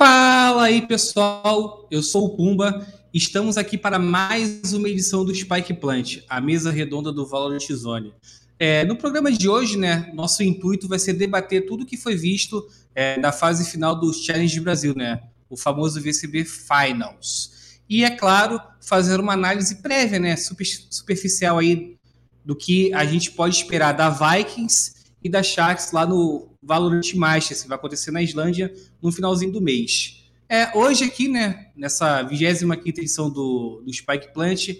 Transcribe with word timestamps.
Fala 0.00 0.64
aí, 0.64 0.80
pessoal. 0.80 1.86
Eu 1.90 2.02
sou 2.02 2.24
o 2.24 2.30
Pumba. 2.30 2.86
Estamos 3.12 3.58
aqui 3.58 3.76
para 3.76 3.98
mais 3.98 4.72
uma 4.72 4.88
edição 4.88 5.26
do 5.26 5.34
Spike 5.34 5.74
Plant, 5.74 6.20
a 6.26 6.40
mesa 6.40 6.70
redonda 6.70 7.12
do 7.12 7.26
Valorant 7.26 7.70
Zone. 7.70 8.14
É, 8.58 8.82
no 8.82 8.96
programa 8.96 9.30
de 9.30 9.46
hoje, 9.46 9.76
né, 9.76 10.10
nosso 10.14 10.42
intuito 10.42 10.88
vai 10.88 10.98
ser 10.98 11.12
debater 11.12 11.66
tudo 11.66 11.84
que 11.84 11.98
foi 11.98 12.16
visto 12.16 12.66
é, 12.94 13.20
na 13.20 13.30
fase 13.30 13.70
final 13.70 13.94
do 13.94 14.10
Challenge 14.10 14.58
Brasil, 14.60 14.94
né, 14.96 15.20
o 15.50 15.56
famoso 15.56 16.00
VCB 16.00 16.46
Finals. 16.46 17.78
E, 17.86 18.02
é 18.02 18.08
claro, 18.08 18.58
fazer 18.80 19.20
uma 19.20 19.34
análise 19.34 19.82
prévia, 19.82 20.18
né, 20.18 20.34
super, 20.34 20.64
superficial 20.88 21.58
aí 21.58 21.98
do 22.42 22.56
que 22.56 22.90
a 22.94 23.04
gente 23.04 23.32
pode 23.32 23.54
esperar 23.54 23.92
da 23.92 24.08
Vikings 24.08 24.99
e 25.22 25.28
da 25.28 25.42
Sharks 25.42 25.92
lá 25.92 26.06
no 26.06 26.50
Valorant 26.62 27.14
Masters, 27.14 27.62
que 27.62 27.68
vai 27.68 27.76
acontecer 27.76 28.10
na 28.10 28.22
Islândia 28.22 28.72
no 29.02 29.12
finalzinho 29.12 29.52
do 29.52 29.60
mês. 29.60 30.24
É, 30.48 30.76
hoje 30.76 31.04
aqui, 31.04 31.28
né, 31.28 31.68
nessa 31.76 32.24
25ª 32.24 32.88
edição 32.88 33.30
do, 33.30 33.82
do 33.84 33.92
Spike 33.92 34.32
Plant, 34.32 34.70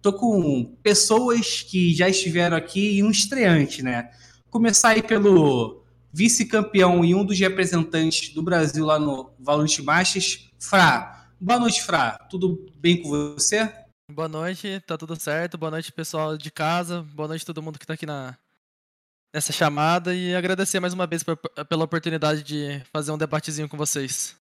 tô 0.00 0.12
com 0.12 0.76
pessoas 0.82 1.62
que 1.62 1.94
já 1.94 2.08
estiveram 2.08 2.56
aqui 2.56 2.96
e 2.96 3.04
um 3.04 3.10
estreante, 3.10 3.82
né? 3.82 4.10
Começar 4.50 4.90
aí 4.90 5.02
pelo 5.02 5.82
vice-campeão 6.12 7.04
e 7.04 7.14
um 7.14 7.24
dos 7.24 7.38
representantes 7.38 8.34
do 8.34 8.42
Brasil 8.42 8.84
lá 8.84 8.98
no 8.98 9.30
Valorant 9.38 9.78
Masters, 9.78 10.50
Fra. 10.58 11.28
Boa 11.40 11.58
noite, 11.60 11.82
Fra. 11.82 12.18
Tudo 12.28 12.66
bem 12.76 13.00
com 13.00 13.08
você? 13.08 13.72
Boa 14.12 14.28
noite, 14.28 14.82
tá 14.86 14.98
tudo 14.98 15.18
certo. 15.18 15.56
Boa 15.56 15.70
noite, 15.70 15.90
pessoal 15.90 16.36
de 16.36 16.50
casa. 16.50 17.02
Boa 17.14 17.28
noite 17.28 17.46
todo 17.46 17.62
mundo 17.62 17.78
que 17.78 17.86
tá 17.86 17.94
aqui 17.94 18.04
na, 18.04 18.36
nessa 19.32 19.52
chamada 19.52 20.14
e 20.14 20.34
agradecer 20.34 20.78
mais 20.78 20.92
uma 20.92 21.06
vez 21.06 21.24
pela 21.68 21.84
oportunidade 21.84 22.42
de 22.42 22.82
fazer 22.92 23.12
um 23.12 23.18
debatezinho 23.18 23.68
com 23.68 23.76
vocês. 23.76 24.36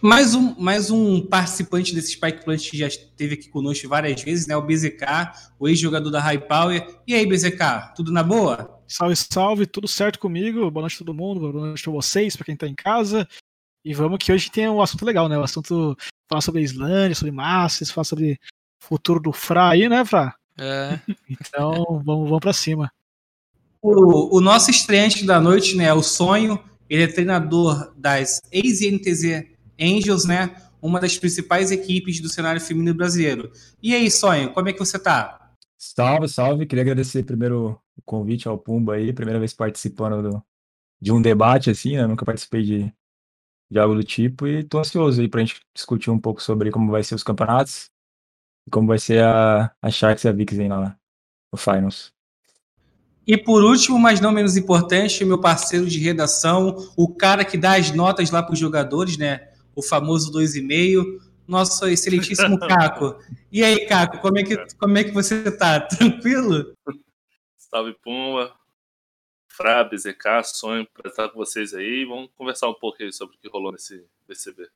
Mais 0.00 0.34
um, 0.34 0.54
mais 0.58 0.90
um 0.90 1.20
participante 1.20 1.94
desse 1.94 2.12
Spike 2.12 2.44
Plant 2.44 2.70
que 2.70 2.78
já 2.78 2.86
esteve 2.86 3.34
aqui 3.34 3.48
conosco 3.48 3.86
várias 3.88 4.22
vezes, 4.22 4.46
né? 4.46 4.56
O 4.56 4.62
BZK, 4.62 5.32
o 5.58 5.68
ex-jogador 5.68 6.10
da 6.10 6.20
High 6.20 6.46
Power. 6.46 7.00
E 7.06 7.14
aí, 7.14 7.26
BZK, 7.26 7.94
tudo 7.94 8.10
na 8.10 8.22
boa? 8.22 8.80
Salve, 8.88 9.16
salve, 9.16 9.66
tudo 9.66 9.86
certo 9.86 10.18
comigo? 10.18 10.70
Boa 10.70 10.82
noite 10.82 10.94
a 10.94 10.98
todo 10.98 11.12
mundo, 11.12 11.40
boa 11.40 11.66
noite 11.66 11.86
a 11.86 11.92
vocês, 11.92 12.36
para 12.36 12.46
quem 12.46 12.56
tá 12.56 12.66
em 12.66 12.74
casa. 12.74 13.28
E 13.84 13.92
vamos 13.92 14.18
que 14.18 14.32
hoje 14.32 14.50
tem 14.50 14.68
um 14.68 14.80
assunto 14.80 15.04
legal, 15.04 15.28
né? 15.28 15.36
O 15.38 15.42
assunto 15.42 15.96
falar 16.28 16.40
sobre 16.40 16.60
a 16.60 16.64
Islândia, 16.64 17.14
sobre 17.14 17.32
Masters, 17.32 17.90
falar 17.90 18.04
sobre 18.04 18.32
o 18.32 18.86
futuro 18.86 19.20
do 19.20 19.32
Fra 19.32 19.70
aí, 19.70 19.88
né, 19.88 20.04
Fra? 20.04 20.34
É. 20.58 20.98
Então, 21.28 22.02
vamos, 22.04 22.28
vamos 22.28 22.40
para 22.40 22.52
cima. 22.52 22.90
O, 23.88 24.38
o, 24.38 24.40
nosso 24.40 24.68
estreante 24.68 25.24
da 25.24 25.40
noite, 25.40 25.76
né, 25.76 25.92
o 25.92 26.02
Sonho, 26.02 26.58
ele 26.90 27.04
é 27.04 27.06
treinador 27.06 27.94
das 27.96 28.40
ex-NTZ 28.50 29.46
Angels, 29.80 30.24
né, 30.24 30.56
uma 30.82 30.98
das 30.98 31.16
principais 31.16 31.70
equipes 31.70 32.20
do 32.20 32.28
cenário 32.28 32.60
feminino 32.60 32.96
brasileiro. 32.96 33.52
E 33.80 33.94
aí, 33.94 34.10
Sonho, 34.10 34.52
como 34.52 34.68
é 34.68 34.72
que 34.72 34.78
você 34.80 34.98
tá? 34.98 35.52
Salve, 35.78 36.28
salve. 36.28 36.66
Queria 36.66 36.82
agradecer 36.82 37.22
primeiro 37.22 37.80
o 37.96 38.02
convite 38.02 38.48
ao 38.48 38.58
Pumba 38.58 38.94
aí, 38.94 39.12
primeira 39.12 39.38
vez 39.38 39.54
participando 39.54 40.30
do, 40.30 40.42
de 41.00 41.12
um 41.12 41.22
debate 41.22 41.70
assim, 41.70 41.96
né? 41.96 42.08
Nunca 42.08 42.24
participei 42.24 42.64
de, 42.64 42.92
de 43.70 43.78
algo 43.78 43.94
do 43.94 44.02
tipo 44.02 44.48
e 44.48 44.64
tô 44.64 44.80
ansioso 44.80 45.20
aí 45.20 45.28
pra 45.28 45.42
gente 45.42 45.60
discutir 45.72 46.10
um 46.10 46.18
pouco 46.18 46.42
sobre 46.42 46.72
como 46.72 46.90
vai 46.90 47.04
ser 47.04 47.14
os 47.14 47.22
campeonatos 47.22 47.88
e 48.66 48.70
como 48.70 48.88
vai 48.88 48.98
ser 48.98 49.22
a, 49.22 49.72
a 49.80 49.90
Sharks 49.92 50.24
e 50.24 50.28
a 50.28 50.32
Vixen 50.32 50.68
lá 50.68 50.98
no 51.52 51.56
Finals. 51.56 52.15
E 53.26 53.36
por 53.36 53.64
último, 53.64 53.98
mas 53.98 54.20
não 54.20 54.30
menos 54.30 54.56
importante, 54.56 55.24
meu 55.24 55.40
parceiro 55.40 55.86
de 55.86 55.98
redação, 55.98 56.76
o 56.96 57.12
cara 57.12 57.44
que 57.44 57.58
dá 57.58 57.76
as 57.76 57.90
notas 57.90 58.30
lá 58.30 58.42
para 58.42 58.52
os 58.52 58.58
jogadores, 58.58 59.16
né? 59.16 59.48
O 59.74 59.82
famoso 59.82 60.32
2,5, 60.32 61.20
nosso 61.46 61.86
excelentíssimo 61.88 62.56
Caco. 62.68 63.18
E 63.50 63.64
aí, 63.64 63.84
Caco, 63.86 64.18
como 64.18 64.38
é 64.38 64.44
que, 64.44 64.56
como 64.78 64.96
é 64.96 65.04
que 65.04 65.10
você 65.10 65.50
tá? 65.50 65.80
Tranquilo? 65.88 66.72
Salve, 67.56 67.96
Pumba. 68.02 68.54
Frabe, 69.48 69.96
ZK, 69.96 70.44
sonho 70.44 70.86
para 70.92 71.10
estar 71.10 71.28
com 71.30 71.38
vocês 71.38 71.72
aí. 71.72 72.04
Vamos 72.04 72.30
conversar 72.36 72.68
um 72.68 72.74
pouco 72.74 73.02
aí 73.02 73.12
sobre 73.12 73.36
o 73.36 73.38
que 73.38 73.48
rolou 73.48 73.72
nesse 73.72 74.04
BCB. 74.28 74.68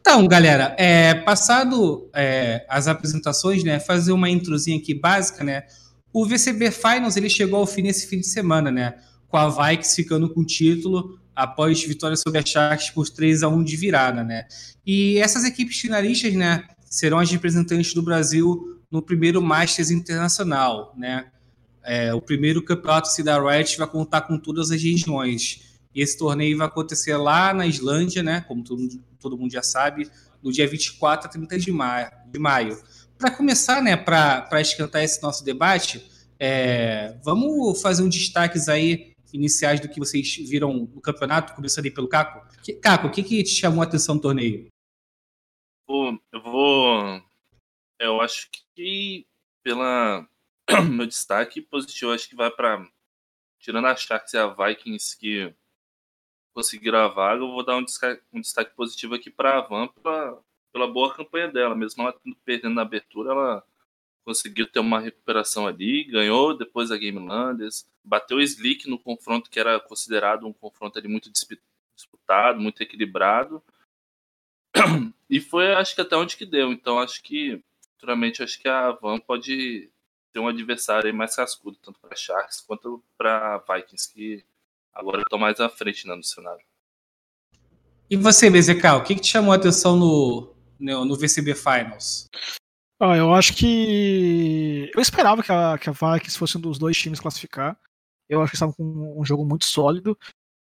Então, 0.00 0.26
galera, 0.26 0.74
é, 0.78 1.14
passado 1.14 2.10
é, 2.14 2.66
as 2.68 2.88
apresentações, 2.88 3.62
né, 3.62 3.78
fazer 3.78 4.12
uma 4.12 4.30
introzinha 4.30 4.78
aqui 4.78 4.94
básica, 4.94 5.44
né, 5.44 5.66
o 6.12 6.26
VCB 6.26 6.70
Finals 6.70 7.16
ele 7.16 7.28
chegou 7.28 7.60
ao 7.60 7.66
fim 7.66 7.82
nesse 7.82 8.06
fim 8.06 8.18
de 8.18 8.26
semana, 8.26 8.70
né? 8.70 8.94
Com 9.28 9.36
a 9.36 9.48
Vikings 9.48 9.94
ficando 9.94 10.28
com 10.28 10.40
o 10.40 10.44
título 10.44 11.18
após 11.34 11.82
vitória 11.82 12.16
sobre 12.16 12.38
a 12.38 12.44
Sharks 12.44 12.90
por 12.90 13.08
3 13.08 13.42
a 13.42 13.48
1 13.48 13.62
de 13.62 13.76
virada, 13.76 14.22
né? 14.24 14.46
E 14.84 15.18
essas 15.18 15.44
equipes 15.44 15.78
finalistas, 15.78 16.34
né, 16.34 16.64
serão 16.84 17.18
as 17.18 17.30
representantes 17.30 17.94
do 17.94 18.02
Brasil 18.02 18.78
no 18.90 19.00
primeiro 19.00 19.40
Masters 19.40 19.90
Internacional, 19.90 20.94
né? 20.98 21.26
É, 21.82 22.12
o 22.12 22.20
primeiro 22.20 22.62
campeonato 22.62 23.08
da 23.22 23.40
Riot 23.40 23.78
vai 23.78 23.86
contar 23.86 24.22
com 24.22 24.36
todas 24.38 24.70
as 24.70 24.82
regiões. 24.82 25.78
E 25.94 26.02
esse 26.02 26.18
torneio 26.18 26.58
vai 26.58 26.66
acontecer 26.66 27.16
lá 27.16 27.54
na 27.54 27.66
Islândia, 27.66 28.22
né? 28.22 28.44
Como 28.46 28.62
todo, 28.62 28.86
todo 29.18 29.38
mundo 29.38 29.52
já 29.52 29.62
sabe, 29.62 30.10
no 30.42 30.52
dia 30.52 30.66
24 30.66 31.28
a 31.28 31.30
30 31.30 31.58
de 31.58 31.72
maio. 31.72 32.10
De 32.30 32.38
maio. 32.38 32.78
Para 33.20 33.36
começar, 33.36 33.82
né, 33.82 33.98
para 33.98 34.60
esquentar 34.62 35.02
esse 35.02 35.22
nosso 35.22 35.44
debate, 35.44 36.10
é, 36.38 37.18
vamos 37.22 37.82
fazer 37.82 38.02
um 38.02 38.08
destaques 38.08 38.66
aí 38.66 39.14
iniciais 39.30 39.78
do 39.78 39.90
que 39.90 39.98
vocês 39.98 40.36
viram 40.36 40.72
no 40.72 41.02
campeonato, 41.02 41.54
começando 41.54 41.84
aí 41.84 41.90
pelo 41.90 42.08
Caco. 42.08 42.48
Caco, 42.82 43.08
o 43.08 43.10
que, 43.10 43.22
que 43.22 43.42
te 43.42 43.50
chamou 43.50 43.82
a 43.82 43.84
atenção 43.84 44.14
no 44.14 44.22
torneio? 44.22 44.68
Eu 45.86 46.42
vou. 46.42 47.22
Eu 48.00 48.22
acho 48.22 48.48
que 48.74 49.26
pela 49.62 50.26
meu 50.90 51.06
destaque 51.06 51.60
positivo, 51.60 52.12
acho 52.12 52.26
que 52.26 52.34
vai 52.34 52.50
para 52.50 52.88
tirando 53.58 53.86
a 53.86 53.94
Sharks 53.94 54.32
e 54.32 54.38
a 54.38 54.46
Vikings 54.46 55.18
que 55.18 55.54
conseguiram 56.54 57.00
a 57.00 57.08
vaga, 57.08 57.42
eu 57.42 57.50
vou 57.50 57.64
dar 57.64 57.76
um 57.76 57.84
destaque, 57.84 58.22
um 58.32 58.40
destaque 58.40 58.74
positivo 58.74 59.14
aqui 59.14 59.30
para 59.30 59.58
a 59.58 59.60
Van 59.60 59.88
pela 60.72 60.86
boa 60.86 61.14
campanha 61.14 61.48
dela. 61.48 61.74
Mesmo 61.74 62.02
ela 62.02 62.14
perdendo 62.44 62.74
na 62.74 62.82
abertura, 62.82 63.30
ela 63.30 63.64
conseguiu 64.24 64.66
ter 64.66 64.80
uma 64.80 65.00
recuperação 65.00 65.66
ali, 65.66 66.04
ganhou 66.04 66.56
depois 66.56 66.90
a 66.90 66.96
Game 66.96 67.18
Landers, 67.18 67.86
bateu 68.04 68.36
o 68.36 68.42
Slick 68.42 68.88
no 68.88 68.98
confronto 68.98 69.50
que 69.50 69.58
era 69.58 69.80
considerado 69.80 70.46
um 70.46 70.52
confronto 70.52 70.98
ali 70.98 71.08
muito 71.08 71.30
disputado, 71.30 72.60
muito 72.60 72.82
equilibrado. 72.82 73.62
E 75.32 75.38
foi, 75.38 75.72
acho 75.72 75.94
que 75.94 76.00
até 76.00 76.16
onde 76.16 76.36
que 76.36 76.44
deu. 76.44 76.72
Então, 76.72 76.98
acho 76.98 77.22
que, 77.22 77.62
futuramente, 77.92 78.42
acho 78.42 78.60
que 78.60 78.68
a 78.68 78.90
Van 78.90 79.20
pode 79.20 79.88
ter 80.32 80.40
um 80.40 80.48
adversário 80.48 81.14
mais 81.14 81.36
cascudo, 81.36 81.78
tanto 81.80 82.00
para 82.00 82.16
Sharks 82.16 82.60
quanto 82.60 83.00
para 83.16 83.58
Vikings, 83.58 84.12
que 84.12 84.44
agora 84.92 85.20
estão 85.20 85.38
mais 85.38 85.60
à 85.60 85.68
frente 85.68 86.04
né, 86.08 86.16
no 86.16 86.24
cenário. 86.24 86.64
E 88.10 88.16
você, 88.16 88.50
BZK, 88.50 88.84
o 88.96 89.04
que, 89.04 89.14
que 89.14 89.20
te 89.20 89.28
chamou 89.28 89.52
a 89.52 89.56
atenção 89.56 89.94
no, 89.96 90.52
no, 90.80 91.04
no 91.04 91.16
VCB 91.16 91.54
Finals? 91.54 92.28
Ah, 92.98 93.16
eu 93.16 93.32
acho 93.32 93.54
que. 93.54 94.90
Eu 94.94 95.00
esperava 95.00 95.42
que 95.42 95.50
a, 95.50 95.78
que 95.78 95.88
a 95.88 95.92
Vikings 95.92 96.38
fosse 96.38 96.58
um 96.58 96.60
dos 96.60 96.78
dois 96.78 96.96
times 96.96 97.20
classificar. 97.20 97.78
Eu 98.28 98.42
acho 98.42 98.50
que 98.50 98.56
estavam 98.56 98.74
com 98.74 99.20
um 99.20 99.24
jogo 99.24 99.44
muito 99.44 99.64
sólido, 99.64 100.16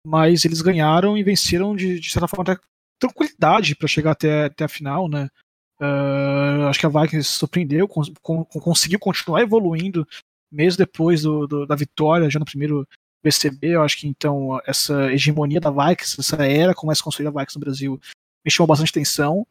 mas 0.06 0.44
eles 0.44 0.62
ganharam 0.62 1.18
e 1.18 1.22
venceram 1.22 1.74
de, 1.74 1.98
de 1.98 2.10
certa 2.10 2.28
forma 2.28 2.52
até 2.52 2.62
tranquilidade 2.98 3.74
para 3.76 3.88
chegar 3.88 4.12
até, 4.12 4.44
até 4.44 4.64
a 4.64 4.68
final, 4.68 5.08
né? 5.08 5.28
Uh, 5.80 6.66
acho 6.68 6.80
que 6.80 6.86
a 6.86 6.88
Vikings 6.88 7.28
surpreendeu, 7.28 7.88
conseguiu 7.88 8.98
continuar 8.98 9.42
evoluindo 9.42 10.06
mesmo 10.50 10.78
depois 10.78 11.22
do, 11.22 11.46
do, 11.46 11.66
da 11.66 11.76
vitória 11.76 12.28
já 12.28 12.38
no 12.38 12.44
primeiro 12.44 12.86
VCB. 13.22 13.74
Eu 13.74 13.82
acho 13.82 13.98
que 13.98 14.08
então 14.08 14.60
essa 14.66 15.12
hegemonia 15.12 15.60
da 15.60 15.70
Vikings, 15.70 16.20
essa 16.20 16.36
era 16.44 16.74
como 16.74 16.90
é 16.90 16.94
se 16.94 17.02
construir 17.02 17.28
a 17.28 17.30
Vikings 17.30 17.56
no 17.56 17.60
Brasil, 17.60 18.00
me 18.44 18.50
chamou 18.50 18.66
bastante 18.66 18.90
atenção. 18.90 19.46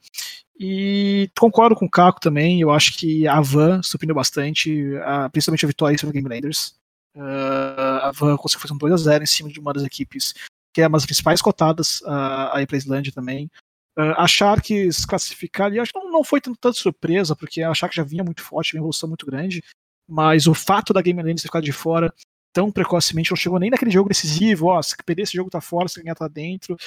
E 0.59 1.29
concordo 1.37 1.75
com 1.75 1.85
o 1.85 1.89
Caco 1.89 2.19
também, 2.19 2.59
eu 2.61 2.71
acho 2.71 2.97
que 2.97 3.27
a 3.27 3.39
Van 3.41 3.81
surpreendeu 3.83 4.15
bastante, 4.15 4.91
principalmente 5.31 5.65
a 5.65 5.67
vitória 5.67 5.97
sobre 5.97 6.11
o 6.11 6.13
Game 6.13 6.27
Raiders. 6.27 6.75
Uh, 7.15 8.01
a 8.01 8.11
Van 8.11 8.37
conseguiu 8.37 8.61
fazer 8.61 8.73
um 8.73 8.77
2x0 8.77 9.23
em 9.23 9.25
cima 9.25 9.49
de 9.49 9.59
uma 9.59 9.73
das 9.73 9.83
equipes 9.83 10.33
que 10.77 10.81
é 10.83 10.87
uma 10.87 10.99
das 10.99 11.07
principais 11.07 11.41
cotadas 11.41 12.03
aí 12.51 12.67
para 12.67 12.75
a 12.75 12.77
Islândia 12.77 13.11
também. 13.11 13.49
Uh, 13.97 14.13
a 14.15 14.27
Sharks 14.27 15.05
classificar 15.05 15.65
ali, 15.65 15.79
acho 15.79 15.91
que 15.91 15.99
não, 15.99 16.23
foi 16.23 16.39
tanto, 16.39 16.55
tanto 16.59 16.77
surpresa, 16.77 17.35
porque 17.35 17.63
a 17.63 17.73
Sharks 17.73 17.95
já 17.95 18.03
vinha 18.03 18.23
muito 18.23 18.43
forte, 18.43 18.75
uma 18.75 18.81
evolução 18.81 19.09
muito 19.09 19.25
grande, 19.25 19.63
mas 20.07 20.45
o 20.45 20.53
fato 20.53 20.93
da 20.93 21.01
Game 21.01 21.19
Raiders 21.19 21.41
ter 21.41 21.47
ficado 21.47 21.63
de 21.63 21.71
fora 21.71 22.13
tão 22.53 22.71
precocemente, 22.71 23.31
não 23.31 23.35
chegou 23.35 23.57
nem 23.57 23.71
naquele 23.71 23.89
jogo 23.89 24.09
decisivo, 24.09 24.67
ó, 24.67 24.79
se 24.83 24.95
perder 25.03 25.23
esse 25.23 25.35
jogo 25.35 25.49
tá 25.49 25.59
fora, 25.59 25.87
se 25.87 25.99
ganhar 25.99 26.13
tá 26.13 26.27
dentro, 26.27 26.77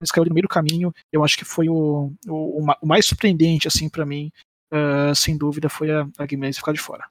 eles 0.00 0.10
caiu 0.10 0.24
no 0.24 0.34
meio 0.34 0.42
do 0.42 0.48
caminho. 0.48 0.92
Eu 1.12 1.24
acho 1.24 1.36
que 1.36 1.44
foi 1.44 1.68
o, 1.68 2.12
o, 2.26 2.62
o 2.80 2.86
mais 2.86 3.06
surpreendente, 3.06 3.68
assim, 3.68 3.88
para 3.88 4.06
mim, 4.06 4.30
uh, 4.72 5.14
sem 5.14 5.36
dúvida, 5.36 5.68
foi 5.68 5.90
a, 5.90 6.08
a 6.18 6.26
Guimarães 6.26 6.56
ficar 6.56 6.72
de 6.72 6.80
fora. 6.80 7.04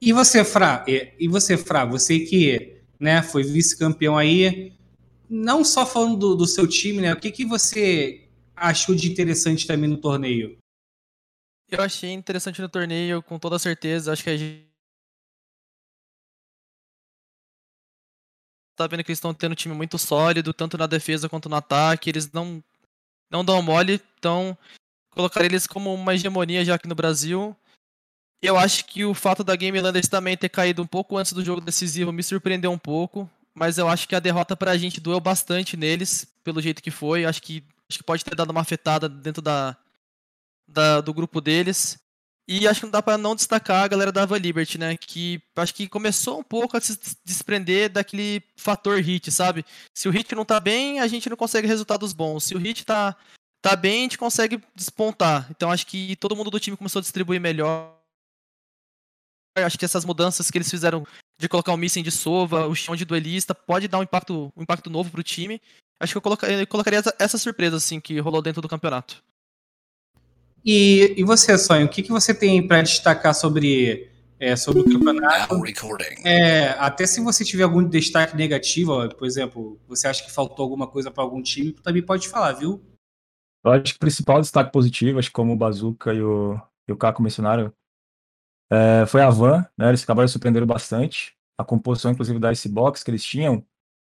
E 0.00 0.12
você, 0.12 0.44
Fra? 0.44 0.84
E 0.86 1.26
você, 1.26 1.56
Fra? 1.56 1.84
Você 1.84 2.20
que 2.20 2.80
né, 3.00 3.20
foi 3.20 3.42
vice-campeão 3.42 4.16
aí, 4.16 4.72
não 5.28 5.64
só 5.64 5.84
falando 5.84 6.16
do, 6.16 6.34
do, 6.36 6.46
seu 6.46 6.66
time, 6.66 7.00
né? 7.00 7.12
O 7.12 7.20
que, 7.20 7.32
que 7.32 7.44
você 7.44 8.28
achou 8.54 8.94
de 8.94 9.10
interessante 9.10 9.66
também 9.66 9.90
no 9.90 9.96
torneio? 9.96 10.56
Eu 11.70 11.82
achei 11.82 12.12
interessante 12.12 12.62
no 12.62 12.68
torneio, 12.68 13.22
com 13.22 13.38
toda 13.38 13.58
certeza. 13.58 14.12
Acho 14.12 14.24
que 14.24 14.30
a 14.30 14.36
gente 14.36 14.67
tá 18.78 18.86
vendo 18.86 19.02
que 19.04 19.10
eles 19.10 19.18
estão 19.18 19.34
tendo 19.34 19.52
um 19.52 19.56
time 19.56 19.74
muito 19.74 19.98
sólido, 19.98 20.54
tanto 20.54 20.78
na 20.78 20.86
defesa 20.86 21.28
quanto 21.28 21.48
no 21.48 21.56
ataque. 21.56 22.08
Eles 22.08 22.30
não, 22.32 22.62
não 23.30 23.44
dão 23.44 23.60
mole, 23.60 24.00
então 24.18 24.56
colocar 25.10 25.44
eles 25.44 25.66
como 25.66 25.92
uma 25.92 26.14
hegemonia 26.14 26.64
já 26.64 26.76
aqui 26.76 26.86
no 26.86 26.94
Brasil. 26.94 27.56
Eu 28.40 28.56
acho 28.56 28.84
que 28.84 29.04
o 29.04 29.14
fato 29.14 29.42
da 29.42 29.56
Game 29.56 29.80
Landers 29.80 30.06
também 30.06 30.36
ter 30.36 30.48
caído 30.48 30.80
um 30.80 30.86
pouco 30.86 31.16
antes 31.16 31.32
do 31.32 31.44
jogo 31.44 31.60
decisivo 31.60 32.12
me 32.12 32.22
surpreendeu 32.22 32.70
um 32.70 32.78
pouco, 32.78 33.28
mas 33.52 33.78
eu 33.78 33.88
acho 33.88 34.06
que 34.08 34.14
a 34.14 34.20
derrota 34.20 34.56
pra 34.56 34.76
gente 34.76 35.00
doeu 35.00 35.18
bastante 35.18 35.76
neles, 35.76 36.24
pelo 36.44 36.62
jeito 36.62 36.80
que 36.80 36.92
foi. 36.92 37.24
Acho 37.24 37.42
que, 37.42 37.64
acho 37.88 37.98
que 37.98 38.04
pode 38.04 38.24
ter 38.24 38.36
dado 38.36 38.50
uma 38.50 38.60
afetada 38.60 39.08
dentro 39.08 39.42
da, 39.42 39.76
da 40.68 41.00
do 41.00 41.12
grupo 41.12 41.40
deles. 41.40 41.98
E 42.50 42.66
acho 42.66 42.80
que 42.80 42.86
não 42.86 42.90
dá 42.90 43.02
para 43.02 43.18
não 43.18 43.36
destacar 43.36 43.84
a 43.84 43.88
galera 43.88 44.10
da 44.10 44.22
Ava 44.22 44.38
Liberty, 44.38 44.78
né? 44.78 44.96
Que 44.96 45.38
acho 45.54 45.74
que 45.74 45.86
começou 45.86 46.40
um 46.40 46.42
pouco 46.42 46.78
a 46.78 46.80
se 46.80 46.98
desprender 47.22 47.90
daquele 47.90 48.42
fator 48.56 48.98
hit, 49.02 49.30
sabe? 49.30 49.66
Se 49.92 50.08
o 50.08 50.10
hit 50.10 50.34
não 50.34 50.46
tá 50.46 50.58
bem, 50.58 50.98
a 50.98 51.06
gente 51.06 51.28
não 51.28 51.36
consegue 51.36 51.68
resultados 51.68 52.14
bons. 52.14 52.44
Se 52.44 52.54
o 52.54 52.58
hit 52.58 52.86
tá, 52.86 53.14
tá 53.60 53.76
bem, 53.76 53.98
a 53.98 54.02
gente 54.04 54.16
consegue 54.16 54.62
despontar. 54.74 55.46
Então 55.50 55.70
acho 55.70 55.86
que 55.86 56.16
todo 56.16 56.34
mundo 56.34 56.50
do 56.50 56.58
time 56.58 56.74
começou 56.74 57.00
a 57.00 57.02
distribuir 57.02 57.38
melhor. 57.38 57.94
Acho 59.54 59.78
que 59.78 59.84
essas 59.84 60.06
mudanças 60.06 60.50
que 60.50 60.56
eles 60.56 60.70
fizeram 60.70 61.06
de 61.38 61.50
colocar 61.50 61.74
o 61.74 61.76
Missing 61.76 62.02
de 62.02 62.10
Sova, 62.10 62.66
o 62.66 62.74
chão 62.74 62.96
de 62.96 63.04
duelista, 63.04 63.54
pode 63.54 63.88
dar 63.88 63.98
um 63.98 64.02
impacto, 64.04 64.50
um 64.56 64.62
impacto 64.62 64.88
novo 64.88 65.10
pro 65.10 65.22
time. 65.22 65.60
Acho 66.00 66.14
que 66.14 66.16
eu 66.16 66.22
colocaria, 66.22 66.60
eu 66.60 66.66
colocaria 66.66 67.00
essa, 67.00 67.14
essa 67.18 67.36
surpresa 67.36 67.76
assim 67.76 68.00
que 68.00 68.18
rolou 68.20 68.40
dentro 68.40 68.62
do 68.62 68.68
campeonato. 68.68 69.22
E, 70.70 71.14
e 71.16 71.24
você, 71.24 71.56
Sonho, 71.56 71.86
o 71.86 71.88
que, 71.88 72.02
que 72.02 72.10
você 72.10 72.34
tem 72.34 72.68
para 72.68 72.82
destacar 72.82 73.34
sobre, 73.34 74.12
é, 74.38 74.54
sobre 74.54 74.82
o 74.82 74.84
campeonato? 74.84 75.54
É, 76.26 76.68
até 76.78 77.06
se 77.06 77.22
você 77.22 77.42
tiver 77.42 77.62
algum 77.62 77.82
destaque 77.82 78.36
negativo, 78.36 78.92
ó, 78.92 79.08
por 79.08 79.26
exemplo, 79.26 79.80
você 79.88 80.06
acha 80.06 80.22
que 80.22 80.30
faltou 80.30 80.62
alguma 80.62 80.86
coisa 80.86 81.10
para 81.10 81.24
algum 81.24 81.40
time, 81.40 81.72
também 81.72 82.02
pode 82.02 82.28
falar, 82.28 82.52
viu? 82.52 82.84
Eu 83.64 83.72
acho 83.72 83.94
que 83.94 83.96
o 83.96 83.98
principal 83.98 84.42
destaque 84.42 84.70
positivo, 84.70 85.18
acho 85.18 85.30
que 85.30 85.32
como 85.32 85.54
o 85.54 85.56
Bazuca 85.56 86.12
e 86.12 86.20
o, 86.20 86.60
e 86.86 86.92
o 86.92 86.98
Caco 86.98 87.22
mencionaram, 87.22 87.72
é, 88.70 89.06
foi 89.06 89.22
a 89.22 89.30
Van, 89.30 89.66
né? 89.74 89.88
Eles 89.88 90.02
acabaram 90.02 90.28
surpreendendo 90.28 90.66
bastante. 90.66 91.34
A 91.56 91.64
composição, 91.64 92.10
inclusive, 92.10 92.38
da 92.38 92.52
Icebox 92.52 93.02
que 93.02 93.10
eles 93.10 93.24
tinham 93.24 93.64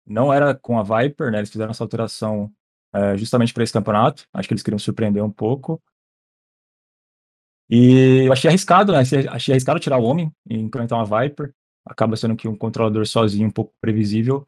não 0.06 0.34
era 0.34 0.54
com 0.54 0.78
a 0.78 0.84
Viper, 0.84 1.32
né? 1.32 1.38
Eles 1.38 1.50
fizeram 1.50 1.72
essa 1.72 1.82
alteração 1.82 2.52
é, 2.94 3.16
justamente 3.16 3.54
para 3.54 3.64
esse 3.64 3.72
campeonato. 3.72 4.28
Acho 4.34 4.50
que 4.50 4.54
eles 4.54 4.64
queriam 4.64 4.78
surpreender 4.78 5.24
um 5.24 5.32
pouco. 5.32 5.82
E 7.72 8.26
eu 8.26 8.34
achei 8.34 8.50
arriscado, 8.50 8.92
né? 8.92 9.00
Achei 9.00 9.54
arriscado 9.54 9.80
tirar 9.80 9.98
o 9.98 10.04
homem 10.04 10.30
e 10.50 10.58
implementar 10.58 11.00
uma 11.00 11.22
Viper. 11.22 11.54
Acaba 11.86 12.18
sendo 12.18 12.36
que 12.36 12.46
um 12.46 12.56
controlador 12.56 13.08
sozinho 13.08 13.48
um 13.48 13.52
pouco 13.52 13.74
previsível, 13.80 14.46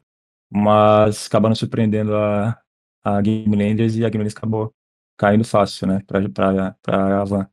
mas 0.52 1.26
acabaram 1.26 1.54
surpreendendo 1.54 2.14
a, 2.14 2.60
a 3.02 3.20
Game 3.22 3.56
Landers 3.56 3.96
e 3.96 4.04
a 4.04 4.10
Game 4.10 4.22
Landers 4.22 4.36
acabou 4.36 4.74
caindo 5.16 5.42
fácil, 5.42 5.86
né? 5.86 6.02
Pra, 6.06 6.28
pra, 6.28 6.76
pra 6.82 7.20
Avan, 7.22 7.48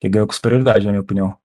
que 0.00 0.08
ganhou 0.08 0.28
com 0.28 0.32
superioridade, 0.32 0.86
na 0.86 0.92
minha 0.92 1.02
opinião. 1.02 1.36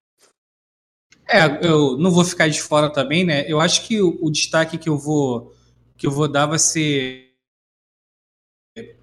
É, 1.28 1.66
eu 1.66 1.98
não 1.98 2.12
vou 2.12 2.24
ficar 2.24 2.48
de 2.48 2.62
fora 2.62 2.88
também, 2.88 3.24
né? 3.24 3.44
Eu 3.50 3.60
acho 3.60 3.86
que 3.86 4.00
o, 4.00 4.16
o 4.22 4.30
destaque 4.30 4.78
que 4.78 4.88
eu 4.88 4.96
vou 4.96 5.52
que 5.96 6.06
eu 6.06 6.10
vou 6.10 6.26
dar 6.26 6.46
vai 6.46 6.58
ser 6.58 7.32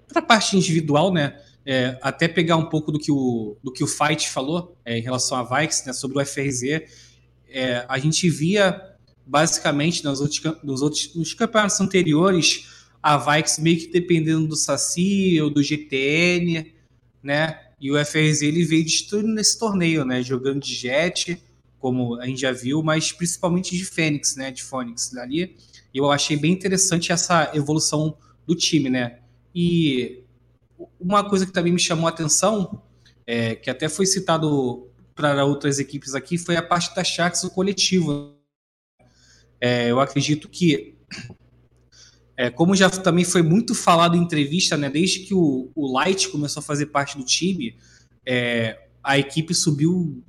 para 0.08 0.22
parte 0.22 0.58
individual, 0.58 1.14
né? 1.14 1.40
É, 1.66 1.98
até 2.02 2.28
pegar 2.28 2.58
um 2.58 2.66
pouco 2.66 2.92
do 2.92 3.00
que 3.00 3.12
o, 3.12 3.58
do 3.64 3.72
que 3.72 3.84
o 3.84 3.88
Fight 3.88 4.30
falou 4.30 4.78
é, 4.86 4.98
em 4.98 5.02
relação 5.02 5.38
a 5.38 5.44
Vikes, 5.44 5.86
né, 5.86 5.94
sobre 5.94 6.22
o 6.22 6.26
FRZ, 6.26 6.82
é, 7.50 7.86
a 7.88 7.98
gente 7.98 8.30
via 8.30 8.96
basicamente 9.26 10.04
nos 10.04 10.22
outros, 10.22 10.42
nos 10.64 10.82
outros 10.82 11.16
nos 11.16 11.34
campeonatos 11.34 11.80
anteriores 11.80 12.68
a 13.02 13.18
Vikes 13.18 13.60
meio 13.60 13.78
que 13.80 13.88
dependendo 13.88 14.48
do 14.48 14.56
Saci 14.56 15.40
ou 15.42 15.50
do 15.50 15.64
GTN, 15.64 16.74
né? 17.24 17.60
E 17.80 17.92
o 17.92 18.06
FRZ 18.06 18.42
ele 18.42 18.66
veio 18.66 18.84
destruindo 18.84 19.30
nesse 19.30 19.58
torneio, 19.58 20.04
né? 20.04 20.22
Jogando 20.22 20.60
de 20.60 20.74
Jet, 20.74 21.42
como 21.80 22.20
a 22.20 22.26
gente 22.26 22.42
já 22.42 22.52
viu, 22.52 22.84
mas 22.84 23.12
principalmente 23.12 23.76
de 23.78 23.86
Fênix, 23.86 24.36
né? 24.36 24.52
De 24.52 24.64
Fênix 24.64 25.16
ali. 25.16 25.56
E 25.94 25.98
eu 25.98 26.12
achei 26.12 26.36
bem 26.36 26.52
interessante 26.52 27.12
essa 27.12 27.52
evolução 27.56 28.18
do 28.46 28.54
time, 28.54 28.90
né? 28.90 29.20
E 29.56 30.24
uma 31.00 31.28
coisa 31.28 31.46
que 31.46 31.52
também 31.52 31.74
me 31.74 31.80
chamou 31.80 32.08
a 32.08 32.10
atenção, 32.10 32.82
é, 33.26 33.56
que 33.56 33.70
até 33.70 33.90
foi 33.90 34.06
citado 34.06 34.88
para 35.14 35.44
outras 35.44 35.80
equipes 35.80 36.16
aqui, 36.16 36.38
foi 36.38 36.56
a 36.56 36.62
parte 36.62 36.96
da 36.96 37.04
Sharks 37.04 37.42
do 37.42 37.50
coletivo. 37.50 38.36
É, 39.60 39.92
eu 39.92 40.00
acredito 40.00 40.48
que, 40.48 40.96
é, 42.38 42.50
como 42.50 42.76
já 42.76 42.90
também 42.90 43.26
foi 43.26 43.42
muito 43.42 43.76
falado 43.76 44.16
em 44.16 44.22
entrevista, 44.22 44.78
né, 44.78 44.90
desde 44.90 45.20
que 45.20 45.34
o, 45.34 45.70
o 45.76 45.92
Light 45.92 46.30
começou 46.30 46.62
a 46.62 46.64
fazer 46.64 46.88
parte 46.88 47.18
do 47.18 47.26
time, 47.26 47.76
é, 48.26 48.80
a 49.04 49.18
equipe 49.18 49.54
subiu 49.54 50.24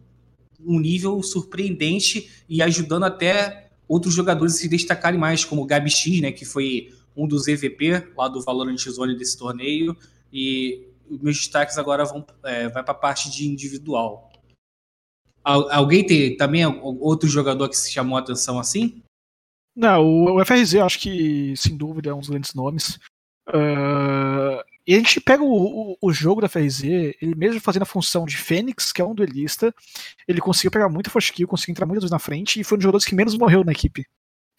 um 0.66 0.80
nível 0.80 1.22
surpreendente 1.22 2.30
e 2.48 2.60
ajudando 2.60 3.04
até 3.04 3.70
outros 3.86 4.14
jogadores 4.14 4.54
a 4.54 4.58
se 4.58 4.68
destacarem 4.68 5.18
mais, 5.18 5.44
como 5.44 5.62
o 5.62 5.66
Gabi 5.66 5.90
X, 5.90 6.20
né, 6.20 6.32
que 6.32 6.44
foi 6.44 6.92
um 7.16 7.26
dos 7.26 7.48
EVP 7.48 8.12
lá 8.16 8.28
do 8.28 8.42
Valorant 8.42 8.78
Zone 8.78 9.16
desse 9.16 9.38
torneio, 9.38 9.96
e 10.32 10.88
meus 11.08 11.38
destaques 11.38 11.78
agora 11.78 12.04
vão 12.04 12.24
é, 12.44 12.68
vai 12.68 12.82
para 12.82 12.92
a 12.92 12.98
parte 12.98 13.30
de 13.30 13.46
individual. 13.48 14.30
Alguém 15.42 16.06
tem 16.06 16.36
também 16.36 16.64
outro 16.66 17.28
jogador 17.28 17.68
que 17.68 17.76
se 17.76 17.90
chamou 17.90 18.16
a 18.16 18.20
atenção 18.20 18.58
assim? 18.58 19.02
Não, 19.74 20.36
o 20.36 20.44
FRZ 20.44 20.74
acho 20.76 20.98
que 20.98 21.54
sem 21.56 21.76
dúvida 21.76 22.10
é 22.10 22.14
um 22.14 22.20
dos 22.20 22.28
grandes 22.28 22.52
nomes. 22.52 22.98
Uh, 23.48 24.62
e 24.86 24.94
a 24.94 24.98
gente 24.98 25.20
pega 25.20 25.42
o, 25.42 25.92
o, 25.92 25.96
o, 26.00 26.12
jogo 26.12 26.40
da 26.40 26.48
FRZ, 26.48 26.84
ele 26.84 27.34
mesmo 27.34 27.60
fazendo 27.60 27.82
a 27.82 27.86
função 27.86 28.24
de 28.24 28.36
Fênix, 28.36 28.92
que 28.92 29.00
é 29.00 29.04
um 29.04 29.14
duelista, 29.14 29.74
ele 30.28 30.40
conseguiu 30.40 30.70
pegar 30.70 30.88
muita 30.88 31.10
force 31.10 31.32
kill, 31.32 31.48
conseguiu 31.48 31.72
entrar 31.72 31.86
muitas 31.86 32.04
vezes 32.04 32.12
na 32.12 32.18
frente 32.18 32.60
e 32.60 32.64
foi 32.64 32.76
um 32.76 32.78
dos 32.78 32.84
jogadores 32.84 33.04
que 33.06 33.14
menos 33.14 33.36
morreu 33.36 33.64
na 33.64 33.72
equipe. 33.72 34.04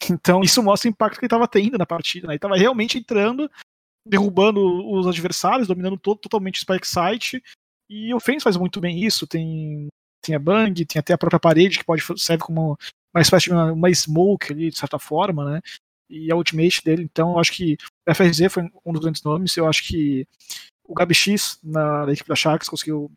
Então 0.09 0.41
isso 0.41 0.63
mostra 0.63 0.89
o 0.89 0.91
impacto 0.91 1.19
que 1.19 1.25
ele 1.25 1.27
estava 1.27 1.47
tendo 1.47 1.77
na 1.77 1.85
partida. 1.85 2.25
Né? 2.25 2.33
Ele 2.33 2.37
estava 2.37 2.57
realmente 2.57 2.97
entrando 2.97 3.47
derrubando 4.05 4.61
os 4.89 5.07
adversários, 5.07 5.67
dominando 5.67 5.97
todo, 5.97 6.19
totalmente 6.19 6.57
o 6.57 6.59
Spike 6.61 6.87
Site. 6.87 7.43
E 7.89 8.13
o 8.13 8.19
Fênix 8.19 8.43
faz 8.43 8.57
muito 8.57 8.79
bem 8.79 9.03
isso. 9.03 9.27
Tem, 9.27 9.87
tem 10.23 10.35
a 10.35 10.39
Bang, 10.39 10.85
tem 10.85 10.99
até 10.99 11.13
a 11.13 11.17
própria 11.17 11.39
parede 11.39 11.77
que 11.77 11.85
pode 11.85 12.03
serve 12.17 12.43
como 12.43 12.77
uma 13.13 13.21
espécie 13.21 13.45
de 13.45 13.51
uma, 13.51 13.71
uma 13.71 13.93
smoke 13.93 14.53
ali, 14.53 14.69
de 14.69 14.77
certa 14.77 14.97
forma, 14.97 15.49
né? 15.49 15.61
E 16.09 16.31
a 16.31 16.35
ultimate 16.35 16.83
dele, 16.83 17.03
então 17.03 17.31
eu 17.31 17.39
acho 17.39 17.53
que 17.53 17.77
o 18.07 18.13
FRZ 18.13 18.51
foi 18.51 18.63
um 18.85 18.91
dos 18.91 19.01
grandes 19.01 19.23
nomes. 19.23 19.55
Eu 19.55 19.67
acho 19.67 19.87
que 19.87 20.27
o 20.85 20.93
Gabi 20.93 21.13
X 21.13 21.57
na, 21.63 22.05
na 22.05 22.11
equipe 22.11 22.27
da 22.27 22.35
Sharks 22.35 22.67
conseguiu 22.67 23.09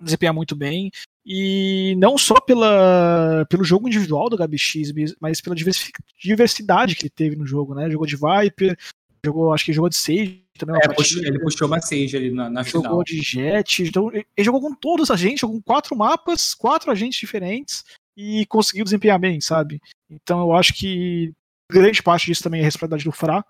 desempenhar 0.00 0.34
muito 0.34 0.56
bem. 0.56 0.90
E 1.24 1.94
não 1.96 2.18
só 2.18 2.40
pela, 2.40 3.46
pelo 3.48 3.64
jogo 3.64 3.88
individual 3.88 4.28
do 4.28 4.36
Gabi 4.36 4.58
X, 4.58 4.92
mas 5.20 5.40
pela 5.40 5.56
diversidade 6.18 6.94
que 6.94 7.04
ele 7.04 7.10
teve 7.10 7.36
no 7.36 7.46
jogo, 7.46 7.74
né? 7.74 7.90
Jogou 7.90 8.06
de 8.06 8.16
Viper, 8.16 8.76
jogou, 9.24 9.52
acho 9.52 9.64
que 9.64 9.72
jogou 9.72 9.88
de 9.88 9.96
Sage 9.96 10.44
também. 10.58 10.76
É, 10.82 10.88
puxou, 10.88 11.22
ele 11.22 11.38
puxou 11.38 11.66
uma 11.66 11.80
Sage 11.80 12.16
ali 12.16 12.30
na, 12.30 12.48
na 12.50 12.62
jogou 12.62 12.80
final. 12.82 12.92
Jogou 12.92 13.04
de 13.04 13.22
Jet, 13.22 13.82
então 13.82 14.10
ele 14.12 14.26
jogou 14.38 14.60
com 14.60 14.74
todos 14.74 15.04
os 15.04 15.10
agentes, 15.10 15.40
jogou 15.40 15.56
com 15.56 15.62
quatro 15.62 15.96
mapas, 15.96 16.54
quatro 16.54 16.90
agentes 16.90 17.18
diferentes 17.18 17.84
e 18.16 18.46
conseguiu 18.46 18.84
desempenhar 18.84 19.18
bem, 19.18 19.40
sabe? 19.40 19.80
Então 20.08 20.40
eu 20.40 20.52
acho 20.54 20.74
que 20.74 21.32
grande 21.70 22.02
parte 22.02 22.26
disso 22.26 22.42
também 22.42 22.60
é 22.60 22.62
a 22.62 22.66
responsabilidade 22.66 23.04
do 23.04 23.12
Fra, 23.12 23.44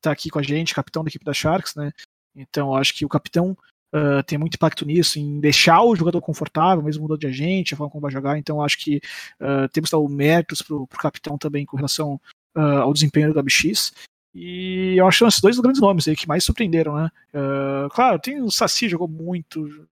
tá 0.00 0.10
aqui 0.10 0.30
com 0.30 0.38
a 0.38 0.42
gente, 0.42 0.74
capitão 0.74 1.04
da 1.04 1.08
equipe 1.08 1.24
da 1.24 1.32
Sharks, 1.32 1.74
né? 1.74 1.92
Então 2.34 2.68
eu 2.68 2.76
acho 2.76 2.94
que 2.94 3.04
o 3.04 3.08
capitão 3.08 3.56
uh, 3.94 4.22
tem 4.26 4.38
muito 4.38 4.54
impacto 4.54 4.84
nisso, 4.84 5.18
em 5.18 5.38
deixar 5.40 5.82
o 5.82 5.94
jogador 5.94 6.20
confortável, 6.20 6.82
mesmo 6.82 7.02
mudando 7.02 7.20
de 7.20 7.26
agente, 7.26 7.74
a 7.74 7.76
forma 7.76 7.90
como 7.90 8.02
vai 8.02 8.10
jogar. 8.10 8.38
Então 8.38 8.56
eu 8.56 8.62
acho 8.62 8.78
que 8.78 8.96
uh, 9.40 9.68
temos 9.72 9.90
que 9.90 9.96
dar 9.96 9.98
o 9.98 10.08
méritos 10.08 10.62
pro, 10.62 10.86
pro 10.86 10.98
capitão 10.98 11.38
também 11.38 11.64
com 11.64 11.76
relação 11.76 12.20
uh, 12.56 12.80
ao 12.82 12.92
desempenho 12.92 13.32
do 13.32 13.40
WX. 13.40 13.92
E 14.34 14.94
eu 14.96 15.06
acho 15.06 15.16
que 15.16 15.18
são 15.20 15.28
esses 15.28 15.40
dois 15.40 15.58
grandes 15.58 15.80
nomes 15.80 16.08
aí 16.08 16.16
que 16.16 16.26
mais 16.26 16.44
surpreenderam, 16.44 16.96
né? 16.96 17.10
Uh, 17.34 17.88
claro, 17.90 18.18
tem 18.18 18.40
o 18.40 18.50
Saci, 18.50 18.88
jogou 18.88 19.08
muito. 19.08 19.86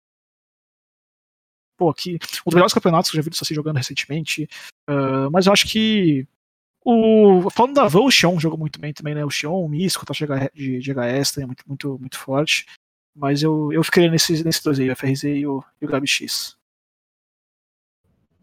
Pô, 1.77 1.91
aqui, 1.91 2.15
um 2.15 2.51
dos 2.51 2.55
melhores 2.55 2.73
campeonatos 2.73 3.11
que 3.11 3.17
eu 3.17 3.19
já 3.19 3.25
vi 3.25 3.31
do 3.31 3.37
Saci 3.37 3.55
jogando 3.55 3.77
recentemente. 3.77 4.49
Uh, 4.89 5.31
mas 5.33 5.47
eu 5.47 5.53
acho 5.53 5.67
que. 5.67 6.27
O, 6.85 7.51
falando 7.51 7.75
da 7.75 7.89
Van, 7.89 8.01
o 8.01 8.11
Xion 8.11 8.39
jogou 8.39 8.59
muito 8.59 8.81
bem 8.81 8.93
também, 8.93 9.15
né? 9.15 9.25
O 9.25 9.31
Xion, 9.31 9.65
o 9.65 9.69
Místico, 9.69 10.07
tá 10.07 10.15
de, 10.55 10.79
de 10.79 10.93
HS, 10.93 11.33
também 11.33 11.45
é 11.45 11.47
muito, 11.47 11.65
muito, 11.67 11.99
muito 11.99 12.19
forte. 12.19 12.67
Mas 13.15 13.43
eu, 13.43 13.73
eu 13.73 13.83
ficaria 13.83 14.11
nesses, 14.11 14.45
nesses 14.45 14.63
dois 14.63 14.79
aí, 14.79 14.89
o 14.89 14.97
FRZ 14.97 15.25
e 15.25 15.47
o, 15.47 15.63
e 15.83 15.87
o. 15.87 15.91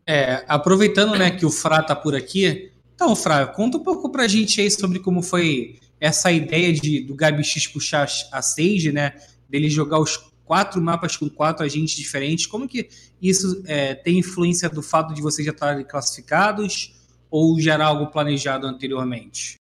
É, 0.07 0.45
aproveitando 0.47 1.17
né, 1.17 1.31
que 1.31 1.45
o 1.45 1.49
Fra 1.49 1.81
tá 1.81 1.95
por 1.95 2.13
aqui, 2.13 2.71
então, 2.95 3.13
Fra, 3.15 3.45
conta 3.45 3.77
um 3.77 3.83
pouco 3.83 4.09
pra 4.09 4.27
gente 4.27 4.61
aí 4.61 4.71
sobre 4.71 4.99
como 4.99 5.21
foi 5.21 5.79
essa 6.05 6.31
ideia 6.31 6.71
de 6.71 7.01
do 7.01 7.15
Gabi 7.15 7.43
X 7.43 7.67
puxar 7.67 8.07
a 8.31 8.41
Sage, 8.41 8.91
né? 8.91 9.13
Dele 9.49 9.69
jogar 9.69 9.99
os 9.99 10.17
quatro 10.43 10.79
mapas 10.79 11.17
com 11.17 11.27
quatro 11.27 11.65
agentes 11.65 11.95
diferentes. 11.95 12.45
Como 12.45 12.67
que 12.67 12.87
isso 13.19 13.63
é, 13.65 13.95
tem 13.95 14.19
influência 14.19 14.69
do 14.69 14.83
fato 14.83 15.13
de 15.13 15.21
vocês 15.21 15.45
já 15.45 15.51
estarem 15.51 15.83
classificados 15.83 16.93
ou 17.29 17.59
era 17.59 17.85
algo 17.85 18.07
planejado 18.07 18.67
anteriormente? 18.67 19.55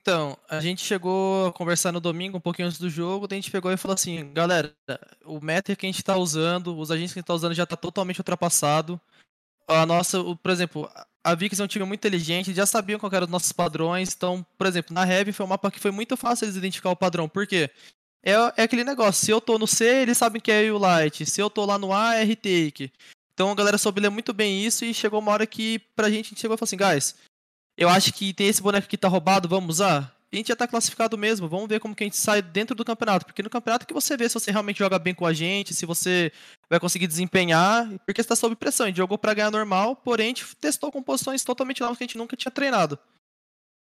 Então, 0.00 0.38
a 0.48 0.58
gente 0.58 0.82
chegou 0.82 1.48
a 1.48 1.52
conversar 1.52 1.92
no 1.92 2.00
domingo, 2.00 2.38
um 2.38 2.40
pouquinho 2.40 2.66
antes 2.66 2.80
do 2.80 2.88
jogo, 2.88 3.28
daí 3.28 3.38
a 3.38 3.40
gente 3.42 3.50
pegou 3.50 3.70
e 3.70 3.76
falou 3.76 3.94
assim, 3.94 4.32
galera, 4.32 4.72
o 5.26 5.38
meta 5.38 5.76
que 5.76 5.84
a 5.84 5.88
gente 5.88 5.98
está 5.98 6.16
usando, 6.16 6.74
os 6.78 6.90
agentes 6.90 7.12
que 7.12 7.18
a 7.18 7.20
gente 7.20 7.24
está 7.24 7.34
usando 7.34 7.52
já 7.52 7.64
está 7.64 7.76
totalmente 7.76 8.18
ultrapassado. 8.18 8.98
A 9.68 9.84
nossa, 9.84 10.18
por 10.42 10.50
exemplo, 10.50 10.90
a 11.22 11.34
Vix 11.34 11.60
é 11.60 11.64
um 11.64 11.66
time 11.66 11.84
muito 11.84 12.00
inteligente, 12.00 12.54
já 12.54 12.64
sabiam 12.64 12.98
qual 12.98 13.12
eram 13.12 13.26
os 13.26 13.30
nossos 13.30 13.52
padrões, 13.52 14.14
então, 14.14 14.44
por 14.56 14.66
exemplo, 14.66 14.94
na 14.94 15.06
Heavy 15.06 15.30
foi 15.32 15.44
um 15.44 15.48
mapa 15.48 15.70
que 15.70 15.78
foi 15.78 15.90
muito 15.90 16.16
fácil 16.16 16.46
eles 16.46 16.56
identificar 16.56 16.90
o 16.90 16.96
padrão, 16.96 17.28
por 17.28 17.46
quê? 17.46 17.70
É, 18.22 18.32
é 18.56 18.62
aquele 18.62 18.82
negócio, 18.82 19.24
se 19.24 19.30
eu 19.30 19.40
tô 19.40 19.58
no 19.58 19.66
C, 19.66 19.84
eles 20.02 20.16
sabem 20.16 20.40
que 20.40 20.50
é 20.50 20.72
o 20.72 20.78
Light, 20.78 21.26
se 21.26 21.40
eu 21.40 21.50
tô 21.50 21.66
lá 21.66 21.78
no 21.78 21.92
A, 21.92 22.16
é 22.16 22.22
R-Take. 22.22 22.90
Então 23.34 23.50
a 23.50 23.54
galera 23.54 23.78
soube 23.78 24.00
ler 24.00 24.10
muito 24.10 24.32
bem 24.32 24.64
isso 24.64 24.84
e 24.84 24.92
chegou 24.92 25.20
uma 25.20 25.30
hora 25.30 25.46
que 25.46 25.78
pra 25.94 26.10
gente, 26.10 26.26
a 26.26 26.28
gente 26.30 26.40
chegou 26.40 26.56
e 26.56 26.58
falou 26.58 26.66
assim, 26.66 26.76
guys, 26.76 27.14
eu 27.76 27.88
acho 27.88 28.12
que 28.12 28.32
tem 28.32 28.48
esse 28.48 28.62
boneco 28.62 28.88
que 28.88 28.96
tá 28.96 29.06
roubado, 29.06 29.48
vamos 29.48 29.76
usar? 29.76 30.17
A 30.32 30.36
gente 30.36 30.48
já 30.48 30.56
tá 30.56 30.68
classificado 30.68 31.16
mesmo, 31.16 31.48
vamos 31.48 31.68
ver 31.68 31.80
como 31.80 31.94
que 31.94 32.04
a 32.04 32.06
gente 32.06 32.16
sai 32.16 32.42
dentro 32.42 32.74
do 32.76 32.84
campeonato, 32.84 33.24
porque 33.24 33.42
no 33.42 33.48
campeonato 33.48 33.86
que 33.86 33.94
você 33.94 34.16
vê 34.16 34.28
se 34.28 34.34
você 34.34 34.50
realmente 34.50 34.78
joga 34.78 34.98
bem 34.98 35.14
com 35.14 35.24
a 35.24 35.32
gente, 35.32 35.72
se 35.74 35.86
você 35.86 36.30
vai 36.68 36.78
conseguir 36.78 37.06
desempenhar, 37.06 37.88
porque 38.04 38.22
você 38.22 38.28
tá 38.28 38.36
sob 38.36 38.54
pressão, 38.54 38.84
a 38.84 38.88
gente 38.88 38.98
jogou 38.98 39.16
pra 39.16 39.32
ganhar 39.32 39.50
normal, 39.50 39.96
porém 39.96 40.26
a 40.26 40.28
gente 40.28 40.56
testou 40.56 40.92
composições 40.92 41.42
totalmente 41.42 41.80
novas 41.80 41.96
que 41.96 42.04
a 42.04 42.06
gente 42.06 42.18
nunca 42.18 42.36
tinha 42.36 42.52
treinado. 42.52 42.98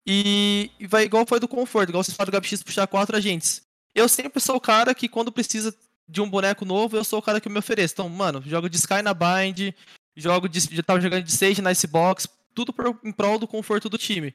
E, 0.05 0.71
vai 0.89 1.05
igual 1.05 1.25
foi 1.27 1.39
do 1.39 1.47
conforto, 1.47 1.91
igual 1.91 2.03
vocês 2.03 2.17
falaram 2.17 2.33
do 2.33 2.35
GapX 2.35 2.63
puxar 2.63 2.89
quatro 2.89 3.17
agentes. 3.17 3.63
Eu 3.95 4.09
sempre 4.09 4.41
sou 4.41 4.57
o 4.57 4.61
cara 4.61 4.95
que 4.95 5.09
quando 5.09 5.31
precisa 5.31 5.73
de 6.09 6.21
um 6.21 6.29
boneco 6.29 6.65
novo, 6.65 6.97
eu 6.97 7.05
sou 7.05 7.21
o 7.21 7.23
cara 7.23 7.41
que 7.41 7.49
me 7.49 7.59
ofereço. 7.59 7.95
Então, 7.95 8.09
mano, 8.09 8.43
jogo 8.45 8.69
de 8.69 8.77
Sky 8.77 9.01
na 9.03 9.15
Bind, 9.15 9.73
jogo 10.17 10.49
de, 10.49 10.61
já 10.61 10.83
tava 10.83 11.01
jogando 11.01 11.23
de 11.23 11.33
Sage 11.33 11.63
na 11.63 11.71
Icebox, 11.71 12.27
tudo 12.55 12.75
em 13.05 13.13
prol 13.13 13.39
do 13.39 13.47
conforto 13.47 13.89
do 13.89 13.97
time. 13.97 14.35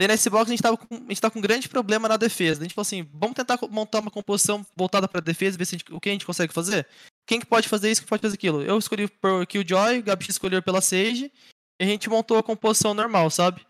E 0.00 0.06
nesse 0.06 0.28
box 0.28 0.50
a 0.50 0.52
gente, 0.52 0.62
tava 0.62 0.76
com, 0.76 0.94
a 0.94 1.08
gente 1.08 1.20
tá 1.20 1.30
com 1.30 1.38
um 1.38 1.42
grande 1.42 1.68
problema 1.68 2.08
na 2.08 2.16
defesa. 2.16 2.60
A 2.60 2.64
gente 2.64 2.74
falou 2.74 2.86
assim, 2.86 3.08
vamos 3.14 3.34
tentar 3.34 3.58
montar 3.70 4.00
uma 4.00 4.10
composição 4.10 4.64
voltada 4.76 5.08
para 5.08 5.20
defesa, 5.20 5.56
ver 5.56 5.64
se 5.64 5.72
gente, 5.72 5.84
o 5.90 6.00
que 6.00 6.10
a 6.10 6.12
gente 6.12 6.26
consegue 6.26 6.52
fazer. 6.52 6.86
Quem 7.26 7.40
que 7.40 7.46
pode 7.46 7.68
fazer 7.68 7.90
isso, 7.90 8.02
quem 8.02 8.08
pode 8.08 8.22
fazer 8.22 8.34
aquilo? 8.34 8.62
Eu 8.62 8.78
escolhi 8.78 9.08
por 9.08 9.46
Killjoy, 9.46 9.98
o 9.98 10.02
Gabi 10.02 10.26
escolheu 10.28 10.62
pela 10.62 10.82
Sage, 10.82 11.32
e 11.80 11.84
a 11.84 11.86
gente 11.86 12.10
montou 12.10 12.36
a 12.36 12.42
composição 12.42 12.92
normal, 12.92 13.30
sabe? 13.30 13.66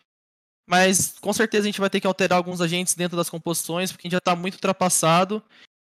Mas 0.68 1.16
com 1.20 1.32
certeza 1.32 1.62
a 1.62 1.70
gente 1.70 1.80
vai 1.80 1.88
ter 1.88 2.00
que 2.00 2.06
alterar 2.06 2.36
alguns 2.36 2.60
agentes 2.60 2.94
dentro 2.94 3.16
das 3.16 3.30
composições, 3.30 3.92
porque 3.92 4.06
a 4.06 4.08
gente 4.08 4.16
já 4.16 4.20
tá 4.20 4.34
muito 4.34 4.54
ultrapassado. 4.54 5.42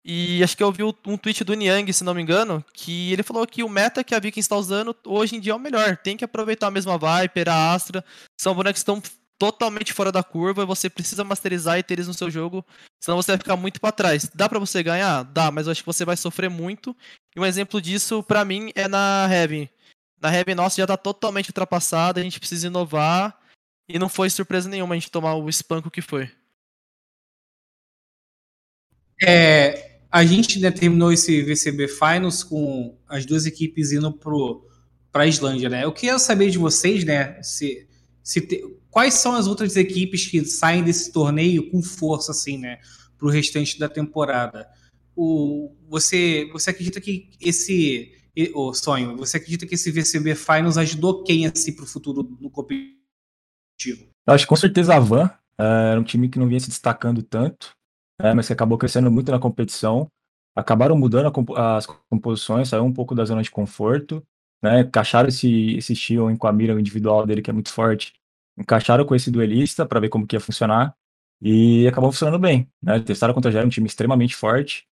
E 0.07 0.43
acho 0.43 0.55
que 0.55 0.61
eu 0.61 0.71
vi 0.71 0.83
um 0.83 1.17
tweet 1.17 1.43
do 1.43 1.55
Niang, 1.55 1.91
se 1.91 2.03
não 2.03 2.13
me 2.13 2.21
engano, 2.21 2.63
que 2.71 3.11
ele 3.11 3.23
falou 3.23 3.47
que 3.47 3.63
o 3.63 3.69
meta 3.69 4.03
que 4.03 4.13
a 4.13 4.19
Vikings 4.19 4.45
está 4.45 4.55
usando 4.55 4.95
hoje 5.03 5.35
em 5.35 5.39
dia 5.39 5.53
é 5.53 5.55
o 5.55 5.59
melhor. 5.59 5.97
Tem 5.97 6.15
que 6.15 6.23
aproveitar 6.23 6.67
a 6.67 6.71
mesma 6.71 6.95
Viper, 6.95 7.49
a 7.49 7.73
Astra. 7.73 8.05
São 8.39 8.53
bonecos 8.53 8.83
que 8.83 8.91
estão 8.91 9.01
totalmente 9.37 9.93
fora 9.93 10.11
da 10.11 10.23
curva 10.23 10.63
e 10.63 10.65
você 10.65 10.89
precisa 10.89 11.23
masterizar 11.23 11.77
e 11.77 11.83
ter 11.83 11.95
eles 11.95 12.07
no 12.07 12.13
seu 12.13 12.29
jogo, 12.29 12.65
senão 12.99 13.21
você 13.21 13.31
vai 13.31 13.37
ficar 13.37 13.55
muito 13.55 13.79
para 13.79 13.91
trás. 13.91 14.29
Dá 14.33 14.47
para 14.47 14.59
você 14.59 14.81
ganhar? 14.81 15.23
Dá, 15.23 15.51
mas 15.51 15.67
eu 15.67 15.71
acho 15.71 15.81
que 15.81 15.87
você 15.87 16.05
vai 16.05 16.17
sofrer 16.17 16.49
muito. 16.49 16.95
E 17.35 17.39
um 17.39 17.45
exemplo 17.45 17.81
disso, 17.81 18.23
para 18.23 18.45
mim, 18.45 18.71
é 18.75 18.87
na 18.87 19.27
Heavy. 19.29 19.69
Na 20.21 20.33
Heavy 20.33 20.55
nossa 20.55 20.77
já 20.77 20.87
tá 20.87 20.97
totalmente 20.97 21.49
ultrapassada, 21.49 22.19
a 22.19 22.23
gente 22.23 22.39
precisa 22.39 22.67
inovar. 22.67 23.37
E 23.87 23.99
não 23.99 24.09
foi 24.09 24.29
surpresa 24.29 24.67
nenhuma 24.67 24.95
a 24.95 24.97
gente 24.97 25.11
tomar 25.11 25.35
o 25.35 25.47
espanco 25.49 25.91
que 25.91 26.01
foi. 26.01 26.31
É, 29.23 29.99
a 30.11 30.25
gente 30.25 30.59
né, 30.59 30.71
terminou 30.71 31.11
esse 31.11 31.43
VCB 31.43 31.87
Finals 31.87 32.43
com 32.43 32.97
as 33.07 33.25
duas 33.25 33.45
equipes 33.45 33.91
indo 33.91 34.11
para 35.11 35.23
a 35.23 35.27
Islândia, 35.27 35.69
né? 35.69 35.83
Eu 35.83 35.91
queria 35.91 36.17
saber 36.17 36.49
de 36.49 36.57
vocês, 36.57 37.03
né? 37.03 37.41
Se, 37.43 37.87
se 38.23 38.41
te, 38.41 38.63
quais 38.95 39.15
são 39.15 39.35
as 39.35 39.45
outras 39.45 39.75
equipes 39.75 40.25
que 40.25 40.45
saem 40.45 40.81
desse 40.81 41.11
torneio 41.11 41.69
com 41.69 41.83
força, 41.83 42.31
assim, 42.31 42.57
né, 42.57 42.79
para 43.17 43.27
o 43.27 43.29
restante 43.29 43.77
da 43.77 43.89
temporada? 43.89 44.69
O, 45.13 45.75
você, 45.89 46.49
você 46.53 46.69
acredita 46.69 47.01
que 47.01 47.31
esse 47.41 48.13
o 48.53 48.73
sonho, 48.73 49.15
você 49.17 49.37
acredita 49.37 49.65
que 49.65 49.75
esse 49.75 49.91
VCB 49.91 50.35
Finals 50.35 50.77
ajudou 50.77 51.23
quem 51.23 51.45
assim 51.45 51.73
para 51.73 51.83
o 51.83 51.87
futuro 51.87 52.37
no 52.39 52.49
competitivo? 52.49 54.07
Eu 54.27 54.33
acho 54.33 54.45
que 54.45 54.49
com 54.49 54.55
certeza 54.55 54.95
a 54.95 54.99
Van 54.99 55.29
é, 55.59 55.91
era 55.91 55.99
um 55.99 56.03
time 56.03 56.29
que 56.29 56.39
não 56.39 56.47
vinha 56.47 56.59
se 56.59 56.69
destacando 56.69 57.21
tanto, 57.21 57.71
é, 58.21 58.33
mas 58.33 58.47
que 58.47 58.53
acabou 58.53 58.77
crescendo 58.77 59.11
muito 59.11 59.31
na 59.31 59.39
competição. 59.39 60.07
Acabaram 60.55 60.97
mudando 60.97 61.31
as 61.57 61.85
composições, 62.09 62.69
saiu 62.69 62.83
um 62.83 62.93
pouco 62.93 63.13
da 63.15 63.25
zona 63.25 63.41
de 63.41 63.51
conforto, 63.51 64.23
né? 64.61 64.81
Encaixaram 64.81 65.27
esse, 65.29 65.75
esse 65.75 65.93
Tion 65.93 66.35
com 66.37 66.47
a 66.47 66.53
mira 66.53 66.79
individual 66.79 67.25
dele, 67.25 67.41
que 67.41 67.49
é 67.49 67.53
muito 67.53 67.71
forte, 67.71 68.13
encaixaram 68.57 69.05
com 69.05 69.15
esse 69.15 69.29
duelista 69.29 69.85
para 69.85 69.99
ver 69.99 70.09
como 70.09 70.25
que 70.25 70.35
ia 70.35 70.39
funcionar 70.39 70.95
e 71.41 71.87
acabou 71.87 72.11
funcionando 72.11 72.39
bem. 72.39 72.69
Né? 72.81 72.99
Testaram 72.99 73.33
contra 73.33 73.51
já 73.51 73.63
um 73.63 73.69
time 73.69 73.87
extremamente 73.87 74.35
forte, 74.35 74.85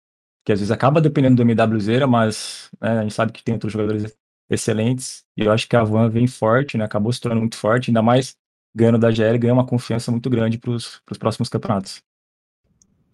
que 0.44 0.52
às 0.52 0.60
vezes 0.60 0.70
acaba 0.70 1.00
dependendo 1.00 1.36
do 1.36 1.50
MWZera, 1.50 2.06
mas 2.06 2.70
né, 2.80 2.98
a 2.98 3.02
gente 3.02 3.14
sabe 3.14 3.32
que 3.32 3.42
tem 3.42 3.54
outros 3.54 3.72
jogadores 3.72 4.16
excelentes 4.50 5.24
e 5.36 5.44
eu 5.44 5.52
acho 5.52 5.66
que 5.68 5.74
a 5.74 5.82
Van 5.82 6.08
vem 6.08 6.26
forte, 6.26 6.76
né? 6.76 6.84
acabou 6.84 7.12
se 7.12 7.20
tornando 7.20 7.40
muito 7.40 7.56
forte, 7.56 7.90
ainda 7.90 8.02
mais 8.02 8.36
ganhando 8.74 8.98
da 8.98 9.10
GL, 9.10 9.38
ganha 9.38 9.54
uma 9.54 9.66
confiança 9.66 10.10
muito 10.10 10.28
grande 10.28 10.58
para 10.58 10.72
os 10.72 11.00
próximos 11.18 11.48
campeonatos. 11.48 12.02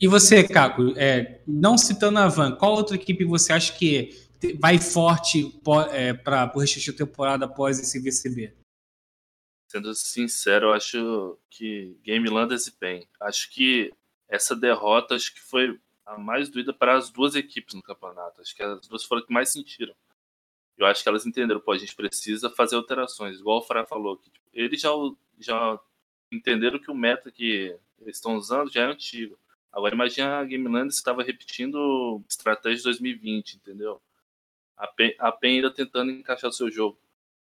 E 0.00 0.09
você, 0.09 0.42
Caco, 0.42 0.95
é, 0.97 1.42
não 1.47 1.76
citando 1.76 2.19
a 2.19 2.26
Van, 2.26 2.52
qual 2.52 2.73
outra 2.73 2.97
equipe 2.97 3.25
você 3.25 3.52
acha 3.52 3.75
que 3.75 4.11
vai 4.59 4.78
forte 4.78 5.61
é, 5.92 6.14
para 6.14 6.50
o 6.54 6.59
resto 6.59 6.90
da 6.90 6.97
temporada 6.97 7.45
após 7.45 7.78
esse 7.78 8.00
VCB? 8.00 8.54
Sendo 9.70 9.94
sincero, 9.94 10.66
eu 10.66 10.72
acho 10.72 11.38
que 11.48 11.96
Game 12.02 12.28
Landers 12.28 12.66
e 12.66 12.72
PEN. 12.72 13.06
Acho 13.20 13.48
que 13.52 13.92
essa 14.28 14.56
derrota 14.56 15.14
acho 15.14 15.32
que 15.32 15.40
foi 15.40 15.78
a 16.04 16.18
mais 16.18 16.48
doída 16.48 16.72
para 16.72 16.96
as 16.96 17.08
duas 17.08 17.36
equipes 17.36 17.76
no 17.76 17.82
campeonato. 17.82 18.40
Acho 18.40 18.52
que 18.52 18.64
as 18.64 18.88
duas 18.88 19.04
foram 19.04 19.24
que 19.24 19.32
mais 19.32 19.52
sentiram. 19.52 19.94
Eu 20.76 20.86
acho 20.86 21.04
que 21.04 21.08
elas 21.08 21.24
entenderam, 21.24 21.60
pô, 21.60 21.70
a 21.70 21.78
gente 21.78 21.94
precisa 21.94 22.50
fazer 22.50 22.74
alterações, 22.74 23.38
igual 23.38 23.58
o 23.58 23.62
Farah 23.62 23.86
falou. 23.86 24.16
Que, 24.16 24.28
tipo, 24.28 24.44
eles 24.52 24.80
já, 24.80 24.90
já 25.38 25.78
entenderam 26.32 26.80
que 26.80 26.90
o 26.90 26.94
meta 26.94 27.30
que 27.30 27.78
eles 28.00 28.16
estão 28.16 28.34
usando 28.34 28.72
já 28.72 28.82
é 28.82 28.86
antigo. 28.86 29.38
Agora 29.70 29.94
imagina 29.94 30.40
a 30.40 30.44
Game 30.44 30.66
Landers 30.66 30.96
estava 30.96 31.22
repetindo 31.22 32.20
estratégia 32.28 32.78
de 32.78 32.82
2020, 32.82 33.54
entendeu? 33.54 34.02
A 34.76 34.88
PEN, 34.88 35.14
a 35.16 35.30
PEN 35.30 35.56
ainda 35.58 35.70
tentando 35.70 36.10
encaixar 36.10 36.50
o 36.50 36.52
seu 36.52 36.68
jogo. 36.72 36.98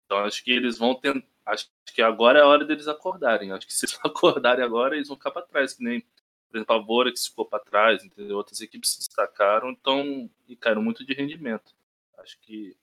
Então 0.05 0.17
acho 0.17 0.43
que 0.43 0.51
eles 0.51 0.77
vão 0.77 0.93
tentar 0.93 1.25
acho 1.47 1.69
que 1.93 2.01
agora 2.01 2.39
é 2.39 2.41
a 2.41 2.47
hora 2.47 2.65
deles 2.65 2.87
acordarem. 2.87 3.51
Acho 3.51 3.65
que 3.65 3.73
se 3.73 3.85
eles 3.85 3.99
acordarem 4.03 4.63
agora, 4.63 4.95
eles 4.95 5.07
vão 5.07 5.17
ficar 5.17 5.31
para 5.31 5.41
trás, 5.41 5.73
que 5.73 5.83
nem, 5.83 6.01
por 6.49 6.57
exemplo, 6.57 6.75
a 6.75 6.79
Bora 6.79 7.11
que 7.11 7.19
ficou 7.19 7.45
para 7.45 7.63
trás, 7.63 8.03
entendeu? 8.03 8.37
Outras 8.37 8.61
equipes 8.61 8.91
se 8.91 8.99
destacaram 8.99 9.69
então, 9.71 10.29
e 10.47 10.55
caíram 10.55 10.81
muito 10.81 11.05
de 11.05 11.13
rendimento. 11.13 11.73
Acho 12.19 12.37
que, 12.41 12.75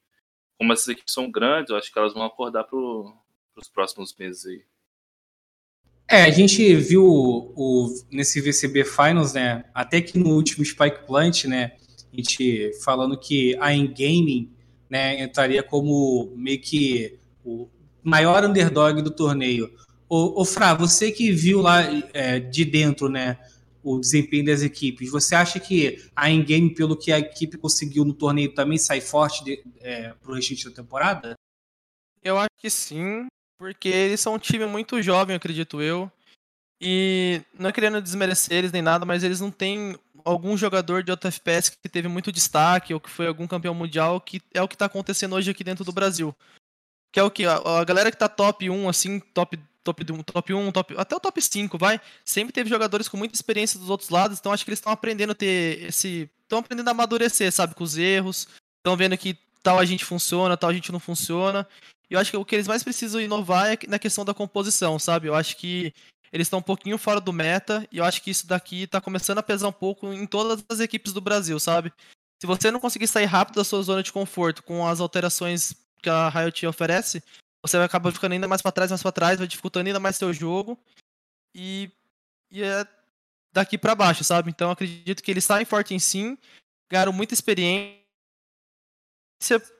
como 0.58 0.72
essas 0.72 0.88
equipes 0.88 1.12
são 1.12 1.30
grandes, 1.30 1.70
eu 1.70 1.76
acho 1.76 1.92
que 1.92 1.98
elas 1.98 2.14
vão 2.14 2.24
acordar 2.24 2.64
para 2.64 2.78
os 2.78 3.68
próximos 3.72 4.14
meses 4.16 4.46
aí. 4.46 4.64
É, 6.08 6.24
a 6.24 6.30
gente 6.30 6.74
viu 6.76 7.04
o, 7.04 7.52
o, 7.56 8.06
nesse 8.10 8.40
VCB 8.40 8.84
Finals, 8.84 9.32
né? 9.32 9.64
Até 9.72 10.02
que 10.02 10.18
no 10.18 10.34
último 10.34 10.64
Spike 10.64 11.06
Plant, 11.06 11.44
né? 11.44 11.76
A 12.12 12.16
gente 12.16 12.70
falando 12.84 13.18
que 13.18 13.56
a 13.56 13.70
Gaming, 13.70 14.54
né, 14.88 15.20
entraria 15.22 15.62
como 15.62 16.32
meio 16.36 16.60
que 16.60 17.18
o, 17.42 17.68
maior 18.04 18.44
underdog 18.44 19.00
do 19.00 19.10
torneio. 19.10 19.74
O, 20.08 20.42
o 20.42 20.44
Fra, 20.44 20.74
você 20.74 21.10
que 21.10 21.32
viu 21.32 21.60
lá 21.60 21.82
é, 22.12 22.38
de 22.38 22.64
dentro, 22.64 23.08
né, 23.08 23.38
o 23.82 23.98
desempenho 23.98 24.44
das 24.44 24.62
equipes, 24.62 25.10
você 25.10 25.34
acha 25.34 25.58
que 25.58 26.08
a 26.14 26.30
Endgame, 26.30 26.74
pelo 26.74 26.96
que 26.96 27.10
a 27.10 27.18
equipe 27.18 27.56
conseguiu 27.56 28.04
no 28.04 28.12
torneio, 28.12 28.54
também 28.54 28.78
sai 28.78 29.00
forte 29.00 29.62
é, 29.80 30.12
para 30.12 30.30
o 30.30 30.34
restante 30.34 30.66
da 30.66 30.70
temporada? 30.70 31.34
Eu 32.22 32.38
acho 32.38 32.50
que 32.58 32.70
sim, 32.70 33.26
porque 33.58 33.88
eles 33.88 34.20
são 34.20 34.34
um 34.34 34.38
time 34.38 34.66
muito 34.66 35.02
jovem, 35.02 35.34
acredito 35.34 35.80
eu. 35.80 36.10
E 36.80 37.40
não 37.58 37.70
é 37.70 37.72
querendo 37.72 38.00
desmerecer 38.00 38.58
eles 38.58 38.72
nem 38.72 38.82
nada, 38.82 39.06
mas 39.06 39.22
eles 39.24 39.40
não 39.40 39.50
têm 39.50 39.96
algum 40.24 40.56
jogador 40.56 41.02
de 41.02 41.10
outro 41.10 41.28
FPS 41.28 41.70
que 41.70 41.88
teve 41.88 42.08
muito 42.08 42.32
destaque 42.32 42.92
ou 42.92 43.00
que 43.00 43.08
foi 43.08 43.26
algum 43.26 43.46
campeão 43.46 43.74
mundial, 43.74 44.20
que 44.20 44.42
é 44.52 44.60
o 44.60 44.68
que 44.68 44.74
está 44.74 44.86
acontecendo 44.86 45.34
hoje 45.34 45.50
aqui 45.50 45.64
dentro 45.64 45.84
do 45.84 45.92
Brasil 45.92 46.34
que 47.14 47.20
é 47.20 47.22
o 47.22 47.30
que? 47.30 47.46
A, 47.46 47.58
a, 47.58 47.84
galera 47.84 48.10
que 48.10 48.16
tá 48.16 48.28
top 48.28 48.68
1, 48.68 48.88
assim, 48.88 49.20
top, 49.32 49.56
top, 49.84 50.04
top 50.24 50.52
1, 50.52 50.72
top, 50.72 50.94
até 50.98 51.14
o 51.14 51.20
top 51.20 51.40
5, 51.40 51.78
vai, 51.78 52.00
sempre 52.24 52.52
teve 52.52 52.68
jogadores 52.68 53.06
com 53.06 53.16
muita 53.16 53.36
experiência 53.36 53.78
dos 53.78 53.88
outros 53.88 54.10
lados, 54.10 54.40
então 54.40 54.50
acho 54.50 54.64
que 54.64 54.70
eles 54.70 54.80
estão 54.80 54.92
aprendendo 54.92 55.30
a 55.30 55.34
ter 55.34 55.84
esse. 55.84 56.28
estão 56.42 56.58
aprendendo 56.58 56.88
a 56.88 56.90
amadurecer, 56.90 57.52
sabe, 57.52 57.76
com 57.76 57.84
os 57.84 57.96
erros, 57.96 58.48
estão 58.78 58.96
vendo 58.96 59.16
que 59.16 59.38
tal 59.62 59.78
a 59.78 59.84
gente 59.84 60.04
funciona, 60.04 60.56
tal 60.56 60.70
a 60.70 60.74
gente 60.74 60.90
não 60.90 60.98
funciona. 60.98 61.68
E 62.10 62.14
eu 62.14 62.20
acho 62.20 62.32
que 62.32 62.36
o 62.36 62.44
que 62.44 62.56
eles 62.56 62.66
mais 62.66 62.82
precisam 62.82 63.20
inovar 63.20 63.72
é 63.72 63.78
na 63.86 63.98
questão 64.00 64.24
da 64.24 64.34
composição, 64.34 64.98
sabe? 64.98 65.28
Eu 65.28 65.36
acho 65.36 65.56
que 65.56 65.94
eles 66.32 66.48
estão 66.48 66.58
um 66.58 66.62
pouquinho 66.62 66.98
fora 66.98 67.20
do 67.20 67.32
meta, 67.32 67.86
e 67.92 67.98
eu 67.98 68.04
acho 68.04 68.20
que 68.22 68.30
isso 68.32 68.44
daqui 68.44 68.88
tá 68.88 69.00
começando 69.00 69.38
a 69.38 69.42
pesar 69.42 69.68
um 69.68 69.72
pouco 69.72 70.12
em 70.12 70.26
todas 70.26 70.64
as 70.68 70.80
equipes 70.80 71.12
do 71.12 71.20
Brasil, 71.20 71.60
sabe? 71.60 71.92
Se 72.40 72.46
você 72.46 72.72
não 72.72 72.80
conseguir 72.80 73.06
sair 73.06 73.26
rápido 73.26 73.54
da 73.54 73.64
sua 73.64 73.80
zona 73.82 74.02
de 74.02 74.12
conforto 74.12 74.64
com 74.64 74.84
as 74.84 74.98
alterações 74.98 75.83
que 76.04 76.10
a 76.10 76.28
Riot 76.28 76.66
oferece, 76.66 77.22
você 77.62 77.78
vai 77.78 77.86
acabar 77.86 78.12
ficando 78.12 78.32
ainda 78.32 78.46
mais 78.46 78.60
para 78.60 78.70
trás, 78.70 78.90
mais 78.90 79.02
para 79.02 79.10
trás, 79.10 79.38
vai 79.38 79.48
dificultando 79.48 79.88
ainda 79.88 79.98
mais 79.98 80.16
seu 80.16 80.32
jogo. 80.32 80.78
E, 81.54 81.90
e 82.50 82.62
é 82.62 82.86
daqui 83.52 83.78
para 83.78 83.94
baixo, 83.94 84.22
sabe? 84.22 84.50
Então 84.50 84.70
acredito 84.70 85.22
que 85.22 85.30
eles 85.30 85.44
saem 85.44 85.64
forte 85.64 85.94
em 85.94 85.98
sim, 85.98 86.36
ganharam 86.90 87.12
muita 87.12 87.32
experiência 87.32 87.98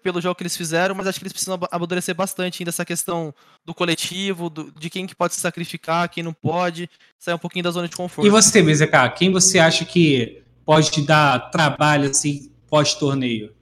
pelo 0.02 0.20
jogo 0.20 0.34
que 0.34 0.42
eles 0.42 0.56
fizeram, 0.56 0.94
mas 0.94 1.06
acho 1.06 1.18
que 1.18 1.24
eles 1.24 1.32
precisam 1.32 1.58
amadurecer 1.70 2.14
bastante 2.14 2.62
ainda 2.62 2.70
essa 2.70 2.84
questão 2.84 3.34
do 3.64 3.74
coletivo, 3.74 4.48
do, 4.48 4.70
de 4.72 4.88
quem 4.88 5.06
que 5.06 5.14
pode 5.14 5.34
se 5.34 5.40
sacrificar, 5.40 6.08
quem 6.08 6.22
não 6.22 6.32
pode, 6.32 6.88
sair 7.18 7.34
um 7.34 7.38
pouquinho 7.38 7.64
da 7.64 7.70
zona 7.70 7.88
de 7.88 7.96
conforto. 7.96 8.26
E 8.26 8.30
você, 8.30 8.62
BZK, 8.62 9.14
quem 9.16 9.30
você 9.30 9.58
acha 9.58 9.84
que 9.84 10.42
pode 10.64 10.90
te 10.90 11.02
dar 11.02 11.50
trabalho 11.50 12.10
assim 12.10 12.50
pós-torneio? 12.68 13.54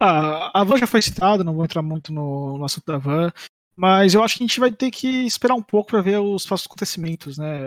Ah, 0.00 0.60
a 0.60 0.64
Van 0.64 0.76
já 0.76 0.86
foi 0.86 1.02
citada, 1.02 1.42
não 1.42 1.54
vou 1.54 1.64
entrar 1.64 1.82
muito 1.82 2.12
no, 2.12 2.56
no 2.56 2.64
assunto 2.64 2.86
da 2.86 2.98
Van, 2.98 3.32
mas 3.76 4.14
eu 4.14 4.22
acho 4.22 4.36
que 4.36 4.44
a 4.44 4.46
gente 4.46 4.60
vai 4.60 4.70
ter 4.70 4.90
que 4.90 5.08
esperar 5.26 5.54
um 5.54 5.62
pouco 5.62 5.90
para 5.90 6.02
ver 6.02 6.18
os 6.18 6.46
próximos 6.46 6.66
acontecimentos, 6.66 7.36
né? 7.36 7.60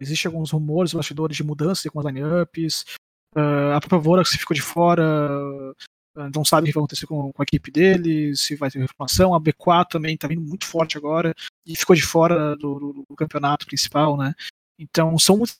Existem 0.00 0.28
alguns 0.28 0.52
rumores, 0.52 0.92
bastidores 0.92 1.36
de 1.36 1.44
mudança 1.44 1.82
de 1.82 1.88
algumas 1.88 2.06
lineups. 2.06 2.84
Uh, 3.36 3.72
a 3.74 3.80
própria 3.80 3.98
Vorax 3.98 4.30
ficou 4.30 4.54
de 4.54 4.62
fora, 4.62 5.02
uh, 6.16 6.30
não 6.34 6.44
sabe 6.44 6.64
o 6.64 6.66
que 6.66 6.72
vai 6.74 6.80
acontecer 6.80 7.06
com, 7.06 7.32
com, 7.32 7.42
a 7.42 7.44
equipe 7.44 7.70
dele, 7.72 8.36
se 8.36 8.54
vai 8.54 8.70
ter 8.70 8.78
reformação. 8.78 9.34
A 9.34 9.40
B4 9.40 9.86
também 9.90 10.14
está 10.14 10.28
vindo 10.28 10.42
muito 10.42 10.66
forte 10.66 10.96
agora 10.96 11.34
e 11.66 11.76
ficou 11.76 11.96
de 11.96 12.02
fora 12.02 12.56
do, 12.56 12.78
do, 12.78 13.04
do 13.08 13.16
campeonato 13.16 13.66
principal, 13.66 14.16
né? 14.16 14.32
Então 14.78 15.18
são 15.18 15.36
muitas 15.36 15.58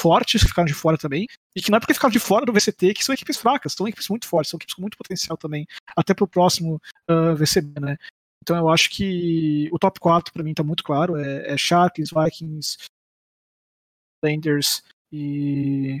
fortes 0.00 0.42
que 0.42 0.48
ficaram 0.48 0.66
de 0.66 0.74
fora 0.74 0.96
também, 0.96 1.26
e 1.54 1.62
que 1.62 1.70
não 1.70 1.76
é 1.76 1.80
porque 1.80 1.94
ficaram 1.94 2.12
de 2.12 2.18
fora 2.18 2.46
do 2.46 2.52
VCT 2.52 2.94
que 2.94 3.04
são 3.04 3.14
equipes 3.14 3.36
fracas, 3.36 3.72
são 3.72 3.88
equipes 3.88 4.08
muito 4.08 4.26
fortes, 4.26 4.50
são 4.50 4.58
equipes 4.58 4.74
com 4.74 4.82
muito 4.82 4.96
potencial 4.96 5.36
também, 5.36 5.66
até 5.96 6.14
pro 6.14 6.28
próximo 6.28 6.80
uh, 7.10 7.34
VCB, 7.36 7.80
né? 7.80 7.96
Então 8.42 8.56
eu 8.56 8.68
acho 8.68 8.90
que 8.90 9.68
o 9.72 9.78
top 9.78 10.00
4 10.00 10.32
para 10.32 10.42
mim 10.42 10.54
tá 10.54 10.62
muito 10.62 10.82
claro, 10.82 11.16
é, 11.16 11.52
é 11.52 11.56
Sharks, 11.56 12.10
Vikings, 12.10 12.78
Landers 14.24 14.82
e 15.12 16.00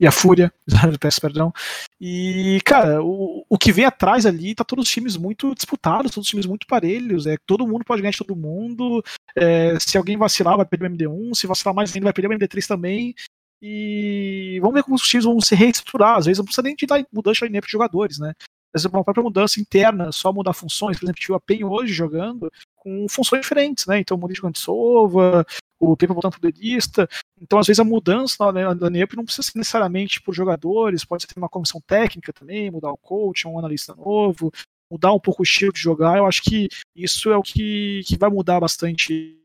e 0.00 0.06
a 0.06 0.12
Fúria, 0.12 0.52
peço 1.00 1.20
perdão. 1.20 1.52
E, 2.00 2.60
cara, 2.64 3.02
o, 3.02 3.44
o 3.48 3.58
que 3.58 3.72
vem 3.72 3.84
atrás 3.84 4.24
ali 4.24 4.54
tá 4.54 4.64
todos 4.64 4.84
os 4.84 4.90
times 4.90 5.16
muito 5.16 5.54
disputados, 5.54 6.12
todos 6.12 6.26
os 6.26 6.30
times 6.30 6.46
muito 6.46 6.66
parelhos, 6.66 7.26
é, 7.26 7.36
todo 7.44 7.66
mundo 7.66 7.84
pode 7.84 8.00
ganhar 8.00 8.12
de 8.12 8.18
todo 8.18 8.36
mundo. 8.36 9.02
É, 9.34 9.78
se 9.80 9.98
alguém 9.98 10.16
vacilar, 10.16 10.56
vai 10.56 10.66
perder 10.66 10.86
o 10.86 10.90
MD1, 10.90 11.34
se 11.34 11.46
vacilar 11.46 11.74
mais 11.74 11.94
ainda, 11.94 12.04
vai 12.04 12.12
perder 12.12 12.34
o 12.34 12.38
MD3 12.38 12.66
também. 12.66 13.14
E 13.60 14.58
vamos 14.60 14.74
ver 14.74 14.84
como 14.84 14.94
os 14.94 15.02
times 15.02 15.24
vão 15.24 15.40
se 15.40 15.54
reestruturar. 15.54 16.16
Às 16.16 16.26
vezes 16.26 16.38
não 16.38 16.44
precisa 16.44 16.62
nem 16.62 16.76
de 16.76 16.86
dar 16.86 17.04
mudança 17.12 17.48
de 17.48 17.60
de 17.60 17.70
jogadores, 17.70 18.18
né? 18.18 18.32
Às 18.72 18.84
uma 18.84 19.02
própria 19.02 19.22
mudança 19.24 19.60
interna, 19.60 20.12
só 20.12 20.32
mudar 20.32 20.52
funções. 20.52 20.98
Por 20.98 21.04
exemplo, 21.06 21.20
tive 21.20 21.34
a 21.34 21.40
PEN 21.40 21.64
hoje 21.64 21.92
jogando 21.92 22.52
com 22.76 23.06
funções 23.08 23.42
diferentes, 23.42 23.86
né? 23.86 23.98
Então, 23.98 24.16
mudei 24.16 24.36
de 24.36 24.58
Sova, 24.58 25.44
o 25.80 25.96
tempo 25.96 26.14
voltando 26.14 26.38
pro 26.38 26.52
delista. 26.52 27.08
Então, 27.40 27.58
às 27.58 27.66
vezes, 27.66 27.80
a 27.80 27.84
mudança 27.84 28.52
na, 28.52 28.74
na 28.74 28.90
NEP 28.90 29.16
não 29.16 29.24
precisa 29.24 29.48
ser 29.48 29.58
necessariamente 29.58 30.20
por 30.20 30.34
jogadores, 30.34 31.04
pode 31.04 31.22
ser 31.22 31.28
uma 31.36 31.48
comissão 31.48 31.80
técnica 31.86 32.32
também, 32.32 32.70
mudar 32.70 32.90
o 32.90 32.98
coach, 32.98 33.46
um 33.46 33.58
analista 33.58 33.94
novo, 33.94 34.52
mudar 34.90 35.12
um 35.12 35.20
pouco 35.20 35.42
o 35.42 35.44
estilo 35.44 35.72
de 35.72 35.80
jogar. 35.80 36.18
Eu 36.18 36.26
acho 36.26 36.42
que 36.42 36.68
isso 36.94 37.30
é 37.30 37.36
o 37.36 37.42
que, 37.42 38.02
que 38.06 38.18
vai 38.18 38.30
mudar 38.30 38.60
bastante 38.60 39.38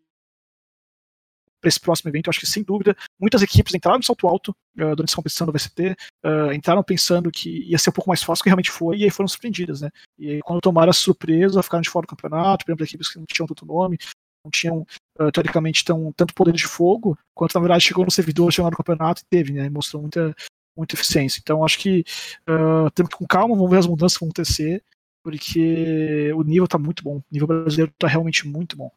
para 1.63 1.69
esse 1.69 1.79
próximo 1.79 2.09
evento. 2.11 2.27
Eu 2.27 2.31
acho 2.31 2.41
que, 2.41 2.45
sem 2.45 2.61
dúvida, 2.61 2.95
muitas 3.17 3.41
equipes 3.41 3.73
entraram 3.73 3.97
no 3.97 4.03
salto 4.03 4.27
alto 4.27 4.49
uh, 4.51 4.95
durante 4.95 5.05
essa 5.05 5.15
competição 5.15 5.47
do 5.47 5.53
VCT, 5.53 5.95
uh, 6.25 6.51
entraram 6.53 6.83
pensando 6.83 7.31
que 7.31 7.63
ia 7.69 7.77
ser 7.77 7.89
um 7.89 7.93
pouco 7.93 8.09
mais 8.09 8.21
fácil, 8.21 8.43
que 8.43 8.49
realmente 8.49 8.69
foi, 8.69 8.97
e 8.97 9.03
aí 9.05 9.09
foram 9.09 9.29
surpreendidas, 9.29 9.79
né? 9.79 9.89
E 10.19 10.31
aí, 10.31 10.41
quando 10.41 10.59
tomaram 10.59 10.89
a 10.89 10.93
surpresa, 10.93 11.63
ficaram 11.63 11.81
de 11.81 11.89
fora 11.89 12.05
do 12.05 12.09
campeonato, 12.09 12.65
por 12.65 12.71
exemplo, 12.71 12.85
equipes 12.85 13.09
que 13.09 13.17
não 13.17 13.25
tinham 13.25 13.47
tanto 13.47 13.65
nome, 13.65 13.97
não 14.43 14.51
tinham, 14.51 14.85
uh, 15.19 15.31
teoricamente, 15.31 15.83
tão, 15.85 16.11
tanto 16.11 16.33
poder 16.33 16.53
de 16.53 16.65
fogo, 16.65 17.17
quanto, 17.33 17.53
na 17.55 17.61
verdade, 17.61 17.83
chegou 17.83 18.05
no 18.05 18.11
servidor, 18.11 18.51
chegou 18.51 18.69
no 18.69 18.77
campeonato 18.77 19.21
e 19.21 19.25
teve, 19.29 19.53
né? 19.53 19.69
Mostrou 19.69 20.01
muita, 20.01 20.35
muita 20.75 20.95
eficiência. 20.95 21.39
Então, 21.41 21.63
acho 21.63 21.79
que 21.79 22.03
uh, 22.49 22.91
temos 22.91 23.09
que 23.09 23.15
ir 23.15 23.19
com 23.19 23.25
calma, 23.25 23.55
vamos 23.55 23.71
ver 23.71 23.77
as 23.77 23.87
mudanças 23.87 24.17
que 24.17 24.23
vão 24.25 24.29
acontecer, 24.29 24.83
porque 25.23 26.31
o 26.35 26.43
nível 26.43 26.65
está 26.65 26.77
muito 26.77 27.03
bom. 27.03 27.17
O 27.17 27.23
nível 27.31 27.47
brasileiro 27.47 27.91
está 27.91 28.07
realmente 28.07 28.47
muito 28.47 28.75
bom. 28.75 28.91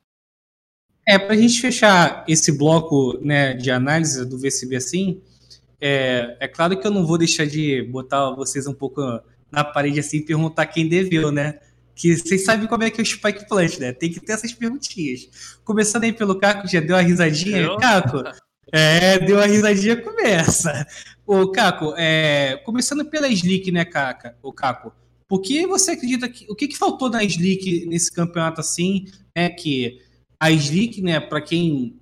É, 1.06 1.18
para 1.18 1.34
a 1.34 1.36
gente 1.36 1.60
fechar 1.60 2.24
esse 2.26 2.50
bloco 2.58 3.16
né, 3.22 3.54
de 3.54 3.70
análise 3.70 4.28
do 4.28 4.36
VCB 4.36 4.74
assim, 4.74 5.22
é, 5.80 6.36
é 6.40 6.48
claro 6.48 6.78
que 6.78 6.84
eu 6.84 6.90
não 6.90 7.06
vou 7.06 7.16
deixar 7.16 7.46
de 7.46 7.80
botar 7.82 8.30
vocês 8.30 8.66
um 8.66 8.74
pouco 8.74 9.00
na 9.50 9.62
parede 9.62 10.00
assim 10.00 10.18
e 10.18 10.24
perguntar 10.24 10.66
quem 10.66 10.88
deveu, 10.88 11.30
né? 11.30 11.60
Que 11.96 12.14
vocês 12.14 12.44
sabem 12.44 12.68
como 12.68 12.84
é 12.84 12.90
que 12.90 13.00
é 13.00 13.02
o 13.02 13.06
Spike 13.06 13.48
Plant, 13.48 13.78
né? 13.78 13.92
Tem 13.92 14.12
que 14.12 14.20
ter 14.20 14.34
essas 14.34 14.52
perguntinhas. 14.52 15.58
Começando 15.64 16.04
aí 16.04 16.12
pelo 16.12 16.38
Caco, 16.38 16.68
já 16.68 16.78
deu 16.78 16.94
uma 16.94 17.02
risadinha? 17.02 17.62
Eu? 17.62 17.76
Caco, 17.78 18.22
é, 18.70 19.18
deu 19.18 19.36
uma 19.36 19.46
risadinha, 19.46 19.96
começa. 19.96 20.86
Ô, 21.26 21.50
Caco, 21.50 21.94
é, 21.96 22.60
começando 22.66 23.04
pela 23.06 23.28
Slick, 23.28 23.72
né, 23.72 23.84
Caca? 23.84 24.36
O 24.42 24.52
Caco, 24.52 24.92
por 25.26 25.40
que 25.40 25.66
você 25.66 25.92
acredita 25.92 26.28
que. 26.28 26.44
O 26.50 26.54
que, 26.54 26.68
que 26.68 26.76
faltou 26.76 27.08
na 27.08 27.24
Slick 27.24 27.86
nesse 27.86 28.12
campeonato 28.12 28.60
assim, 28.60 29.06
né? 29.34 29.48
Que 29.48 30.00
a 30.38 30.50
Slick, 30.50 31.00
né, 31.00 31.18
para 31.18 31.40
quem 31.40 31.98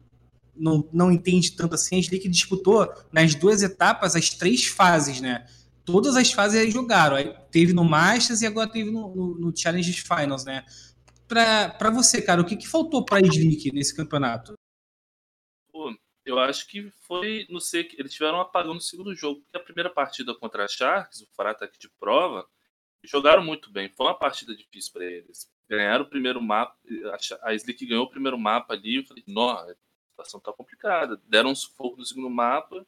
não, 0.57 0.89
não 0.93 1.13
entende 1.13 1.53
tanto 1.53 1.77
assim, 1.77 1.97
a 1.97 2.01
Slick 2.01 2.29
disputou 2.29 2.93
nas 3.13 3.35
duas 3.35 3.63
etapas 3.63 4.17
as 4.17 4.31
três 4.31 4.67
fases, 4.67 5.21
né? 5.21 5.47
Todas 5.85 6.17
as 6.17 6.33
fases 6.33 6.61
eles 6.61 6.75
jogaram. 6.75 7.17
Aí 7.17 7.35
teve 7.51 7.73
no 7.73 7.85
Masters 7.85 8.43
e 8.43 8.47
agora 8.47 8.71
teve 8.71 8.91
no, 8.91 9.15
no, 9.15 9.39
no 9.39 9.57
Challenge 9.57 9.93
Finals, 9.93 10.45
né? 10.45 10.65
Para 11.27 11.91
você, 11.91 12.23
cara, 12.23 12.41
o 12.41 12.45
que, 12.45 12.57
que 12.57 12.69
faltou 12.69 13.05
para 13.05 13.19
a 13.19 13.21
Slick 13.21 13.73
nesse 13.73 13.95
campeonato? 13.95 14.55
Pô, 15.73 15.95
eu 16.25 16.39
acho 16.39 16.67
que 16.69 16.91
foi, 17.07 17.47
não 17.51 17.61
sei, 17.61 17.89
eles 17.99 18.13
tiveram 18.13 18.39
um 18.39 18.41
apagão 18.41 18.75
no 18.75 18.81
segundo 18.81 19.15
jogo, 19.15 19.41
porque 19.41 19.57
a 19.57 19.61
primeira 19.61 19.91
partida 19.91 20.35
contra 20.35 20.65
a 20.65 20.69
Sharks, 20.69 21.23
o 21.23 21.29
Farataque 21.35 21.79
de 21.79 21.89
prova, 21.99 22.47
jogaram 23.03 23.45
muito 23.45 23.71
bem. 23.71 23.89
Foi 23.89 24.07
uma 24.07 24.19
partida 24.19 24.55
difícil 24.55 24.93
para 24.93 25.05
eles 25.05 25.49
ganharam 25.69 26.05
o 26.05 26.09
primeiro 26.09 26.41
mapa, 26.43 26.77
a 27.43 27.55
Slick 27.55 27.87
ganhou 27.87 28.05
o 28.05 28.11
primeiro 28.11 28.39
mapa 28.39 28.75
ali, 28.75 28.97
eu 28.97 29.05
falei, 29.05 29.25
nossa, 29.27 29.73
a 29.73 29.77
situação 30.11 30.41
tá 30.41 30.53
complicada. 30.53 31.21
Deram 31.27 31.51
um 31.51 31.55
sufoco 31.55 31.97
no 31.97 32.05
segundo 32.05 32.31
mapa, 32.31 32.87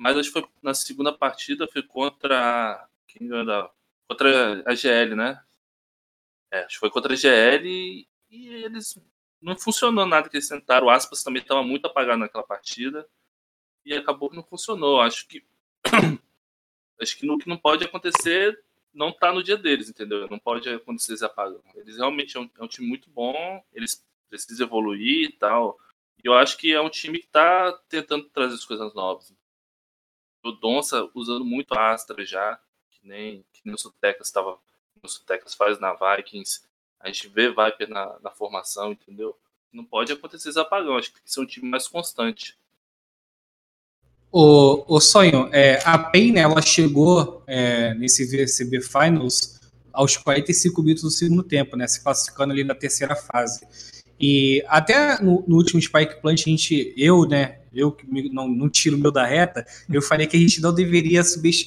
mas 0.00 0.16
acho 0.16 0.32
que 0.32 0.40
foi 0.40 0.48
na 0.62 0.72
segunda 0.72 1.12
partida, 1.12 1.68
foi 1.68 1.82
contra 1.82 2.88
quem 3.06 3.28
ganhou 3.28 3.70
contra 4.08 4.62
a 4.64 4.74
GL, 4.74 5.14
né? 5.14 5.44
É, 6.50 6.60
acho 6.60 6.76
que 6.76 6.80
foi 6.80 6.90
contra 6.90 7.12
a 7.12 7.16
GL 7.16 7.68
e, 7.68 8.08
e 8.30 8.48
eles 8.64 8.98
não 9.42 9.54
funcionou 9.54 10.06
nada 10.06 10.30
que 10.30 10.38
eles 10.38 10.48
tentaram. 10.48 10.86
O 10.86 10.90
Aspas 10.90 11.22
também 11.22 11.42
estava 11.42 11.62
muito 11.62 11.86
apagado 11.86 12.18
naquela 12.18 12.42
partida 12.42 13.06
e 13.84 13.92
acabou 13.92 14.30
que 14.30 14.36
não 14.36 14.42
funcionou. 14.42 15.02
Acho 15.02 15.28
que 15.28 15.44
acho 16.98 17.18
que 17.18 17.26
no 17.26 17.36
que 17.36 17.46
não 17.46 17.58
pode 17.58 17.84
acontecer 17.84 18.58
não 18.94 19.12
tá 19.12 19.30
no 19.30 19.42
dia 19.42 19.58
deles, 19.58 19.90
entendeu? 19.90 20.26
Não 20.30 20.38
pode 20.38 20.66
acontecer 20.70 21.12
esse 21.12 21.24
apagão. 21.26 21.62
Eles 21.74 21.98
realmente 21.98 22.38
é 22.38 22.40
um, 22.40 22.50
é 22.58 22.64
um, 22.64 22.68
time 22.68 22.88
muito 22.88 23.10
bom, 23.10 23.62
eles 23.70 24.02
precisam 24.30 24.66
evoluir 24.66 25.28
e 25.28 25.32
tal. 25.32 25.78
E 26.24 26.26
eu 26.26 26.32
acho 26.32 26.56
que 26.56 26.72
é 26.72 26.80
um 26.80 26.88
time 26.88 27.18
que 27.18 27.26
tá 27.26 27.70
tentando 27.86 28.24
trazer 28.30 28.54
as 28.54 28.64
coisas 28.64 28.94
novas. 28.94 29.30
O 30.42 30.52
Donça 30.52 31.08
usando 31.14 31.44
muito 31.44 31.72
a 31.74 31.92
Astra 31.92 32.24
já, 32.24 32.58
que 32.90 33.06
nem, 33.06 33.44
que 33.52 33.60
nem 33.64 33.74
o 33.74 33.78
Sutecas 33.78 34.26
estava. 34.26 34.58
O 35.02 35.08
Sutecas 35.08 35.54
faz 35.54 35.78
na 35.78 35.94
Vikings. 35.94 36.62
A 36.98 37.08
gente 37.08 37.28
vê 37.28 37.48
Viper 37.48 37.88
na, 37.88 38.18
na 38.20 38.30
formação, 38.30 38.92
entendeu? 38.92 39.36
Não 39.72 39.84
pode 39.84 40.12
acontecer 40.12 40.50
esse 40.50 40.58
apagão. 40.58 40.96
Acho 40.96 41.08
que 41.08 41.14
tem 41.16 41.24
que 41.24 41.32
ser 41.32 41.40
um 41.40 41.46
time 41.46 41.68
mais 41.68 41.86
constante. 41.86 42.58
O, 44.32 44.96
o 44.96 45.00
sonho, 45.00 45.48
é, 45.52 45.82
a 45.84 45.98
PEN, 45.98 46.32
né, 46.32 46.40
ela 46.40 46.62
chegou 46.62 47.42
é, 47.46 47.94
nesse 47.94 48.24
VCB 48.24 48.80
Finals 48.80 49.58
aos 49.92 50.16
45 50.16 50.82
minutos 50.82 51.02
do 51.02 51.10
segundo 51.10 51.42
tempo, 51.42 51.76
né, 51.76 51.86
se 51.88 52.02
classificando 52.02 52.52
ali 52.52 52.62
na 52.62 52.74
terceira 52.74 53.16
fase. 53.16 53.66
E 54.20 54.64
até 54.68 55.20
no, 55.20 55.44
no 55.48 55.56
último 55.56 55.80
Spike 55.80 56.20
Plant, 56.20 56.42
a 56.46 56.50
gente, 56.50 56.94
eu, 56.96 57.26
né, 57.26 57.59
eu 57.72 57.92
que 57.92 58.06
não, 58.32 58.48
não 58.48 58.68
tiro 58.68 58.98
meu 58.98 59.10
da 59.10 59.24
reta, 59.24 59.64
eu 59.88 60.02
falei 60.02 60.26
que 60.26 60.36
a 60.36 60.40
gente 60.40 60.60
não 60.60 60.74
deveria 60.74 61.22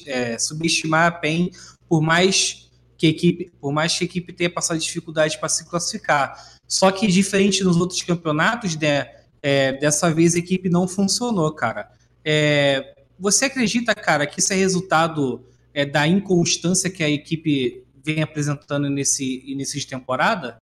é, 0.06 0.38
subestimar 0.38 1.06
a 1.06 1.10
PEN 1.10 1.50
por 1.88 2.02
mais 2.02 2.70
que 2.96 3.06
a 3.06 3.10
equipe, 3.10 3.52
por 3.60 3.72
mais 3.72 3.96
que 3.96 4.04
a 4.04 4.06
equipe 4.06 4.32
tenha 4.32 4.50
passado 4.50 4.78
dificuldade 4.78 5.38
para 5.38 5.48
se 5.48 5.68
classificar. 5.68 6.36
Só 6.66 6.90
que 6.90 7.06
diferente 7.06 7.62
dos 7.62 7.76
outros 7.76 8.02
campeonatos, 8.02 8.76
né, 8.76 9.08
é, 9.42 9.72
dessa 9.72 10.12
vez 10.12 10.34
a 10.34 10.38
equipe 10.38 10.68
não 10.68 10.88
funcionou, 10.88 11.52
cara. 11.52 11.90
É, 12.24 12.94
você 13.18 13.46
acredita, 13.46 13.94
cara, 13.94 14.26
que 14.26 14.40
isso 14.40 14.52
é 14.52 14.56
resultado 14.56 15.44
é, 15.72 15.84
da 15.84 16.06
inconstância 16.06 16.90
que 16.90 17.02
a 17.02 17.08
equipe 17.08 17.84
vem 18.02 18.22
apresentando 18.22 18.88
nesse 18.88 19.42
início 19.50 19.78
de 19.78 19.86
temporada? 19.86 20.56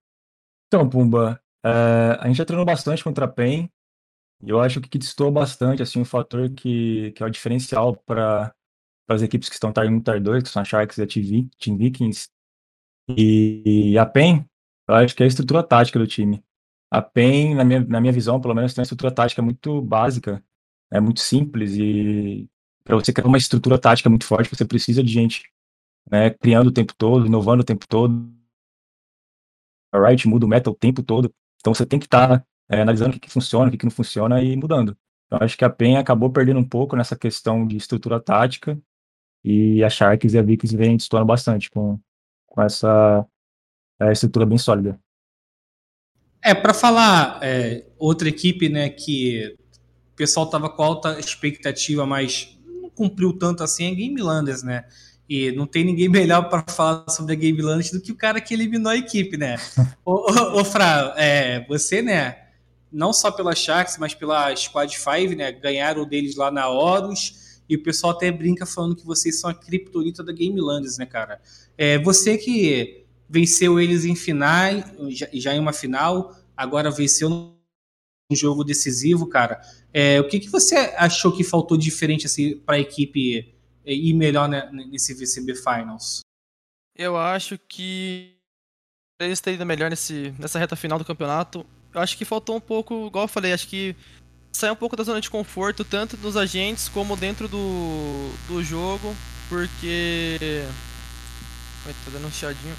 Então, 0.66 0.88
Pumba, 0.88 1.40
é, 1.64 2.18
a 2.20 2.26
gente 2.26 2.37
já 2.37 2.44
treinou 2.44 2.64
bastante 2.64 3.05
contra 3.05 3.26
a 3.26 3.28
PEN. 3.28 3.68
Eu 4.44 4.61
acho 4.61 4.81
que, 4.81 4.98
distou 4.98 5.31
bastante, 5.31 5.83
assim, 5.83 6.00
um 6.00 6.05
fator 6.05 6.50
que, 6.50 7.12
que 7.12 7.22
é 7.22 7.26
o 7.26 7.31
diferencial 7.31 7.96
para 7.96 8.55
as 9.09 9.22
equipes 9.22 9.48
que 9.48 9.55
estão 9.55 9.72
Tar 9.72 9.87
1 9.87 10.00
Tar 10.00 10.20
2, 10.20 10.42
que 10.42 10.48
são 10.48 10.62
a 10.62 10.64
Sharks 10.64 10.98
e 10.98 11.02
a 11.02 11.07
Team 11.07 11.76
Vikings, 11.76 12.28
e, 13.16 13.92
e 13.92 13.98
a 13.98 14.07
PEN, 14.07 14.44
eu 14.88 14.94
acho 14.94 15.14
que 15.14 15.22
é 15.22 15.26
a 15.26 15.28
estrutura 15.28 15.62
tática 15.62 15.98
do 15.98 16.07
time. 16.07 16.42
A 16.90 17.02
PEN, 17.02 17.55
na 17.55 17.64
minha, 17.64 17.81
na 17.81 18.00
minha 18.00 18.12
visão, 18.12 18.40
pelo 18.40 18.55
menos, 18.55 18.74
tem 18.74 18.81
uma 18.81 18.85
estrutura 18.85 19.12
tática 19.12 19.42
muito 19.42 19.81
básica, 19.83 20.42
é 20.90 21.00
muito 21.00 21.20
simples, 21.20 21.74
e 21.76 22.48
para 22.85 22.96
você 22.96 23.12
criar 23.12 23.28
uma 23.28 23.38
estrutura 23.38 23.78
tática 23.78 24.11
muito 24.11 24.26
forte, 24.26 24.55
você 24.55 24.64
precisa 24.64 25.02
de 25.02 25.12
gente 25.12 25.50
né, 26.11 26.31
criando 26.31 26.68
o 26.68 26.72
tempo 26.72 26.94
todo, 26.94 27.26
inovando 27.26 27.62
o 27.62 27.64
tempo 27.64 27.87
todo. 27.87 28.31
A 29.92 30.09
Riot 30.09 30.26
muda 30.26 30.46
o 30.46 30.48
meta 30.48 30.70
o 30.70 30.74
tempo 30.74 31.02
todo, 31.02 31.33
então 31.61 31.74
você 31.74 31.87
tem 31.87 31.98
que 31.98 32.07
estar 32.07 32.40
tá, 32.40 32.46
é, 32.70 32.81
analisando 32.83 33.11
o 33.11 33.12
que, 33.14 33.20
que 33.20 33.31
funciona, 33.31 33.68
o 33.68 33.70
que, 33.70 33.79
que 33.79 33.85
não 33.85 33.90
funciona 33.90 34.42
e 34.42 34.57
mudando. 34.57 34.96
Então, 35.27 35.38
acho 35.40 35.57
que 35.57 35.64
a 35.64 35.70
PEN 35.70 35.96
acabou 35.96 36.31
perdendo 36.31 36.61
um 36.61 36.68
pouco 36.68 36.96
nessa 36.96 37.16
questão 37.16 37.66
de 37.66 37.77
estrutura 37.77 38.20
tática, 38.20 38.79
e 39.44 39.83
a 39.83 39.90
Sharks 39.90 40.35
e 40.35 40.38
a 40.38 40.42
Vikings 40.42 40.77
vem 40.77 40.96
destoando 40.96 41.27
bastante 41.27 41.70
com, 41.70 41.98
com 42.46 42.62
essa 42.62 43.27
é, 44.01 44.12
estrutura 44.12 44.46
bem 44.46 44.59
sólida. 44.59 44.98
É, 46.44 46.55
para 46.55 46.75
falar 46.75 47.38
é, 47.42 47.87
outra 47.98 48.29
equipe, 48.29 48.68
né, 48.68 48.88
que 48.88 49.57
o 50.12 50.16
pessoal 50.16 50.48
tava 50.48 50.68
com 50.68 50.83
alta 50.83 51.18
expectativa, 51.18 52.05
mas 52.05 52.59
não 52.66 52.90
cumpriu 52.90 53.33
tanto 53.33 53.62
assim, 53.62 53.90
é 53.90 53.94
Game 53.94 54.20
Landers, 54.20 54.62
né? 54.62 54.85
E 55.29 55.53
não 55.53 55.66
tem 55.66 55.85
ninguém 55.85 56.09
melhor 56.11 56.48
para 56.48 56.64
falar 56.72 57.09
sobre 57.09 57.33
a 57.33 57.37
Game 57.37 57.61
Landers 57.61 57.92
do 57.92 58.01
que 58.01 58.12
o 58.12 58.16
cara 58.16 58.40
que 58.40 58.55
eliminou 58.55 58.90
a 58.90 58.96
equipe, 58.96 59.37
né? 59.37 59.57
ô, 60.05 60.31
ô, 60.31 60.61
ô, 60.61 60.64
Fra, 60.64 61.14
é, 61.16 61.64
você, 61.66 62.03
né, 62.03 62.41
não 62.92 63.12
só 63.12 63.31
pela 63.31 63.55
Sharks, 63.55 63.96
mas 63.98 64.14
pela 64.14 64.55
Squad 64.55 64.94
5, 64.94 65.35
né, 65.35 65.52
ganharam 65.52 66.07
deles 66.07 66.37
lá 66.37 66.50
na 66.50 66.68
Horus, 66.68 67.62
e 67.68 67.76
o 67.76 67.83
pessoal 67.83 68.12
até 68.12 68.31
brinca 68.31 68.66
falando 68.66 68.94
que 68.94 69.07
vocês 69.07 69.40
são 69.40 69.48
a 69.48 69.55
criptonita 69.55 70.22
da 70.22 70.33
Game 70.33 70.61
Landers, 70.61 70.98
né, 70.98 71.07
cara? 71.07 71.40
É, 71.78 71.98
você 71.98 72.37
que 72.37 73.07
venceu 73.28 73.81
eles 73.81 74.05
em 74.05 74.14
finais, 74.14 74.85
já, 75.09 75.26
já 75.33 75.55
em 75.55 75.59
uma 75.59 75.72
final, 75.72 76.37
agora 76.55 76.90
venceu 76.90 77.31
num 77.31 77.57
jogo 78.31 78.62
decisivo, 78.62 79.26
cara. 79.26 79.61
É, 79.92 80.20
o 80.20 80.28
que, 80.28 80.38
que 80.38 80.50
você 80.50 80.74
achou 80.96 81.35
que 81.35 81.42
faltou 81.42 81.78
diferente 81.78 82.26
assim, 82.26 82.59
para 82.59 82.76
a 82.76 82.81
equipe 82.81 83.55
é, 83.85 83.94
ir 83.94 84.12
melhor 84.12 84.48
né, 84.48 84.70
nesse 84.90 85.14
VCB 85.14 85.55
Finals? 85.55 86.20
Eu 86.94 87.16
acho 87.16 87.59
que 87.59 88.37
eles 89.18 89.40
ido 89.46 89.64
melhor 89.64 89.88
nesse, 89.88 90.35
nessa 90.38 90.59
reta 90.59 90.76
final 90.76 90.98
do 90.98 91.05
campeonato, 91.05 91.64
eu 91.94 92.00
acho 92.00 92.16
que 92.16 92.24
faltou 92.24 92.57
um 92.57 92.61
pouco, 92.61 93.07
igual 93.07 93.24
eu 93.24 93.28
falei, 93.28 93.52
acho 93.52 93.68
que 93.68 93.94
sair 94.52 94.70
um 94.70 94.76
pouco 94.76 94.96
da 94.96 95.02
zona 95.02 95.20
de 95.20 95.31
conforto, 95.31 95.85
tanto 95.85 96.16
dos 96.16 96.37
agentes 96.37 96.88
como 96.88 97.16
dentro 97.16 97.48
do, 97.48 98.31
do 98.48 98.62
jogo, 98.62 99.14
porque. 99.48 100.64
Ai, 101.87 101.94
tô 102.05 102.11
dando 102.11 102.26
um 102.26 102.31
chiadinho. 102.31 102.76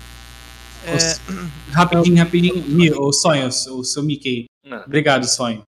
É... 0.85 1.71
Rapidinho, 1.71 2.17
rapidinho. 2.17 3.01
O 3.01 3.11
sonho, 3.11 3.47
o 3.47 3.83
seu 3.83 4.03
Mickey. 4.03 4.45
Não. 4.63 4.81
Obrigado, 4.81 5.25
sonho. 5.25 5.63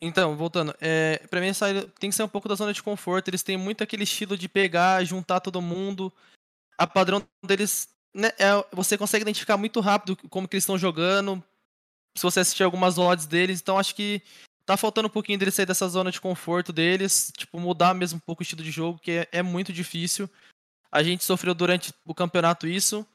Então, 0.00 0.36
voltando, 0.36 0.72
é, 0.80 1.20
pra 1.28 1.40
mim 1.40 1.50
tem 1.98 2.08
que 2.08 2.14
ser 2.14 2.22
um 2.22 2.28
pouco 2.28 2.48
da 2.48 2.54
zona 2.54 2.72
de 2.72 2.82
conforto. 2.82 3.28
Eles 3.28 3.42
têm 3.42 3.56
muito 3.56 3.82
aquele 3.82 4.04
estilo 4.04 4.38
de 4.38 4.48
pegar, 4.48 5.02
juntar 5.04 5.40
todo 5.40 5.60
mundo. 5.60 6.12
A 6.76 6.86
padrão 6.86 7.22
deles. 7.44 7.88
Né, 8.14 8.30
é, 8.38 8.64
você 8.72 8.96
consegue 8.96 9.22
identificar 9.22 9.56
muito 9.56 9.80
rápido 9.80 10.16
como 10.30 10.46
que 10.48 10.54
eles 10.54 10.62
estão 10.62 10.78
jogando. 10.78 11.42
Se 12.16 12.22
você 12.22 12.40
assistir 12.40 12.62
algumas 12.62 12.98
odds 12.98 13.26
deles. 13.26 13.60
Então 13.60 13.78
acho 13.78 13.94
que 13.94 14.22
tá 14.66 14.76
faltando 14.76 15.08
um 15.08 15.10
pouquinho 15.10 15.38
deles 15.38 15.54
sair 15.54 15.66
dessa 15.66 15.88
zona 15.88 16.10
de 16.10 16.20
conforto 16.20 16.72
deles. 16.72 17.32
Tipo, 17.36 17.58
mudar 17.60 17.94
mesmo 17.94 18.16
um 18.16 18.20
pouco 18.20 18.42
o 18.42 18.44
estilo 18.44 18.62
de 18.62 18.70
jogo, 18.70 18.98
que 18.98 19.12
é, 19.12 19.28
é 19.32 19.42
muito 19.42 19.72
difícil. 19.72 20.28
A 20.90 21.02
gente 21.02 21.24
sofreu 21.24 21.54
durante 21.54 21.92
o 22.04 22.14
campeonato 22.14 22.66
isso. 22.66 23.06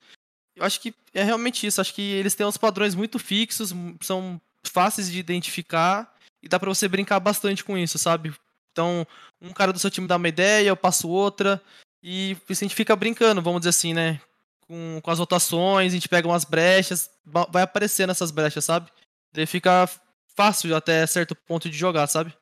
Eu 0.55 0.63
acho 0.63 0.79
que 0.79 0.93
é 1.13 1.23
realmente 1.23 1.65
isso. 1.65 1.81
Acho 1.81 1.93
que 1.93 2.01
eles 2.01 2.35
têm 2.35 2.45
uns 2.45 2.57
padrões 2.57 2.95
muito 2.95 3.17
fixos, 3.19 3.73
são 4.01 4.39
fáceis 4.65 5.11
de 5.11 5.19
identificar 5.19 6.13
e 6.41 6.47
dá 6.47 6.59
para 6.59 6.69
você 6.69 6.87
brincar 6.87 7.19
bastante 7.19 7.63
com 7.63 7.77
isso, 7.77 7.97
sabe? 7.97 8.33
Então, 8.71 9.05
um 9.41 9.53
cara 9.53 9.71
do 9.71 9.79
seu 9.79 9.89
time 9.89 10.07
dá 10.07 10.17
uma 10.17 10.27
ideia, 10.27 10.67
eu 10.67 10.77
passo 10.77 11.07
outra 11.07 11.61
e 12.01 12.35
a 12.49 12.53
gente 12.53 12.75
fica 12.75 12.95
brincando, 12.95 13.41
vamos 13.41 13.61
dizer 13.61 13.69
assim, 13.69 13.93
né? 13.93 14.19
Com, 14.67 14.99
com 15.01 15.11
as 15.11 15.19
rotações, 15.19 15.91
a 15.91 15.95
gente 15.95 16.09
pega 16.09 16.27
umas 16.27 16.45
brechas, 16.45 17.09
vai 17.25 17.63
aparecendo 17.63 18.11
essas 18.11 18.31
brechas, 18.31 18.63
sabe? 18.65 18.89
Daí 19.33 19.45
fica 19.45 19.89
fácil 20.35 20.75
até 20.75 21.05
certo 21.05 21.35
ponto 21.35 21.69
de 21.69 21.77
jogar, 21.77 22.07
sabe? 22.07 22.33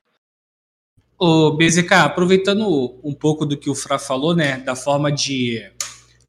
Ô, 1.18 1.52
BZK, 1.52 1.94
aproveitando 1.94 3.00
um 3.04 3.14
pouco 3.14 3.46
do 3.46 3.58
que 3.58 3.70
o 3.70 3.76
Fra 3.76 4.00
falou, 4.00 4.36
né, 4.36 4.58
da 4.58 4.76
forma 4.76 5.12
de 5.12 5.72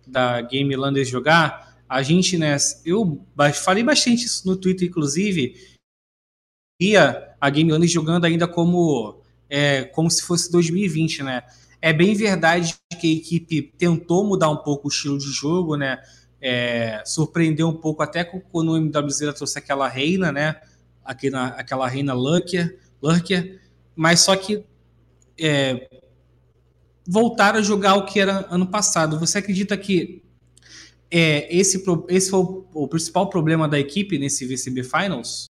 da 0.07 0.43
Game 0.43 0.75
Landers 0.77 1.09
jogar, 1.09 1.79
a 1.89 2.03
gente, 2.03 2.37
né, 2.37 2.57
eu 2.85 3.25
falei 3.55 3.83
bastante 3.83 4.27
isso 4.27 4.47
no 4.47 4.57
Twitter, 4.57 4.89
inclusive, 4.89 5.79
ia 6.81 7.35
a 7.41 7.51
Game 7.51 7.71
Landers 7.71 7.91
jogando 7.91 8.25
ainda 8.25 8.47
como, 8.47 9.23
é, 9.49 9.85
como 9.85 10.11
se 10.11 10.23
fosse 10.23 10.51
2020, 10.51 11.23
né? 11.23 11.43
É 11.85 11.93
bem 11.93 12.15
verdade 12.15 12.77
que 13.01 13.09
a 13.09 13.17
equipe 13.17 13.75
tentou 13.77 14.25
mudar 14.25 14.49
um 14.49 14.59
pouco 14.59 14.87
o 14.87 14.91
estilo 14.91 15.19
de 15.19 15.31
jogo, 15.33 15.77
né? 15.77 16.01
É, 16.41 17.03
surpreendeu 17.05 17.69
um 17.69 17.77
pouco 17.77 18.05
até 18.05 18.23
quando 18.23 18.73
o 18.73 18.77
MWZ 18.77 19.35
trouxe 19.35 19.59
aquela 19.59 19.89
reina, 19.89 20.31
né? 20.31 20.61
Aquela, 21.05 21.49
aquela 21.49 21.89
reina 21.89 22.15
Lurker, 22.15 22.79
Lurker, 23.03 23.61
mas 23.97 24.21
só 24.21 24.37
que 24.37 24.65
é, 25.37 25.89
voltaram 27.05 27.59
a 27.59 27.63
jogar 27.63 27.97
o 27.97 28.07
que 28.07 28.21
era 28.21 28.47
ano 28.49 28.69
passado. 28.69 29.19
Você 29.19 29.39
acredita 29.39 29.77
que 29.77 30.23
é, 31.11 31.55
esse, 31.55 31.83
esse 32.09 32.31
foi 32.31 32.41
o, 32.41 32.67
o, 32.73 32.89
principal 32.89 33.29
problema 33.29 33.69
da 33.69 33.79
equipe 33.79 34.19
nesse 34.19 34.47
VCB 34.47 34.85
Finals? 34.85 35.52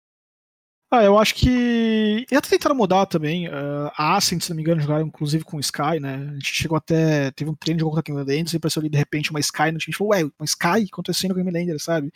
Ah, 0.92 1.04
eu 1.04 1.16
acho 1.16 1.36
que. 1.36 2.26
E 2.28 2.34
até 2.34 2.48
tentaram 2.48 2.74
mudar 2.74 3.06
também. 3.06 3.46
Uh, 3.46 3.90
a 3.96 4.16
Ascent, 4.16 4.42
se 4.42 4.50
não 4.50 4.56
me 4.56 4.62
engano, 4.62 4.80
jogaram 4.80 5.06
inclusive 5.06 5.44
com 5.44 5.56
o 5.56 5.60
Sky, 5.60 6.00
né? 6.00 6.16
A 6.30 6.34
gente 6.34 6.52
chegou 6.52 6.76
até. 6.76 7.30
Teve 7.30 7.48
um 7.48 7.54
treino 7.54 7.78
de 7.78 7.84
contra 7.84 8.00
a 8.00 8.02
Game 8.02 8.18
Landers 8.18 8.52
e 8.52 8.56
apareceu 8.56 8.80
ali 8.80 8.88
de 8.88 8.98
repente 8.98 9.30
uma 9.30 9.38
Sky 9.38 9.70
no 9.70 9.78
time. 9.78 9.84
A 9.84 9.90
gente 9.90 9.96
falou, 9.96 10.12
ué, 10.12 10.24
uma 10.24 10.44
Sky 10.44 10.88
acontecendo 10.92 11.30
a 11.30 11.34
Game 11.34 11.50
Landers, 11.50 11.84
sabe? 11.84 12.12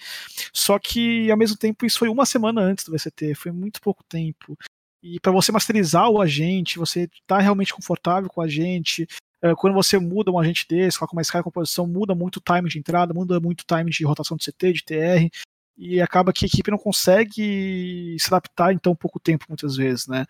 Só 0.52 0.76
que 0.80 1.30
ao 1.30 1.36
mesmo 1.36 1.56
tempo 1.56 1.86
isso 1.86 2.00
foi 2.00 2.08
uma 2.08 2.26
semana 2.26 2.62
antes 2.62 2.84
do 2.84 2.92
VCT, 2.92 3.36
foi 3.36 3.52
muito 3.52 3.80
pouco 3.80 4.02
tempo. 4.08 4.58
E 5.00 5.20
para 5.20 5.30
você 5.30 5.52
masterizar 5.52 6.10
o 6.10 6.20
agente, 6.20 6.78
você 6.78 7.08
tá 7.26 7.38
realmente 7.38 7.72
confortável 7.74 8.28
com 8.28 8.40
a 8.40 8.48
gente, 8.48 9.06
é, 9.42 9.54
quando 9.54 9.74
você 9.74 9.98
muda 9.98 10.32
um 10.32 10.38
agente 10.38 10.66
desse, 10.66 10.98
coloca 10.98 11.14
uma 11.14 11.20
escala 11.22 11.42
de 11.42 11.44
composição, 11.44 11.86
muda 11.86 12.14
muito 12.14 12.38
o 12.38 12.40
time 12.40 12.68
de 12.68 12.78
entrada, 12.78 13.12
muda 13.12 13.38
muito 13.38 13.60
o 13.60 13.64
time 13.66 13.90
de 13.90 14.04
rotação 14.04 14.36
de 14.36 14.44
CT, 14.44 14.72
de 14.72 14.84
TR, 14.84 15.28
e 15.76 16.00
acaba 16.00 16.32
que 16.32 16.44
a 16.44 16.48
equipe 16.48 16.70
não 16.70 16.78
consegue 16.78 18.16
se 18.18 18.28
adaptar 18.28 18.72
em 18.72 18.78
tão 18.78 18.94
pouco 18.94 19.18
tempo, 19.18 19.46
muitas 19.48 19.76
vezes, 19.76 20.06
né? 20.06 20.24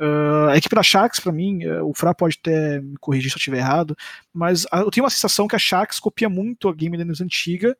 Uh, 0.00 0.50
a 0.50 0.56
equipe 0.56 0.74
da 0.76 0.82
Sharks, 0.82 1.18
para 1.18 1.32
mim, 1.32 1.66
uh, 1.66 1.84
o 1.84 1.92
Fra 1.92 2.14
pode 2.14 2.38
até 2.40 2.80
me 2.80 2.96
corrigir 3.00 3.30
se 3.30 3.36
eu 3.36 3.38
estiver 3.38 3.58
errado, 3.58 3.96
mas 4.32 4.64
eu 4.72 4.90
tenho 4.90 5.04
uma 5.04 5.10
sensação 5.10 5.48
que 5.48 5.56
a 5.56 5.58
Sharks 5.58 5.98
copia 5.98 6.28
muito 6.28 6.68
a 6.68 6.74
Game 6.74 6.96
Daniels 6.96 7.20
antiga, 7.20 7.76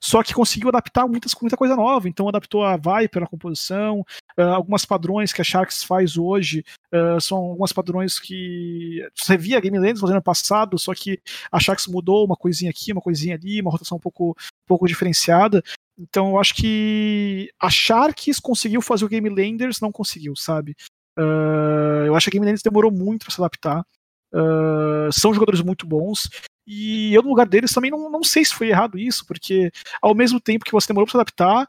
só 0.00 0.22
que 0.22 0.32
conseguiu 0.32 0.70
adaptar 0.70 1.06
muitas, 1.06 1.34
muita 1.40 1.58
coisa 1.58 1.76
nova. 1.76 2.08
Então 2.08 2.26
adaptou 2.28 2.64
a 2.64 2.76
Viper 2.76 3.20
na 3.20 3.26
composição, 3.26 4.00
uh, 4.38 4.42
algumas 4.42 4.86
padrões 4.86 5.34
que 5.34 5.42
a 5.42 5.44
Sharks 5.44 5.84
faz 5.84 6.16
hoje 6.16 6.64
uh, 6.94 7.20
são 7.20 7.36
algumas 7.36 7.72
padrões 7.72 8.18
que 8.18 9.06
você 9.14 9.36
via 9.36 9.58
a 9.58 9.60
Game 9.60 9.78
Lands 9.78 10.00
fazendo 10.00 10.16
no 10.16 10.22
passado, 10.22 10.78
só 10.78 10.94
que 10.94 11.20
a 11.52 11.60
Sharks 11.60 11.86
mudou 11.86 12.24
uma 12.24 12.36
coisinha 12.36 12.70
aqui, 12.70 12.90
uma 12.92 13.02
coisinha 13.02 13.34
ali, 13.34 13.60
uma 13.60 13.70
rotação 13.70 13.98
um 13.98 14.00
pouco, 14.00 14.30
um 14.30 14.66
pouco 14.66 14.88
diferenciada. 14.88 15.62
Então 16.00 16.30
eu 16.30 16.40
acho 16.40 16.54
que 16.54 17.52
a 17.60 17.68
Sharks 17.68 18.40
conseguiu 18.40 18.80
fazer 18.80 19.04
o 19.04 19.08
Game 19.08 19.28
Landers, 19.28 19.80
não 19.80 19.92
conseguiu, 19.92 20.34
sabe? 20.34 20.74
Uh, 21.18 22.06
eu 22.06 22.16
acho 22.16 22.24
que 22.24 22.30
a 22.30 22.32
Game 22.32 22.46
Landers 22.46 22.62
demorou 22.62 22.90
muito 22.90 23.26
para 23.26 23.34
se 23.34 23.40
adaptar. 23.40 23.84
Uh, 24.32 25.12
são 25.12 25.34
jogadores 25.34 25.60
muito 25.60 25.86
bons. 25.86 26.30
E 26.66 27.12
eu, 27.12 27.22
no 27.22 27.28
lugar 27.28 27.46
deles, 27.46 27.72
também 27.72 27.90
não, 27.90 28.10
não 28.10 28.22
sei 28.22 28.44
se 28.44 28.54
foi 28.54 28.68
errado 28.68 28.98
isso, 28.98 29.26
porque 29.26 29.70
ao 30.00 30.14
mesmo 30.14 30.40
tempo 30.40 30.64
que 30.64 30.72
você 30.72 30.86
demorou 30.86 31.06
para 31.06 31.12
se 31.12 31.16
adaptar, 31.18 31.68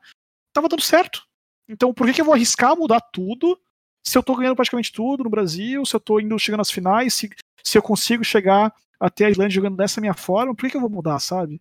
tava 0.53 0.69
dando 0.69 0.81
certo. 0.81 1.23
Então, 1.67 1.93
por 1.93 2.07
que, 2.07 2.13
que 2.13 2.21
eu 2.21 2.25
vou 2.25 2.33
arriscar 2.33 2.77
mudar 2.77 3.01
tudo 3.11 3.59
se 4.05 4.17
eu 4.17 4.23
tô 4.23 4.35
ganhando 4.35 4.55
praticamente 4.55 4.91
tudo 4.91 5.23
no 5.23 5.29
Brasil, 5.29 5.85
se 5.85 5.95
eu 5.95 5.99
tô 5.99 6.19
indo 6.19 6.37
chegando 6.39 6.61
às 6.61 6.71
finais, 6.71 7.13
se, 7.13 7.29
se 7.63 7.77
eu 7.77 7.81
consigo 7.81 8.23
chegar 8.23 8.73
até 8.99 9.25
a 9.25 9.29
Islândia 9.29 9.55
jogando 9.55 9.77
dessa 9.77 9.99
minha 9.99 10.13
forma, 10.13 10.55
por 10.55 10.61
que, 10.61 10.71
que 10.71 10.77
eu 10.77 10.81
vou 10.81 10.89
mudar, 10.89 11.19
sabe? 11.19 11.59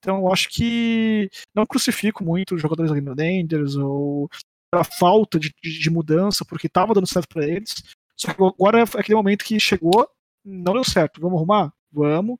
Então, 0.00 0.18
eu 0.18 0.32
acho 0.32 0.48
que 0.48 1.30
não 1.54 1.66
crucifico 1.66 2.24
muito 2.24 2.54
os 2.54 2.62
jogadores 2.62 2.90
da 2.90 2.98
Game 2.98 3.08
Landers 3.08 3.76
ou 3.76 4.28
a 4.72 4.82
falta 4.82 5.38
de, 5.38 5.52
de, 5.62 5.78
de 5.78 5.90
mudança, 5.90 6.44
porque 6.44 6.68
tava 6.68 6.94
dando 6.94 7.06
certo 7.06 7.28
para 7.28 7.46
eles. 7.46 7.74
Só 8.16 8.32
que 8.32 8.42
agora 8.42 8.80
é 8.80 8.82
aquele 8.82 9.16
momento 9.16 9.44
que 9.44 9.60
chegou, 9.60 10.08
não 10.44 10.72
deu 10.72 10.84
certo. 10.84 11.20
Vamos 11.20 11.36
arrumar? 11.36 11.72
Vamos 11.92 12.38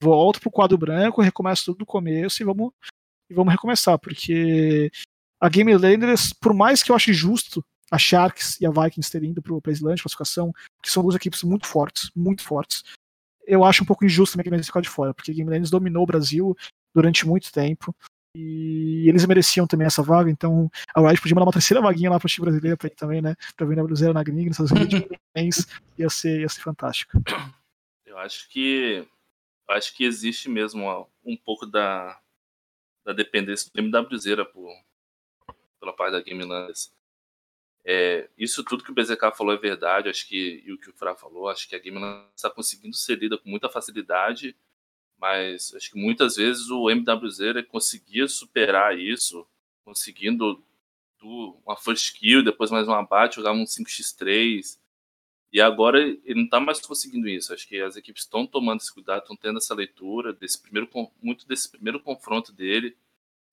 volto 0.00 0.40
pro 0.40 0.50
quadro 0.50 0.78
branco, 0.78 1.22
recomeço 1.22 1.66
tudo 1.66 1.78
do 1.78 1.86
começo 1.86 2.42
e 2.42 2.44
vamos, 2.44 2.72
e 3.28 3.34
vamos 3.34 3.52
recomeçar, 3.52 3.98
porque 3.98 4.90
a 5.40 5.48
Game 5.48 5.74
Landers, 5.74 6.32
por 6.32 6.54
mais 6.54 6.82
que 6.82 6.90
eu 6.90 6.96
ache 6.96 7.12
justo 7.12 7.64
a 7.90 7.98
Sharks 7.98 8.60
e 8.60 8.66
a 8.66 8.70
Vikings 8.70 9.10
terem 9.10 9.30
ido 9.30 9.42
para 9.42 9.52
o 9.52 9.62
Islândia 9.68 10.02
classificação, 10.02 10.52
porque 10.76 10.90
são 10.90 11.02
duas 11.02 11.16
equipes 11.16 11.42
muito 11.42 11.66
fortes, 11.66 12.10
muito 12.14 12.42
fortes. 12.42 12.82
Eu 13.46 13.64
acho 13.64 13.82
um 13.82 13.86
pouco 13.86 14.04
injusto 14.04 14.34
também 14.34 14.44
que 14.44 14.50
a 14.50 14.52
Game 14.52 14.64
ficar 14.64 14.82
de 14.82 14.90
fora, 14.90 15.14
porque 15.14 15.30
a 15.30 15.34
Game 15.34 15.60
dominou 15.70 16.02
o 16.02 16.06
Brasil 16.06 16.56
durante 16.94 17.26
muito 17.26 17.52
tempo. 17.52 17.94
E 18.34 19.08
eles 19.08 19.24
mereciam 19.26 19.66
também 19.66 19.86
essa 19.86 20.02
vaga, 20.02 20.30
então 20.30 20.70
a 20.94 21.00
Riot 21.00 21.20
podia 21.20 21.34
mandar 21.34 21.46
uma 21.46 21.52
terceira 21.52 21.80
vaguinha 21.80 22.10
lá 22.10 22.18
para 22.18 22.26
o 22.26 22.28
time 22.28 22.44
brasileiro 22.44 22.76
pra 22.76 22.86
ele 22.86 22.94
também, 22.94 23.22
né? 23.22 23.34
Pra 23.56 23.66
vir 23.66 23.76
na 23.76 23.82
Brasileira 23.82 24.14
na 24.14 24.22
gringa, 24.22 24.50
Estados 24.50 24.70
Unidos, 24.70 25.02
ia 25.98 26.08
ser, 26.10 26.40
ia 26.40 26.48
ser 26.48 26.60
fantástico. 26.60 27.20
Eu 28.06 28.18
acho 28.18 28.48
que 28.48 29.06
eu 29.68 29.74
acho 29.74 29.94
que 29.94 30.04
existe 30.04 30.48
mesmo 30.48 31.08
um 31.24 31.36
pouco 31.36 31.66
da, 31.66 32.18
da 33.04 33.12
dependência 33.12 33.70
do 33.72 33.80
MWZ 33.80 34.46
por, 34.52 34.72
pela 35.80 35.92
parte 35.92 36.12
da 36.12 36.20
Game 36.22 36.42
Landers. 36.44 36.92
É, 37.84 38.28
isso 38.36 38.62
tudo 38.64 38.84
que 38.84 38.90
o 38.90 38.94
BZK 38.94 39.36
falou 39.36 39.54
é 39.54 39.58
verdade, 39.58 40.08
acho 40.08 40.28
que 40.28 40.62
e 40.64 40.72
o 40.72 40.78
que 40.78 40.90
o 40.90 40.94
Fra 40.94 41.14
falou, 41.14 41.48
acho 41.48 41.68
que 41.68 41.74
a 41.74 41.78
Game 41.78 41.98
Landers 41.98 42.32
está 42.36 42.50
conseguindo 42.50 42.94
ser 42.94 43.18
lida 43.18 43.38
com 43.38 43.48
muita 43.48 43.68
facilidade 43.68 44.56
mas 45.18 45.74
acho 45.74 45.90
que 45.90 45.98
muitas 45.98 46.36
vezes 46.36 46.70
o 46.70 46.88
MWZ 46.90 47.66
conseguia 47.68 48.28
superar 48.28 48.98
isso, 48.98 49.46
conseguindo 49.84 50.62
uma 51.20 51.76
first 51.76 52.18
kill, 52.18 52.44
depois 52.44 52.70
mais 52.70 52.86
um 52.86 52.94
abate, 52.94 53.36
jogava 53.36 53.58
um 53.58 53.64
5x3. 53.64 54.78
E 55.52 55.60
agora 55.60 55.98
ele 56.00 56.34
não 56.34 56.44
está 56.44 56.60
mais 56.60 56.80
conseguindo 56.80 57.28
isso. 57.28 57.52
Acho 57.52 57.66
que 57.66 57.80
as 57.80 57.96
equipes 57.96 58.22
estão 58.22 58.46
tomando 58.46 58.80
esse 58.80 58.92
cuidado, 58.92 59.22
estão 59.22 59.36
tendo 59.36 59.58
essa 59.58 59.74
leitura 59.74 60.32
desse 60.32 60.60
primeiro, 60.60 60.88
muito 61.22 61.46
desse 61.46 61.70
primeiro 61.70 62.00
confronto 62.00 62.52
dele, 62.52 62.96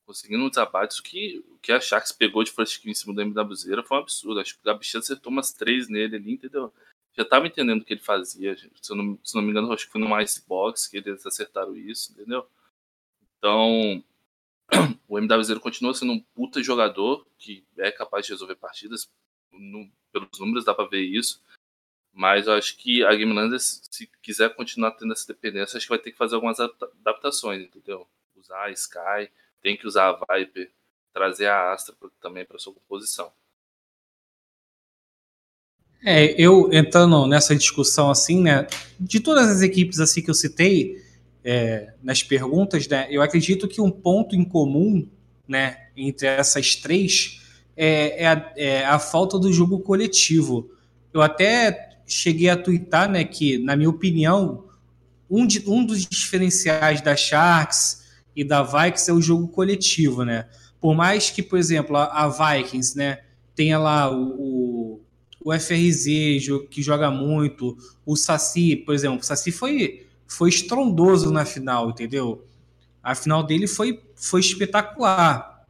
conseguindo 0.06 0.44
uns 0.44 0.58
abates. 0.58 1.00
O 1.00 1.04
que, 1.04 1.44
o 1.50 1.58
que 1.58 1.72
a 1.72 1.80
Sharks 1.80 2.12
pegou 2.12 2.44
de 2.44 2.52
first 2.52 2.82
kill 2.82 2.92
em 2.92 2.96
cima 2.96 3.14
do 3.14 3.22
MWZ 3.22 3.64
foi 3.88 3.98
um 3.98 4.02
absurdo. 4.02 4.40
Acho 4.40 4.56
que 4.56 4.62
o 4.62 4.66
Gabichão 4.66 5.00
acertou 5.00 5.32
umas 5.32 5.54
três 5.54 5.88
nele 5.88 6.18
ali, 6.18 6.34
entendeu? 6.34 6.72
Já 7.16 7.24
estava 7.24 7.48
entendendo 7.48 7.82
o 7.82 7.86
que 7.86 7.94
ele 7.94 8.02
fazia. 8.02 8.56
Se 8.58 8.92
eu 8.92 8.96
não, 8.96 9.18
se 9.24 9.36
não 9.36 9.42
me 9.42 9.52
engano, 9.52 9.72
acho 9.72 9.86
que 9.86 9.92
foi 9.92 10.02
no 10.02 10.20
Icebox 10.22 10.88
que 10.88 10.98
eles 10.98 11.26
acertaram 11.26 11.76
isso, 11.76 12.12
entendeu? 12.12 12.48
Então, 13.38 14.04
o 15.08 15.18
MWZ 15.18 15.58
continua 15.60 15.94
sendo 15.94 16.14
um 16.14 16.20
puta 16.20 16.62
jogador 16.62 17.26
que 17.38 17.66
é 17.78 17.92
capaz 17.92 18.26
de 18.26 18.34
resolver 18.34 18.56
partidas. 18.56 19.10
No, 19.52 19.90
pelos 20.12 20.40
números 20.40 20.66
dá 20.66 20.74
para 20.74 20.90
ver 20.90 21.04
isso. 21.04 21.42
Mas 22.12 22.48
eu 22.48 22.54
acho 22.54 22.78
que 22.78 23.04
a 23.04 23.14
Game 23.14 23.34
Landers, 23.34 23.82
se 23.92 24.08
quiser 24.22 24.56
continuar 24.56 24.92
tendo 24.92 25.14
essa 25.14 25.28
dependência, 25.28 25.78
acho 25.78 25.86
que 25.86 25.90
vai 25.90 26.00
ter 26.00 26.12
que 26.12 26.18
fazer 26.18 26.36
algumas 26.36 26.60
adaptações, 26.60 27.62
entendeu? 27.62 28.08
Usar 28.36 28.64
a 28.64 28.72
Sky, 28.72 29.30
tem 29.62 29.76
que 29.76 29.86
usar 29.86 30.10
a 30.10 30.38
Viper, 30.38 30.72
trazer 31.14 31.48
a 31.48 31.74
Astra 31.74 31.96
também 32.22 32.46
para 32.46 32.58
sua 32.58 32.74
composição. 32.74 33.34
É, 36.08 36.40
eu 36.40 36.70
entrando 36.72 37.26
nessa 37.26 37.56
discussão 37.56 38.12
assim, 38.12 38.40
né, 38.40 38.68
de 39.00 39.20
todas 39.20 39.50
as 39.50 39.62
equipes 39.64 40.00
assim 40.00 40.22
que 40.22 40.30
eu 40.30 40.36
citei 40.36 41.04
é, 41.44 41.94
nas 42.04 42.22
perguntas, 42.22 42.88
né, 42.88 43.08
eu 43.10 43.24
acredito 43.24 43.68
que 43.68 43.82
um 43.82 43.90
ponto 43.90 44.36
em 44.36 44.46
comum, 44.46 45.08
né, 45.48 45.88
entre 45.98 46.28
essas 46.28 46.76
três 46.76 47.42
é, 47.76 48.24
é, 48.24 48.28
a, 48.28 48.54
é 48.56 48.86
a 48.86 49.00
falta 49.00 49.40
do 49.40 49.52
jogo 49.52 49.80
coletivo. 49.80 50.70
Eu 51.12 51.24
até 51.24 51.98
cheguei 52.06 52.50
a 52.50 52.56
twittar, 52.56 53.10
né, 53.10 53.24
que 53.24 53.58
na 53.58 53.76
minha 53.76 53.90
opinião 53.90 54.66
um, 55.28 55.48
de, 55.48 55.68
um 55.68 55.84
dos 55.84 56.06
diferenciais 56.06 57.02
da 57.02 57.16
Sharks 57.16 58.04
e 58.36 58.44
da 58.44 58.62
Vikings 58.62 59.10
é 59.10 59.14
o 59.14 59.22
jogo 59.22 59.48
coletivo, 59.48 60.24
né? 60.24 60.46
Por 60.80 60.94
mais 60.94 61.32
que, 61.32 61.42
por 61.42 61.58
exemplo, 61.58 61.98
a, 61.98 62.06
a 62.06 62.28
Vikings, 62.28 62.96
né, 62.96 63.22
tenha 63.56 63.80
lá 63.80 64.12
o, 64.12 64.98
o 64.98 65.05
o 65.46 65.54
FRZ, 65.54 66.06
que 66.72 66.82
joga 66.82 67.12
muito, 67.12 67.78
o 68.04 68.16
Saci, 68.16 68.76
por 68.76 68.96
exemplo, 68.96 69.20
o 69.20 69.24
Saci 69.24 69.52
foi, 69.52 70.08
foi 70.26 70.50
estrondoso 70.50 71.32
na 71.32 71.46
final, 71.46 71.92
entendeu? 71.92 72.44
A 73.04 73.14
final 73.14 73.44
dele 73.44 73.68
foi, 73.68 74.02
foi 74.16 74.40
espetacular. 74.40 75.64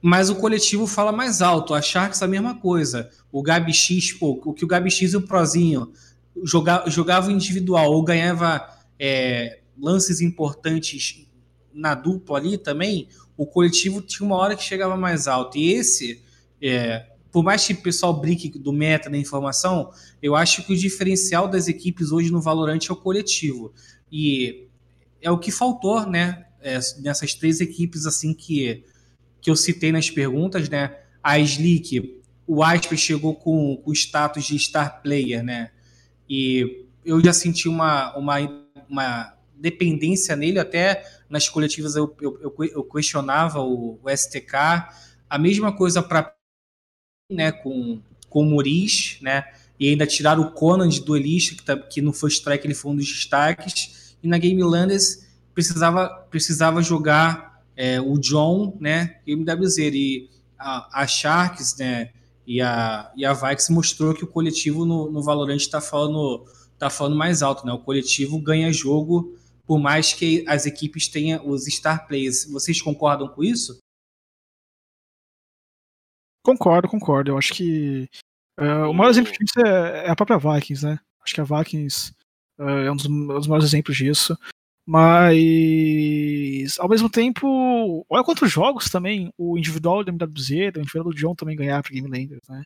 Mas 0.00 0.30
o 0.30 0.36
coletivo 0.36 0.86
fala 0.86 1.10
mais 1.10 1.42
alto, 1.42 1.74
a 1.74 1.82
Sharks 1.82 2.22
a 2.22 2.28
mesma 2.28 2.54
coisa. 2.60 3.10
O 3.32 3.42
Gabi 3.42 3.74
X, 3.74 4.12
pô, 4.12 4.40
o 4.44 4.54
que 4.54 4.64
o 4.64 4.68
Gabi 4.68 4.88
X 4.88 5.14
e 5.14 5.16
o 5.16 5.22
Prozinho 5.22 5.92
jogava, 6.44 6.88
jogava 6.88 7.32
individual 7.32 7.90
ou 7.90 8.04
ganhava 8.04 8.72
é, 9.00 9.62
lances 9.76 10.20
importantes 10.20 11.26
na 11.74 11.96
dupla 11.96 12.38
ali 12.38 12.56
também, 12.56 13.08
o 13.36 13.46
coletivo 13.46 14.00
tinha 14.00 14.24
uma 14.24 14.36
hora 14.36 14.54
que 14.54 14.62
chegava 14.62 14.96
mais 14.96 15.26
alto. 15.26 15.58
E 15.58 15.72
esse, 15.72 16.22
é, 16.62 17.15
por 17.36 17.44
mais 17.44 17.66
que 17.66 17.74
o 17.74 17.82
pessoal 17.82 18.18
brinque 18.18 18.48
do 18.48 18.72
meta 18.72 19.10
da 19.10 19.18
informação, 19.18 19.92
eu 20.22 20.34
acho 20.34 20.64
que 20.64 20.72
o 20.72 20.76
diferencial 20.76 21.46
das 21.46 21.68
equipes 21.68 22.10
hoje 22.10 22.32
no 22.32 22.40
Valorant 22.40 22.78
é 22.88 22.90
o 22.90 22.96
coletivo. 22.96 23.74
E 24.10 24.68
é 25.20 25.30
o 25.30 25.36
que 25.36 25.52
faltou, 25.52 26.06
né? 26.06 26.46
É, 26.62 26.78
nessas 27.02 27.34
três 27.34 27.60
equipes 27.60 28.06
assim 28.06 28.32
que, 28.32 28.84
que 29.38 29.50
eu 29.50 29.54
citei 29.54 29.92
nas 29.92 30.08
perguntas, 30.08 30.70
né? 30.70 30.96
A 31.22 31.38
Slick, 31.38 32.22
o 32.46 32.62
Asper 32.62 32.96
chegou 32.96 33.34
com 33.34 33.82
o 33.84 33.92
status 33.92 34.46
de 34.46 34.58
star 34.58 35.02
player, 35.02 35.44
né? 35.44 35.72
E 36.26 36.86
eu 37.04 37.22
já 37.22 37.34
senti 37.34 37.68
uma, 37.68 38.16
uma, 38.16 38.36
uma 38.88 39.36
dependência 39.54 40.34
nele, 40.34 40.58
até 40.58 41.04
nas 41.28 41.50
coletivas 41.50 41.96
eu, 41.96 42.16
eu, 42.18 42.54
eu 42.72 42.82
questionava 42.84 43.60
o, 43.60 44.00
o 44.02 44.08
STK. 44.08 44.54
A 45.28 45.38
mesma 45.38 45.70
coisa 45.70 46.02
para 46.02 46.34
né, 47.30 47.52
com, 47.52 48.00
com 48.28 48.42
o 48.42 48.44
Muris, 48.44 49.18
né, 49.20 49.44
e 49.78 49.88
ainda 49.88 50.06
tiraram 50.06 50.42
o 50.42 50.50
Conan 50.52 50.88
de 50.88 51.00
duelista, 51.00 51.54
que, 51.54 51.62
tá, 51.62 51.76
que 51.76 52.00
no 52.00 52.12
First 52.12 52.38
Strike 52.38 52.66
ele 52.66 52.74
foi 52.74 52.92
um 52.92 52.96
dos 52.96 53.06
destaques, 53.06 54.16
e 54.22 54.28
na 54.28 54.38
Game 54.38 54.62
Landers 54.62 55.26
precisava, 55.54 56.08
precisava 56.30 56.82
jogar 56.82 57.62
é, 57.76 58.00
o 58.00 58.18
John, 58.18 58.76
né, 58.80 59.16
e 59.26 59.34
o 59.34 59.38
MWZ, 59.38 59.78
e 59.78 60.30
a, 60.58 61.02
a, 61.02 61.06
Sharks, 61.06 61.76
né, 61.78 62.10
e 62.46 62.60
a, 62.60 63.10
e 63.16 63.24
a 63.24 63.32
Vikes 63.32 63.68
mostrou 63.68 64.14
que 64.14 64.24
o 64.24 64.28
coletivo 64.28 64.84
no, 64.84 65.10
no 65.10 65.22
Valorant 65.22 65.56
está 65.56 65.80
falando, 65.80 66.44
tá 66.78 66.88
falando 66.88 67.16
mais 67.16 67.42
alto, 67.42 67.66
né, 67.66 67.72
o 67.72 67.78
coletivo 67.78 68.38
ganha 68.38 68.72
jogo 68.72 69.36
por 69.66 69.80
mais 69.80 70.12
que 70.12 70.44
as 70.46 70.64
equipes 70.64 71.08
tenham 71.08 71.46
os 71.46 71.64
star 71.64 72.06
players. 72.06 72.44
Vocês 72.44 72.80
concordam 72.80 73.26
com 73.26 73.42
isso? 73.42 73.76
Concordo, 76.46 76.86
concordo. 76.86 77.32
Eu 77.32 77.38
acho 77.38 77.52
que 77.52 78.08
uh, 78.60 78.88
o 78.88 78.94
maior 78.94 79.10
exemplo 79.10 79.32
disso 79.32 79.58
é, 79.66 80.06
é, 80.06 80.10
a 80.10 80.14
própria 80.14 80.38
Vikings, 80.38 80.86
né? 80.86 80.96
Acho 81.20 81.34
que 81.34 81.40
a 81.40 81.44
Vikings 81.44 82.12
uh, 82.60 82.86
é 82.86 82.92
um 82.92 82.94
dos, 82.94 83.06
um 83.06 83.26
dos 83.26 83.48
maiores 83.48 83.68
exemplos 83.68 83.96
disso. 83.96 84.38
Mas, 84.86 86.78
ao 86.78 86.88
mesmo 86.88 87.10
tempo, 87.10 88.06
olha 88.08 88.22
quantos 88.22 88.48
jogos 88.48 88.88
também 88.88 89.32
o 89.36 89.58
individual 89.58 90.04
do 90.04 90.10
MWZ, 90.12 90.76
o 90.76 90.78
individual 90.78 91.04
do 91.06 91.14
John 91.16 91.34
também 91.34 91.56
ganhar 91.56 91.82
para 91.82 91.92
Game 91.92 92.08
Landers, 92.08 92.46
né? 92.48 92.62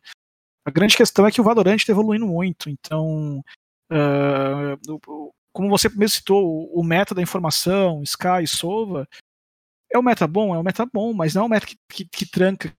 A 0.67 0.71
grande 0.71 0.95
questão 0.95 1.27
é 1.27 1.31
que 1.31 1.41
o 1.41 1.45
Valorant 1.45 1.77
está 1.77 1.91
evoluindo 1.91 2.27
muito, 2.27 2.69
então, 2.69 3.43
uh, 3.91 5.31
como 5.55 5.71
você 5.71 5.89
mesmo 5.89 6.11
citou, 6.11 6.71
o 6.71 6.85
meta 6.85 7.15
da 7.15 7.23
informação, 7.23 8.03
Sky, 8.03 8.47
Sova, 8.47 9.09
é 9.91 9.99
um 9.99 10.03
meta 10.03 10.27
bom, 10.27 10.55
é 10.55 10.59
um 10.59 10.63
meta 10.63 10.85
bom, 10.85 11.15
mas 11.15 11.33
não 11.33 11.45
é 11.45 11.47
um 11.47 11.49
meta 11.49 11.67
que, 11.67 11.79
que, 11.89 12.05
que 12.05 12.27
tranca, 12.27 12.71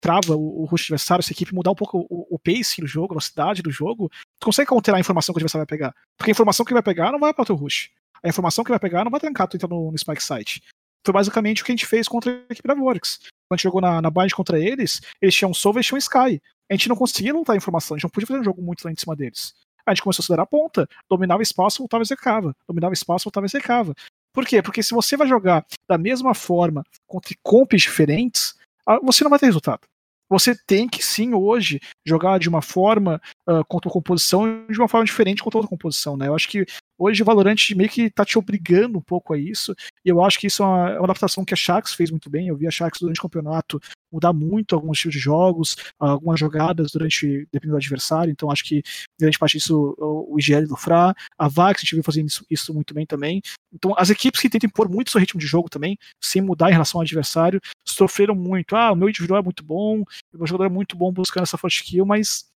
trava 0.00 0.34
o, 0.34 0.62
o 0.62 0.64
rush 0.64 0.84
adversário, 0.84 1.22
se 1.22 1.32
a 1.32 1.34
equipe 1.34 1.54
mudar 1.54 1.70
um 1.70 1.74
pouco 1.74 2.06
o, 2.10 2.34
o 2.34 2.38
pace 2.38 2.80
do 2.80 2.86
jogo, 2.86 3.12
a 3.12 3.14
velocidade 3.14 3.62
do 3.62 3.70
jogo, 3.70 4.10
tu 4.40 4.46
consegue 4.46 4.68
counterar 4.68 4.96
a 4.96 5.00
informação 5.00 5.32
que 5.32 5.38
o 5.38 5.40
adversário 5.40 5.66
vai 5.66 5.78
pegar. 5.78 5.94
Porque 6.16 6.30
a 6.30 6.32
informação 6.32 6.64
que 6.64 6.72
ele 6.72 6.80
vai 6.80 6.94
pegar 6.94 7.12
não 7.12 7.20
vai 7.20 7.34
para 7.34 7.42
o 7.42 7.46
teu 7.46 7.54
rush. 7.54 7.90
A 8.22 8.28
informação 8.28 8.64
que 8.64 8.70
vai 8.70 8.78
pegar 8.78 9.04
não 9.04 9.10
vai 9.10 9.20
trancar 9.20 9.46
tu 9.46 9.56
entrar 9.56 9.68
no, 9.68 9.90
no 9.90 9.98
spike 9.98 10.22
site. 10.22 10.62
Foi 11.04 11.12
basicamente 11.12 11.62
o 11.62 11.64
que 11.64 11.72
a 11.72 11.74
gente 11.74 11.86
fez 11.86 12.06
contra 12.08 12.32
a 12.32 12.52
equipe 12.52 12.66
da 12.66 12.74
Vorix. 12.74 13.18
Quando 13.18 13.52
a 13.52 13.56
gente 13.56 13.64
jogou 13.64 13.80
na, 13.80 14.02
na 14.02 14.10
bind 14.10 14.32
contra 14.32 14.58
eles, 14.58 15.00
eles 15.20 15.34
tinham 15.34 15.54
Solver 15.54 15.82
e 15.82 15.84
tinham 15.84 15.98
Sky. 15.98 16.40
A 16.70 16.74
gente 16.74 16.88
não 16.88 16.96
conseguia 16.96 17.32
lutar 17.32 17.54
a 17.54 17.56
informação, 17.56 17.94
a 17.94 17.98
gente 17.98 18.04
não 18.04 18.10
podia 18.10 18.26
fazer 18.26 18.40
um 18.40 18.44
jogo 18.44 18.62
muito 18.62 18.84
lá 18.84 18.92
em 18.92 18.96
cima 18.96 19.16
deles. 19.16 19.54
A 19.86 19.94
gente 19.94 20.02
começou 20.02 20.22
a 20.22 20.24
acelerar 20.24 20.44
a 20.44 20.46
ponta, 20.46 20.88
dominava 21.08 21.42
espaço, 21.42 21.78
voltava 21.78 22.02
e 22.02 22.06
secava. 22.06 22.54
Dominava 22.68 22.92
espaço, 22.92 23.24
voltava 23.24 23.46
e 23.46 23.50
secava. 23.50 23.94
Por 24.32 24.46
quê? 24.46 24.62
Porque 24.62 24.82
se 24.82 24.94
você 24.94 25.16
vai 25.16 25.26
jogar 25.26 25.64
da 25.88 25.98
mesma 25.98 26.34
forma 26.34 26.84
contra 27.06 27.34
comps 27.42 27.82
diferentes, 27.82 28.54
ah, 28.86 29.00
você 29.02 29.24
não 29.24 29.30
vai 29.30 29.38
ter 29.38 29.46
resultado 29.46 29.89
você 30.30 30.54
tem 30.66 30.88
que 30.88 31.04
sim 31.04 31.34
hoje 31.34 31.80
jogar 32.06 32.38
de 32.38 32.48
uma 32.48 32.62
forma 32.62 33.20
uh, 33.48 33.64
contra 33.68 33.90
a 33.90 33.92
composição 33.92 34.64
e 34.68 34.72
de 34.72 34.78
uma 34.78 34.88
forma 34.88 35.04
diferente 35.04 35.42
contra 35.42 35.58
outra 35.58 35.68
composição, 35.68 36.16
né? 36.16 36.28
Eu 36.28 36.34
acho 36.36 36.48
que 36.48 36.64
Hoje 37.02 37.22
o 37.22 37.24
Valorant 37.24 37.56
meio 37.74 37.88
que 37.88 38.10
tá 38.10 38.26
te 38.26 38.38
obrigando 38.38 38.98
um 38.98 39.00
pouco 39.00 39.32
a 39.32 39.38
isso, 39.38 39.74
e 40.04 40.10
eu 40.10 40.22
acho 40.22 40.38
que 40.38 40.48
isso 40.48 40.62
é 40.62 40.66
uma, 40.66 40.90
é 40.90 40.98
uma 40.98 41.04
adaptação 41.04 41.46
que 41.46 41.54
a 41.54 41.56
Shax 41.56 41.94
fez 41.94 42.10
muito 42.10 42.28
bem. 42.28 42.48
Eu 42.48 42.56
vi 42.58 42.66
a 42.66 42.70
Shax 42.70 42.98
durante 43.00 43.18
o 43.18 43.22
campeonato 43.22 43.80
mudar 44.12 44.34
muito 44.34 44.74
alguns 44.74 44.98
tipos 44.98 45.14
de 45.14 45.18
jogos, 45.18 45.76
algumas 45.98 46.38
jogadas 46.38 46.90
durante 46.92 47.48
dependendo 47.50 47.72
do 47.72 47.76
adversário, 47.78 48.30
então 48.30 48.50
acho 48.50 48.64
que 48.64 48.82
grande 49.18 49.38
parte 49.38 49.56
disso 49.56 49.94
o 49.98 50.36
IGL 50.38 50.66
do 50.66 50.76
Fra, 50.76 51.14
a 51.38 51.48
Vax 51.48 51.78
a 51.78 51.80
gente 51.80 51.94
viu 51.94 52.04
fazendo 52.04 52.26
isso, 52.26 52.44
isso, 52.50 52.74
muito 52.74 52.92
bem 52.92 53.06
também. 53.06 53.40
Então 53.72 53.94
as 53.96 54.10
equipes 54.10 54.38
que 54.38 54.50
tentam 54.50 54.68
impor 54.68 54.90
muito 54.90 55.10
seu 55.10 55.20
ritmo 55.20 55.40
de 55.40 55.46
jogo 55.46 55.70
também, 55.70 55.96
sem 56.20 56.42
mudar 56.42 56.68
em 56.68 56.72
relação 56.72 57.00
ao 57.00 57.02
adversário, 57.02 57.62
sofreram 57.82 58.34
muito. 58.34 58.76
Ah, 58.76 58.92
o 58.92 58.96
meu 58.96 59.08
individual 59.08 59.40
é 59.40 59.42
muito 59.42 59.64
bom, 59.64 60.02
o 60.34 60.36
meu 60.36 60.46
jogador 60.46 60.66
é 60.66 60.74
muito 60.74 60.96
bom 60.96 61.10
buscando 61.10 61.44
essa 61.44 61.56
forte 61.56 61.82
kill, 61.82 62.04
mas 62.04 62.49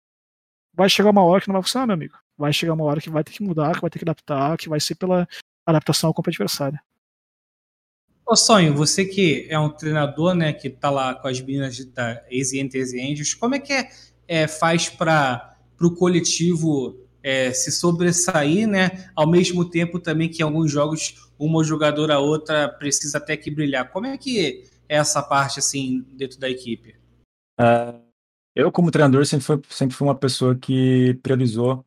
vai 0.74 0.90
chegar 0.90 1.10
uma 1.10 1.24
hora 1.24 1.42
que 1.42 1.48
não 1.48 1.54
vai 1.54 1.62
funcionar, 1.62 1.88
meu 1.88 1.96
amigo 1.96 2.16
vai 2.42 2.52
chegar 2.52 2.74
uma 2.74 2.86
hora 2.86 3.00
que 3.00 3.10
vai 3.10 3.24
ter 3.24 3.32
que 3.32 3.44
mudar, 3.44 3.76
que 3.76 3.82
vai 3.82 3.90
ter 3.90 4.00
que 4.00 4.06
adaptar, 4.06 4.58
que 4.58 4.68
vai 4.68 4.80
ser 4.80 4.96
pela 4.96 5.28
adaptação 5.64 6.08
ao 6.08 6.14
campo 6.14 6.30
adversário. 6.30 6.80
Ô 8.26 8.36
Sonho, 8.36 8.74
você 8.74 9.06
que 9.06 9.46
é 9.48 9.60
um 9.60 9.70
treinador, 9.70 10.34
né, 10.34 10.52
que 10.52 10.70
tá 10.70 10.90
lá 10.90 11.14
com 11.14 11.28
as 11.28 11.40
meninas 11.40 11.84
da 11.86 12.24
Easy 12.32 12.60
Angels, 12.60 13.36
como 13.36 13.56
é 13.56 13.60
que 13.60 13.74
é, 13.74 13.90
é 14.28 14.48
faz 14.48 14.90
para 14.90 15.56
o 15.80 15.94
coletivo 15.94 17.06
é, 17.22 17.54
se 17.54 17.72
sobressair, 17.72 18.68
né, 18.68 19.12
ao 19.16 19.30
mesmo 19.30 19.70
tempo 19.70 20.00
também 20.00 20.28
que 20.28 20.42
em 20.42 20.46
alguns 20.46 20.72
jogos 20.72 21.30
uma 21.38 21.64
jogadora 21.64 22.16
a 22.16 22.20
outra 22.20 22.70
precisa 22.70 23.20
até 23.20 23.38
que 23.38 23.52
brilhar. 23.52 23.92
Como 23.92 24.08
é 24.08 24.18
que 24.18 24.68
é 24.90 24.98
essa 24.98 25.22
parte, 25.22 25.60
assim, 25.60 26.06
dentro 26.14 26.40
da 26.40 26.50
equipe? 26.50 26.96
Uh, 27.60 28.11
eu, 28.56 28.72
como 28.72 28.92
treinador, 28.92 29.26
sempre 29.26 29.46
fui, 29.46 29.62
sempre 29.70 29.96
fui 29.96 30.08
uma 30.08 30.16
pessoa 30.16 30.56
que 30.56 31.14
priorizou 31.24 31.86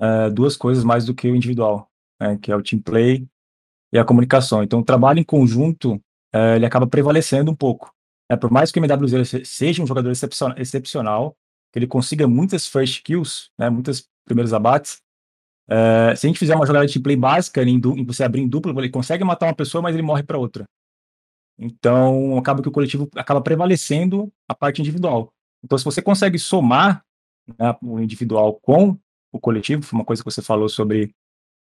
uh, 0.00 0.32
duas 0.32 0.56
coisas 0.56 0.84
mais 0.84 1.04
do 1.04 1.14
que 1.14 1.28
o 1.28 1.36
individual, 1.36 1.90
né, 2.20 2.38
que 2.40 2.52
é 2.52 2.56
o 2.56 2.62
team 2.62 2.80
play 2.80 3.26
e 3.92 3.98
a 3.98 4.04
comunicação. 4.04 4.62
Então, 4.62 4.80
o 4.80 4.84
trabalho 4.84 5.18
em 5.18 5.24
conjunto, 5.24 5.94
uh, 6.34 6.54
ele 6.56 6.66
acaba 6.66 6.86
prevalecendo 6.86 7.50
um 7.50 7.56
pouco. 7.56 7.92
É, 8.30 8.36
por 8.36 8.50
mais 8.50 8.72
que 8.72 8.78
o 8.78 8.84
MWZ 8.84 9.46
seja 9.46 9.82
um 9.82 9.86
jogador 9.86 10.10
excepcional, 10.10 10.58
excepcional, 10.58 11.36
que 11.72 11.78
ele 11.78 11.86
consiga 11.86 12.26
muitas 12.26 12.66
first 12.66 13.02
kills, 13.02 13.50
né, 13.58 13.68
muitos 13.68 14.08
primeiros 14.24 14.54
abates, 14.54 15.02
uh, 15.68 16.16
se 16.16 16.26
a 16.26 16.28
gente 16.28 16.38
fizer 16.38 16.54
uma 16.54 16.66
jogada 16.66 16.86
de 16.86 16.92
team 16.92 17.02
play 17.02 17.16
básica, 17.16 17.62
em, 17.62 17.76
em 17.76 18.04
você 18.04 18.24
abrir 18.24 18.40
em 18.40 18.48
duplo, 18.48 18.78
ele 18.80 18.88
consegue 18.88 19.24
matar 19.24 19.46
uma 19.46 19.54
pessoa, 19.54 19.82
mas 19.82 19.94
ele 19.94 20.02
morre 20.02 20.22
para 20.22 20.38
outra. 20.38 20.64
Então, 21.58 22.36
acaba 22.38 22.62
que 22.62 22.68
o 22.68 22.72
coletivo 22.72 23.08
acaba 23.14 23.40
prevalecendo 23.40 24.32
a 24.48 24.54
parte 24.54 24.80
individual. 24.80 25.32
Então, 25.64 25.78
se 25.78 25.84
você 25.84 26.02
consegue 26.02 26.38
somar 26.38 27.02
né, 27.58 27.74
o 27.82 27.98
individual 27.98 28.54
com 28.54 28.98
o 29.32 29.40
coletivo, 29.40 29.82
foi 29.82 29.98
uma 29.98 30.04
coisa 30.04 30.22
que 30.22 30.30
você 30.30 30.42
falou 30.42 30.68
sobre 30.68 31.14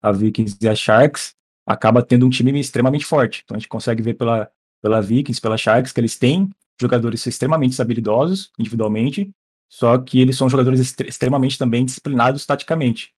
a 0.01 0.11
Vikings 0.11 0.57
e 0.59 0.67
a 0.67 0.75
Sharks, 0.75 1.35
acaba 1.65 2.03
tendo 2.03 2.25
um 2.25 2.29
time 2.29 2.59
extremamente 2.59 3.05
forte. 3.05 3.41
Então 3.43 3.55
a 3.55 3.59
gente 3.59 3.69
consegue 3.69 4.01
ver 4.01 4.15
pela, 4.15 4.49
pela 4.81 5.01
Vikings, 5.01 5.39
pela 5.39 5.57
Sharks, 5.57 5.91
que 5.91 5.99
eles 5.99 6.17
têm 6.17 6.49
jogadores 6.79 7.25
extremamente 7.25 7.79
habilidosos 7.79 8.51
individualmente, 8.57 9.31
só 9.69 9.97
que 9.97 10.19
eles 10.19 10.35
são 10.35 10.49
jogadores 10.49 10.95
extremamente 10.99 11.57
também 11.57 11.85
disciplinados 11.85 12.45
taticamente. 12.45 13.13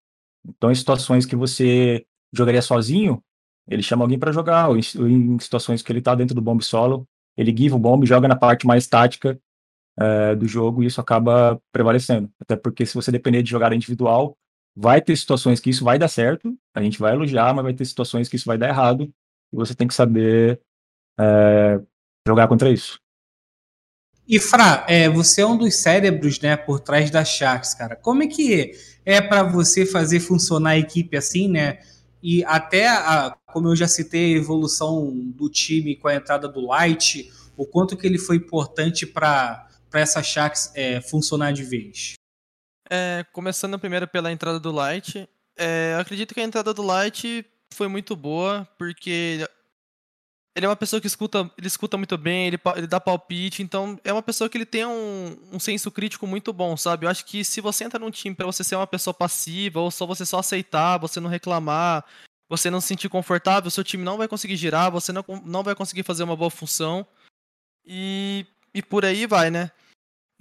Então, 0.45 0.69
em 0.69 0.75
situações 0.75 1.25
que 1.25 1.35
você 1.35 2.05
jogaria 2.31 2.61
sozinho, 2.61 3.23
ele 3.67 3.81
chama 3.81 4.03
alguém 4.03 4.19
para 4.19 4.33
jogar, 4.33 4.69
ou 4.69 4.77
em, 4.77 5.39
situações 5.39 5.81
que 5.81 5.91
ele 5.91 5.99
está 5.99 6.13
dentro 6.13 6.35
do 6.35 6.41
bomb 6.41 6.61
solo, 6.61 7.07
ele 7.37 7.55
give 7.55 7.73
o 7.73 7.79
bomb, 7.79 8.05
joga 8.05 8.27
na 8.27 8.35
parte 8.35 8.67
mais 8.67 8.85
tática 8.85 9.39
é, 9.99 10.35
do 10.35 10.47
jogo 10.47 10.83
e 10.83 10.87
isso 10.87 10.99
acaba 10.99 11.59
prevalecendo. 11.71 12.29
Até 12.39 12.55
porque 12.55 12.85
se 12.85 12.95
você 12.95 13.11
depender 13.11 13.43
de 13.43 13.49
jogar 13.49 13.73
individual, 13.73 14.35
vai 14.75 15.01
ter 15.01 15.15
situações 15.15 15.59
que 15.59 15.69
isso 15.69 15.83
vai 15.83 15.99
dar 15.99 16.07
certo, 16.07 16.55
a 16.73 16.81
gente 16.81 16.99
vai 16.99 17.13
elogiar, 17.13 17.53
mas 17.53 17.63
vai 17.63 17.73
ter 17.73 17.85
situações 17.85 18.27
que 18.27 18.35
isso 18.35 18.45
vai 18.45 18.57
dar 18.57 18.69
errado, 18.69 19.03
e 19.03 19.55
você 19.55 19.75
tem 19.75 19.87
que 19.87 19.93
saber 19.93 20.59
é, 21.19 21.79
jogar 22.27 22.47
contra 22.47 22.69
isso. 22.69 22.99
E 24.27 24.39
Fra, 24.39 24.85
é, 24.87 25.09
você 25.09 25.41
é 25.41 25.45
um 25.45 25.57
dos 25.57 25.75
cérebros, 25.75 26.39
né, 26.39 26.55
por 26.55 26.79
trás 26.79 27.11
da 27.11 27.25
Sharks, 27.25 27.73
cara. 27.73 27.95
Como 27.95 28.23
é 28.23 28.27
que 28.27 28.71
é 29.05 29.21
para 29.21 29.43
você 29.43 29.85
fazer 29.85 30.21
funcionar 30.21 30.71
a 30.71 30.77
equipe 30.77 31.17
assim, 31.17 31.49
né? 31.49 31.79
E 32.21 32.43
até, 32.45 32.87
a, 32.87 33.35
como 33.47 33.67
eu 33.67 33.75
já 33.75 33.87
citei, 33.87 34.33
a 34.33 34.37
evolução 34.37 35.11
do 35.13 35.49
time 35.49 35.97
com 35.97 36.07
a 36.07 36.15
entrada 36.15 36.47
do 36.47 36.65
Light, 36.65 37.29
o 37.57 37.65
quanto 37.65 37.97
que 37.97 38.07
ele 38.07 38.17
foi 38.17 38.37
importante 38.37 39.05
para 39.05 39.67
essa 39.99 40.21
Sharks 40.23 40.71
é, 40.75 41.01
funcionar 41.01 41.51
de 41.53 41.63
vez. 41.63 42.13
É, 42.89 43.25
começando 43.31 43.79
primeiro 43.79 44.07
pela 44.07 44.31
entrada 44.31 44.59
do 44.59 44.71
Light. 44.71 45.27
É, 45.57 45.95
acredito 45.99 46.33
que 46.33 46.39
a 46.39 46.43
entrada 46.43 46.73
do 46.73 46.81
Light 46.81 47.45
foi 47.73 47.87
muito 47.87 48.15
boa, 48.15 48.67
porque 48.77 49.45
ele 50.55 50.65
é 50.65 50.69
uma 50.69 50.75
pessoa 50.75 51.01
que 51.01 51.07
escuta, 51.07 51.49
ele 51.57 51.67
escuta 51.67 51.97
muito 51.97 52.17
bem, 52.17 52.47
ele, 52.47 52.59
ele 52.75 52.87
dá 52.87 52.99
palpite, 52.99 53.63
então 53.63 53.99
é 54.03 54.13
uma 54.13 54.21
pessoa 54.21 54.47
que 54.47 54.57
ele 54.57 54.65
tem 54.65 54.85
um, 54.85 55.35
um 55.51 55.59
senso 55.59 55.89
crítico 55.89 56.27
muito 56.27 56.53
bom, 56.53 56.77
sabe? 56.77 57.05
Eu 57.05 57.09
acho 57.09 57.25
que 57.25 57.43
se 57.43 57.59
você 57.59 57.83
entra 57.83 57.99
num 57.99 58.11
time 58.11 58.35
para 58.35 58.45
você 58.45 58.63
ser 58.63 58.75
uma 58.75 58.85
pessoa 58.85 59.13
passiva, 59.13 59.79
ou 59.79 59.89
só 59.89 60.05
você 60.05 60.25
só 60.25 60.39
aceitar, 60.39 60.99
você 60.99 61.19
não 61.19 61.29
reclamar, 61.29 62.05
você 62.47 62.69
não 62.69 62.79
se 62.79 62.87
sentir 62.87 63.09
confortável, 63.09 63.71
seu 63.71 63.83
time 63.83 64.03
não 64.03 64.17
vai 64.17 64.27
conseguir 64.27 64.55
girar, 64.55 64.91
você 64.91 65.11
não, 65.11 65.25
não 65.43 65.63
vai 65.63 65.73
conseguir 65.73 66.03
fazer 66.03 66.23
uma 66.23 66.35
boa 66.35 66.51
função. 66.51 67.05
E, 67.83 68.45
e 68.73 68.83
por 68.83 69.03
aí 69.05 69.25
vai, 69.25 69.49
né? 69.49 69.71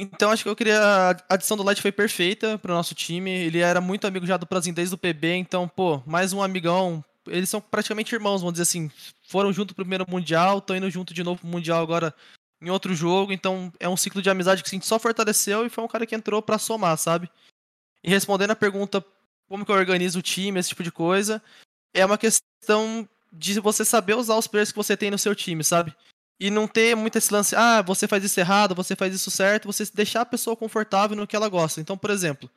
Então 0.02 0.32
acho 0.32 0.42
que 0.42 0.48
eu 0.48 0.56
queria. 0.56 0.80
A 0.80 1.34
adição 1.34 1.56
do 1.56 1.62
Light 1.62 1.80
foi 1.80 1.92
perfeita 1.92 2.58
pro 2.58 2.74
nosso 2.74 2.92
time. 2.92 3.30
Ele 3.30 3.60
era 3.60 3.80
muito 3.80 4.04
amigo 4.04 4.26
já 4.26 4.36
do 4.36 4.46
Brasil 4.46 4.74
desde 4.74 4.94
o 4.94 4.98
PB, 4.98 5.36
então, 5.36 5.68
pô, 5.68 6.02
mais 6.04 6.32
um 6.32 6.42
amigão. 6.42 7.04
Eles 7.28 7.48
são 7.48 7.60
praticamente 7.60 8.12
irmãos, 8.12 8.40
vamos 8.40 8.54
dizer 8.54 8.64
assim. 8.64 8.90
Foram 9.28 9.52
junto 9.52 9.74
pro 9.74 9.84
primeiro 9.84 10.04
Mundial, 10.08 10.58
estão 10.58 10.76
indo 10.76 10.90
junto 10.90 11.14
de 11.14 11.22
novo 11.22 11.40
pro 11.40 11.48
Mundial 11.48 11.80
agora 11.80 12.12
em 12.60 12.68
outro 12.68 12.92
jogo. 12.96 13.32
Então 13.32 13.72
é 13.78 13.88
um 13.88 13.96
ciclo 13.96 14.20
de 14.20 14.28
amizade 14.28 14.64
que 14.64 14.68
a 14.68 14.74
gente 14.74 14.86
só 14.86 14.98
fortaleceu 14.98 15.64
e 15.64 15.70
foi 15.70 15.84
um 15.84 15.88
cara 15.88 16.04
que 16.04 16.16
entrou 16.16 16.42
para 16.42 16.58
somar, 16.58 16.98
sabe? 16.98 17.30
E 18.02 18.10
respondendo 18.10 18.50
a 18.50 18.56
pergunta 18.56 19.04
como 19.48 19.64
que 19.64 19.70
eu 19.70 19.76
organizo 19.76 20.18
o 20.18 20.22
time, 20.22 20.58
esse 20.58 20.70
tipo 20.70 20.82
de 20.82 20.90
coisa, 20.90 21.40
é 21.94 22.04
uma 22.04 22.18
questão 22.18 23.08
de 23.32 23.60
você 23.60 23.84
saber 23.84 24.16
usar 24.16 24.36
os 24.36 24.48
players 24.48 24.72
que 24.72 24.76
você 24.76 24.96
tem 24.96 25.12
no 25.12 25.18
seu 25.18 25.32
time, 25.32 25.62
sabe? 25.62 25.94
E 26.42 26.50
não 26.50 26.66
ter 26.66 26.96
muito 26.96 27.16
esse 27.16 27.32
lance, 27.32 27.54
ah, 27.54 27.80
você 27.82 28.08
faz 28.08 28.24
isso 28.24 28.40
errado, 28.40 28.74
você 28.74 28.96
faz 28.96 29.14
isso 29.14 29.30
certo, 29.30 29.66
você 29.66 29.84
deixar 29.94 30.22
a 30.22 30.26
pessoa 30.26 30.56
confortável 30.56 31.16
no 31.16 31.24
que 31.24 31.36
ela 31.36 31.48
gosta. 31.48 31.80
Então, 31.80 31.96
por 31.96 32.10
exemplo, 32.10 32.50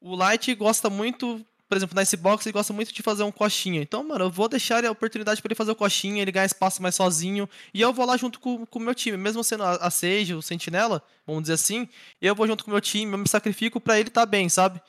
o 0.00 0.14
Light 0.14 0.54
gosta 0.54 0.88
muito, 0.88 1.44
por 1.68 1.76
exemplo, 1.76 1.96
na 1.96 2.02
Icebox, 2.02 2.46
ele 2.46 2.52
gosta 2.52 2.72
muito 2.72 2.94
de 2.94 3.02
fazer 3.02 3.24
um 3.24 3.32
coxinha. 3.32 3.82
Então, 3.82 4.04
mano, 4.04 4.26
eu 4.26 4.30
vou 4.30 4.48
deixar 4.48 4.84
a 4.84 4.92
oportunidade 4.92 5.42
para 5.42 5.48
ele 5.48 5.56
fazer 5.56 5.72
o 5.72 5.74
coxinha, 5.74 6.22
ele 6.22 6.30
ganhar 6.30 6.46
espaço 6.46 6.80
mais 6.80 6.94
sozinho, 6.94 7.48
e 7.74 7.80
eu 7.80 7.92
vou 7.92 8.06
lá 8.06 8.16
junto 8.16 8.38
com 8.38 8.64
o 8.72 8.78
meu 8.78 8.94
time, 8.94 9.16
mesmo 9.16 9.42
sendo 9.42 9.64
a 9.64 9.90
Sage, 9.90 10.32
o 10.32 10.40
Sentinela, 10.40 11.02
vamos 11.26 11.42
dizer 11.42 11.54
assim, 11.54 11.88
eu 12.22 12.32
vou 12.32 12.46
junto 12.46 12.62
com 12.64 12.70
o 12.70 12.74
meu 12.74 12.80
time, 12.80 13.10
eu 13.10 13.18
me 13.18 13.28
sacrifico 13.28 13.80
para 13.80 13.98
ele 13.98 14.08
estar 14.08 14.20
tá 14.20 14.26
bem, 14.26 14.48
sabe? 14.48 14.80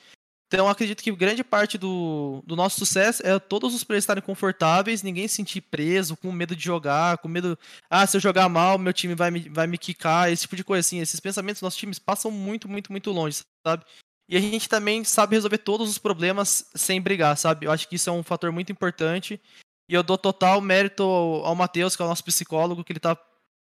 Então 0.48 0.66
acredito 0.66 1.02
que 1.02 1.12
grande 1.12 1.44
parte 1.44 1.76
do, 1.76 2.42
do 2.46 2.56
nosso 2.56 2.78
sucesso 2.78 3.24
é 3.24 3.38
todos 3.38 3.74
os 3.74 3.84
players 3.84 4.04
estarem 4.04 4.22
confortáveis, 4.22 5.02
ninguém 5.02 5.28
se 5.28 5.34
sentir 5.34 5.60
preso, 5.60 6.16
com 6.16 6.32
medo 6.32 6.56
de 6.56 6.64
jogar, 6.64 7.18
com 7.18 7.28
medo, 7.28 7.56
ah, 7.90 8.06
se 8.06 8.16
eu 8.16 8.20
jogar 8.20 8.48
mal, 8.48 8.78
meu 8.78 8.92
time 8.92 9.14
vai 9.14 9.30
me, 9.30 9.40
vai 9.50 9.66
me 9.66 9.76
quicar, 9.76 10.32
esse 10.32 10.42
tipo 10.42 10.56
de 10.56 10.64
coisa 10.64 10.80
assim. 10.80 11.00
Esses 11.00 11.20
pensamentos 11.20 11.60
dos 11.60 11.66
nossos 11.66 11.78
times 11.78 11.98
passam 11.98 12.30
muito, 12.30 12.66
muito, 12.66 12.90
muito 12.90 13.10
longe, 13.12 13.44
sabe? 13.66 13.84
E 14.26 14.36
a 14.36 14.40
gente 14.40 14.68
também 14.68 15.04
sabe 15.04 15.36
resolver 15.36 15.58
todos 15.58 15.88
os 15.88 15.98
problemas 15.98 16.70
sem 16.74 17.00
brigar, 17.00 17.36
sabe? 17.36 17.66
Eu 17.66 17.72
acho 17.72 17.86
que 17.86 17.96
isso 17.96 18.08
é 18.08 18.12
um 18.12 18.22
fator 18.22 18.50
muito 18.50 18.72
importante. 18.72 19.40
E 19.88 19.94
eu 19.94 20.02
dou 20.02 20.16
total 20.16 20.60
mérito 20.60 21.02
ao 21.02 21.54
Matheus, 21.54 21.94
que 21.94 22.02
é 22.02 22.04
o 22.04 22.08
nosso 22.08 22.24
psicólogo, 22.24 22.84
que 22.84 22.92
ele 22.92 23.00
tá 23.00 23.16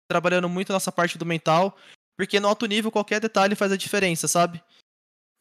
trabalhando 0.07 0.49
muito 0.49 0.73
nessa 0.73 0.91
parte 0.91 1.17
do 1.17 1.25
mental, 1.25 1.77
porque 2.17 2.39
no 2.39 2.47
alto 2.47 2.65
nível 2.65 2.91
qualquer 2.91 3.19
detalhe 3.19 3.55
faz 3.55 3.71
a 3.71 3.77
diferença, 3.77 4.27
sabe? 4.27 4.61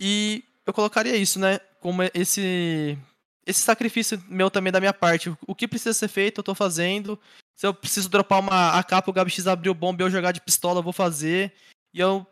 E 0.01 0.45
eu 0.71 0.75
colocaria 0.75 1.17
isso, 1.17 1.39
né? 1.39 1.59
Como 1.81 2.03
esse 2.15 2.99
esse 3.47 3.61
sacrifício 3.61 4.23
meu 4.29 4.51
também 4.51 4.73
da 4.73 4.81
minha 4.81 4.93
parte. 4.93 5.35
O 5.47 5.55
que 5.55 5.67
precisa 5.67 5.93
ser 5.93 6.09
feito, 6.09 6.39
eu 6.39 6.45
tô 6.45 6.55
fazendo. 6.55 7.19
Se 7.57 7.67
eu 7.67 7.75
preciso 7.75 8.09
dropar 8.09 8.41
uma 8.41 8.79
AK 8.79 9.03
pro 9.03 9.13
GabX 9.13 9.47
abrir 9.47 9.71
o 9.71 9.75
bomba 9.75 10.03
e 10.03 10.05
eu 10.05 10.11
jogar 10.11 10.33
de 10.33 10.41
pistola, 10.41 10.79
eu 10.79 10.85
vou 10.85 10.93
fazer. 10.93 11.53
E 11.93 12.01
eu 12.01 12.27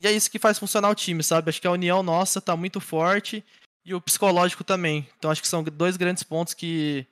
e 0.00 0.06
é 0.06 0.12
isso 0.12 0.30
que 0.30 0.38
faz 0.38 0.58
funcionar 0.58 0.90
o 0.90 0.94
time, 0.94 1.22
sabe? 1.22 1.48
Acho 1.48 1.60
que 1.60 1.66
a 1.66 1.70
união 1.70 2.02
nossa 2.02 2.40
tá 2.40 2.56
muito 2.56 2.80
forte 2.80 3.44
e 3.84 3.94
o 3.94 4.00
psicológico 4.00 4.64
também. 4.64 5.08
Então 5.18 5.30
acho 5.30 5.40
que 5.40 5.48
são 5.48 5.62
dois 5.62 5.96
grandes 5.96 6.22
pontos 6.22 6.54
que 6.54 7.06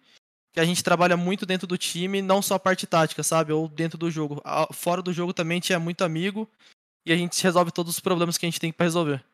que 0.53 0.61
a 0.61 0.65
gente 0.67 0.85
trabalha 0.85 1.17
muito 1.17 1.47
dentro 1.47 1.67
do 1.67 1.79
time, 1.79 2.21
não 2.21 2.43
só 2.43 2.57
a 2.57 2.59
parte 2.59 2.87
tática, 2.87 3.23
sabe? 3.23 3.53
Ou 3.53 3.69
dentro 3.69 3.97
do 3.97 4.11
jogo. 4.11 4.43
Fora 4.73 5.01
do 5.01 5.13
jogo 5.13 5.33
também 5.33 5.57
a 5.57 5.61
gente 5.61 5.73
é 5.73 5.79
muito 5.79 6.05
amigo 6.05 6.47
e 7.07 7.13
a 7.13 7.17
gente 7.17 7.43
resolve 7.43 7.71
todos 7.71 7.95
os 7.95 8.01
problemas 8.01 8.37
que 8.37 8.45
a 8.45 8.51
gente 8.51 8.61
tem 8.61 8.71
para 8.71 8.85
resolver. 8.85 9.25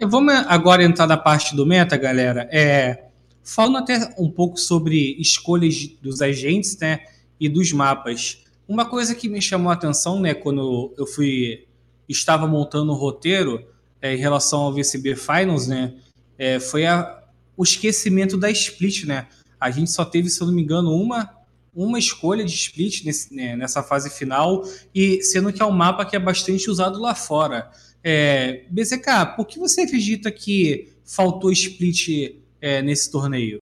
Vamos 0.00 0.34
agora 0.48 0.82
entrar 0.82 1.06
na 1.06 1.16
parte 1.16 1.54
do 1.54 1.64
meta, 1.64 1.96
galera. 1.96 2.48
É, 2.52 3.04
falando 3.44 3.78
até 3.78 4.12
um 4.18 4.28
pouco 4.28 4.58
sobre 4.58 5.16
escolhas 5.20 5.86
dos 6.02 6.20
agentes, 6.20 6.76
né, 6.78 7.00
e 7.38 7.48
dos 7.48 7.72
mapas. 7.72 8.44
Uma 8.66 8.86
coisa 8.86 9.14
que 9.14 9.28
me 9.28 9.40
chamou 9.40 9.70
a 9.70 9.74
atenção, 9.74 10.20
né, 10.20 10.34
quando 10.34 10.92
eu 10.96 11.06
fui 11.06 11.66
estava 12.08 12.46
montando 12.46 12.92
o 12.92 12.96
roteiro 12.96 13.64
é, 14.00 14.14
em 14.14 14.18
relação 14.18 14.60
ao 14.62 14.74
VCB 14.74 15.14
Finals, 15.16 15.68
né, 15.68 15.94
é, 16.36 16.58
foi 16.58 16.86
a, 16.86 17.22
o 17.56 17.62
esquecimento 17.62 18.36
da 18.36 18.50
split, 18.50 19.04
né? 19.04 19.28
A 19.60 19.70
gente 19.70 19.90
só 19.90 20.04
teve, 20.04 20.28
se 20.28 20.40
eu 20.40 20.46
não 20.46 20.54
me 20.54 20.62
engano, 20.62 20.92
uma, 20.92 21.30
uma 21.74 21.98
escolha 21.98 22.44
de 22.44 22.52
split 22.52 23.04
nesse, 23.04 23.34
né, 23.34 23.56
nessa 23.56 23.82
fase 23.82 24.10
final, 24.10 24.64
e 24.94 25.22
sendo 25.22 25.52
que 25.52 25.62
é 25.62 25.64
um 25.64 25.70
mapa 25.70 26.04
que 26.04 26.16
é 26.16 26.18
bastante 26.18 26.68
usado 26.68 27.00
lá 27.00 27.14
fora. 27.14 27.70
É, 28.04 28.66
BZK, 28.70 29.34
por 29.34 29.46
que 29.46 29.58
você 29.58 29.80
acredita 29.80 30.30
que 30.30 30.92
faltou 31.06 31.50
split 31.50 32.36
é, 32.60 32.82
nesse 32.82 33.10
torneio? 33.10 33.58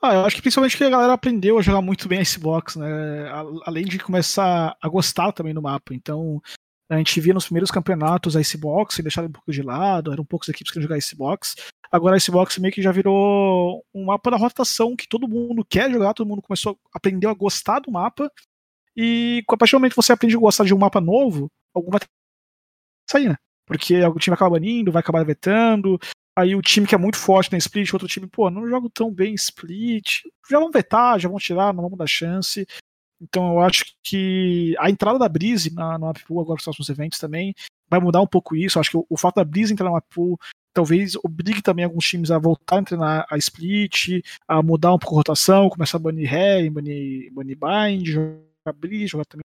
Ah, 0.00 0.14
eu 0.14 0.20
acho 0.26 0.36
que 0.36 0.42
principalmente 0.42 0.76
que 0.76 0.84
a 0.84 0.90
galera 0.90 1.14
aprendeu 1.14 1.58
a 1.58 1.62
jogar 1.62 1.80
muito 1.80 2.06
bem 2.06 2.20
Icebox, 2.20 2.76
né? 2.76 3.28
Além 3.64 3.84
de 3.84 3.98
começar 3.98 4.76
a 4.80 4.88
gostar 4.88 5.32
também 5.32 5.52
do 5.52 5.62
mapa. 5.62 5.92
Então, 5.92 6.40
a 6.90 6.96
gente 6.98 7.20
via 7.20 7.34
nos 7.34 7.46
primeiros 7.46 7.70
campeonatos 7.70 8.36
a 8.36 8.40
Icebox 8.40 8.98
e 8.98 9.02
deixaram 9.02 9.28
um 9.28 9.32
pouco 9.32 9.50
de 9.50 9.62
lado, 9.62 10.12
eram 10.12 10.24
poucas 10.24 10.48
equipes 10.50 10.72
que 10.72 10.80
jogar 10.80 10.98
Icebox. 10.98 11.56
Agora 11.90 12.14
a 12.14 12.18
Icebox 12.18 12.58
meio 12.58 12.72
que 12.72 12.82
já 12.82 12.92
virou 12.92 13.84
um 13.92 14.04
mapa 14.04 14.30
da 14.30 14.36
rotação 14.36 14.94
que 14.94 15.08
todo 15.08 15.26
mundo 15.26 15.64
quer 15.64 15.90
jogar, 15.90 16.14
todo 16.14 16.28
mundo 16.28 16.42
começou, 16.42 16.78
aprendeu 16.94 17.30
a 17.30 17.34
gostar 17.34 17.80
do 17.80 17.90
mapa. 17.90 18.30
E 18.96 19.42
a 19.48 19.56
partir 19.56 19.72
do 19.72 19.80
momento 19.80 19.92
que 19.92 20.02
você 20.02 20.12
aprende 20.12 20.36
a 20.36 20.38
gostar 20.38 20.64
de 20.64 20.74
um 20.74 20.78
mapa 20.78 21.00
novo, 21.00 21.50
algum 21.74 21.90
vai 21.90 22.00
sair, 23.10 23.28
né? 23.28 23.36
Porque 23.66 24.02
o 24.04 24.14
time 24.14 24.34
acaba 24.34 24.52
banindo, 24.52 24.92
vai 24.92 25.00
acabar 25.00 25.24
vetando, 25.24 25.98
Aí 26.38 26.54
o 26.54 26.62
time 26.62 26.86
que 26.86 26.94
é 26.94 26.98
muito 26.98 27.16
forte 27.16 27.50
na 27.50 27.58
split, 27.58 27.92
outro 27.92 28.06
time, 28.06 28.28
pô, 28.28 28.48
não 28.48 28.64
jogo 28.64 28.88
tão 28.88 29.12
bem 29.12 29.34
split. 29.34 30.20
Já 30.48 30.60
vão 30.60 30.70
vetar, 30.70 31.18
já 31.18 31.28
vão 31.28 31.36
tirar, 31.36 31.74
não 31.74 31.82
vamos 31.82 31.98
dar 31.98 32.06
chance. 32.06 32.64
Então 33.20 33.54
eu 33.54 33.60
acho 33.60 33.86
que 34.04 34.72
a 34.78 34.88
entrada 34.88 35.18
da 35.18 35.28
Breeze 35.28 35.74
na, 35.74 35.98
no 35.98 36.08
Uppool 36.08 36.40
agora 36.40 36.54
nos 36.54 36.62
próximos 36.62 36.88
eventos 36.88 37.18
também 37.18 37.52
vai 37.90 37.98
mudar 37.98 38.20
um 38.20 38.26
pouco 38.26 38.54
isso. 38.54 38.78
Eu 38.78 38.80
acho 38.80 38.90
que 38.90 38.96
o, 38.96 39.06
o 39.10 39.16
fato 39.16 39.34
da 39.34 39.44
Breeze 39.44 39.72
entrar 39.72 39.90
no 39.90 39.96
Uppool 39.96 40.38
talvez 40.72 41.16
obrigue 41.24 41.60
também 41.60 41.84
alguns 41.84 42.04
times 42.06 42.30
a 42.30 42.38
voltar 42.38 42.78
a 42.78 42.84
treinar 42.84 43.26
a 43.28 43.36
split, 43.36 44.22
a 44.46 44.62
mudar 44.62 44.94
um 44.94 44.98
pouco 44.98 45.16
a 45.16 45.18
rotação, 45.18 45.68
começar 45.68 45.96
a 45.96 46.00
banir 46.00 46.30
Ré, 46.30 46.70
banir, 46.70 47.32
banir 47.32 47.58
Bind, 47.58 48.06
jogar 48.06 48.72
Breeze, 48.76 49.08
jogar 49.08 49.24
também 49.24 49.42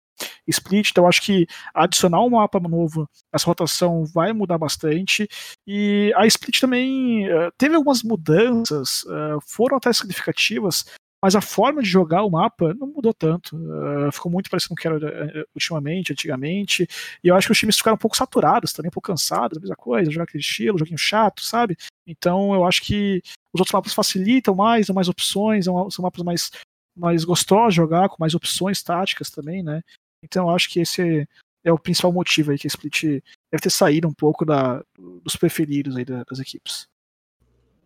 split, 0.49 0.91
então 0.91 1.07
acho 1.07 1.23
que 1.23 1.47
adicionar 1.75 2.23
um 2.23 2.31
mapa 2.31 2.59
novo, 2.61 3.09
essa 3.33 3.47
rotação 3.47 4.05
vai 4.05 4.33
mudar 4.33 4.59
bastante. 4.59 5.29
E 5.67 6.13
a 6.17 6.27
split 6.27 6.61
também 6.61 7.27
uh, 7.29 7.53
teve 7.57 7.75
algumas 7.75 8.03
mudanças, 8.03 9.03
uh, 9.05 9.41
foram 9.47 9.77
até 9.77 9.93
significativas, 9.93 10.85
mas 11.23 11.35
a 11.35 11.41
forma 11.41 11.83
de 11.83 11.89
jogar 11.89 12.23
o 12.23 12.31
mapa 12.31 12.73
não 12.75 12.87
mudou 12.89 13.13
tanto. 13.13 13.57
Uh, 13.57 14.11
ficou 14.13 14.31
muito 14.31 14.49
parecido 14.49 14.69
com 14.71 14.75
o 14.75 14.77
que 14.77 14.87
era 14.87 15.47
ultimamente, 15.55 16.13
antigamente. 16.13 16.87
E 17.23 17.29
eu 17.29 17.35
acho 17.35 17.49
que 17.49 17.53
os 17.53 17.59
times 17.59 17.77
ficaram 17.77 17.97
um 17.97 17.99
pouco 17.99 18.17
saturados, 18.17 18.73
também 18.73 18.89
um 18.89 18.93
pouco 18.93 19.09
cansados, 19.09 19.59
a 19.59 19.61
mesma 19.61 19.77
coisa, 19.77 20.11
jogar 20.11 20.25
aquele 20.25 20.43
estilo, 20.43 20.79
joguinho 20.79 20.99
chato, 20.99 21.45
sabe? 21.45 21.77
Então 22.07 22.55
eu 22.55 22.65
acho 22.65 22.83
que 22.83 23.21
os 23.53 23.61
outros 23.61 23.73
mapas 23.73 23.95
facilitam 23.95 24.55
mais, 24.55 24.87
dão 24.87 24.95
mais 24.95 25.09
opções, 25.09 25.65
são 25.65 25.89
mapas 26.01 26.23
mais 26.23 26.51
mais 26.99 27.25
gostosos 27.25 27.75
de 27.75 27.77
jogar, 27.77 28.09
com 28.09 28.17
mais 28.19 28.35
opções 28.35 28.83
táticas 28.83 29.31
também, 29.31 29.63
né? 29.63 29.83
Então 30.23 30.49
eu 30.49 30.55
acho 30.55 30.71
que 30.71 30.81
esse 30.81 31.27
é 31.65 31.73
o 31.73 31.79
principal 31.79 32.13
motivo 32.13 32.51
aí 32.51 32.59
que 32.59 32.67
a 32.67 32.69
Split 32.69 33.03
deve 33.51 33.63
ter 33.63 33.71
saído 33.71 34.09
um 34.09 34.13
pouco 34.13 34.45
da, 34.45 34.83
dos 34.97 35.37
preferidos 35.37 35.97
aí 35.97 36.05
das 36.05 36.39
equipes. 36.39 36.89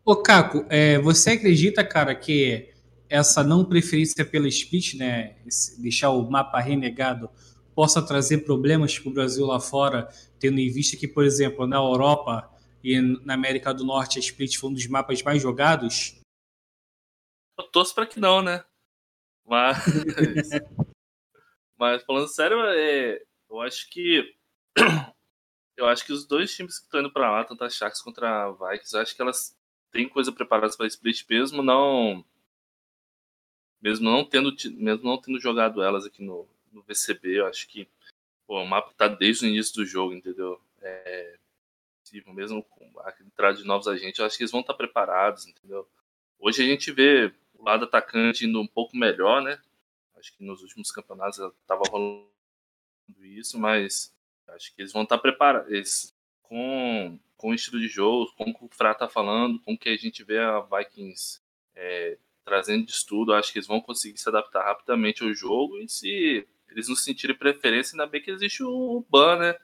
Ô 0.04 0.16
Caco, 0.16 0.64
é, 0.68 0.98
você 0.98 1.30
acredita, 1.30 1.84
cara, 1.84 2.14
que 2.14 2.72
essa 3.08 3.44
não 3.44 3.64
preferência 3.64 4.24
pela 4.24 4.48
Split, 4.48 4.94
né, 4.94 5.36
deixar 5.78 6.10
o 6.10 6.28
mapa 6.30 6.58
renegado, 6.60 7.30
possa 7.74 8.04
trazer 8.04 8.38
problemas 8.38 8.98
para 8.98 9.10
o 9.10 9.14
Brasil 9.14 9.46
lá 9.46 9.60
fora, 9.60 10.08
tendo 10.38 10.58
em 10.58 10.70
vista 10.70 10.96
que, 10.96 11.06
por 11.06 11.24
exemplo, 11.24 11.66
na 11.66 11.76
Europa 11.76 12.50
e 12.82 13.00
na 13.24 13.34
América 13.34 13.72
do 13.72 13.84
Norte 13.84 14.18
a 14.18 14.20
Split 14.20 14.56
foi 14.56 14.70
um 14.70 14.74
dos 14.74 14.86
mapas 14.86 15.22
mais 15.22 15.40
jogados? 15.40 16.20
Eu 17.58 17.64
torço 17.70 17.94
para 17.94 18.06
que 18.06 18.18
não, 18.18 18.42
né? 18.42 18.64
Mas 19.46 19.78
Mas 21.82 22.04
falando 22.04 22.28
sério, 22.28 22.62
é, 22.62 23.20
eu 23.50 23.60
acho 23.60 23.90
que 23.90 24.36
eu 25.76 25.88
acho 25.88 26.06
que 26.06 26.12
os 26.12 26.24
dois 26.24 26.54
times 26.54 26.78
que 26.78 26.84
estão 26.84 27.00
indo 27.00 27.10
para 27.10 27.28
lá, 27.28 27.44
tanto 27.44 27.64
a 27.64 27.68
Sharks 27.68 28.00
contra 28.00 28.44
a 28.44 28.52
Vikings, 28.52 28.96
acho 28.96 29.16
que 29.16 29.20
elas 29.20 29.58
têm 29.90 30.08
coisa 30.08 30.30
preparada 30.30 30.72
para 30.76 30.86
split 30.86 31.24
mesmo 31.28 31.60
não 31.60 32.24
mesmo 33.82 34.08
não 34.08 34.24
tendo 34.24 34.54
mesmo 34.74 35.02
não 35.02 35.20
tendo 35.20 35.40
jogado 35.40 35.82
elas 35.82 36.06
aqui 36.06 36.22
no, 36.22 36.46
no 36.70 36.82
VCB, 36.82 37.40
eu 37.40 37.46
acho 37.48 37.66
que 37.66 37.88
pô, 38.46 38.62
o 38.62 38.64
mapa 38.64 38.92
tá 38.96 39.08
desde 39.08 39.46
o 39.46 39.48
início 39.48 39.74
do 39.74 39.84
jogo, 39.84 40.14
entendeu? 40.14 40.60
É, 40.80 41.36
mesmo 42.28 42.62
com 42.62 42.84
a 43.00 43.12
entrada 43.20 43.58
de 43.58 43.64
novos 43.64 43.88
agentes, 43.88 44.20
eu 44.20 44.24
acho 44.24 44.36
que 44.36 44.44
eles 44.44 44.52
vão 44.52 44.60
estar 44.60 44.74
preparados, 44.74 45.48
entendeu? 45.48 45.88
Hoje 46.38 46.62
a 46.62 46.64
gente 46.64 46.92
vê 46.92 47.34
o 47.58 47.64
lado 47.64 47.86
atacante 47.86 48.46
indo 48.46 48.60
um 48.60 48.68
pouco 48.68 48.96
melhor, 48.96 49.42
né? 49.42 49.60
Acho 50.22 50.36
que 50.36 50.44
nos 50.44 50.62
últimos 50.62 50.92
campeonatos 50.92 51.40
estava 51.60 51.82
rolando 51.90 52.28
isso, 53.24 53.58
mas 53.58 54.14
acho 54.50 54.72
que 54.72 54.82
eles 54.82 54.92
vão 54.92 55.02
estar 55.02 55.18
preparados 55.18 56.14
com, 56.40 57.18
com 57.36 57.50
o 57.50 57.54
estilo 57.54 57.80
de 57.80 57.88
jogo, 57.88 58.32
com 58.36 58.50
o 58.50 58.54
que 58.54 58.64
o 58.64 58.68
Fra 58.70 58.92
está 58.92 59.08
falando, 59.08 59.58
com 59.58 59.72
o 59.72 59.78
que 59.78 59.88
a 59.88 59.96
gente 59.96 60.22
vê 60.22 60.38
a 60.38 60.60
Vikings 60.60 61.40
é, 61.74 62.18
trazendo 62.44 62.86
de 62.86 62.92
estudo. 62.92 63.34
Acho 63.34 63.52
que 63.52 63.58
eles 63.58 63.66
vão 63.66 63.80
conseguir 63.80 64.16
se 64.16 64.28
adaptar 64.28 64.64
rapidamente 64.64 65.24
ao 65.24 65.34
jogo 65.34 65.76
e 65.78 65.88
se 65.88 66.46
eles 66.70 66.88
não 66.88 66.94
sentirem 66.94 67.36
preferência, 67.36 67.94
ainda 67.94 68.06
bem 68.06 68.22
que 68.22 68.30
existe 68.30 68.62
o 68.62 69.04
ban, 69.10 69.40
né? 69.40 69.56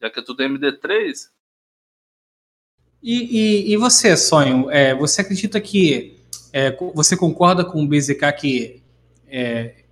Já 0.00 0.08
que 0.08 0.20
é 0.20 0.22
tudo 0.22 0.44
MD3. 0.44 1.30
E, 3.02 3.70
e, 3.70 3.72
e 3.72 3.76
você, 3.76 4.16
Sonho, 4.16 4.70
é, 4.70 4.94
você 4.94 5.22
acredita 5.22 5.60
que 5.60 6.16
é, 6.52 6.70
você 6.94 7.16
concorda 7.16 7.64
com 7.64 7.82
o 7.82 7.88
BZK 7.88 8.32
que 8.38 8.82
é, 9.26 9.85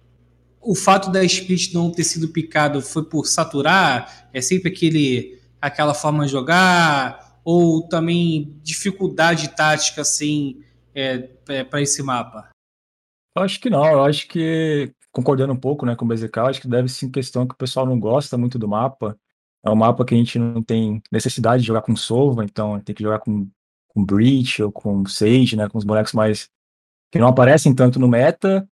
o 0.64 0.74
fato 0.74 1.10
da 1.10 1.22
split 1.22 1.72
não 1.72 1.90
ter 1.90 2.04
sido 2.04 2.28
picado 2.28 2.80
foi 2.80 3.04
por 3.04 3.26
saturar? 3.26 4.28
É 4.32 4.40
sempre 4.40 4.70
aquele, 4.70 5.38
aquela 5.60 5.94
forma 5.94 6.24
de 6.24 6.32
jogar? 6.32 7.38
Ou 7.44 7.86
também 7.86 8.58
dificuldade 8.62 9.48
tática, 9.54 10.00
assim, 10.00 10.62
é, 10.94 11.28
é, 11.48 11.62
para 11.62 11.82
esse 11.82 12.02
mapa? 12.02 12.48
Eu 13.36 13.42
acho 13.42 13.60
que 13.60 13.68
não. 13.68 13.84
Eu 13.84 14.02
acho 14.02 14.26
que, 14.26 14.92
concordando 15.12 15.52
um 15.52 15.58
pouco 15.58 15.84
né, 15.84 15.94
com 15.94 16.06
o 16.06 16.08
BZK, 16.08 16.38
acho 16.38 16.60
que 16.62 16.68
deve 16.68 16.88
ser 16.88 17.10
questão 17.10 17.46
que 17.46 17.54
o 17.54 17.58
pessoal 17.58 17.84
não 17.84 18.00
gosta 18.00 18.38
muito 18.38 18.58
do 18.58 18.66
mapa. 18.66 19.16
É 19.62 19.70
um 19.70 19.76
mapa 19.76 20.04
que 20.04 20.14
a 20.14 20.18
gente 20.18 20.38
não 20.38 20.62
tem 20.62 21.02
necessidade 21.12 21.62
de 21.62 21.66
jogar 21.66 21.82
com 21.82 21.94
Sova, 21.96 22.44
então 22.44 22.80
tem 22.80 22.94
que 22.94 23.02
jogar 23.02 23.18
com, 23.18 23.48
com 23.88 24.04
Breach 24.04 24.62
ou 24.62 24.72
com 24.72 25.06
Sage, 25.06 25.56
né, 25.56 25.68
com 25.68 25.78
os 25.78 25.84
bonecos 25.84 26.12
mais 26.12 26.48
que 27.10 27.18
não 27.18 27.28
aparecem 27.28 27.74
tanto 27.74 27.98
no 27.98 28.08
meta 28.08 28.68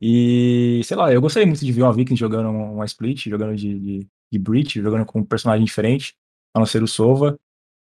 e, 0.00 0.80
sei 0.84 0.96
lá, 0.96 1.12
eu 1.12 1.20
gostaria 1.20 1.46
muito 1.46 1.64
de 1.64 1.72
ver 1.72 1.82
uma 1.82 1.92
Viking 1.92 2.16
jogando 2.16 2.48
uma 2.48 2.84
split, 2.86 3.28
jogando 3.28 3.54
de, 3.54 3.78
de, 3.78 4.08
de 4.32 4.38
Breach, 4.38 4.80
jogando 4.80 5.04
com 5.04 5.20
um 5.20 5.24
personagem 5.24 5.64
diferente, 5.64 6.14
a 6.54 6.58
não 6.58 6.66
ser 6.66 6.82
o 6.82 6.88
Sova. 6.88 7.38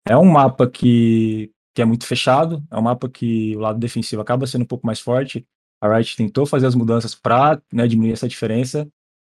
É 0.07 0.17
um 0.17 0.25
mapa 0.25 0.69
que, 0.71 1.51
que 1.75 1.83
é 1.83 1.85
muito 1.85 2.07
fechado, 2.07 2.63
é 2.71 2.77
um 2.79 2.83
mapa 2.83 3.09
que 3.09 3.57
o 3.57 3.61
lado 3.61 3.79
defensivo 3.81 4.23
acaba 4.23 4.47
sendo 4.47 4.63
um 4.63 4.67
pouco 4.67 4.87
mais 4.87 5.01
forte. 5.01 5.45
A 5.81 5.89
Riot 5.93 6.17
tentou 6.17 6.47
fazer 6.47 6.67
as 6.67 6.75
mudanças 6.75 7.15
para 7.15 7.61
né, 7.73 7.87
diminuir 7.89 8.13
essa 8.13 8.29
diferença, 8.29 8.89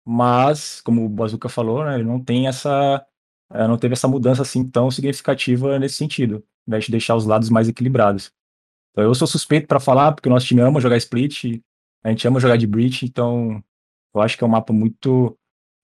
mas, 0.05 0.81
como 0.81 1.05
o 1.05 1.09
Bazuca 1.09 1.49
falou, 1.49 1.85
né, 1.85 1.97
ele 1.97 2.05
não 2.05 2.23
tem 2.23 2.49
essa. 2.49 3.05
Eh, 3.53 3.69
não 3.69 3.77
teve 3.77 3.93
essa 3.95 4.09
mudança 4.09 4.43
assim 4.43 4.69
tão 4.69 4.91
significativa 4.91 5.79
nesse 5.79 5.97
sentido, 5.97 6.45
invés 6.67 6.85
de 6.85 6.91
deixar 6.93 7.17
os 7.17 7.27
lados 7.27 7.51
mais 7.51 7.69
equilibrados. 7.69 8.33
Então 8.91 9.05
eu 9.05 9.15
sou 9.15 9.27
suspeito 9.27 9.67
para 9.69 9.81
falar, 9.81 10.13
porque 10.13 10.29
o 10.29 10.33
nosso 10.33 10.47
time 10.47 10.61
ama 10.63 10.81
jogar 10.81 10.97
split, 10.97 11.61
a 12.03 12.09
gente 12.11 12.27
ama 12.27 12.41
jogar 12.41 12.57
de 12.57 12.67
Breach, 12.67 13.05
então 13.05 13.63
eu 14.15 14.21
acho 14.21 14.37
que 14.37 14.45
é 14.45 14.47
um 14.47 14.51
mapa 14.51 14.73
muito 14.73 15.37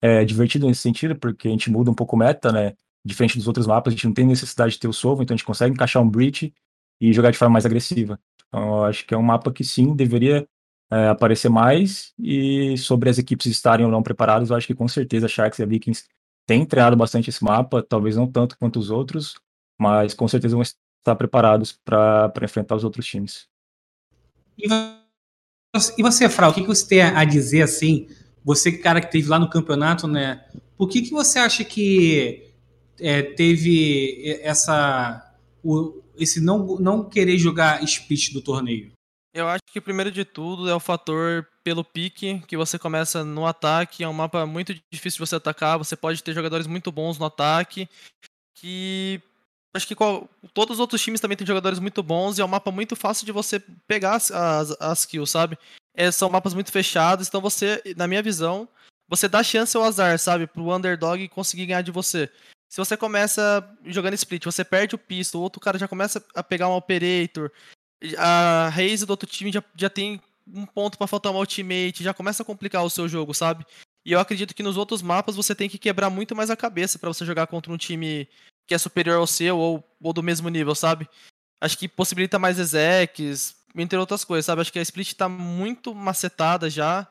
é, 0.02 0.24
divertido 0.24 0.66
nesse 0.66 0.80
sentido, 0.80 1.16
porque 1.16 1.48
a 1.48 1.50
gente 1.50 1.70
muda 1.70 1.90
um 1.90 1.94
pouco 1.94 2.16
o 2.16 2.18
meta, 2.18 2.52
né? 2.52 2.74
Diferente 3.04 3.38
dos 3.38 3.46
outros 3.46 3.66
mapas, 3.66 3.92
a 3.92 3.96
gente 3.96 4.06
não 4.06 4.14
tem 4.14 4.26
necessidade 4.26 4.72
de 4.72 4.80
ter 4.80 4.88
o 4.88 4.92
Sovo, 4.92 5.22
então 5.22 5.34
a 5.34 5.36
gente 5.36 5.46
consegue 5.46 5.72
encaixar 5.74 6.02
um 6.02 6.08
Breach 6.08 6.52
e 7.00 7.12
jogar 7.12 7.30
de 7.30 7.38
forma 7.38 7.52
mais 7.52 7.66
agressiva. 7.66 8.18
Então 8.48 8.78
eu 8.78 8.84
acho 8.84 9.06
que 9.06 9.14
é 9.14 9.16
um 9.16 9.22
mapa 9.22 9.52
que 9.52 9.64
sim, 9.64 9.94
deveria 9.94 10.46
é, 10.90 11.08
aparecer 11.08 11.48
mais, 11.48 12.12
e 12.18 12.76
sobre 12.78 13.10
as 13.10 13.18
equipes 13.18 13.46
estarem 13.46 13.84
ou 13.84 13.92
não 13.92 14.02
preparadas, 14.02 14.50
eu 14.50 14.56
acho 14.56 14.66
que 14.66 14.74
com 14.74 14.88
certeza 14.88 15.28
Sharks 15.28 15.58
e 15.58 15.66
Vikings 15.66 16.04
têm 16.46 16.64
treinado 16.64 16.96
bastante 16.96 17.28
esse 17.30 17.42
mapa, 17.42 17.82
talvez 17.82 18.16
não 18.16 18.30
tanto 18.30 18.56
quanto 18.58 18.78
os 18.78 18.90
outros, 18.90 19.34
mas 19.78 20.14
com 20.14 20.26
certeza 20.28 20.54
vão 20.54 20.62
estar 20.62 21.16
preparados 21.16 21.78
para 21.84 22.32
enfrentar 22.42 22.76
os 22.76 22.84
outros 22.84 23.06
times. 23.06 23.48
E 24.56 24.66
e 25.96 26.02
você, 26.02 26.28
Frau, 26.28 26.50
o 26.50 26.54
que, 26.54 26.62
você 26.62 26.86
tem 26.86 27.02
a 27.02 27.24
dizer 27.24 27.62
assim? 27.62 28.08
Você, 28.44 28.72
cara 28.72 29.00
que 29.00 29.10
teve 29.10 29.28
lá 29.28 29.38
no 29.38 29.50
campeonato, 29.50 30.06
né? 30.06 30.44
Por 30.76 30.88
que, 30.88 31.02
que 31.02 31.10
você 31.10 31.38
acha 31.38 31.64
que 31.64 32.52
é, 33.00 33.22
teve 33.22 34.38
essa. 34.42 35.34
O, 35.62 36.02
esse 36.16 36.40
não, 36.40 36.78
não 36.78 37.04
querer 37.08 37.38
jogar 37.38 37.82
split 37.84 38.32
do 38.32 38.40
torneio? 38.40 38.92
Eu 39.34 39.48
acho 39.48 39.62
que 39.70 39.80
primeiro 39.80 40.10
de 40.10 40.24
tudo 40.24 40.68
é 40.68 40.74
o 40.74 40.80
fator 40.80 41.46
pelo 41.62 41.84
pique, 41.84 42.40
que 42.46 42.56
você 42.56 42.78
começa 42.78 43.22
no 43.22 43.44
ataque, 43.44 44.02
é 44.02 44.08
um 44.08 44.12
mapa 44.12 44.46
muito 44.46 44.74
difícil 44.90 45.18
de 45.22 45.28
você 45.28 45.36
atacar, 45.36 45.76
você 45.76 45.94
pode 45.94 46.22
ter 46.22 46.32
jogadores 46.32 46.66
muito 46.66 46.90
bons 46.90 47.18
no 47.18 47.26
ataque, 47.26 47.86
que 48.54 49.20
acho 49.76 49.86
que 49.86 49.94
qual, 49.94 50.28
todos 50.54 50.76
os 50.76 50.80
outros 50.80 51.02
times 51.02 51.20
também 51.20 51.36
têm 51.36 51.46
jogadores 51.46 51.78
muito 51.78 52.02
bons 52.02 52.38
e 52.38 52.40
é 52.40 52.44
um 52.44 52.48
mapa 52.48 52.70
muito 52.70 52.96
fácil 52.96 53.26
de 53.26 53.32
você 53.32 53.60
pegar 53.86 54.14
as, 54.14 54.30
as, 54.30 54.76
as 54.80 55.04
kills, 55.04 55.30
sabe? 55.30 55.58
É, 55.94 56.10
são 56.10 56.28
mapas 56.30 56.54
muito 56.54 56.72
fechados, 56.72 57.28
então 57.28 57.40
você, 57.40 57.82
na 57.96 58.06
minha 58.06 58.22
visão, 58.22 58.68
você 59.08 59.28
dá 59.28 59.42
chance 59.42 59.76
ao 59.76 59.84
azar, 59.84 60.18
sabe? 60.18 60.46
Pro 60.46 60.74
underdog 60.74 61.28
conseguir 61.28 61.66
ganhar 61.66 61.82
de 61.82 61.90
você. 61.90 62.30
Se 62.68 62.78
você 62.78 62.96
começa 62.96 63.66
jogando 63.84 64.14
split, 64.14 64.44
você 64.44 64.64
perde 64.64 64.94
o 64.94 64.98
pistol, 64.98 65.40
o 65.40 65.44
outro 65.44 65.60
cara 65.60 65.78
já 65.78 65.86
começa 65.86 66.24
a 66.34 66.42
pegar 66.42 66.68
um 66.68 66.76
operator, 66.76 67.50
a 68.18 68.68
raise 68.68 69.06
do 69.06 69.10
outro 69.10 69.28
time 69.28 69.52
já, 69.52 69.62
já 69.76 69.88
tem 69.88 70.20
um 70.46 70.66
ponto 70.66 70.98
para 70.98 71.06
faltar 71.06 71.32
uma 71.32 71.40
ultimate, 71.40 72.02
já 72.02 72.12
começa 72.12 72.42
a 72.42 72.46
complicar 72.46 72.84
o 72.84 72.90
seu 72.90 73.08
jogo, 73.08 73.32
sabe? 73.32 73.64
E 74.04 74.12
eu 74.12 74.20
acredito 74.20 74.54
que 74.54 74.62
nos 74.62 74.76
outros 74.76 75.02
mapas 75.02 75.34
você 75.34 75.54
tem 75.54 75.68
que 75.68 75.78
quebrar 75.78 76.10
muito 76.10 76.34
mais 76.34 76.50
a 76.50 76.56
cabeça 76.56 76.98
para 76.98 77.08
você 77.08 77.24
jogar 77.24 77.46
contra 77.46 77.72
um 77.72 77.76
time 77.76 78.28
que 78.66 78.74
é 78.74 78.78
superior 78.78 79.18
ao 79.18 79.26
seu 79.26 79.58
ou, 79.58 79.84
ou 80.02 80.12
do 80.12 80.22
mesmo 80.22 80.48
nível, 80.48 80.74
sabe? 80.74 81.08
Acho 81.60 81.78
que 81.78 81.88
possibilita 81.88 82.38
mais 82.38 82.58
execs, 82.58 83.56
entre 83.74 83.98
outras 83.98 84.24
coisas, 84.24 84.46
sabe? 84.46 84.60
Acho 84.60 84.72
que 84.72 84.78
a 84.78 84.82
split 84.82 85.14
tá 85.14 85.28
muito 85.28 85.94
macetada 85.94 86.68
já. 86.68 87.06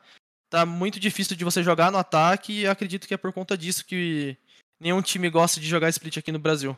Tá 0.48 0.64
muito 0.64 1.00
difícil 1.00 1.36
de 1.36 1.44
você 1.44 1.62
jogar 1.62 1.90
no 1.90 1.98
ataque 1.98 2.60
e 2.60 2.66
acredito 2.66 3.08
que 3.08 3.14
é 3.14 3.16
por 3.16 3.32
conta 3.32 3.58
disso 3.58 3.84
que 3.84 4.36
nenhum 4.80 5.02
time 5.02 5.28
gosta 5.28 5.58
de 5.58 5.66
jogar 5.66 5.88
split 5.88 6.18
aqui 6.18 6.30
no 6.30 6.38
Brasil. 6.38 6.76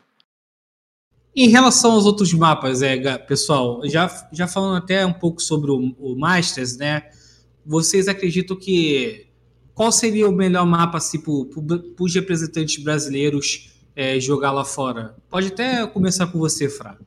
Em 1.35 1.49
relação 1.49 1.91
aos 1.91 2.05
outros 2.05 2.33
mapas, 2.33 2.81
é, 2.81 3.17
pessoal, 3.19 3.81
já, 3.85 4.27
já 4.31 4.47
falando 4.47 4.77
até 4.77 5.05
um 5.05 5.13
pouco 5.13 5.41
sobre 5.41 5.69
o, 5.69 5.95
o 5.99 6.17
Masters, 6.17 6.77
né? 6.77 7.09
Vocês 7.63 8.07
acreditam 8.07 8.57
que 8.57 9.27
qual 9.75 9.91
seria 9.91 10.27
o 10.27 10.31
melhor 10.31 10.65
mapa 10.65 10.97
assim, 10.97 11.21
para 11.21 11.31
os 11.99 12.15
representantes 12.15 12.83
brasileiros 12.83 13.69
é, 13.99 14.17
jogar 14.17 14.53
lá 14.53 14.63
fora? 14.63 15.13
Pode 15.29 15.47
até 15.47 15.85
começar 15.85 16.27
com 16.27 16.39
você, 16.39 16.69
Fra. 16.69 16.97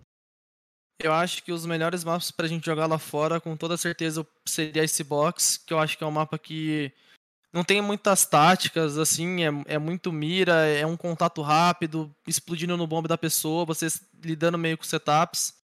Eu 1.01 1.11
acho 1.11 1.43
que 1.43 1.51
os 1.51 1.65
melhores 1.65 2.05
mapas 2.05 2.31
para 2.31 2.45
a 2.45 2.49
gente 2.49 2.67
jogar 2.67 2.85
lá 2.87 2.99
fora, 2.99 3.41
com 3.41 3.57
toda 3.57 3.79
certeza, 3.79 4.27
seria 4.47 4.85
esse 4.85 5.03
box, 5.03 5.57
que 5.57 5.73
eu 5.73 5.79
acho 5.79 5.97
que 5.97 6.05
é 6.05 6.07
um 6.07 6.11
mapa 6.11 6.39
que 6.39 6.93
não 7.51 7.65
tem 7.65 7.81
muitas 7.81 8.27
táticas, 8.27 8.99
assim, 8.99 9.43
é, 9.43 9.75
é 9.75 9.79
muito 9.79 10.13
mira, 10.13 10.67
é 10.67 10.85
um 10.85 10.97
contato 10.97 11.41
rápido, 11.41 12.15
explodindo 12.29 12.77
no 12.77 12.87
bombe 12.87 13.09
da 13.09 13.17
pessoa, 13.17 13.65
você 13.65 13.89
lidando 14.23 14.59
meio 14.59 14.77
com 14.77 14.85
setups. 14.85 15.55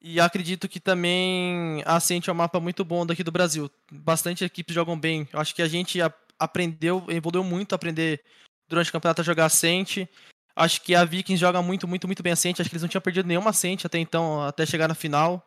E 0.00 0.18
acredito 0.18 0.66
que 0.66 0.80
também 0.80 1.82
a 1.84 1.96
Ascent 1.96 2.26
é 2.26 2.32
um 2.32 2.36
mapa 2.36 2.58
muito 2.58 2.84
bom 2.84 3.04
daqui 3.04 3.22
do 3.22 3.32
Brasil. 3.32 3.70
Bastante 3.92 4.44
equipes 4.44 4.74
jogam 4.74 4.98
bem. 4.98 5.28
Eu 5.30 5.40
acho 5.40 5.54
que 5.54 5.62
a 5.62 5.68
gente 5.68 5.98
aprendeu, 6.38 7.04
evoluiu 7.08 7.44
muito 7.44 7.74
aprender 7.74 8.22
durante 8.68 8.88
o 8.88 8.92
campeonato 8.92 9.20
a 9.20 9.24
jogar 9.24 9.46
Ascent. 9.46 10.08
Acho 10.56 10.80
que 10.82 10.94
a 10.94 11.04
Vikings 11.04 11.40
joga 11.40 11.60
muito, 11.60 11.88
muito, 11.88 12.06
muito 12.06 12.22
bem 12.22 12.32
Ascent. 12.32 12.60
Acho 12.60 12.70
que 12.70 12.74
eles 12.74 12.82
não 12.82 12.88
tinham 12.88 13.02
perdido 13.02 13.26
nenhuma 13.26 13.50
Ascent 13.50 13.84
até 13.84 13.98
então, 13.98 14.42
até 14.42 14.64
chegar 14.64 14.88
na 14.88 14.94
final. 14.94 15.44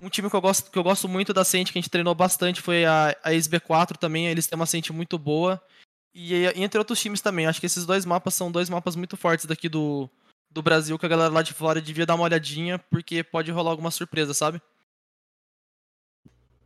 Um 0.00 0.08
time 0.08 0.30
que 0.30 0.36
eu 0.36 0.40
gosto, 0.40 0.70
que 0.70 0.78
eu 0.78 0.82
gosto 0.82 1.08
muito 1.08 1.34
da 1.34 1.44
Sente, 1.44 1.72
que 1.72 1.78
a 1.78 1.82
gente 1.82 1.90
treinou 1.90 2.14
bastante, 2.14 2.62
foi 2.62 2.84
a, 2.84 3.16
a 3.22 3.32
SB4 3.32 3.96
também. 3.96 4.28
Eles 4.28 4.46
têm 4.46 4.56
uma 4.56 4.64
Sente 4.64 4.92
muito 4.92 5.18
boa. 5.18 5.60
E, 6.14 6.34
e, 6.34 6.46
entre 6.62 6.78
outros 6.78 7.00
times 7.00 7.20
também. 7.20 7.46
Acho 7.46 7.60
que 7.60 7.66
esses 7.66 7.84
dois 7.84 8.06
mapas 8.06 8.34
são 8.34 8.50
dois 8.50 8.70
mapas 8.70 8.96
muito 8.96 9.16
fortes 9.16 9.44
daqui 9.44 9.68
do, 9.68 10.08
do 10.50 10.62
Brasil, 10.62 10.98
que 10.98 11.04
a 11.04 11.08
galera 11.08 11.32
lá 11.32 11.42
de 11.42 11.52
fora 11.52 11.80
devia 11.80 12.06
dar 12.06 12.14
uma 12.14 12.24
olhadinha, 12.24 12.78
porque 12.78 13.22
pode 13.22 13.50
rolar 13.50 13.72
alguma 13.72 13.90
surpresa, 13.90 14.32
sabe? 14.32 14.62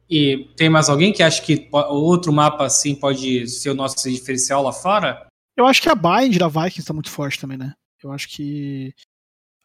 E 0.09 0.51
tem 0.57 0.68
mais 0.68 0.90
alguém 0.90 1.12
que 1.12 1.22
acha 1.22 1.40
que 1.43 1.68
outro 1.72 2.32
mapa 2.32 2.66
assim 2.66 2.95
pode 2.95 3.49
ser 3.49 3.70
o 3.70 3.74
nosso 3.74 4.09
diferencial 4.11 4.62
lá 4.62 4.72
fora? 4.72 5.26
Eu 5.57 5.66
acho 5.66 5.82
que 5.82 5.88
a 5.88 5.94
Bind 5.94 6.38
da 6.38 6.48
Vikings 6.48 6.80
está 6.80 6.92
muito 6.92 7.11
forte 7.11 7.38
também, 7.38 7.59
né? 7.59 7.74
Eu 8.03 8.12
acho 8.12 8.28
que 8.28 8.94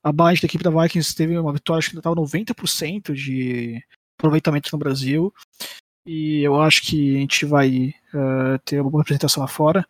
a 0.04 0.12
base 0.12 0.42
da 0.42 0.46
equipe 0.46 0.64
da 0.64 0.70
Vikings 0.70 1.16
teve 1.16 1.38
uma 1.38 1.54
vitória, 1.54 1.80
acho 1.80 1.90
que 1.90 1.98
estava 1.98 2.16
90% 2.16 3.14
de 3.14 3.82
aproveitamento 4.18 4.70
no 4.72 4.80
Brasil. 4.80 5.34
E 6.06 6.42
eu 6.42 6.60
acho 6.62 6.84
que 6.84 7.18
a 7.18 7.20
gente 7.20 7.46
vai 7.46 7.94
uh, 8.14 8.60
ter 8.64 8.80
uma 8.80 8.90
boa 8.90 9.02
representação 9.02 9.42
lá 9.42 9.48
fora. 9.48 9.86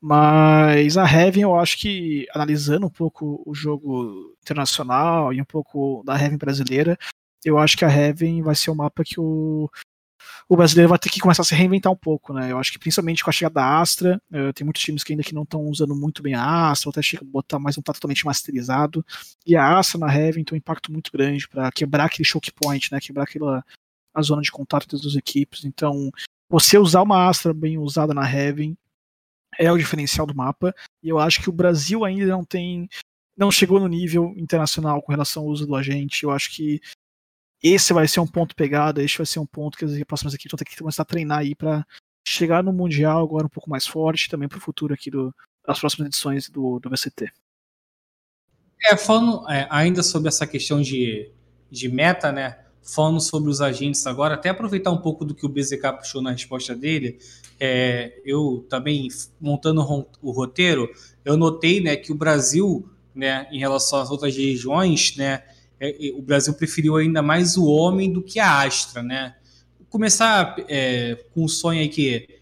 Mas 0.00 0.96
a 0.96 1.04
Heaven, 1.04 1.42
eu 1.42 1.58
acho 1.58 1.76
que, 1.78 2.26
analisando 2.32 2.86
um 2.86 2.90
pouco 2.90 3.42
o 3.44 3.54
jogo 3.54 4.34
internacional 4.40 5.32
e 5.32 5.40
um 5.40 5.44
pouco 5.44 6.02
da 6.04 6.14
Heaven 6.14 6.38
brasileira, 6.38 6.96
eu 7.44 7.58
acho 7.58 7.76
que 7.76 7.84
a 7.84 7.90
Heaven 7.90 8.42
vai 8.42 8.54
ser 8.54 8.70
o 8.70 8.74
mapa 8.74 9.04
que 9.04 9.18
o, 9.18 9.68
o 10.48 10.56
brasileiro 10.56 10.88
vai 10.88 10.98
ter 10.98 11.08
que 11.08 11.20
começar 11.20 11.42
a 11.42 11.44
se 11.44 11.54
reinventar 11.54 11.92
um 11.92 11.96
pouco, 11.96 12.32
né? 12.32 12.52
Eu 12.52 12.58
acho 12.58 12.72
que 12.72 12.78
principalmente 12.78 13.22
com 13.22 13.30
a 13.30 13.32
chegada 13.32 13.54
da 13.54 13.80
Astra, 13.80 14.20
uh, 14.30 14.52
tem 14.52 14.64
muitos 14.64 14.82
times 14.82 15.04
que 15.04 15.12
ainda 15.12 15.22
que 15.22 15.34
não 15.34 15.42
estão 15.42 15.62
usando 15.62 15.94
muito 15.94 16.22
bem 16.22 16.34
a 16.34 16.70
Astra, 16.70 16.88
ou 16.88 16.90
até 16.90 17.02
chega 17.02 17.24
a 17.24 17.26
botar 17.26 17.58
mais 17.58 17.76
um 17.78 17.82
tá 17.82 17.92
totalmente 17.92 18.24
masterizado. 18.24 19.04
E 19.46 19.56
a 19.56 19.78
Astra 19.78 19.98
na 19.98 20.14
Heaven 20.14 20.44
tem 20.44 20.56
um 20.56 20.58
impacto 20.58 20.92
muito 20.92 21.10
grande 21.12 21.48
para 21.48 21.70
quebrar 21.72 22.06
aquele 22.06 22.24
choke 22.24 22.52
point, 22.52 22.92
né? 22.92 23.00
Quebrar 23.00 23.24
aquela 23.24 23.64
a 24.14 24.22
zona 24.22 24.42
de 24.42 24.50
contato 24.50 24.88
das 24.88 25.00
duas 25.00 25.14
equipes. 25.14 25.64
Então, 25.64 26.10
você 26.50 26.78
usar 26.78 27.02
uma 27.02 27.28
Astra 27.28 27.52
bem 27.54 27.78
usada 27.78 28.12
na 28.12 28.28
Heaven 28.28 28.76
é 29.58 29.70
o 29.70 29.78
diferencial 29.78 30.26
do 30.26 30.34
mapa. 30.34 30.74
E 31.02 31.08
eu 31.08 31.18
acho 31.18 31.40
que 31.42 31.48
o 31.48 31.52
Brasil 31.52 32.04
ainda 32.04 32.26
não 32.26 32.44
tem 32.44 32.88
não 33.36 33.52
chegou 33.52 33.78
no 33.78 33.86
nível 33.86 34.34
internacional 34.36 35.00
com 35.00 35.12
relação 35.12 35.44
ao 35.44 35.48
uso 35.48 35.64
do 35.64 35.76
agente. 35.76 36.24
Eu 36.24 36.32
acho 36.32 36.50
que 36.50 36.80
esse 37.62 37.92
vai 37.92 38.06
ser 38.06 38.20
um 38.20 38.26
ponto 38.26 38.54
pegado, 38.54 39.00
esse 39.00 39.16
vai 39.16 39.26
ser 39.26 39.40
um 39.40 39.46
ponto 39.46 39.76
que 39.76 39.84
as 39.84 40.04
próximas 40.04 40.34
equipes 40.34 40.52
vão 40.52 40.58
ter 40.58 40.64
que 40.64 40.76
começar 40.76 41.02
a 41.02 41.06
treinar 41.06 41.38
aí 41.38 41.54
para 41.54 41.84
chegar 42.26 42.62
no 42.62 42.72
Mundial 42.72 43.22
agora 43.22 43.46
um 43.46 43.50
pouco 43.50 43.70
mais 43.70 43.86
forte, 43.86 44.28
também 44.28 44.48
para 44.48 44.58
o 44.58 44.60
futuro 44.60 44.94
aqui 44.94 45.10
do, 45.10 45.34
das 45.66 45.80
próximas 45.80 46.06
edições 46.08 46.48
do, 46.48 46.78
do 46.78 46.90
VCT. 46.90 47.30
É, 48.84 48.96
falando 48.96 49.48
é, 49.50 49.66
ainda 49.70 50.02
sobre 50.02 50.28
essa 50.28 50.46
questão 50.46 50.80
de, 50.80 51.30
de 51.70 51.88
meta, 51.88 52.30
né? 52.30 52.58
Falando 52.82 53.20
sobre 53.20 53.50
os 53.50 53.60
agentes 53.60 54.06
agora, 54.06 54.34
até 54.34 54.48
aproveitar 54.48 54.90
um 54.90 54.98
pouco 54.98 55.24
do 55.24 55.34
que 55.34 55.44
o 55.44 55.48
BZK 55.48 55.92
puxou 55.98 56.22
na 56.22 56.30
resposta 56.30 56.74
dele, 56.74 57.18
é, 57.60 58.22
eu 58.24 58.66
também, 58.70 59.08
montando 59.40 59.82
o 60.22 60.30
roteiro, 60.30 60.88
eu 61.24 61.36
notei 61.36 61.82
né, 61.82 61.96
que 61.96 62.12
o 62.12 62.14
Brasil, 62.14 62.88
né, 63.14 63.46
em 63.50 63.58
relação 63.58 64.00
às 64.00 64.10
outras 64.10 64.34
regiões, 64.34 65.16
né, 65.16 65.42
é, 65.80 66.12
o 66.14 66.22
Brasil 66.22 66.54
preferiu 66.54 66.96
ainda 66.96 67.22
mais 67.22 67.56
o 67.56 67.66
homem 67.66 68.12
do 68.12 68.22
que 68.22 68.40
a 68.40 68.62
Astra, 68.62 69.02
né? 69.02 69.34
Começar 69.88 70.56
é, 70.68 71.16
com 71.32 71.44
um 71.44 71.48
sonho 71.48 71.80
aí 71.80 71.88
que 71.88 72.40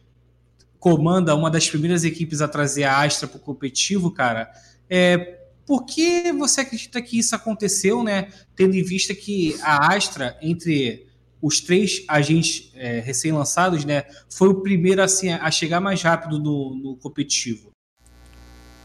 comanda 0.79 1.35
uma 1.35 1.51
das 1.51 1.69
primeiras 1.69 2.05
equipes 2.05 2.41
a 2.41 2.49
trazer 2.49 2.85
a 2.85 3.03
Astra 3.03 3.29
para 3.29 3.39
o 3.39 3.41
competitivo, 3.41 4.11
cara. 4.11 4.51
É, 4.89 5.41
por 5.67 5.85
que 5.85 6.33
você 6.33 6.61
acredita 6.61 7.03
que 7.03 7.19
isso 7.19 7.35
aconteceu, 7.35 8.03
né? 8.03 8.29
Tendo 8.55 8.77
em 8.77 8.83
vista 8.83 9.15
que 9.15 9.57
a 9.63 9.95
Astra, 9.95 10.39
entre 10.41 11.07
os 11.43 11.61
três 11.61 12.05
agentes 12.09 12.73
é, 12.75 13.01
recém-lançados, 13.01 13.85
né, 13.85 14.05
foi 14.29 14.49
o 14.49 14.63
primeiro 14.63 15.03
assim, 15.03 15.31
a 15.31 15.51
chegar 15.51 15.81
mais 15.81 16.03
rápido 16.03 16.39
no, 16.39 16.75
no 16.75 16.97
competitivo? 16.97 17.71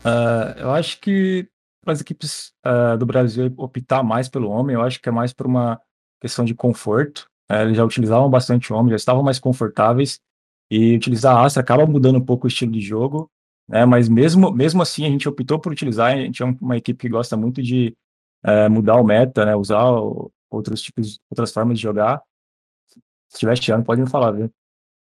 Uh, 0.04 0.60
eu 0.60 0.72
acho 0.72 1.00
que 1.00 1.48
para 1.82 1.94
as 1.94 2.02
equipes 2.02 2.54
uh, 2.66 2.98
do 2.98 3.06
Brasil 3.06 3.54
optar 3.58 4.04
mais 4.04 4.30
pelo 4.30 4.50
homem, 4.50 4.76
eu 4.76 4.82
acho 4.82 5.02
que 5.02 5.10
é 5.10 5.12
mais 5.12 5.34
por 5.34 5.48
uma 5.48 5.80
questão 6.20 6.46
de 6.46 6.54
conforto. 6.54 7.28
Uh, 7.52 7.56
eles 7.56 7.78
já 7.78 7.84
utilizavam 7.84 8.30
bastante 8.30 8.72
homem, 8.72 8.92
já 8.92 8.96
estavam 8.96 9.24
mais 9.24 9.40
confortáveis, 9.40 10.20
e 10.72 10.96
utilizar 10.96 11.36
a 11.36 11.46
Astra 11.46 11.62
acaba 11.62 11.86
mudando 11.86 12.18
um 12.18 12.26
pouco 12.26 12.46
o 12.46 12.48
estilo 12.48 12.72
de 12.72 12.80
jogo, 12.80 13.30
né? 13.68 13.86
mas 13.86 14.08
mesmo, 14.08 14.52
mesmo 14.54 14.82
assim 14.82 15.06
a 15.06 15.10
gente 15.10 15.28
optou 15.28 15.60
por 15.60 15.72
utilizar, 15.72 16.14
a 16.14 16.16
gente 16.16 16.42
é 16.42 16.46
uma 16.46 16.78
equipe 16.78 16.98
que 16.98 17.10
gosta 17.10 17.36
muito 17.36 17.62
de 17.62 17.94
uh, 18.46 18.72
mudar 18.72 18.96
o 18.96 19.04
meta, 19.04 19.46
né? 19.46 19.54
usar 19.54 19.84
outros 20.50 20.82
tipos, 20.82 21.20
outras 21.30 21.52
formas 21.52 21.78
de 21.78 21.84
jogar. 21.84 22.22
Se 23.28 23.36
estiver 23.36 23.58
chiando, 23.58 23.84
pode 23.84 24.02
me 24.02 24.10
falar, 24.10 24.32
viu? 24.32 24.50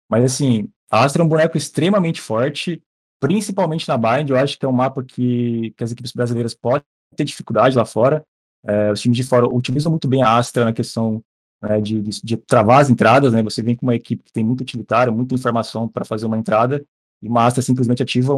Mas 0.10 0.26
assim, 0.26 0.70
a 0.92 1.06
Astra 1.06 1.22
é 1.22 1.26
um 1.26 1.30
boneco 1.30 1.58
extremamente 1.58 2.20
forte, 2.20 2.84
principalmente 3.20 3.88
na 3.88 3.98
Bind, 3.98 4.30
eu 4.30 4.38
acho 4.38 4.58
que 4.58 4.66
é 4.66 4.70
um 4.70 4.74
mapa 4.74 5.04
que, 5.04 5.74
que 5.78 5.84
as 5.84 5.92
equipes 5.92 6.12
brasileiras 6.12 6.54
podem 6.54 6.84
ter 7.16 7.24
dificuldade 7.24 7.78
lá 7.78 7.86
fora. 7.86 8.24
É, 8.64 8.92
os 8.92 9.02
times 9.02 9.18
de 9.18 9.24
fora 9.24 9.48
utilizam 9.48 9.92
muito 9.92 10.08
bem 10.08 10.24
a 10.24 10.38
Astra 10.38 10.66
na 10.66 10.74
questão 10.74 11.24
né, 11.62 11.80
de, 11.80 12.02
de, 12.02 12.22
de, 12.24 12.38
travar 12.38 12.82
as 12.82 12.90
entradas, 12.90 13.34
né? 13.34 13.42
Você 13.44 13.62
vem 13.62 13.76
com 13.76 13.86
uma 13.86 13.96
equipe 13.96 14.24
que 14.24 14.34
tem 14.34 14.44
muito 14.44 14.62
utilitário, 14.62 15.14
muita 15.14 15.36
informação 15.36 15.88
para 15.88 16.06
fazer 16.06 16.26
uma 16.26 16.38
entrada, 16.38 16.84
e 17.22 17.28
uma 17.28 17.46
Astra 17.46 17.62
simplesmente 17.62 18.04
ativa 18.04 18.34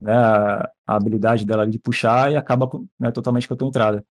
né, 0.00 0.12
a, 0.12 0.70
habilidade 0.86 1.44
dela 1.44 1.66
de 1.66 1.78
puxar 1.78 2.32
e 2.32 2.36
acaba 2.36 2.70
né, 2.98 3.10
totalmente 3.10 3.46
com 3.46 3.54
a 3.54 3.56
tua 3.56 3.68
entrada. 3.68 4.04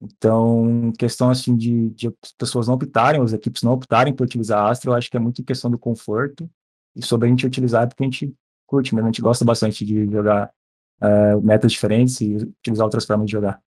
Então, 0.00 0.92
questão 0.96 1.28
assim 1.28 1.56
de, 1.56 1.90
de 1.90 2.10
pessoas 2.38 2.68
não 2.68 2.74
optarem, 2.74 3.20
as 3.20 3.32
equipes 3.32 3.62
não 3.62 3.72
optarem 3.72 4.14
por 4.14 4.24
utilizar 4.24 4.60
a 4.64 4.70
Astra, 4.70 4.90
eu 4.90 4.94
acho 4.94 5.10
que 5.10 5.16
é 5.16 5.20
muito 5.20 5.42
questão 5.42 5.70
do 5.70 5.78
conforto 5.78 6.48
e 6.94 7.04
sobre 7.04 7.26
a 7.26 7.30
gente 7.30 7.46
utilizar, 7.46 7.88
porque 7.88 8.04
a 8.04 8.06
gente 8.06 8.32
curte 8.68 8.94
mesmo, 8.94 9.08
a 9.08 9.10
gente 9.10 9.22
gosta 9.22 9.44
bastante 9.44 9.84
de 9.84 10.06
jogar 10.06 10.52
uh, 11.00 11.40
metas 11.42 11.72
diferentes 11.72 12.20
e 12.20 12.36
utilizar 12.36 12.84
outras 12.84 13.06
formas 13.06 13.26
de 13.26 13.32
jogar. 13.32 13.60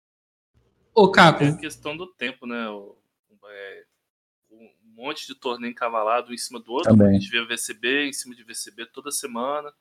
Ô, 0.93 1.09
Caco. 1.09 1.43
É 1.43 1.57
questão 1.57 1.97
do 1.97 2.05
tempo, 2.05 2.45
né? 2.45 2.69
O, 2.69 2.95
é, 3.45 3.83
um 4.51 4.69
monte 4.83 5.25
de 5.25 5.33
torneio 5.35 5.71
encavalado 5.71 6.33
em 6.33 6.37
cima 6.37 6.59
do 6.59 6.71
outro. 6.71 6.91
Também. 6.91 7.09
A 7.09 7.19
gente 7.19 7.29
vê 7.29 7.43
VCB 7.43 8.05
em 8.05 8.13
cima 8.13 8.35
de 8.35 8.43
VCB 8.43 8.85
toda 8.87 9.09
semana. 9.09 9.73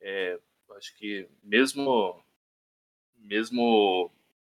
É, 0.00 0.38
acho 0.76 0.96
que 0.96 1.28
mesmo 1.42 2.22
mesmo 3.16 4.10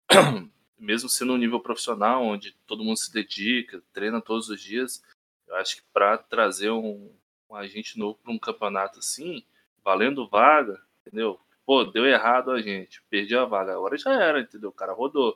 mesmo 0.78 1.10
sendo 1.10 1.34
um 1.34 1.38
nível 1.38 1.60
profissional, 1.60 2.24
onde 2.24 2.56
todo 2.66 2.84
mundo 2.84 2.98
se 2.98 3.12
dedica, 3.12 3.84
treina 3.92 4.22
todos 4.22 4.50
os 4.50 4.62
dias, 4.62 5.04
eu 5.48 5.56
acho 5.56 5.78
que 5.78 5.82
para 5.92 6.18
trazer 6.18 6.70
um, 6.70 7.12
um, 7.50 7.56
agente 7.56 7.98
novo 7.98 8.18
para 8.22 8.32
um 8.32 8.40
campeonato 8.40 9.00
assim, 9.00 9.44
valendo 9.90 10.30
vaga, 10.30 10.80
entendeu? 11.02 11.40
Pô, 11.66 11.84
deu 11.84 12.06
errado 12.06 12.52
a 12.52 12.62
gente, 12.62 13.02
perdi 13.10 13.36
a 13.36 13.46
vaga, 13.46 13.74
agora 13.74 13.98
já 13.98 14.12
era, 14.12 14.40
entendeu? 14.40 14.70
O 14.70 14.74
cara 14.74 14.94
rodou. 14.94 15.34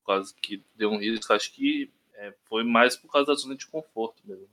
Por 0.00 0.06
causa 0.06 0.34
que 0.42 0.64
deu 0.74 0.90
um 0.90 0.98
risco, 0.98 1.32
acho 1.32 1.52
que 1.52 1.92
é, 2.14 2.34
foi 2.48 2.64
mais 2.64 2.96
por 2.96 3.12
causa 3.12 3.28
da 3.28 3.34
zona 3.34 3.54
de 3.54 3.66
conforto 3.68 4.22
mesmo. 4.24 4.48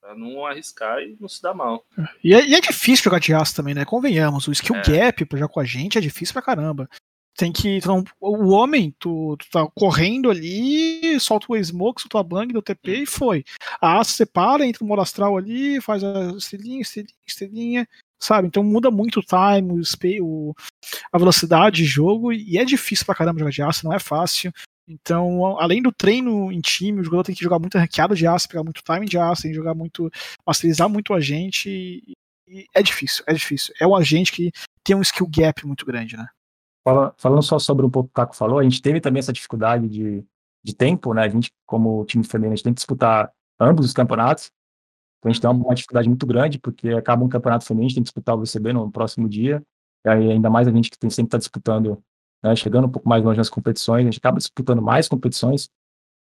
Pra 0.00 0.14
não 0.14 0.46
arriscar 0.46 1.00
e 1.02 1.16
não 1.20 1.28
se 1.28 1.42
dar 1.42 1.52
mal. 1.52 1.84
E 2.24 2.34
é, 2.34 2.44
e 2.44 2.54
é 2.54 2.60
difícil 2.60 3.04
jogar 3.04 3.20
de 3.20 3.34
aço 3.34 3.54
também, 3.54 3.74
né? 3.74 3.84
Convenhamos. 3.84 4.48
O 4.48 4.52
skill 4.52 4.76
é. 4.76 4.82
gap 4.82 5.24
pra 5.26 5.38
jogar 5.38 5.52
com 5.52 5.60
a 5.60 5.64
gente 5.64 5.98
é 5.98 6.00
difícil 6.00 6.32
pra 6.32 6.42
caramba. 6.42 6.88
Tem 7.36 7.52
que. 7.52 7.76
Então, 7.76 8.02
o 8.20 8.48
homem, 8.48 8.94
tu, 8.98 9.36
tu 9.36 9.46
tá 9.50 9.66
correndo 9.74 10.30
ali, 10.30 11.18
solta 11.20 11.46
o 11.48 11.62
smoke, 11.62 12.02
solta 12.02 12.18
a 12.18 12.22
bang 12.22 12.52
do 12.52 12.62
TP 12.62 13.02
e 13.02 13.06
foi. 13.06 13.44
A 13.80 14.00
aço 14.00 14.12
separa, 14.12 14.66
entra 14.66 14.82
o 14.82 14.86
modo 14.86 15.02
astral 15.02 15.36
ali, 15.36 15.80
faz 15.80 16.02
a 16.02 16.32
estrelinha, 16.36 16.82
estrelinha, 16.82 17.14
estrelinha, 17.26 17.88
sabe? 18.22 18.46
Então 18.46 18.62
muda 18.62 18.90
muito 18.90 19.20
o 19.20 19.22
time, 19.22 19.80
o, 19.80 20.24
o, 20.24 20.54
a 21.12 21.18
velocidade 21.18 21.76
de 21.76 21.84
jogo, 21.84 22.32
e 22.32 22.56
é 22.56 22.64
difícil 22.64 23.04
pra 23.04 23.14
caramba 23.14 23.40
jogar 23.40 23.50
de 23.50 23.62
aço, 23.62 23.84
não 23.84 23.92
é 23.92 23.98
fácil. 23.98 24.52
Então, 24.88 25.58
além 25.58 25.82
do 25.82 25.92
treino 25.92 26.52
em 26.52 26.60
time, 26.60 27.00
o 27.00 27.04
jogador 27.04 27.24
tem 27.24 27.34
que 27.34 27.42
jogar 27.42 27.58
muito 27.58 27.78
ranqueada 27.78 28.14
de 28.14 28.26
aço, 28.26 28.48
pegar 28.48 28.64
muito 28.64 28.82
time 28.82 29.06
de 29.06 29.18
aço, 29.18 29.42
tem 29.42 29.50
que 29.50 29.56
jogar 29.56 29.74
muito, 29.74 30.10
masterizar 30.46 30.88
muito 30.88 31.10
o 31.10 31.14
agente. 31.14 31.68
E, 31.68 32.12
e 32.48 32.66
é 32.74 32.82
difícil, 32.82 33.24
é 33.26 33.32
difícil. 33.32 33.74
É 33.80 33.86
um 33.86 33.96
agente 33.96 34.32
que 34.32 34.52
tem 34.84 34.94
um 34.94 35.02
skill 35.02 35.28
gap 35.28 35.66
muito 35.66 35.86
grande, 35.86 36.16
né? 36.16 36.26
falando 37.16 37.42
só 37.42 37.60
sobre 37.60 37.86
um 37.86 37.90
pouco 37.90 38.08
que 38.08 38.12
o 38.12 38.14
Caco 38.14 38.34
falou, 38.34 38.58
a 38.58 38.64
gente 38.64 38.82
teve 38.82 39.00
também 39.00 39.20
essa 39.20 39.32
dificuldade 39.32 39.88
de, 39.88 40.24
de 40.64 40.74
tempo, 40.74 41.14
né? 41.14 41.22
A 41.22 41.28
gente, 41.28 41.50
como 41.64 42.04
time 42.04 42.24
feminino, 42.24 42.52
a 42.52 42.56
gente 42.56 42.64
tem 42.64 42.74
que 42.74 42.78
disputar 42.78 43.32
ambos 43.60 43.86
os 43.86 43.92
campeonatos. 43.92 44.50
Então 45.22 45.30
a 45.30 45.32
gente 45.32 45.40
tem 45.40 45.50
uma 45.50 45.74
dificuldade 45.74 46.08
muito 46.08 46.26
grande, 46.26 46.58
porque 46.58 46.88
acaba 46.90 47.24
um 47.24 47.28
campeonato 47.28 47.64
feminino, 47.64 47.86
a 47.86 47.88
gente 47.90 47.94
tem 47.94 48.02
que 48.02 48.08
disputar 48.08 48.34
o 48.34 48.40
VCB 48.40 48.72
no 48.72 48.90
próximo 48.90 49.28
dia. 49.28 49.62
E 50.04 50.08
aí, 50.08 50.32
ainda 50.32 50.50
mais 50.50 50.66
a 50.66 50.72
gente 50.72 50.90
que 50.90 50.98
tem, 50.98 51.08
sempre 51.08 51.28
está 51.28 51.38
disputando 51.38 52.02
né, 52.42 52.56
chegando 52.56 52.86
um 52.86 52.90
pouco 52.90 53.08
mais 53.08 53.22
longe 53.22 53.38
nas 53.38 53.48
competições, 53.48 54.00
a 54.00 54.04
gente 54.04 54.18
acaba 54.18 54.38
disputando 54.38 54.82
mais 54.82 55.08
competições, 55.08 55.70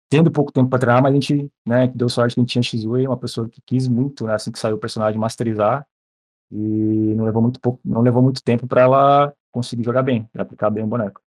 tendo 0.09 0.31
pouco 0.31 0.51
tempo 0.51 0.69
para 0.69 0.79
treinar, 0.79 1.03
mas 1.03 1.11
a 1.11 1.13
gente, 1.13 1.51
né, 1.65 1.87
deu 1.93 2.09
sorte 2.09 2.33
que 2.33 2.39
a 2.39 2.43
gente 2.43 2.51
tinha 2.51 2.63
Shizue, 2.63 3.07
uma 3.07 3.17
pessoa 3.17 3.47
que 3.47 3.61
quis 3.63 3.87
muito, 3.87 4.25
né, 4.25 4.33
assim 4.33 4.51
que 4.51 4.57
saiu 4.57 4.77
o 4.77 4.79
personagem, 4.79 5.19
masterizar, 5.19 5.85
e 6.51 7.13
não 7.15 7.25
levou 7.25 7.41
muito 7.41 7.59
pouco, 7.59 7.79
não 7.85 8.01
levou 8.01 8.23
muito 8.23 8.41
tempo 8.41 8.65
para 8.67 8.81
ela 8.81 9.33
conseguir 9.51 9.83
jogar 9.83 10.01
bem, 10.01 10.27
aplicar 10.35 10.69
bem 10.69 10.83
o 10.83 10.87
boneco. 10.87 11.21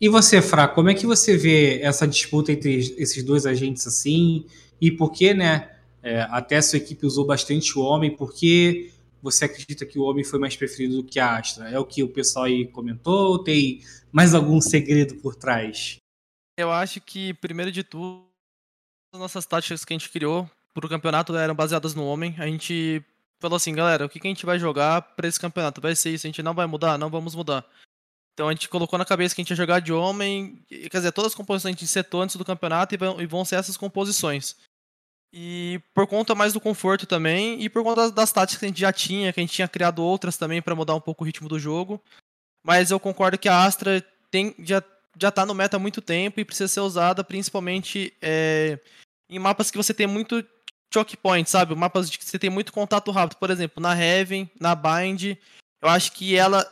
E 0.00 0.08
você, 0.08 0.42
Fra, 0.42 0.68
como 0.68 0.90
é 0.90 0.94
que 0.94 1.06
você 1.06 1.36
vê 1.36 1.80
essa 1.80 2.06
disputa 2.06 2.52
entre 2.52 2.76
esses 2.98 3.24
dois 3.24 3.46
agentes 3.46 3.86
assim? 3.86 4.44
E 4.84 4.90
por 4.90 5.10
que, 5.10 5.32
né? 5.32 5.70
É, 6.02 6.20
até 6.30 6.60
sua 6.60 6.76
equipe 6.76 7.06
usou 7.06 7.24
bastante 7.24 7.78
o 7.78 7.80
homem, 7.80 8.14
porque 8.14 8.92
você 9.22 9.46
acredita 9.46 9.86
que 9.86 9.98
o 9.98 10.02
homem 10.02 10.22
foi 10.22 10.38
mais 10.38 10.54
preferido 10.54 11.00
do 11.00 11.08
que 11.08 11.18
a 11.18 11.38
Astra? 11.38 11.70
É 11.70 11.78
o 11.78 11.86
que 11.86 12.02
o 12.02 12.08
pessoal 12.08 12.44
aí 12.44 12.66
comentou 12.66 13.30
ou 13.30 13.38
tem 13.42 13.80
mais 14.12 14.34
algum 14.34 14.60
segredo 14.60 15.14
por 15.22 15.34
trás? 15.34 15.96
Eu 16.58 16.70
acho 16.70 17.00
que, 17.00 17.32
primeiro 17.32 17.72
de 17.72 17.82
tudo, 17.82 18.26
as 19.14 19.18
nossas 19.18 19.46
táticas 19.46 19.86
que 19.86 19.94
a 19.94 19.98
gente 19.98 20.10
criou 20.10 20.48
para 20.74 20.84
o 20.84 20.90
campeonato 20.90 21.34
eram 21.34 21.54
baseadas 21.54 21.94
no 21.94 22.04
homem. 22.04 22.34
A 22.36 22.46
gente 22.46 23.02
falou 23.40 23.56
assim, 23.56 23.74
galera, 23.74 24.04
o 24.04 24.08
que, 24.10 24.20
que 24.20 24.26
a 24.26 24.30
gente 24.30 24.44
vai 24.44 24.58
jogar 24.58 25.00
para 25.00 25.26
esse 25.26 25.40
campeonato? 25.40 25.80
Vai 25.80 25.96
ser 25.96 26.10
isso, 26.10 26.26
a 26.26 26.28
gente 26.28 26.42
não 26.42 26.52
vai 26.52 26.66
mudar? 26.66 26.98
Não 26.98 27.08
vamos 27.08 27.34
mudar. 27.34 27.64
Então 28.34 28.50
a 28.50 28.52
gente 28.52 28.68
colocou 28.68 28.98
na 28.98 29.06
cabeça 29.06 29.34
que 29.34 29.40
a 29.40 29.42
gente 29.44 29.50
ia 29.50 29.56
jogar 29.56 29.80
de 29.80 29.94
homem, 29.94 30.62
quer 30.68 30.98
dizer, 30.98 31.12
todas 31.12 31.32
as 31.32 31.34
composições 31.34 31.74
a 31.74 31.78
gente 31.78 31.86
setou 31.86 32.20
antes 32.20 32.36
do 32.36 32.44
campeonato 32.44 32.94
e 32.94 33.26
vão 33.26 33.44
ser 33.44 33.56
essas 33.56 33.78
composições. 33.78 34.56
E 35.36 35.80
por 35.92 36.06
conta 36.06 36.32
mais 36.32 36.52
do 36.52 36.60
conforto 36.60 37.06
também, 37.06 37.60
e 37.60 37.68
por 37.68 37.82
conta 37.82 38.08
das, 38.08 38.30
táticas 38.30 38.56
que 38.56 38.66
a 38.66 38.68
gente 38.68 38.80
já 38.80 38.92
tinha, 38.92 39.32
que 39.32 39.40
a 39.40 39.42
gente 39.42 39.52
tinha 39.52 39.66
criado 39.66 39.98
outras 40.00 40.36
também 40.36 40.62
para 40.62 40.76
mudar 40.76 40.94
um 40.94 41.00
pouco 41.00 41.24
o 41.24 41.26
ritmo 41.26 41.48
do 41.48 41.58
jogo. 41.58 42.00
Mas 42.64 42.92
eu 42.92 43.00
concordo 43.00 43.36
que 43.36 43.48
a 43.48 43.64
Astra 43.64 44.00
tem, 44.30 44.54
já, 44.60 44.80
já 45.18 45.32
tá 45.32 45.44
no 45.44 45.52
meta 45.52 45.76
há 45.76 45.80
muito 45.80 46.00
tempo 46.00 46.38
e 46.38 46.44
precisa 46.44 46.68
ser 46.68 46.78
usada 46.78 47.24
principalmente 47.24 48.16
é, 48.22 48.78
em 49.28 49.40
mapas 49.40 49.72
que 49.72 49.76
você 49.76 49.92
tem 49.92 50.06
muito 50.06 50.46
choke 50.94 51.16
point, 51.16 51.50
sabe? 51.50 51.74
Mapas 51.74 52.08
de 52.08 52.16
que 52.16 52.24
você 52.24 52.38
tem 52.38 52.48
muito 52.48 52.72
contato 52.72 53.10
rápido. 53.10 53.36
Por 53.36 53.50
exemplo, 53.50 53.82
na 53.82 53.92
Heaven, 54.00 54.48
na 54.60 54.76
Bind, 54.76 55.36
eu 55.82 55.88
acho 55.88 56.12
que 56.12 56.36
ela 56.36 56.64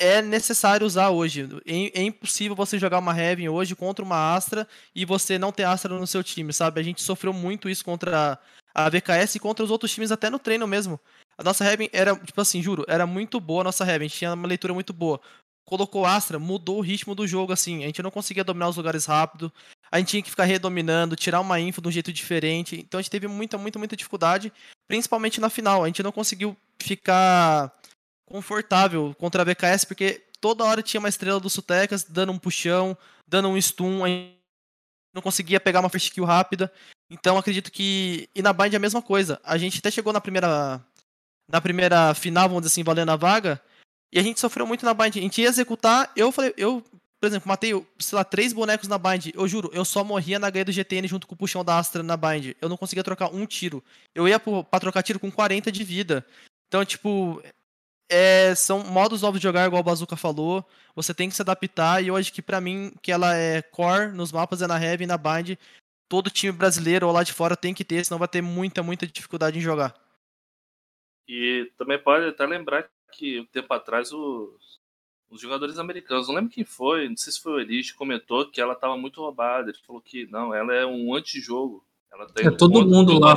é 0.00 0.22
necessário 0.22 0.86
usar 0.86 1.10
hoje. 1.10 1.46
É, 1.66 2.00
é, 2.00 2.02
impossível 2.02 2.56
você 2.56 2.78
jogar 2.78 2.98
uma 2.98 3.16
Heaven 3.16 3.50
hoje 3.50 3.76
contra 3.76 4.02
uma 4.02 4.34
Astra 4.34 4.66
e 4.94 5.04
você 5.04 5.38
não 5.38 5.52
ter 5.52 5.64
Astra 5.64 5.96
no 5.96 6.06
seu 6.06 6.24
time, 6.24 6.52
sabe? 6.54 6.80
A 6.80 6.82
gente 6.82 7.02
sofreu 7.02 7.34
muito 7.34 7.68
isso 7.68 7.84
contra 7.84 8.38
a 8.74 8.88
VKS 8.88 9.34
e 9.34 9.38
contra 9.38 9.62
os 9.62 9.70
outros 9.70 9.92
times 9.92 10.10
até 10.10 10.30
no 10.30 10.38
treino 10.38 10.66
mesmo. 10.66 10.98
A 11.36 11.44
nossa 11.44 11.64
Heaven 11.64 11.90
era, 11.92 12.16
tipo 12.16 12.40
assim, 12.40 12.62
juro, 12.62 12.84
era 12.88 13.06
muito 13.06 13.38
boa 13.38 13.60
a 13.60 13.64
nossa 13.64 13.84
Heaven, 13.84 14.06
a 14.06 14.08
gente 14.08 14.18
tinha 14.18 14.32
uma 14.32 14.48
leitura 14.48 14.72
muito 14.72 14.92
boa. 14.92 15.20
Colocou 15.66 16.06
Astra, 16.06 16.38
mudou 16.38 16.78
o 16.78 16.82
ritmo 16.82 17.14
do 17.14 17.26
jogo, 17.26 17.52
assim. 17.52 17.84
A 17.84 17.86
gente 17.86 18.02
não 18.02 18.10
conseguia 18.10 18.42
dominar 18.42 18.68
os 18.68 18.76
lugares 18.76 19.04
rápido. 19.04 19.52
A 19.92 19.98
gente 19.98 20.08
tinha 20.08 20.22
que 20.22 20.30
ficar 20.30 20.44
redominando, 20.44 21.14
tirar 21.14 21.40
uma 21.40 21.60
info 21.60 21.80
de 21.80 21.88
um 21.88 21.92
jeito 21.92 22.12
diferente. 22.12 22.80
Então 22.80 22.98
a 22.98 23.02
gente 23.02 23.10
teve 23.10 23.28
muita, 23.28 23.56
muita, 23.56 23.78
muita 23.78 23.96
dificuldade, 23.96 24.52
principalmente 24.88 25.40
na 25.40 25.48
final. 25.48 25.84
A 25.84 25.86
gente 25.86 26.02
não 26.02 26.10
conseguiu 26.10 26.56
ficar 26.82 27.72
confortável 28.30 29.14
contra 29.18 29.42
a 29.42 29.44
BKS, 29.44 29.84
porque 29.84 30.22
toda 30.40 30.64
hora 30.64 30.82
tinha 30.82 31.00
uma 31.00 31.08
estrela 31.08 31.40
do 31.40 31.50
Sutecas 31.50 32.04
dando 32.04 32.30
um 32.30 32.38
puxão, 32.38 32.96
dando 33.26 33.48
um 33.48 33.60
stun, 33.60 34.00
não 35.12 35.20
conseguia 35.20 35.58
pegar 35.58 35.80
uma 35.80 35.88
first 35.88 36.12
kill 36.12 36.24
rápida. 36.24 36.72
Então 37.10 37.36
acredito 37.36 37.72
que. 37.72 38.28
E 38.34 38.40
na 38.40 38.52
Bind 38.52 38.72
é 38.72 38.76
a 38.76 38.80
mesma 38.80 39.02
coisa. 39.02 39.40
A 39.42 39.58
gente 39.58 39.78
até 39.78 39.90
chegou 39.90 40.12
na 40.12 40.20
primeira. 40.20 40.80
Na 41.50 41.60
primeira 41.60 42.14
final, 42.14 42.48
vamos 42.48 42.62
dizer 42.62 42.74
assim, 42.74 42.84
valendo 42.84 43.10
a 43.10 43.16
vaga. 43.16 43.60
E 44.12 44.20
a 44.20 44.22
gente 44.22 44.38
sofreu 44.38 44.64
muito 44.64 44.84
na 44.84 44.94
Bind. 44.94 45.16
A 45.16 45.20
gente 45.20 45.40
ia 45.40 45.48
executar. 45.48 46.12
Eu 46.14 46.30
falei, 46.30 46.54
eu, 46.56 46.84
por 47.20 47.26
exemplo, 47.26 47.48
matei, 47.48 47.72
sei 47.98 48.16
lá, 48.16 48.22
três 48.22 48.52
bonecos 48.52 48.86
na 48.86 48.96
Bind. 48.96 49.32
Eu 49.34 49.48
juro, 49.48 49.68
eu 49.74 49.84
só 49.84 50.04
morria 50.04 50.38
na 50.38 50.48
ganha 50.48 50.64
do 50.64 50.70
GTN 50.70 51.08
junto 51.08 51.26
com 51.26 51.34
o 51.34 51.38
puxão 51.38 51.64
da 51.64 51.76
Astra 51.76 52.04
na 52.04 52.16
Bind. 52.16 52.54
Eu 52.60 52.68
não 52.68 52.76
conseguia 52.76 53.02
trocar 53.02 53.34
um 53.34 53.44
tiro. 53.46 53.82
Eu 54.14 54.28
ia 54.28 54.38
pra 54.38 54.78
trocar 54.78 55.02
tiro 55.02 55.18
com 55.18 55.30
40 55.30 55.72
de 55.72 55.82
vida. 55.82 56.24
Então, 56.68 56.84
tipo, 56.84 57.42
é, 58.10 58.52
são 58.56 58.82
modos 58.82 59.22
novos 59.22 59.38
de 59.40 59.44
jogar, 59.44 59.66
igual 59.66 59.80
o 59.80 59.84
Bazooka 59.84 60.16
falou. 60.16 60.66
Você 60.96 61.14
tem 61.14 61.28
que 61.28 61.34
se 61.36 61.42
adaptar. 61.42 62.02
E 62.02 62.08
eu 62.08 62.16
acho 62.16 62.32
que 62.32 62.42
para 62.42 62.60
mim, 62.60 62.92
que 63.00 63.12
ela 63.12 63.36
é 63.36 63.62
core 63.62 64.12
nos 64.12 64.32
mapas, 64.32 64.60
é 64.60 64.66
na 64.66 64.82
Heavy 64.82 65.04
e 65.04 65.06
na 65.06 65.16
Bind. 65.16 65.56
Todo 66.08 66.28
time 66.28 66.52
brasileiro 66.52 67.06
ou 67.06 67.12
lá 67.12 67.22
de 67.22 67.32
fora 67.32 67.56
tem 67.56 67.72
que 67.72 67.84
ter, 67.84 68.04
senão 68.04 68.18
vai 68.18 68.26
ter 68.26 68.42
muita, 68.42 68.82
muita 68.82 69.06
dificuldade 69.06 69.56
em 69.56 69.62
jogar. 69.62 69.94
E 71.28 71.70
também 71.78 72.02
pode 72.02 72.26
até 72.26 72.44
lembrar 72.44 72.90
que 73.12 73.38
um 73.38 73.46
tempo 73.46 73.72
atrás 73.72 74.12
os, 74.12 74.80
os 75.30 75.40
jogadores 75.40 75.78
americanos, 75.78 76.26
não 76.26 76.34
lembro 76.34 76.50
quem 76.50 76.64
foi, 76.64 77.08
não 77.08 77.16
sei 77.16 77.32
se 77.32 77.40
foi 77.40 77.52
o 77.52 77.60
Elis, 77.60 77.92
comentou 77.92 78.50
que 78.50 78.60
ela 78.60 78.72
estava 78.72 78.96
muito 78.96 79.20
roubada. 79.20 79.70
Ele 79.70 79.78
falou 79.86 80.02
que 80.02 80.26
não, 80.26 80.52
ela 80.52 80.74
é 80.74 80.84
um 80.84 81.14
antijogo. 81.14 81.86
Ela 82.12 82.26
tem 82.26 82.48
é, 82.48 82.50
todo 82.50 82.84
mundo 82.84 83.20
lá. 83.20 83.36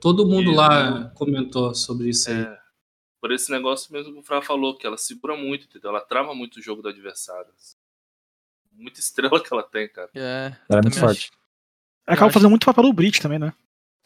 Todo 0.00 0.26
mundo 0.26 0.50
e, 0.50 0.54
lá 0.56 1.10
comentou 1.14 1.72
sobre 1.76 2.08
isso 2.08 2.28
aí. 2.28 2.44
Por 3.26 3.34
esse 3.34 3.50
negócio 3.50 3.92
mesmo 3.92 4.12
que 4.12 4.18
o 4.20 4.22
Fra 4.22 4.40
falou, 4.40 4.78
que 4.78 4.86
ela 4.86 4.96
segura 4.96 5.36
muito, 5.36 5.66
entendeu? 5.66 5.90
Ela 5.90 6.00
trava 6.00 6.32
muito 6.32 6.60
o 6.60 6.62
jogo 6.62 6.80
do 6.80 6.88
adversário. 6.88 7.50
Muita 8.72 9.00
estrela 9.00 9.42
que 9.42 9.52
ela 9.52 9.64
tem, 9.64 9.88
cara. 9.88 10.08
É, 10.14 10.54
ela 10.68 10.78
é 10.78 10.82
muito 10.82 11.00
forte. 11.00 11.32
Ela 12.06 12.14
acaba 12.14 12.30
fazendo 12.30 12.50
muito 12.50 12.64
papel 12.64 12.84
do 12.84 12.92
Brit 12.92 13.20
também, 13.20 13.40
né? 13.40 13.52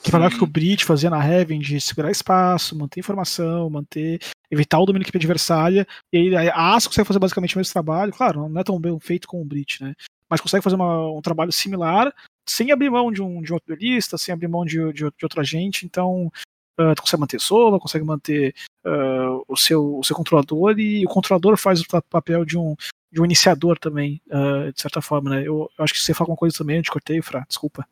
Que 0.03 0.11
papel 0.11 0.31
que 0.31 0.43
o 0.43 0.47
Brit 0.47 0.87
fazia 0.87 1.11
na 1.11 1.23
Heaven 1.23 1.59
de 1.59 1.79
segurar 1.83 2.11
espaço, 2.11 2.75
manter 2.75 3.01
informação, 3.01 3.69
manter. 3.69 4.21
evitar 4.51 4.79
o 4.79 4.87
domínio 4.87 5.05
da 5.05 5.05
equipe 5.05 5.19
adversária. 5.19 5.87
E 6.11 6.35
aí 6.35 6.49
a 6.49 6.75
Asa 6.75 6.89
consegue 6.89 7.07
fazer 7.07 7.19
basicamente 7.19 7.57
o 7.57 7.59
mesmo 7.59 7.75
trabalho. 7.75 8.15
Claro, 8.15 8.49
não 8.49 8.59
é 8.59 8.65
tão 8.65 8.81
bem 8.81 8.99
feito 9.01 9.29
com 9.29 9.43
o 9.43 9.45
Brit, 9.45 9.83
né? 9.85 9.95
Mas 10.31 10.41
consegue 10.41 10.65
fazer 10.65 10.77
uma, 10.77 11.13
um 11.13 11.21
trabalho 11.21 11.53
similar 11.53 12.11
sem 12.49 12.73
abrir 12.73 12.89
mão 12.89 13.13
de 13.13 13.21
um, 13.21 13.43
de 13.43 13.53
outro 13.53 13.67
duelista, 13.69 14.17
sem 14.17 14.33
abrir 14.33 14.49
mão 14.49 14.65
de, 14.65 14.79
de, 14.95 15.05
de 15.05 15.25
outro 15.25 15.43
agente. 15.43 15.85
Então, 15.85 16.33
uh, 16.81 16.95
tu 16.95 17.03
consegue 17.03 17.21
manter 17.21 17.41
solo, 17.41 17.79
consegue 17.79 18.05
manter 18.05 18.55
uh, 18.85 19.45
o, 19.47 19.57
seu, 19.57 19.99
o 19.99 20.05
seu 20.05 20.17
controlador 20.17 20.79
e 20.79 21.05
o 21.05 21.09
controlador 21.09 21.57
faz 21.57 21.81
o 21.81 22.03
papel 22.09 22.45
de 22.45 22.57
um, 22.57 22.75
de 23.13 23.21
um 23.21 23.25
iniciador 23.25 23.79
também, 23.79 24.21
uh, 24.29 24.73
de 24.73 24.81
certa 24.81 25.03
forma, 25.03 25.31
né? 25.31 25.41
Eu, 25.41 25.71
eu, 25.79 25.85
acho 25.85 25.95
que 25.95 26.01
você 26.01 26.15
fala 26.15 26.25
alguma 26.25 26.39
coisa 26.39 26.57
também, 26.57 26.77
eu 26.77 26.83
te 26.83 26.91
cortei, 26.91 27.21
Fra, 27.21 27.45
desculpa. 27.47 27.87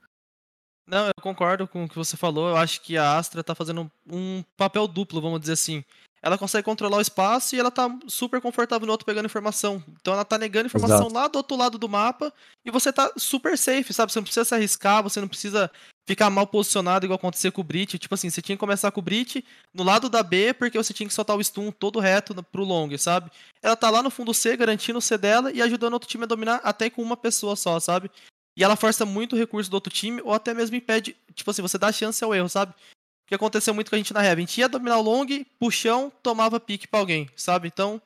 Não, 0.87 1.07
eu 1.07 1.13
concordo 1.21 1.69
com 1.69 1.85
o 1.85 1.89
que 1.89 1.97
você 1.97 2.17
falou. 2.17 2.49
Eu 2.49 2.57
acho 2.57 2.81
que 2.81 2.97
a 2.97 3.19
Astra 3.19 3.45
tá 3.45 3.55
fazendo 3.55 3.91
um 4.11 4.43
papel 4.57 4.89
duplo, 4.89 5.21
vamos 5.21 5.41
dizer 5.41 5.53
assim. 5.53 5.85
Ela 6.23 6.39
consegue 6.39 6.65
controlar 6.65 6.97
o 6.97 7.01
espaço 7.01 7.55
e 7.55 7.61
ela 7.61 7.71
tá 7.71 7.95
super 8.07 8.41
confortável 8.41 8.87
no 8.87 8.93
outro 8.93 9.05
pegando 9.05 9.27
informação. 9.27 9.85
Então 10.01 10.15
ela 10.15 10.25
tá 10.25 10.39
negando 10.39 10.67
informação 10.67 11.07
Exato. 11.07 11.15
lá 11.15 11.29
do 11.29 11.37
outro 11.37 11.57
lado 11.57 11.79
do 11.79 11.89
mapa 11.89 12.33
e 12.65 12.71
você 12.71 12.91
tá 12.91 13.13
super 13.17 13.57
safe, 13.57 13.93
sabe? 13.93 14.11
Você 14.11 14.19
não 14.19 14.25
precisa 14.25 14.45
se 14.45 14.55
arriscar, 14.55 15.03
você 15.03 15.21
não 15.21 15.29
precisa 15.29 15.71
ficar 16.09 16.31
mal 16.31 16.47
posicionado, 16.47 17.05
igual 17.05 17.17
acontecer 17.17 17.51
com 17.51 17.61
o 17.61 17.65
Brit. 17.65 17.99
Tipo 17.99 18.15
assim, 18.15 18.31
você 18.31 18.41
tinha 18.41 18.57
que 18.57 18.61
começar 18.61 18.91
com 18.91 18.99
o 18.99 19.03
Brit 19.03 19.45
no 19.75 19.85
lado 19.85 20.09
da 20.09 20.23
B, 20.23 20.55
porque 20.55 20.79
você 20.79 20.95
tinha 20.95 21.07
que 21.07 21.13
soltar 21.13 21.37
o 21.37 21.45
stun 21.45 21.71
todo 21.71 22.01
reto 22.01 22.43
pro 22.45 22.65
long, 22.65 22.97
sabe? 22.97 23.31
Ela 23.63 23.77
tá 23.77 23.91
lá 23.91 24.03
no 24.03 24.11
fundo 24.11 24.33
C, 24.33 24.57
garantindo 24.57 24.99
o 24.99 25.03
C 25.03 25.19
dela 25.19 25.53
e 25.53 25.61
ajudando 25.61 25.93
outro 25.93 26.09
time 26.09 26.25
a 26.25 26.27
dominar 26.27 26.63
até 26.65 26.89
com 26.89 27.03
uma 27.03 27.17
pessoa 27.17 27.55
só, 27.55 27.79
sabe? 27.79 28.11
E 28.57 28.65
ela 28.65 28.75
força 28.75 29.05
muito 29.05 29.37
o 29.37 29.39
recurso 29.39 29.71
do 29.71 29.75
outro 29.75 29.93
time, 29.93 30.23
ou 30.23 30.33
até 30.33 30.55
mesmo 30.55 30.75
impede, 30.75 31.15
tipo 31.35 31.51
assim, 31.51 31.61
você 31.61 31.77
dá 31.77 31.93
chance 31.93 32.25
ao 32.25 32.35
erro, 32.35 32.49
sabe? 32.49 32.73
O 32.73 33.29
que 33.29 33.35
aconteceu 33.35 33.75
muito 33.75 33.91
com 33.91 33.95
a 33.95 33.99
gente 33.99 34.15
na 34.15 34.25
Heaven. 34.25 34.45
A 34.45 34.47
gente 34.47 34.59
ia 34.59 34.69
dominar 34.69 34.97
o 34.97 35.03
long, 35.03 35.27
puxão, 35.59 36.11
tomava 36.23 36.59
pique 36.59 36.89
pra 36.89 37.01
alguém, 37.01 37.29
sabe? 37.37 37.69
Então, 37.69 38.01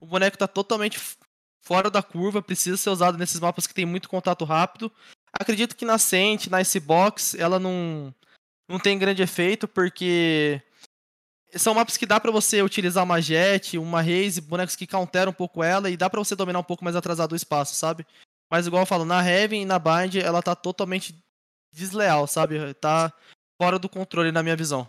o 0.00 0.06
boneco 0.06 0.38
tá 0.38 0.46
totalmente 0.46 1.00
fora 1.60 1.90
da 1.90 2.02
curva, 2.04 2.40
precisa 2.40 2.76
ser 2.76 2.90
usado 2.90 3.18
nesses 3.18 3.40
mapas 3.40 3.66
que 3.66 3.74
tem 3.74 3.84
muito 3.84 4.08
contato 4.08 4.44
rápido. 4.44 4.92
Acredito 5.32 5.76
que 5.76 5.84
na 5.84 5.98
Saint, 5.98 6.46
na 6.46 6.60
Icebox, 6.60 7.34
ela 7.34 7.58
não, 7.58 8.14
não 8.68 8.78
tem 8.78 8.98
grande 8.98 9.22
efeito, 9.22 9.68
porque 9.68 10.60
são 11.54 11.74
maps 11.74 11.96
que 11.96 12.06
dá 12.06 12.20
para 12.20 12.30
você 12.30 12.62
utilizar 12.62 13.04
uma 13.04 13.20
Jet, 13.20 13.78
uma 13.78 14.02
Raze, 14.02 14.40
bonecos 14.40 14.76
que 14.76 14.86
counteram 14.86 15.30
um 15.30 15.34
pouco 15.34 15.62
ela, 15.62 15.90
e 15.90 15.96
dá 15.96 16.10
para 16.10 16.20
você 16.20 16.34
dominar 16.34 16.58
um 16.58 16.64
pouco 16.64 16.84
mais 16.84 16.96
atrasado 16.96 17.32
o 17.32 17.36
espaço, 17.36 17.74
sabe? 17.74 18.06
Mas 18.50 18.66
igual 18.66 18.82
eu 18.82 18.86
falo, 18.86 19.04
na 19.04 19.26
Heaven 19.26 19.62
e 19.62 19.66
na 19.66 19.78
Bind, 19.78 20.16
ela 20.16 20.42
tá 20.42 20.54
totalmente 20.54 21.14
desleal, 21.72 22.26
sabe? 22.26 22.74
Tá 22.74 23.12
fora 23.60 23.78
do 23.78 23.88
controle 23.88 24.32
na 24.32 24.42
minha 24.42 24.56
visão. 24.56 24.88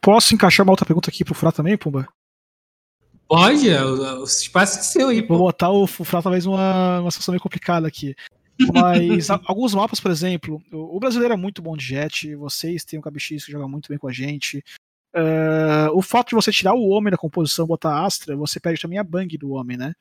Posso 0.00 0.34
encaixar 0.34 0.64
uma 0.64 0.72
outra 0.72 0.86
pergunta 0.86 1.10
aqui 1.10 1.24
pro 1.24 1.34
Frá 1.34 1.52
também, 1.52 1.76
Pumba? 1.76 2.08
Pode, 3.28 3.68
é, 3.68 3.84
o, 3.84 4.24
espaço 4.24 4.78
é 4.78 4.82
seu 4.82 5.08
aí. 5.08 5.22
Vou 5.22 5.38
botar 5.38 5.70
o 5.70 5.86
Frá 5.86 6.20
talvez 6.20 6.46
uma, 6.46 7.00
uma 7.00 7.10
situação 7.10 7.32
meio 7.32 7.42
complicada 7.42 7.86
aqui. 7.86 8.14
Mas 8.72 9.30
alguns 9.30 9.74
mapas, 9.74 10.00
por 10.00 10.10
exemplo, 10.10 10.62
o 10.72 10.98
brasileiro 11.00 11.34
é 11.34 11.36
muito 11.36 11.62
bom 11.62 11.76
de 11.76 11.84
jet, 11.84 12.34
vocês 12.36 12.84
têm 12.84 12.98
o 12.98 13.02
KBX 13.02 13.44
que 13.44 13.52
joga 13.52 13.68
muito 13.68 13.88
bem 13.88 13.98
com 13.98 14.08
a 14.08 14.12
gente. 14.12 14.62
Uh, 15.14 15.90
o 15.92 16.02
fato 16.02 16.28
de 16.28 16.34
você 16.36 16.52
tirar 16.52 16.74
o 16.74 16.88
homem 16.88 17.10
da 17.10 17.16
composição 17.16 17.66
botar 17.66 18.04
Astra, 18.04 18.36
você 18.36 18.60
perde 18.60 18.80
também 18.80 18.98
a 18.98 19.04
bang 19.04 19.36
do 19.36 19.50
homem, 19.50 19.76
né? 19.76 19.92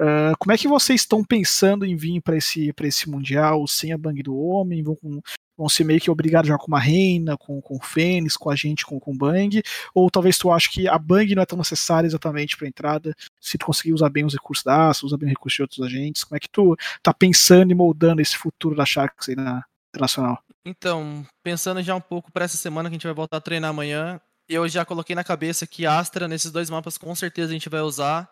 Uh, 0.00 0.34
como 0.38 0.52
é 0.52 0.58
que 0.58 0.66
vocês 0.66 1.02
estão 1.02 1.22
pensando 1.22 1.84
em 1.84 1.94
vir 1.96 2.20
para 2.20 2.36
esse, 2.36 2.72
esse 2.82 3.10
Mundial 3.10 3.66
sem 3.66 3.92
a 3.92 3.98
bang 3.98 4.22
do 4.22 4.36
homem? 4.36 4.82
Vão 4.82 4.96
com, 4.96 5.20
vão 5.62 5.68
ser 5.68 5.84
meio 5.84 6.00
que 6.00 6.10
obrigados 6.10 6.48
a 6.48 6.52
jogar 6.52 6.64
com 6.64 6.68
uma 6.68 6.80
reina, 6.80 7.36
com, 7.36 7.62
o 7.70 7.80
Fênix, 7.80 8.36
com 8.36 8.50
a 8.50 8.56
gente, 8.56 8.84
com, 8.84 8.98
com 8.98 9.16
Bang, 9.16 9.62
ou 9.94 10.10
talvez 10.10 10.36
tu 10.36 10.50
ache 10.50 10.68
que 10.68 10.88
a 10.88 10.98
Bang 10.98 11.32
não 11.36 11.42
é 11.42 11.46
tão 11.46 11.56
necessária 11.56 12.06
exatamente 12.06 12.56
para 12.56 12.66
entrada, 12.66 13.14
se 13.40 13.56
tu 13.56 13.66
conseguir 13.66 13.92
usar 13.92 14.08
bem 14.08 14.24
os 14.24 14.34
recursos 14.34 14.64
da 14.64 14.88
Asa, 14.88 15.06
usar 15.06 15.16
bem 15.16 15.28
os 15.28 15.32
recursos 15.32 15.56
de 15.56 15.62
outros 15.62 15.80
agentes, 15.80 16.24
como 16.24 16.36
é 16.36 16.40
que 16.40 16.48
tu 16.48 16.76
tá 17.00 17.14
pensando 17.14 17.70
e 17.70 17.74
moldando 17.74 18.20
esse 18.20 18.36
futuro 18.36 18.74
da 18.74 18.84
Sharks 18.84 19.28
aí 19.28 19.36
na 19.36 19.64
internacional? 19.90 20.42
Então, 20.64 21.24
pensando 21.44 21.82
já 21.82 21.94
um 21.94 22.00
pouco 22.00 22.32
para 22.32 22.44
essa 22.44 22.56
semana 22.56 22.88
que 22.88 22.94
a 22.94 22.96
gente 22.96 23.06
vai 23.06 23.14
voltar 23.14 23.36
a 23.36 23.40
treinar 23.40 23.70
amanhã, 23.70 24.20
eu 24.48 24.68
já 24.68 24.84
coloquei 24.84 25.14
na 25.14 25.22
cabeça 25.22 25.66
que 25.66 25.86
Astra 25.86 26.26
nesses 26.26 26.50
dois 26.50 26.68
mapas 26.68 26.98
com 26.98 27.14
certeza 27.14 27.50
a 27.50 27.52
gente 27.52 27.68
vai 27.68 27.80
usar 27.80 28.28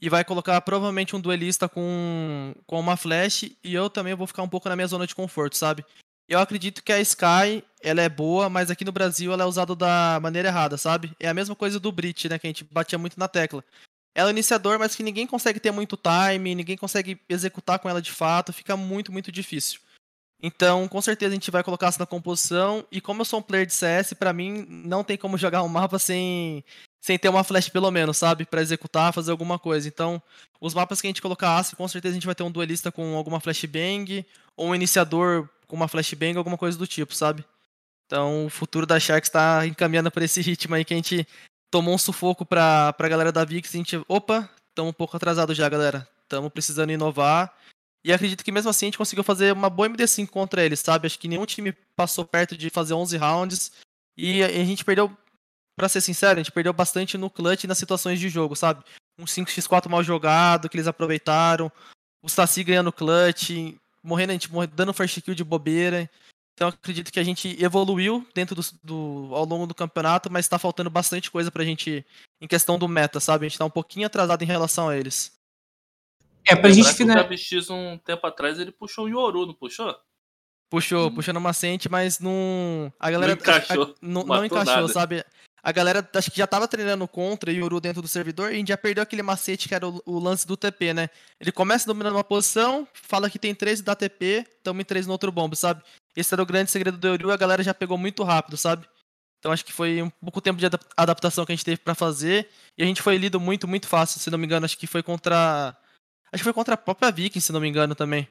e 0.00 0.10
vai 0.10 0.24
colocar 0.24 0.60
provavelmente 0.60 1.16
um 1.16 1.20
duelista 1.20 1.68
com, 1.68 2.54
com 2.66 2.78
uma 2.78 2.96
flash 2.96 3.44
e 3.64 3.74
eu 3.74 3.88
também 3.88 4.14
vou 4.14 4.26
ficar 4.26 4.42
um 4.42 4.48
pouco 4.48 4.68
na 4.68 4.76
minha 4.76 4.86
zona 4.86 5.06
de 5.06 5.14
conforto, 5.14 5.56
sabe? 5.56 5.84
Eu 6.28 6.40
acredito 6.40 6.82
que 6.82 6.92
a 6.92 7.00
Sky, 7.00 7.62
ela 7.80 8.02
é 8.02 8.08
boa, 8.08 8.48
mas 8.48 8.70
aqui 8.70 8.84
no 8.84 8.90
Brasil 8.90 9.32
ela 9.32 9.44
é 9.44 9.46
usada 9.46 9.76
da 9.76 10.18
maneira 10.20 10.48
errada, 10.48 10.76
sabe? 10.76 11.14
É 11.20 11.28
a 11.28 11.34
mesma 11.34 11.54
coisa 11.54 11.78
do 11.78 11.92
Brit, 11.92 12.28
né? 12.28 12.38
Que 12.38 12.46
a 12.46 12.50
gente 12.50 12.64
batia 12.64 12.98
muito 12.98 13.18
na 13.18 13.28
tecla. 13.28 13.64
Ela 14.14 14.30
é 14.30 14.32
iniciador, 14.32 14.78
mas 14.78 14.96
que 14.96 15.02
ninguém 15.02 15.26
consegue 15.26 15.60
ter 15.60 15.70
muito 15.70 15.96
time, 15.96 16.54
ninguém 16.54 16.76
consegue 16.76 17.20
executar 17.28 17.78
com 17.78 17.88
ela 17.88 18.02
de 18.02 18.10
fato, 18.10 18.52
fica 18.52 18.76
muito, 18.76 19.12
muito 19.12 19.30
difícil. 19.30 19.78
Então, 20.42 20.86
com 20.88 21.00
certeza 21.00 21.32
a 21.32 21.34
gente 21.34 21.50
vai 21.50 21.62
colocar 21.62 21.88
isso 21.88 21.98
na 21.98 22.06
composição. 22.06 22.84
E 22.90 23.00
como 23.00 23.20
eu 23.20 23.24
sou 23.24 23.38
um 23.38 23.42
player 23.42 23.66
de 23.66 23.72
CS, 23.72 24.12
para 24.14 24.32
mim 24.32 24.66
não 24.68 25.04
tem 25.04 25.16
como 25.16 25.38
jogar 25.38 25.62
um 25.62 25.68
mapa 25.68 25.98
sem, 25.98 26.64
sem 27.00 27.18
ter 27.18 27.28
uma 27.28 27.44
flash 27.44 27.68
pelo 27.68 27.90
menos, 27.90 28.16
sabe? 28.16 28.44
para 28.44 28.60
executar, 28.60 29.12
fazer 29.12 29.30
alguma 29.30 29.58
coisa. 29.58 29.86
Então, 29.88 30.20
os 30.60 30.74
mapas 30.74 31.00
que 31.00 31.06
a 31.06 31.10
gente 31.10 31.22
colocar 31.22 31.56
aço, 31.56 31.76
com 31.76 31.86
certeza 31.86 32.12
a 32.12 32.16
gente 32.16 32.26
vai 32.26 32.34
ter 32.34 32.42
um 32.42 32.50
duelista 32.50 32.90
com 32.90 33.16
alguma 33.16 33.40
flashbang, 33.40 34.26
ou 34.56 34.68
um 34.68 34.74
iniciador 34.74 35.48
com 35.66 35.76
uma 35.76 35.88
flashbang, 35.88 36.36
alguma 36.36 36.58
coisa 36.58 36.78
do 36.78 36.86
tipo, 36.86 37.14
sabe? 37.14 37.44
Então 38.06 38.46
o 38.46 38.50
futuro 38.50 38.86
da 38.86 39.00
Sharks 39.00 39.28
está 39.28 39.66
encaminhando 39.66 40.10
para 40.10 40.24
esse 40.24 40.40
ritmo 40.40 40.74
aí 40.74 40.84
que 40.84 40.94
a 40.94 40.96
gente 40.96 41.26
tomou 41.70 41.94
um 41.94 41.98
sufoco 41.98 42.46
pra, 42.46 42.92
pra 42.92 43.08
galera 43.08 43.32
da 43.32 43.44
VIX. 43.44 43.68
A 43.68 43.76
gente, 43.76 44.04
opa, 44.08 44.48
estamos 44.68 44.90
um 44.90 44.94
pouco 44.94 45.16
atrasado 45.16 45.54
já, 45.54 45.68
galera. 45.68 46.08
Estamos 46.22 46.52
precisando 46.52 46.90
inovar. 46.90 47.52
E 48.04 48.12
acredito 48.12 48.44
que 48.44 48.52
mesmo 48.52 48.70
assim 48.70 48.86
a 48.86 48.88
gente 48.88 48.98
conseguiu 48.98 49.24
fazer 49.24 49.52
uma 49.52 49.68
boa 49.68 49.88
MD5 49.88 50.28
contra 50.28 50.64
eles, 50.64 50.78
sabe? 50.78 51.06
Acho 51.06 51.18
que 51.18 51.26
nenhum 51.26 51.44
time 51.44 51.72
passou 51.96 52.24
perto 52.24 52.56
de 52.56 52.70
fazer 52.70 52.94
11 52.94 53.16
rounds. 53.16 53.72
E 54.16 54.42
a 54.42 54.64
gente 54.64 54.84
perdeu, 54.84 55.14
para 55.76 55.88
ser 55.88 56.00
sincero, 56.00 56.38
a 56.38 56.42
gente 56.42 56.52
perdeu 56.52 56.72
bastante 56.72 57.18
no 57.18 57.28
clutch 57.28 57.64
e 57.64 57.66
nas 57.66 57.78
situações 57.78 58.20
de 58.20 58.28
jogo, 58.28 58.54
sabe? 58.54 58.84
Um 59.18 59.24
5x4 59.24 59.88
mal 59.88 60.04
jogado 60.04 60.68
que 60.68 60.76
eles 60.76 60.86
aproveitaram. 60.86 61.70
O 62.22 62.28
Saci 62.28 62.62
ganhando 62.62 62.92
clutch 62.92 63.50
morrendo, 64.06 64.30
a 64.30 64.32
gente 64.32 64.48
dando 64.74 64.94
first 64.94 65.20
kill 65.20 65.34
de 65.34 65.44
bobeira. 65.44 66.08
Então 66.54 66.68
acredito 66.68 67.12
que 67.12 67.20
a 67.20 67.24
gente 67.24 67.62
evoluiu 67.62 68.26
dentro 68.34 68.54
do, 68.54 68.62
do 68.82 69.34
ao 69.34 69.44
longo 69.44 69.66
do 69.66 69.74
campeonato, 69.74 70.32
mas 70.32 70.46
está 70.46 70.58
faltando 70.58 70.88
bastante 70.88 71.30
coisa 71.30 71.50
pra 71.50 71.64
gente 71.64 72.04
em 72.40 72.46
questão 72.46 72.78
do 72.78 72.88
meta, 72.88 73.20
sabe? 73.20 73.44
A 73.44 73.48
gente 73.48 73.58
tá 73.58 73.64
um 73.66 73.70
pouquinho 73.70 74.06
atrasado 74.06 74.42
em 74.42 74.46
relação 74.46 74.88
a 74.88 74.96
eles. 74.96 75.36
É, 76.48 76.56
pra 76.56 76.70
gente 76.70 76.94
finalizar. 76.94 77.24
O 77.24 77.28
KBX 77.28 77.70
um 77.70 77.98
tempo 77.98 78.26
atrás 78.26 78.58
ele 78.58 78.70
puxou 78.70 79.04
o 79.04 79.08
Yoru, 79.08 79.46
não 79.46 79.54
puxou? 79.54 79.94
Puxou, 80.70 81.08
hum. 81.08 81.14
puxou 81.14 81.34
no 81.34 81.40
macente, 81.40 81.88
mas 81.88 82.18
não. 82.20 82.92
A 82.98 83.10
galera. 83.10 83.34
Não 83.34 83.40
encaixou. 83.40 83.84
A, 83.84 83.94
não, 84.00 84.24
não 84.24 84.44
encaixou, 84.44 84.74
nada. 84.74 84.88
sabe? 84.88 85.24
A 85.62 85.72
galera 85.72 86.08
acho 86.14 86.30
que 86.30 86.38
já 86.38 86.46
tava 86.46 86.68
treinando 86.68 87.06
contra 87.08 87.52
Yoru 87.52 87.80
dentro 87.80 88.00
do 88.00 88.08
servidor 88.08 88.50
e 88.50 88.54
a 88.54 88.58
gente 88.58 88.68
já 88.68 88.76
perdeu 88.76 89.02
aquele 89.02 89.22
macete 89.22 89.68
que 89.68 89.74
era 89.74 89.88
o, 89.88 90.00
o 90.06 90.18
lance 90.18 90.46
do 90.46 90.56
TP, 90.56 90.94
né? 90.94 91.10
Ele 91.40 91.50
começa 91.50 91.86
dominando 91.86 92.14
uma 92.14 92.24
posição, 92.24 92.86
fala 92.92 93.28
que 93.28 93.38
tem 93.38 93.54
13 93.54 93.82
da 93.82 93.94
TP, 93.94 94.46
tamo 94.62 94.80
em 94.80 94.84
3 94.84 95.06
no 95.06 95.12
outro 95.12 95.32
bomb, 95.32 95.54
sabe? 95.56 95.82
Esse 96.14 96.34
era 96.34 96.42
o 96.42 96.46
grande 96.46 96.70
segredo 96.70 96.96
do 96.96 97.08
Yoru, 97.08 97.30
a 97.32 97.36
galera 97.36 97.62
já 97.62 97.74
pegou 97.74 97.98
muito 97.98 98.22
rápido, 98.22 98.56
sabe? 98.56 98.86
Então 99.38 99.52
acho 99.52 99.64
que 99.64 99.72
foi 99.72 100.02
um 100.02 100.10
pouco 100.10 100.40
tempo 100.40 100.58
de 100.58 100.66
adaptação 100.96 101.44
que 101.44 101.52
a 101.52 101.54
gente 101.54 101.64
teve 101.64 101.78
para 101.78 101.94
fazer 101.94 102.48
e 102.76 102.82
a 102.82 102.86
gente 102.86 103.02
foi 103.02 103.16
lido 103.16 103.38
muito, 103.38 103.68
muito 103.68 103.86
fácil, 103.86 104.20
se 104.20 104.30
não 104.30 104.38
me 104.38 104.46
engano, 104.46 104.64
acho 104.64 104.78
que 104.78 104.86
foi 104.86 105.02
contra 105.02 105.76
acho 106.32 106.40
que 106.40 106.44
foi 106.44 106.52
contra 106.52 106.74
a 106.74 106.78
própria 106.78 107.10
Viking, 107.10 107.40
se 107.40 107.52
não 107.52 107.60
me 107.60 107.68
engano 107.68 107.94
também. 107.94 108.28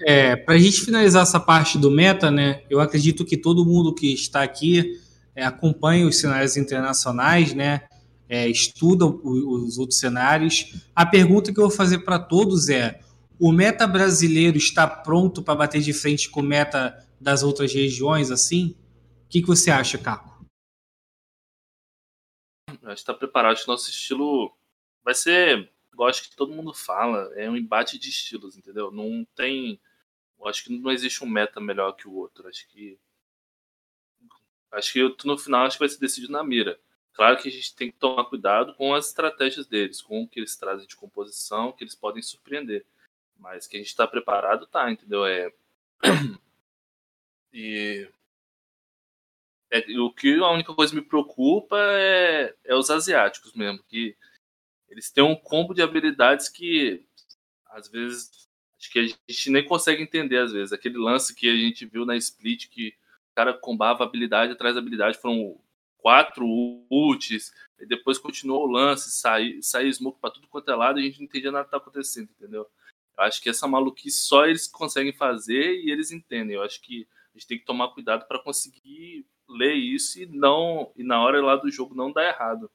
É, 0.00 0.34
para 0.36 0.54
a 0.54 0.58
gente 0.58 0.80
finalizar 0.80 1.22
essa 1.22 1.38
parte 1.38 1.78
do 1.78 1.90
meta, 1.90 2.30
né? 2.30 2.62
Eu 2.68 2.80
acredito 2.80 3.24
que 3.24 3.36
todo 3.36 3.64
mundo 3.64 3.94
que 3.94 4.12
está 4.12 4.42
aqui 4.42 5.00
é, 5.34 5.44
acompanha 5.44 6.06
os 6.06 6.18
cenários 6.18 6.56
internacionais, 6.56 7.54
né? 7.54 7.86
É, 8.28 8.48
estuda 8.48 9.04
os 9.04 9.78
outros 9.78 9.98
cenários. 9.98 10.88
A 10.94 11.04
pergunta 11.04 11.52
que 11.52 11.60
eu 11.60 11.68
vou 11.68 11.76
fazer 11.76 11.98
para 12.00 12.18
todos 12.18 12.68
é: 12.68 13.00
o 13.38 13.52
meta 13.52 13.86
brasileiro 13.86 14.56
está 14.56 14.86
pronto 14.86 15.42
para 15.42 15.54
bater 15.54 15.80
de 15.80 15.92
frente 15.92 16.30
com 16.30 16.40
o 16.40 16.44
meta 16.44 17.06
das 17.20 17.42
outras 17.42 17.72
regiões, 17.72 18.30
assim? 18.30 18.76
O 19.24 19.28
que, 19.28 19.40
que 19.40 19.46
você 19.46 19.70
acha, 19.70 19.98
Caco? 19.98 20.44
Acho 22.68 22.80
que 22.82 22.92
está 22.92 23.14
preparado. 23.14 23.52
Acho 23.52 23.62
que 23.62 23.68
nosso 23.68 23.90
estilo 23.90 24.52
vai 25.04 25.14
ser 25.14 25.70
eu 25.96 26.04
acho 26.04 26.22
que 26.28 26.36
todo 26.36 26.52
mundo 26.52 26.72
fala, 26.74 27.32
é 27.34 27.48
um 27.48 27.56
embate 27.56 27.98
de 27.98 28.08
estilos, 28.08 28.56
entendeu? 28.56 28.90
Não 28.90 29.24
tem. 29.34 29.80
Eu 30.38 30.46
acho 30.48 30.64
que 30.64 30.72
não 30.76 30.90
existe 30.90 31.24
um 31.24 31.28
meta 31.28 31.60
melhor 31.60 31.92
que 31.92 32.08
o 32.08 32.14
outro. 32.14 32.48
Acho 32.48 32.68
que. 32.68 32.98
Acho 34.70 34.92
que 34.92 35.26
no 35.26 35.38
final 35.38 35.66
acho 35.66 35.76
que 35.76 35.80
vai 35.80 35.88
ser 35.88 36.00
decidido 36.00 36.32
na 36.32 36.42
mira. 36.42 36.80
Claro 37.12 37.36
que 37.40 37.48
a 37.48 37.52
gente 37.52 37.74
tem 37.76 37.92
que 37.92 37.98
tomar 37.98 38.24
cuidado 38.24 38.74
com 38.74 38.92
as 38.92 39.06
estratégias 39.06 39.66
deles, 39.66 40.02
com 40.02 40.22
o 40.22 40.28
que 40.28 40.40
eles 40.40 40.56
trazem 40.56 40.86
de 40.86 40.96
composição, 40.96 41.70
que 41.72 41.84
eles 41.84 41.94
podem 41.94 42.20
surpreender. 42.22 42.84
Mas 43.38 43.68
que 43.68 43.76
a 43.76 43.78
gente 43.78 43.88
está 43.88 44.06
preparado, 44.06 44.66
tá, 44.66 44.90
entendeu? 44.90 45.24
É. 45.26 45.52
E 47.56 48.08
é, 49.74 49.84
o 49.98 50.08
que 50.12 50.38
a 50.38 50.50
única 50.50 50.72
coisa 50.72 50.92
que 50.92 51.00
me 51.00 51.04
preocupa 51.04 51.76
é, 51.76 52.54
é 52.64 52.74
os 52.76 52.90
asiáticos 52.90 53.52
mesmo, 53.54 53.82
que 53.88 54.16
eles 54.94 55.10
têm 55.10 55.24
um 55.24 55.34
combo 55.34 55.74
de 55.74 55.82
habilidades 55.82 56.48
que 56.48 57.04
às 57.66 57.88
vezes 57.88 58.48
acho 58.78 58.92
que 58.92 58.98
a 59.00 59.02
gente 59.02 59.50
nem 59.50 59.64
consegue 59.66 60.02
entender 60.02 60.38
às 60.38 60.52
vezes. 60.52 60.72
Aquele 60.72 60.98
lance 60.98 61.34
que 61.34 61.48
a 61.48 61.56
gente 61.56 61.84
viu 61.84 62.06
na 62.06 62.16
split 62.16 62.68
que 62.68 62.90
o 62.90 63.34
cara 63.34 63.52
combava 63.52 64.04
habilidade 64.04 64.52
atrás 64.52 64.76
da 64.76 64.80
habilidade, 64.80 65.18
foram 65.18 65.58
quatro 65.98 66.46
ults, 66.88 67.52
e 67.80 67.86
depois 67.86 68.18
continuou 68.18 68.68
o 68.68 68.70
lance, 68.70 69.10
sair 69.10 69.60
sai 69.62 69.92
smoke 69.92 70.20
para 70.20 70.30
tudo 70.30 70.46
quanto 70.46 70.70
é 70.70 70.76
lado, 70.76 71.00
e 71.00 71.02
a 71.02 71.06
gente 71.06 71.18
não 71.18 71.24
entendia 71.24 71.50
nada 71.50 71.64
que 71.64 71.72
tá 71.72 71.78
acontecendo, 71.78 72.28
entendeu? 72.38 72.68
Eu 73.16 73.24
acho 73.24 73.42
que 73.42 73.48
essa 73.48 73.66
maluquice 73.66 74.20
só 74.20 74.46
eles 74.46 74.68
conseguem 74.68 75.12
fazer 75.12 75.82
e 75.82 75.90
eles 75.90 76.12
entendem. 76.12 76.54
Eu 76.54 76.62
acho 76.62 76.80
que 76.80 77.08
a 77.34 77.38
gente 77.38 77.48
tem 77.48 77.58
que 77.58 77.64
tomar 77.64 77.88
cuidado 77.88 78.26
para 78.28 78.38
conseguir 78.38 79.26
ler 79.48 79.74
isso 79.74 80.22
e 80.22 80.26
não 80.26 80.92
e 80.96 81.02
na 81.02 81.20
hora 81.20 81.42
lá 81.42 81.56
do 81.56 81.70
jogo 81.70 81.94
não 81.94 82.12
dar 82.12 82.28
errado. 82.28 82.70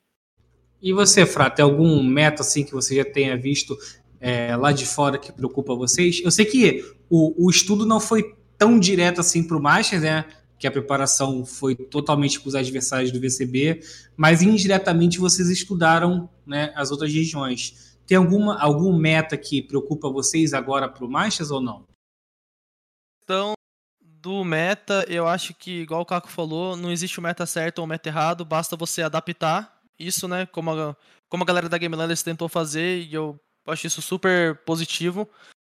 E 0.82 0.94
você, 0.94 1.26
Frata, 1.26 1.58
tem 1.58 1.66
algum 1.66 2.02
meta 2.02 2.42
assim 2.42 2.64
que 2.64 2.72
você 2.72 2.96
já 2.96 3.06
tenha 3.06 3.38
visto 3.38 3.78
é, 4.20 4.56
lá 4.56 4.72
de 4.72 4.86
fora 4.86 5.18
que 5.18 5.32
preocupa 5.32 5.76
vocês? 5.76 6.22
Eu 6.24 6.32
sei 6.32 6.46
que 6.46 6.86
o, 7.10 7.46
o 7.46 7.50
estudo 7.50 7.86
não 7.86 8.00
foi 8.00 8.36
tão 8.58 8.80
direto 8.80 9.20
assim 9.20 9.46
para 9.46 9.58
o 9.58 9.62
Masters, 9.62 10.04
né? 10.04 10.26
Que 10.58 10.68
a 10.68 10.72
preparação 10.72 11.46
foi 11.46 11.76
totalmente 11.76 12.40
para 12.40 12.50
os 12.50 12.56
adversários 12.56 13.12
do 13.12 13.20
VCB, 13.20 13.82
mas 14.16 14.42
indiretamente 14.42 15.20
vocês 15.20 15.50
estudaram 15.50 16.30
né, 16.46 16.72
as 16.76 16.92
outras 16.92 17.14
regiões. 17.14 17.98
Tem 18.06 18.18
alguma 18.18 18.60
algum 18.60 18.96
meta 18.98 19.38
que 19.38 19.62
preocupa 19.62 20.10
vocês 20.10 20.54
agora 20.54 20.90
para 20.90 21.06
o 21.06 21.10
Masters 21.10 21.52
ou 21.52 21.62
não? 21.62 21.86
Então, 23.24 23.54
do 24.02 24.44
meta, 24.44 25.06
eu 25.08 25.28
acho 25.28 25.54
que, 25.54 25.82
igual 25.82 26.02
o 26.02 26.06
Caco 26.06 26.30
falou, 26.30 26.76
não 26.76 26.92
existe 26.92 27.20
o 27.20 27.22
meta 27.22 27.46
certo 27.46 27.80
ou 27.80 27.86
o 27.86 27.88
meta 27.88 28.10
errado, 28.10 28.44
basta 28.44 28.76
você 28.76 29.02
adaptar 29.02 29.79
isso, 30.00 30.28
né? 30.28 30.45
Como 30.45 30.72
a, 30.72 30.95
como 31.28 31.43
a 31.43 31.45
galera 31.45 31.70
da 31.70 31.78
Game 31.78 31.95
Landers 31.95 32.24
tentou 32.24 32.47
fazer, 32.47 33.04
e 33.04 33.14
eu 33.14 33.39
acho 33.68 33.88
isso 33.88 34.02
super 34.02 34.56
positivo. 34.66 35.30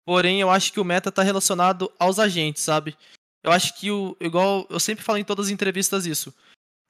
Porém, 0.05 0.41
eu 0.41 0.51
acho 0.51 0.73
que 0.73 0.81
o 0.81 0.85
meta 0.85 1.09
está 1.09 1.23
relacionado 1.23 1.91
aos 1.99 2.19
agentes, 2.19 2.63
sabe? 2.63 2.97
Eu 3.43 3.53
acho 3.53 3.79
que 3.79 3.91
o. 3.91 4.17
Igual 4.21 4.67
eu 4.71 4.81
sempre 4.81 5.05
falo 5.05 5.19
em 5.19 5.25
todas 5.25 5.47
as 5.47 5.53
entrevistas 5.53 6.07
isso. 6.07 6.35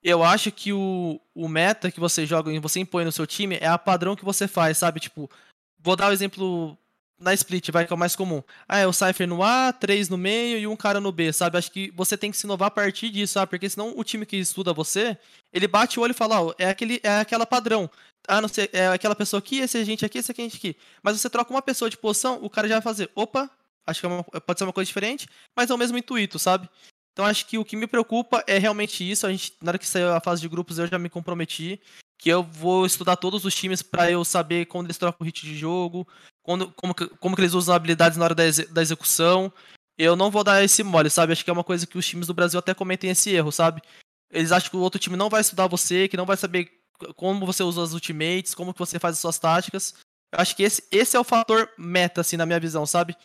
Eu 0.03 0.23
acho 0.23 0.53
que 0.53 0.73
o, 0.73 1.21
o 1.35 1.49
meta 1.49 1.91
que 1.91 1.99
você 1.99 2.27
joga 2.27 2.53
e 2.53 2.59
você 2.59 2.79
impõe 2.79 3.05
no 3.05 3.13
seu 3.13 3.27
time 3.27 3.57
é 3.57 3.67
a 3.67 3.79
padrão 3.79 4.15
que 4.15 4.25
você 4.25 4.47
faz, 4.47 4.79
sabe? 4.79 5.01
Tipo, 5.01 5.31
vou 5.79 5.97
dar 5.97 6.07
o 6.07 6.11
um 6.11 6.13
exemplo 6.13 6.79
na 7.19 7.33
split, 7.35 7.71
vai, 7.71 7.87
que 7.87 7.93
é 7.93 7.97
o 7.97 7.99
mais 7.99 8.17
comum. 8.17 8.43
Ah, 8.69 8.79
é 8.79 8.87
o 8.87 8.93
Cypher 8.93 9.27
no 9.27 9.43
A, 9.43 9.73
três 9.73 10.09
no 10.09 10.19
meio 10.19 10.59
e 10.59 10.67
um 10.67 10.77
cara 10.77 11.01
no 11.01 11.13
B, 11.13 11.33
sabe? 11.33 11.59
Acho 11.59 11.71
que 11.71 11.93
você 11.95 12.17
tem 12.17 12.31
que 12.31 12.37
se 12.37 12.47
inovar 12.47 12.69
a 12.69 12.71
partir 12.71 13.11
disso, 13.11 13.35
sabe? 13.35 13.51
Porque 13.51 13.69
senão 13.69 13.93
o 13.97 14.05
time 14.05 14.27
que 14.27 14.37
estuda 14.37 14.73
você, 14.73 15.17
ele 15.53 15.69
bate 15.69 15.99
o 15.99 16.03
olho 16.03 16.11
e 16.11 16.15
fala, 16.15 16.41
ó, 16.41 16.49
oh, 16.49 16.55
é, 16.59 16.69
aquele, 16.69 17.01
é 17.03 17.21
aquela 17.21 17.47
padrão. 17.47 17.91
Ah, 18.27 18.41
não 18.41 18.49
sei, 18.49 18.69
é 18.73 18.89
aquela 18.89 19.15
pessoa 19.15 19.39
aqui, 19.39 19.59
esse 19.59 19.79
agente 19.79 20.05
aqui, 20.05 20.19
esse 20.19 20.33
agente 20.33 20.57
aqui. 20.57 20.77
Mas 21.03 21.21
você 21.21 21.31
troca 21.31 21.53
uma 21.53 21.63
pessoa 21.63 21.91
de 21.91 21.97
posição, 21.97 22.39
o 22.43 22.51
cara 22.51 22.69
já 22.69 22.75
vai 22.77 22.83
fazer, 22.83 23.11
opa, 23.15 23.51
acho 23.87 24.01
que 24.01 24.07
é 24.07 24.09
uma, 24.09 24.25
pode 24.25 24.59
ser 24.59 24.65
uma 24.65 24.73
coisa 24.73 24.87
diferente, 24.87 25.29
mas 25.57 25.71
é 25.71 25.75
o 25.75 25.79
mesmo 25.79 25.99
intuito, 25.99 26.39
sabe? 26.39 26.69
Então 27.13 27.25
acho 27.25 27.47
que 27.47 27.57
o 27.57 27.65
que 27.65 27.77
me 27.77 27.87
preocupa 27.87 28.43
é 28.47 28.59
realmente 28.59 29.09
isso. 29.09 29.27
A 29.27 29.31
gente, 29.31 29.55
na 29.63 29.71
hora 29.71 29.79
que 29.79 29.87
saiu 29.87 30.13
a 30.13 30.21
fase 30.21 30.41
de 30.41 30.49
grupos, 30.49 30.79
eu 30.79 30.87
já 30.87 30.99
me 30.99 31.09
comprometi 31.09 31.81
que 32.19 32.29
eu 32.29 32.43
vou 32.43 32.85
estudar 32.85 33.17
todos 33.17 33.45
os 33.45 33.55
times 33.55 33.83
para 33.83 34.11
eu 34.11 34.25
saber 34.25 34.67
quando 34.67 34.87
eles 34.87 34.99
trocam 34.99 35.19
o 35.21 35.25
hit 35.25 35.43
de 35.43 35.57
jogo, 35.57 36.07
quando, 36.45 36.71
como, 36.73 36.95
que, 36.95 37.09
como 37.17 37.35
que 37.35 37.41
eles 37.41 37.55
usam 37.55 37.75
habilidades 37.75 38.17
na 38.17 38.25
hora 38.27 38.35
da, 38.35 38.45
da 38.71 38.83
execução. 38.83 39.53
Eu 39.99 40.15
não 40.15 40.31
vou 40.31 40.45
dar 40.45 40.63
esse 40.63 40.83
mole, 40.83 41.09
sabe? 41.09 41.33
Acho 41.33 41.43
que 41.43 41.51
é 41.51 41.53
uma 41.53 41.65
coisa 41.65 41.87
que 41.87 41.97
os 41.97 42.07
times 42.07 42.27
do 42.27 42.35
Brasil 42.35 42.59
até 42.59 42.75
cometem 42.75 43.11
esse 43.11 43.31
erro, 43.31 43.51
sabe? 43.51 43.81
Eles 44.31 44.53
acham 44.53 44.71
que 44.71 44.77
o 44.77 44.81
outro 44.81 45.01
time 45.01 45.17
não 45.17 45.31
vai 45.31 45.41
estudar 45.41 45.67
você, 45.67 46.07
que 46.07 46.17
não 46.17 46.27
vai 46.27 46.37
saber 46.37 46.71
como 47.17 47.47
você 47.47 47.63
usa 47.63 47.83
as 47.83 47.93
ultimates, 47.93 48.55
como 48.55 48.73
que 48.73 48.79
você 48.79 48.99
faz 48.99 49.15
as 49.15 49.21
suas 49.21 49.39
táticas. 49.39 49.95
Eu 50.33 50.41
acho 50.41 50.55
que 50.55 50.63
esse, 50.63 50.83
esse 50.91 51.17
é 51.17 51.21
o 51.21 51.25
fator 51.25 51.71
meta, 51.79 52.21
assim, 52.21 52.37
na 52.37 52.45
minha 52.45 52.61
visão, 52.61 52.85
sabe? 52.85 53.17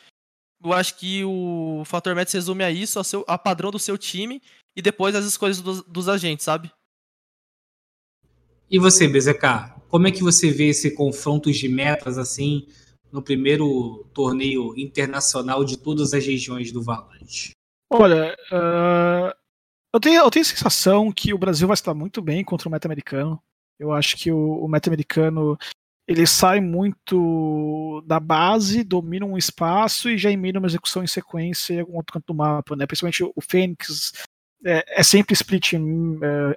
Eu 0.63 0.71
acho 0.71 0.95
que 0.95 1.23
o 1.25 1.83
fator 1.85 2.15
meta 2.15 2.31
se 2.31 2.37
resume 2.37 2.63
a 2.63 2.71
isso, 2.71 2.99
a, 2.99 3.03
seu, 3.03 3.25
a 3.27 3.37
padrão 3.37 3.71
do 3.71 3.79
seu 3.79 3.97
time 3.97 4.41
e 4.75 4.81
depois 4.81 5.15
as 5.15 5.25
escolhas 5.25 5.59
dos, 5.59 5.83
dos 5.83 6.07
agentes, 6.07 6.45
sabe? 6.45 6.71
E 8.69 8.77
você, 8.77 9.07
BZK, 9.07 9.73
como 9.89 10.07
é 10.07 10.11
que 10.11 10.23
você 10.23 10.51
vê 10.51 10.69
esse 10.69 10.91
confronto 10.91 11.51
de 11.51 11.67
metas 11.67 12.17
assim 12.17 12.67
no 13.11 13.21
primeiro 13.21 14.05
torneio 14.13 14.77
internacional 14.77 15.63
de 15.63 15.77
todas 15.77 16.13
as 16.13 16.25
regiões 16.25 16.71
do 16.71 16.81
Valorant? 16.81 17.51
Olha, 17.91 18.35
uh, 18.51 19.33
eu, 19.93 19.99
tenho, 19.99 20.21
eu 20.21 20.29
tenho 20.29 20.43
a 20.43 20.47
sensação 20.47 21.11
que 21.11 21.33
o 21.33 21.37
Brasil 21.37 21.67
vai 21.67 21.73
estar 21.73 21.93
muito 21.93 22.21
bem 22.21 22.43
contra 22.43 22.67
o 22.67 22.71
meta 22.71 22.87
americano. 22.87 23.41
Eu 23.79 23.91
acho 23.91 24.17
que 24.17 24.31
o, 24.31 24.63
o 24.63 24.67
meta 24.67 24.89
americano 24.89 25.57
ele 26.09 26.25
sai 26.25 26.59
muito 26.59 28.03
da 28.07 28.19
base, 28.19 28.83
domina 28.83 29.27
um 29.27 29.37
espaço 29.37 30.09
e 30.09 30.17
já 30.17 30.31
emina 30.31 30.57
uma 30.57 30.67
execução 30.67 31.03
em 31.03 31.07
sequência 31.07 31.75
em 31.75 31.79
algum 31.81 31.97
outro 31.97 32.13
canto 32.13 32.25
do 32.25 32.33
mapa, 32.33 32.75
né? 32.75 32.87
Principalmente 32.87 33.23
o 33.23 33.41
Fênix 33.41 34.13
é, 34.65 34.83
é 34.99 35.03
sempre 35.03 35.33
split 35.33 35.73
é, 35.73 35.77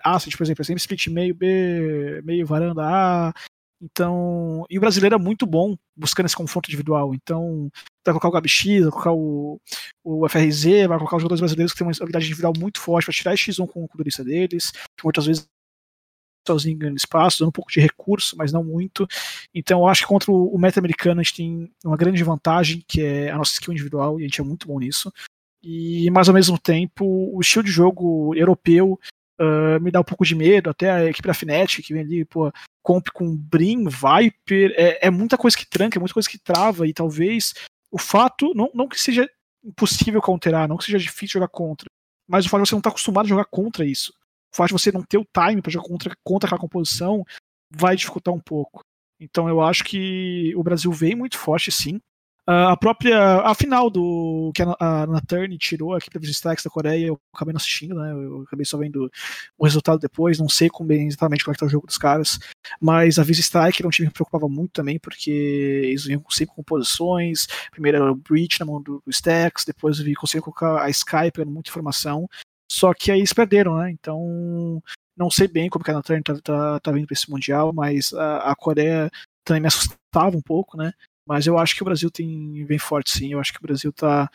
asset, 0.03 0.35
por 0.37 0.43
exemplo, 0.43 0.63
é 0.63 0.65
sempre 0.65 0.81
split 0.81 1.09
meio 1.09 1.35
B, 1.35 2.23
meio 2.25 2.47
varanda 2.47 2.83
A. 2.83 3.35
Então, 3.83 4.65
e 4.71 4.79
o 4.79 4.81
brasileiro 4.81 5.17
é 5.17 5.19
muito 5.19 5.45
bom 5.45 5.77
buscando 5.97 6.27
esse 6.27 6.37
confronto 6.37 6.71
individual. 6.71 7.13
Então, 7.13 7.69
vai 8.07 8.15
colocar 8.15 8.29
o 8.29 8.31
GabX, 8.31 8.65
vai 8.65 8.91
colocar 8.91 9.13
o, 9.13 9.61
o 10.05 10.29
FRZ, 10.29 10.87
vai 10.89 10.99
colocar 10.99 11.17
os 11.17 11.23
jogadores 11.23 11.41
brasileiros 11.41 11.73
que 11.73 11.79
têm 11.79 11.87
uma 11.87 11.93
habilidade 11.93 12.27
individual 12.27 12.53
muito 12.57 12.81
forte 12.81 13.07
para 13.07 13.15
tirar 13.15 13.35
X1 13.35 13.67
com 13.67 13.83
o 13.83 13.89
culturista 13.89 14.23
deles, 14.23 14.71
que 14.71 15.05
muitas 15.05 15.27
vezes 15.27 15.49
sozinho 16.47 16.79
ganhando 16.79 16.97
espaço, 16.97 17.41
dando 17.41 17.49
um 17.49 17.53
pouco 17.53 17.73
de 17.73 17.81
recurso, 17.81 18.37
mas 18.37 18.53
não 18.53 18.65
muito. 18.65 19.07
Então 19.55 19.81
eu 19.81 19.87
acho 19.87 20.03
que 20.03 20.09
contra 20.09 20.31
o 20.31 20.59
meta 20.59 20.81
americano 20.81 21.21
a 21.21 21.23
gente 21.23 21.37
tem 21.37 21.73
uma 21.85 21.97
grande 21.97 22.23
vantagem, 22.23 22.85
que 22.87 23.01
é 23.01 23.31
a 23.31 23.39
nossa 23.39 23.53
skill 23.53 23.73
individual, 23.73 24.19
e 24.19 24.25
a 24.25 24.27
gente 24.27 24.41
é 24.41 24.45
muito 24.45 24.67
bom 24.67 24.79
nisso. 24.79 25.13
E, 25.63 26.11
mas 26.11 26.29
ao 26.29 26.35
mesmo 26.35 26.59
tempo, 26.59 27.05
o 27.05 27.41
estilo 27.41 27.65
de 27.65 27.71
jogo 27.71 28.35
europeu 28.35 28.99
uh, 29.41 29.81
me 29.81 29.91
dá 29.91 30.01
um 30.01 30.05
pouco 30.05 30.25
de 30.25 30.35
medo, 30.35 30.71
até 30.71 30.91
a 30.91 31.05
equipe 31.07 31.27
da 31.27 31.35
Fnatic, 31.35 31.85
que 31.85 31.93
vem 31.93 32.03
ali, 32.03 32.25
pô, 32.25 32.53
comp 32.83 33.09
com 33.13 33.37
Brim, 33.37 33.85
Viper, 33.85 34.75
é, 34.77 35.07
é 35.07 35.11
muita 35.11 35.37
coisa 35.37 35.57
que 35.57 35.67
tranca, 35.67 35.99
é 35.99 36.01
muita 36.01 36.15
coisa 36.15 36.29
que 36.29 36.39
trava, 36.39 36.87
e 36.87 36.93
talvez 36.93 37.55
o 37.91 37.99
fato, 37.99 38.53
não, 38.55 38.71
não 38.75 38.89
que 38.89 39.01
seja 39.01 39.29
impossível 39.65 40.21
counterar, 40.21 40.69
não 40.69 40.77
que 40.77 40.85
seja 40.85 40.99
difícil 40.99 41.35
jogar 41.35 41.49
contra, 41.49 41.87
mas 42.29 42.47
o 42.47 42.49
fato 42.49 42.63
de 42.63 42.69
você 42.69 42.75
não 42.75 42.81
estar 42.81 42.91
tá 42.91 42.95
acostumado 42.95 43.27
a 43.27 43.29
jogar 43.29 43.45
contra 43.47 43.85
isso, 43.85 44.13
o 44.53 44.57
fato 44.57 44.69
de 44.69 44.75
você 44.75 44.93
não 44.93 45.03
ter 45.03 45.19
o 45.19 45.27
time 45.27 45.63
para 45.63 45.71
jogar 45.73 45.87
contra, 45.87 46.17
contra 46.25 46.49
aquela 46.49 46.61
composição 46.61 47.25
vai 47.71 47.97
dificultar 47.97 48.35
um 48.35 48.41
pouco. 48.41 48.81
Então 49.19 49.49
eu 49.49 49.61
acho 49.61 49.85
que 49.85 50.53
o 50.57 50.63
Brasil 50.63 50.91
vem 50.93 51.15
muito 51.15 51.39
forte, 51.39 51.71
sim. 51.71 52.01
Uh, 52.49 52.71
a 52.71 52.77
própria. 52.77 53.41
A 53.43 53.55
final 53.55 53.89
do. 53.89 54.51
que 54.53 54.63
a, 54.63 54.75
a 54.81 55.07
tirou 55.59 55.95
aqui 55.95 56.11
para 56.11 56.21
os 56.21 56.29
strikes 56.29 56.65
da 56.65 56.71
Coreia, 56.71 57.07
eu 57.07 57.21
acabei 57.33 57.53
não 57.53 57.59
assistindo, 57.59 57.95
né? 57.95 58.13
Eu 58.13 58.43
acabei 58.43 58.65
só 58.65 58.77
vendo 58.77 59.09
o 59.57 59.65
resultado 59.65 60.01
depois, 60.01 60.41
não 60.41 60.49
sei 60.49 60.69
como 60.69 60.89
bem 60.89 61.07
exatamente 61.07 61.45
como 61.45 61.53
é 61.53 61.55
que 61.55 61.61
tá 61.61 61.67
o 61.67 61.71
jogo 61.71 61.87
dos 61.87 61.99
caras. 61.99 62.41
Mas 62.81 63.21
a 63.21 63.23
Visa 63.23 63.41
Strike 63.41 63.81
era 63.81 63.87
um 63.87 63.91
time 63.91 64.09
que 64.09 64.11
me 64.11 64.15
preocupava 64.15 64.49
muito 64.49 64.73
também, 64.73 64.99
porque 64.99 65.31
eles 65.31 66.05
vinham 66.05 66.25
sempre 66.31 66.57
com 66.57 66.65
posições. 66.65 67.47
Primeiro 67.71 67.99
era 67.99 68.13
o 68.13 68.17
Breach 68.17 68.59
na 68.59 68.67
mão 68.67 68.83
do, 68.83 69.01
do 69.05 69.11
Stacks, 69.11 69.65
depois 69.65 70.01
vi 70.01 70.15
conseguir 70.15 70.43
colocar 70.43 70.83
a 70.83 70.91
Skype 70.91 71.33
pegando 71.33 71.53
muita 71.53 71.71
informação. 71.71 72.29
Só 72.71 72.93
que 72.93 73.13
aí 73.13 73.21
eles 73.21 73.33
perderam, 73.33 73.77
né? 73.77 73.91
Então. 73.91 74.83
Não 75.15 75.31
sei 75.31 75.47
bem 75.47 75.69
como 75.69 75.85
que 75.85 75.91
a 75.91 75.95
Naturn 75.95 76.23
tá, 76.23 76.35
tá, 76.43 76.81
tá 76.81 76.91
vindo 76.91 77.07
para 77.07 77.13
esse 77.13 77.31
Mundial, 77.31 77.71
mas 77.71 78.15
a, 78.15 78.51
a 78.51 78.57
Coreia 78.57 79.11
também 79.45 79.61
me 79.61 79.69
assustava 79.69 80.35
um 80.35 80.41
pouco, 80.41 80.77
né? 80.77 80.93
Mas 81.33 81.47
eu 81.47 81.57
acho 81.57 81.75
que 81.75 81.81
o 81.81 81.85
Brasil 81.87 82.11
tem 82.11 82.63
vem 82.67 82.79
forte 82.79 83.11
sim. 83.11 83.33
Eu 83.33 83.41
acho 83.41 83.55
que 83.55 83.59
o 83.59 83.63
Brasil 83.63 83.89
está 83.89 84.31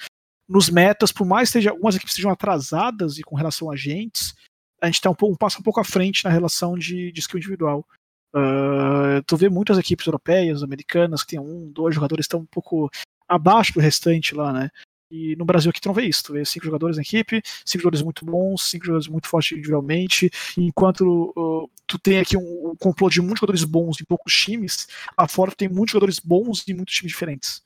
nos 0.50 0.68
metas, 0.68 1.12
por 1.12 1.28
mais 1.28 1.52
que 1.52 1.68
algumas 1.68 1.96
equipes 1.96 2.14
estejam 2.14 2.32
atrasadas 2.32 3.20
e 3.20 3.22
com 3.22 3.36
relação 3.36 3.70
a 3.70 3.76
agentes, 3.76 4.34
a 4.82 4.88
gente 4.88 4.96
está 4.96 5.12
um, 5.12 5.16
um, 5.22 5.36
passo 5.36 5.60
um 5.60 5.62
pouco 5.62 5.80
à 5.80 5.84
frente 5.84 6.24
na 6.24 6.32
relação 6.32 6.76
de, 6.76 7.12
de 7.12 7.20
skill 7.20 7.38
individual. 7.38 7.86
Uh, 8.34 9.22
tu 9.28 9.38
vê 9.38 9.48
muitas 9.48 9.78
equipes 9.78 10.08
europeias, 10.08 10.64
americanas, 10.64 11.22
que 11.22 11.28
tem 11.28 11.40
um, 11.40 11.72
dois 11.72 11.94
jogadores 11.94 12.24
estão 12.24 12.40
um 12.40 12.48
pouco 12.48 12.90
abaixo 13.28 13.76
do 13.76 13.80
restante 13.80 14.34
lá, 14.34 14.52
né? 14.52 14.72
E 15.10 15.36
no 15.36 15.46
Brasil 15.46 15.70
aqui 15.70 15.80
tu 15.80 15.88
não 15.88 15.96
vê 15.96 16.04
isso. 16.04 16.24
Tu 16.24 16.34
vê 16.34 16.44
cinco 16.44 16.66
jogadores 16.66 16.98
na 16.98 17.02
equipe, 17.02 17.42
cinco 17.66 17.84
jogadores 17.84 18.04
muito 18.04 18.26
bons, 18.26 18.70
cinco 18.70 18.86
jogadores 18.86 19.08
muito 19.08 19.28
fortes 19.28 19.54
individualmente. 19.54 20.30
Enquanto 20.58 21.34
uh, 21.36 21.70
tu 21.86 21.98
tem 21.98 22.20
aqui 22.20 22.36
um, 22.38 22.72
um 22.72 22.76
complô 22.76 23.10
de 23.10 23.22
muitos 23.22 23.40
jogadores 23.40 23.64
bons 23.64 24.02
em 24.02 24.06
poucos 24.06 24.34
times, 24.34 24.88
lá 25.18 25.28
fora 25.28 25.52
tem 25.56 25.70
muitos 25.70 25.94
jogadores 25.94 26.20
bons 26.20 26.68
em 26.68 26.74
muitos 26.74 26.94
times 26.96 27.12
diferentes. 27.12 27.62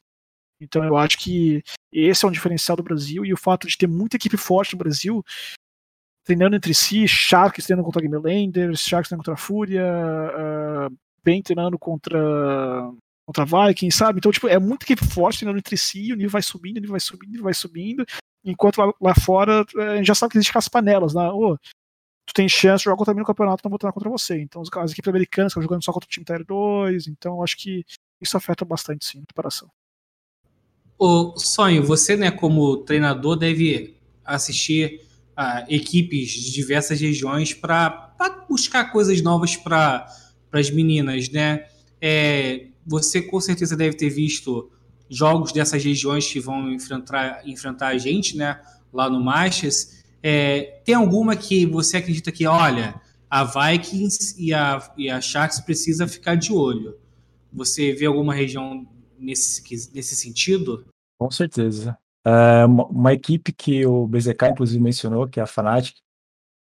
Então 0.60 0.84
eu 0.84 0.96
acho 0.96 1.18
que 1.18 1.64
esse 1.92 2.24
é 2.24 2.28
um 2.28 2.32
diferencial 2.32 2.78
do 2.78 2.84
Brasil 2.84 3.26
e 3.26 3.34
o 3.34 3.38
fato 3.38 3.68
de 3.68 3.76
ter 3.76 3.88
muita 3.88 4.16
equipe 4.16 4.38
forte 4.38 4.74
no 4.74 4.80
Brasil 4.80 5.24
treinando 6.24 6.56
entre 6.56 6.74
si, 6.74 7.08
Sharks 7.08 7.66
treinando 7.66 7.86
contra 7.86 8.02
Game 8.02 8.16
Landers, 8.16 8.82
Sharks 8.82 9.10
treinando 9.10 9.24
contra 9.26 9.34
a 9.34 9.38
Fúria, 9.38 9.84
uh, 9.84 10.96
Ben 11.24 11.42
treinando 11.42 11.80
contra 11.80 12.20
contra 13.32 13.46
Vikings, 13.46 13.98
sabe? 13.98 14.20
Então, 14.20 14.32
tipo, 14.32 14.48
é 14.48 14.60
muita 14.60 14.86
equipe 14.86 15.06
forte 15.06 15.40
treinando 15.40 15.60
entre 15.60 15.78
si, 15.78 16.12
o 16.12 16.16
nível 16.16 16.32
vai 16.32 16.42
subindo, 16.42 16.78
o 16.78 16.82
nível 16.82 16.92
vai 16.92 17.00
subindo, 17.00 17.30
o 17.30 17.32
nível 17.32 17.44
vai 17.46 17.54
subindo, 17.54 18.06
enquanto 18.44 18.78
lá, 18.78 18.94
lá 19.00 19.16
fora 19.16 19.66
é, 19.78 19.84
a 19.84 19.96
gente 19.98 20.08
já 20.08 20.16
sabe 20.16 20.32
que 20.32 20.38
existem 20.38 20.58
as 20.58 20.68
panelas, 20.68 21.14
né? 21.14 21.30
Oh, 21.32 21.58
tu 22.26 22.34
tem 22.34 22.48
chance 22.50 22.82
de 22.82 22.86
jogar 22.86 22.98
contra 22.98 23.14
mim 23.14 23.22
no 23.22 23.26
campeonato, 23.26 23.62
não 23.64 23.70
vou 23.70 23.80
treinar 23.80 23.94
contra 23.94 24.10
você. 24.10 24.42
Então, 24.42 24.62
as 24.62 24.92
equipes 24.92 25.10
americanas 25.10 25.52
estão 25.52 25.64
jogando 25.64 25.84
só 25.84 25.92
contra 25.92 26.08
o 26.08 26.10
time 26.10 26.26
Tier 26.26 26.46
2, 26.46 27.08
então 27.08 27.44
acho 27.44 27.58
que 27.58 27.86
isso 28.20 28.38
afeta 28.38 28.66
bastante, 28.66 29.06
sim, 29.06 29.20
a 29.20 29.26
preparação. 29.26 29.70
O 31.00 31.38
Sonho, 31.38 31.84
você, 31.84 32.16
né, 32.16 32.30
como 32.30 32.78
treinador, 32.78 33.36
deve 33.36 33.98
assistir 34.24 35.02
a 35.36 35.66
equipes 35.68 36.30
de 36.30 36.52
diversas 36.52 37.02
regiões 37.02 37.54
para 37.54 38.14
buscar 38.48 38.92
coisas 38.92 39.22
novas 39.22 39.56
para 39.56 40.06
as 40.52 40.70
meninas, 40.70 41.30
né? 41.30 41.66
É, 42.00 42.68
você 42.92 43.22
com 43.22 43.40
certeza 43.40 43.76
deve 43.76 43.96
ter 43.96 44.10
visto 44.10 44.70
jogos 45.10 45.54
dessas 45.54 45.82
regiões 45.82 46.30
que 46.30 46.42
vão 46.42 46.70
enfrentar, 46.74 47.42
enfrentar 47.48 47.88
a 47.88 47.98
gente, 47.98 48.36
né? 48.36 48.60
Lá 48.92 49.10
no 49.10 49.24
Masters. 49.24 50.04
É, 50.22 50.82
tem 50.84 50.94
alguma 50.94 51.36
que 51.38 51.66
você 51.66 51.98
acredita 51.98 52.32
que, 52.34 52.46
olha, 52.46 53.00
a 53.30 53.46
Vikings 53.46 54.36
e 54.38 54.54
a, 54.54 54.94
e 54.98 55.10
a 55.10 55.22
Sharks 55.22 55.62
precisa 55.62 56.06
ficar 56.06 56.36
de 56.36 56.52
olho? 56.52 56.98
Você 57.54 57.94
vê 57.94 58.06
alguma 58.06 58.34
região 58.34 58.86
nesse, 59.18 59.64
nesse 59.94 60.16
sentido? 60.16 60.86
Com 61.18 61.32
certeza. 61.32 61.98
É 62.26 62.66
uma, 62.66 62.86
uma, 62.88 63.14
equipe 63.14 63.54
que 63.54 63.86
o 63.86 64.06
BZK, 64.06 64.50
inclusive, 64.52 64.84
mencionou, 64.84 65.28
que 65.28 65.40
é 65.40 65.44
a 65.44 65.48
Fnatic, 65.48 65.96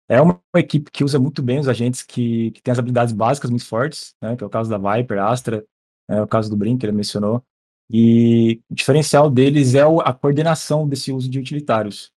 é 0.08 0.20
uma, 0.20 0.40
uma 0.52 0.60
equipe 0.60 0.90
que 0.90 1.02
usa 1.02 1.18
muito 1.18 1.42
bem 1.42 1.58
os 1.58 1.68
agentes 1.68 2.02
que, 2.02 2.50
que 2.52 2.62
têm 2.62 2.72
as 2.72 2.78
habilidades 2.78 3.12
básicas 3.12 3.50
muito 3.50 3.66
fortes, 3.66 4.14
né, 4.20 4.36
que 4.36 4.44
é 4.44 4.46
o 4.46 4.50
caso 4.50 4.68
da 4.70 4.76
Viper, 4.76 5.22
Astra, 5.22 5.64
é 6.10 6.20
o 6.20 6.26
caso 6.26 6.50
do 6.50 6.56
Brink, 6.56 6.80
que 6.80 6.86
ele 6.86 6.92
mencionou. 6.92 7.42
E 7.88 8.60
o 8.70 8.74
diferencial 8.74 9.30
deles 9.30 9.74
é 9.74 9.82
a 9.82 10.12
coordenação 10.12 10.88
desse 10.88 11.12
uso 11.12 11.28
de 11.28 11.38
utilitários. 11.38 12.12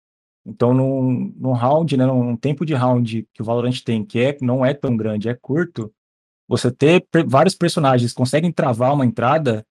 Então, 0.44 0.72
num, 0.72 1.32
num 1.36 1.52
round, 1.52 1.96
né, 1.96 2.06
num 2.06 2.36
tempo 2.36 2.64
de 2.64 2.74
round 2.74 3.28
que 3.32 3.42
o 3.42 3.44
Valorant 3.44 3.78
tem, 3.84 4.04
que 4.04 4.18
é, 4.18 4.36
não 4.40 4.64
é 4.64 4.72
tão 4.72 4.96
grande, 4.96 5.28
é 5.28 5.34
curto, 5.34 5.92
você 6.48 6.70
ter 6.70 7.06
vários 7.26 7.54
personagens 7.54 8.12
conseguem 8.12 8.50
travar 8.50 8.92
uma 8.92 9.06
entrada, 9.06 9.64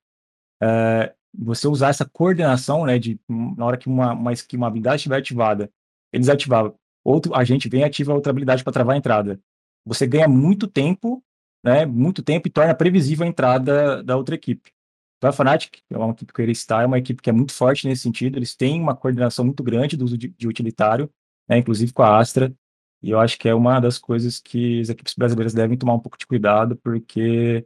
é, 0.62 1.14
você 1.38 1.68
usar 1.68 1.90
essa 1.90 2.06
coordenação, 2.06 2.86
né, 2.86 2.98
de 2.98 3.20
na 3.28 3.66
hora 3.66 3.78
que 3.78 3.88
uma, 3.88 4.14
uma, 4.14 4.34
que 4.34 4.56
uma 4.56 4.68
habilidade 4.68 4.98
estiver 4.98 5.18
ativada, 5.18 5.70
eles 6.14 6.30
ativavam, 6.30 6.74
outro 7.04 7.36
agente 7.36 7.68
vem 7.68 7.82
e 7.82 7.84
ativa 7.84 8.14
outra 8.14 8.30
habilidade 8.30 8.64
para 8.64 8.72
travar 8.74 8.96
a 8.96 8.98
entrada. 8.98 9.40
Você 9.86 10.08
ganha 10.08 10.28
muito 10.28 10.68
tempo, 10.68 11.22
né, 11.64 11.86
muito 11.86 12.24
tempo 12.24 12.48
e 12.48 12.52
torna 12.52 12.74
previsível 12.76 13.26
a 13.26 13.30
entrada 13.30 14.04
da 14.04 14.16
outra 14.16 14.36
equipe. 14.36 14.72
Então, 15.18 15.30
a 15.30 15.34
Fnatic, 15.34 15.82
que 15.88 15.94
é 15.94 15.98
uma 15.98 16.12
equipe 16.12 16.32
que 16.32 16.42
eu 16.42 16.50
estar, 16.50 16.84
é 16.84 16.86
uma 16.86 16.98
equipe 16.98 17.22
que 17.22 17.30
é 17.30 17.34
muito 17.34 17.54
forte 17.54 17.88
nesse 17.88 18.04
sentido, 18.04 18.38
eles 18.38 18.56
têm 18.56 18.82
uma 18.82 18.96
coordenação 18.96 19.44
muito 19.44 19.62
grande 19.64 19.98
do 19.98 20.06
uso 20.06 20.18
de, 20.18 20.30
de 20.30 20.48
utilitário, 20.48 21.12
né, 21.48 21.58
inclusive 21.58 21.92
com 21.92 22.04
a 22.04 22.18
Astra, 22.18 22.54
e 23.02 23.12
eu 23.12 23.20
acho 23.20 23.38
que 23.38 23.48
é 23.50 23.54
uma 23.56 23.80
das 23.80 23.98
coisas 23.98 24.40
que 24.40 24.82
as 24.82 24.90
equipes 24.90 25.14
brasileiras 25.16 25.54
devem 25.54 25.78
tomar 25.78 25.94
um 25.94 26.00
pouco 26.00 26.18
de 26.18 26.26
cuidado, 26.28 26.76
porque, 26.78 27.66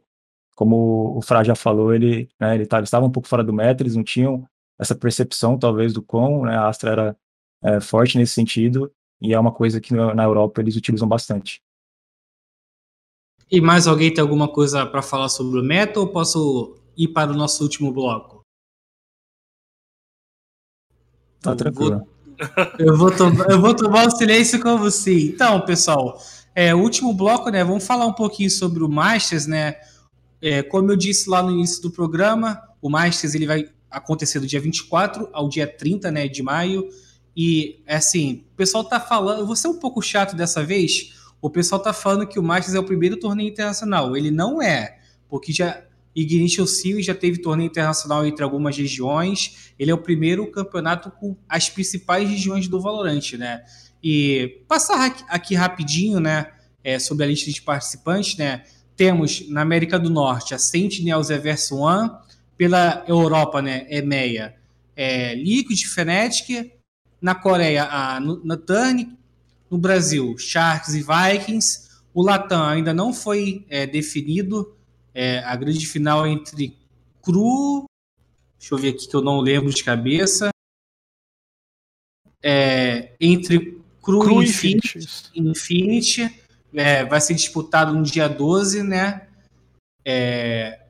como 0.54 1.16
o 1.16 1.22
Fra 1.22 1.44
já 1.44 1.54
falou, 1.54 1.94
ele, 1.94 2.28
né, 2.40 2.54
ele 2.56 2.66
tá, 2.66 2.80
estava 2.80 3.06
um 3.06 3.10
pouco 3.10 3.28
fora 3.28 3.44
do 3.44 3.52
metro, 3.52 3.84
eles 3.84 3.96
não 3.96 4.04
tinham 4.04 4.48
essa 4.78 4.94
percepção, 4.94 5.58
talvez, 5.58 5.92
do 5.92 6.02
quão 6.02 6.42
né, 6.44 6.56
a 6.56 6.68
Astra 6.68 6.90
era 6.92 7.16
é, 7.62 7.80
forte 7.80 8.18
nesse 8.18 8.34
sentido, 8.34 8.92
e 9.20 9.32
é 9.32 9.38
uma 9.38 9.52
coisa 9.52 9.80
que 9.80 9.94
na 9.94 10.24
Europa 10.24 10.60
eles 10.60 10.76
utilizam 10.76 11.08
bastante. 11.08 11.62
E 13.50 13.60
mais 13.60 13.86
alguém 13.86 14.12
tem 14.12 14.22
alguma 14.22 14.48
coisa 14.48 14.86
para 14.86 15.02
falar 15.02 15.28
sobre 15.28 15.60
o 15.60 15.62
meta 15.62 16.00
ou 16.00 16.08
posso 16.08 16.76
ir 16.96 17.08
para 17.08 17.32
o 17.32 17.36
nosso 17.36 17.62
último 17.62 17.92
bloco? 17.92 18.42
Tá 21.40 21.54
tranquilo. 21.54 22.06
Eu 22.78 22.96
vou, 22.96 23.10
eu 23.48 23.60
vou 23.60 23.74
tomar 23.74 24.06
o 24.06 24.10
silêncio 24.10 24.60
com 24.60 24.78
você. 24.78 25.26
Então, 25.26 25.60
pessoal, 25.60 26.18
é, 26.54 26.74
o 26.74 26.78
último 26.78 27.12
bloco, 27.12 27.50
né? 27.50 27.62
Vamos 27.62 27.86
falar 27.86 28.06
um 28.06 28.12
pouquinho 28.12 28.50
sobre 28.50 28.82
o 28.82 28.88
Masters, 28.88 29.46
né? 29.46 29.76
É, 30.40 30.62
como 30.62 30.90
eu 30.90 30.96
disse 30.96 31.28
lá 31.28 31.42
no 31.42 31.50
início 31.50 31.82
do 31.82 31.90
programa, 31.90 32.60
o 32.80 32.90
Masters 32.90 33.34
ele 33.34 33.46
vai 33.46 33.68
acontecer 33.90 34.40
do 34.40 34.46
dia 34.46 34.60
24 34.60 35.28
ao 35.32 35.48
dia 35.48 35.66
30 35.66 36.10
né, 36.10 36.28
de 36.28 36.42
maio. 36.42 36.88
E, 37.36 37.82
assim, 37.86 38.44
o 38.52 38.56
pessoal 38.56 38.84
tá 38.84 39.00
falando. 39.00 39.40
Eu 39.40 39.46
vou 39.46 39.56
ser 39.56 39.68
um 39.68 39.78
pouco 39.78 40.00
chato 40.02 40.36
dessa 40.36 40.62
vez. 40.62 41.12
O 41.44 41.50
pessoal 41.50 41.78
tá 41.78 41.92
falando 41.92 42.26
que 42.26 42.38
o 42.38 42.42
Masters 42.42 42.74
é 42.74 42.80
o 42.80 42.84
primeiro 42.84 43.18
torneio 43.18 43.50
internacional. 43.50 44.16
Ele 44.16 44.30
não 44.30 44.62
é, 44.62 44.96
porque 45.28 45.52
já 45.52 45.84
Ignition 46.16 46.64
Series 46.64 47.04
já 47.04 47.14
teve 47.14 47.36
torneio 47.36 47.66
internacional 47.66 48.24
entre 48.24 48.42
algumas 48.42 48.74
regiões. 48.78 49.74
Ele 49.78 49.90
é 49.90 49.94
o 49.94 49.98
primeiro 49.98 50.50
campeonato 50.50 51.10
com 51.10 51.36
as 51.46 51.68
principais 51.68 52.26
regiões 52.26 52.66
do 52.66 52.80
Valorant, 52.80 53.34
né? 53.34 53.62
E 54.02 54.62
passar 54.66 55.14
aqui 55.28 55.54
rapidinho, 55.54 56.18
né, 56.18 56.50
é, 56.82 56.98
sobre 56.98 57.24
a 57.24 57.28
lista 57.28 57.50
de 57.50 57.60
participantes, 57.60 58.38
né? 58.38 58.62
Temos 58.96 59.46
na 59.50 59.60
América 59.60 59.98
do 59.98 60.08
Norte 60.08 60.54
a 60.54 60.58
Sentinels 60.58 61.28
Everse 61.28 61.74
One, 61.74 62.10
pela 62.56 63.04
Europa, 63.06 63.60
né, 63.60 63.86
EMEA, 63.90 64.54
é, 64.96 65.34
Liquid 65.34 65.84
Fnatic, 65.84 66.72
na 67.20 67.34
Coreia 67.34 67.84
a 67.84 68.18
Nuturn, 68.18 69.14
no 69.74 69.78
Brasil 69.78 70.38
Sharks 70.38 70.94
e 70.94 71.02
Vikings, 71.02 71.88
o 72.14 72.22
Latam 72.22 72.62
ainda 72.62 72.94
não 72.94 73.12
foi 73.12 73.66
é, 73.68 73.84
definido, 73.84 74.76
é, 75.12 75.40
a 75.40 75.56
grande 75.56 75.84
final 75.84 76.24
entre 76.24 76.78
Cru. 77.20 77.84
Deixa 78.56 78.72
eu 78.72 78.78
ver 78.78 78.90
aqui 78.90 79.08
que 79.08 79.16
eu 79.16 79.20
não 79.20 79.40
lembro 79.40 79.74
de 79.74 79.82
cabeça. 79.82 80.50
É, 82.40 83.16
entre 83.20 83.80
Cru, 84.00 84.20
Cru 84.20 84.42
e 84.42 84.46
Infinity. 84.46 84.98
Infinity 85.34 86.40
é, 86.72 87.04
vai 87.04 87.20
ser 87.20 87.34
disputado 87.34 87.92
no 87.92 88.04
dia 88.04 88.28
12, 88.28 88.80
né? 88.84 89.26
É, 90.04 90.84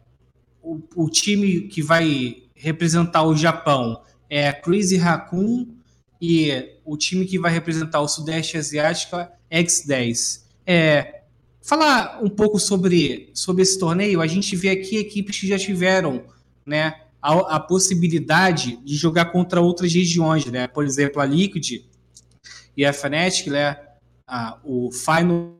o, 0.63 0.79
o, 0.95 1.09
time 1.09 1.69
que 1.69 1.81
vai 1.81 2.43
representar 2.55 3.23
o 3.23 3.35
Japão 3.35 4.03
é 4.29 4.49
a 4.49 4.53
Crazy 4.53 4.99
Raccoon 4.99 5.75
e 6.21 6.74
o 6.85 6.97
time 6.97 7.25
que 7.25 7.39
vai 7.39 7.53
representar 7.53 8.01
o 8.01 8.09
Sudeste 8.09 8.57
Asiático 8.57 9.17
é 9.17 9.63
X10. 9.63 10.45
É, 10.67 11.23
Falar 11.65 12.23
um 12.23 12.29
pouco 12.29 12.59
sobre, 12.61 13.31
sobre 13.33 13.63
esse 13.63 13.79
torneio, 13.79 14.21
a 14.21 14.27
gente 14.27 14.55
vê 14.55 14.69
aqui 14.69 14.99
equipes 14.99 15.41
que 15.41 15.49
já 15.49 15.59
tiveram 15.59 16.23
né, 16.67 17.07
a, 17.23 17.57
a 17.57 17.59
possibilidade 17.59 18.77
de 18.85 18.95
jogar 18.95 19.33
contra 19.33 19.63
outras 19.63 19.95
regiões, 19.95 20.45
né? 20.45 20.69
Por 20.69 20.85
exemplo, 20.85 21.23
a 21.23 21.25
Liquid 21.25 21.87
e 22.77 22.85
a 22.85 22.93
Fnatic, 22.93 23.47
né? 23.47 23.83
A, 24.27 24.61
o 24.63 24.91
Final 24.93 25.59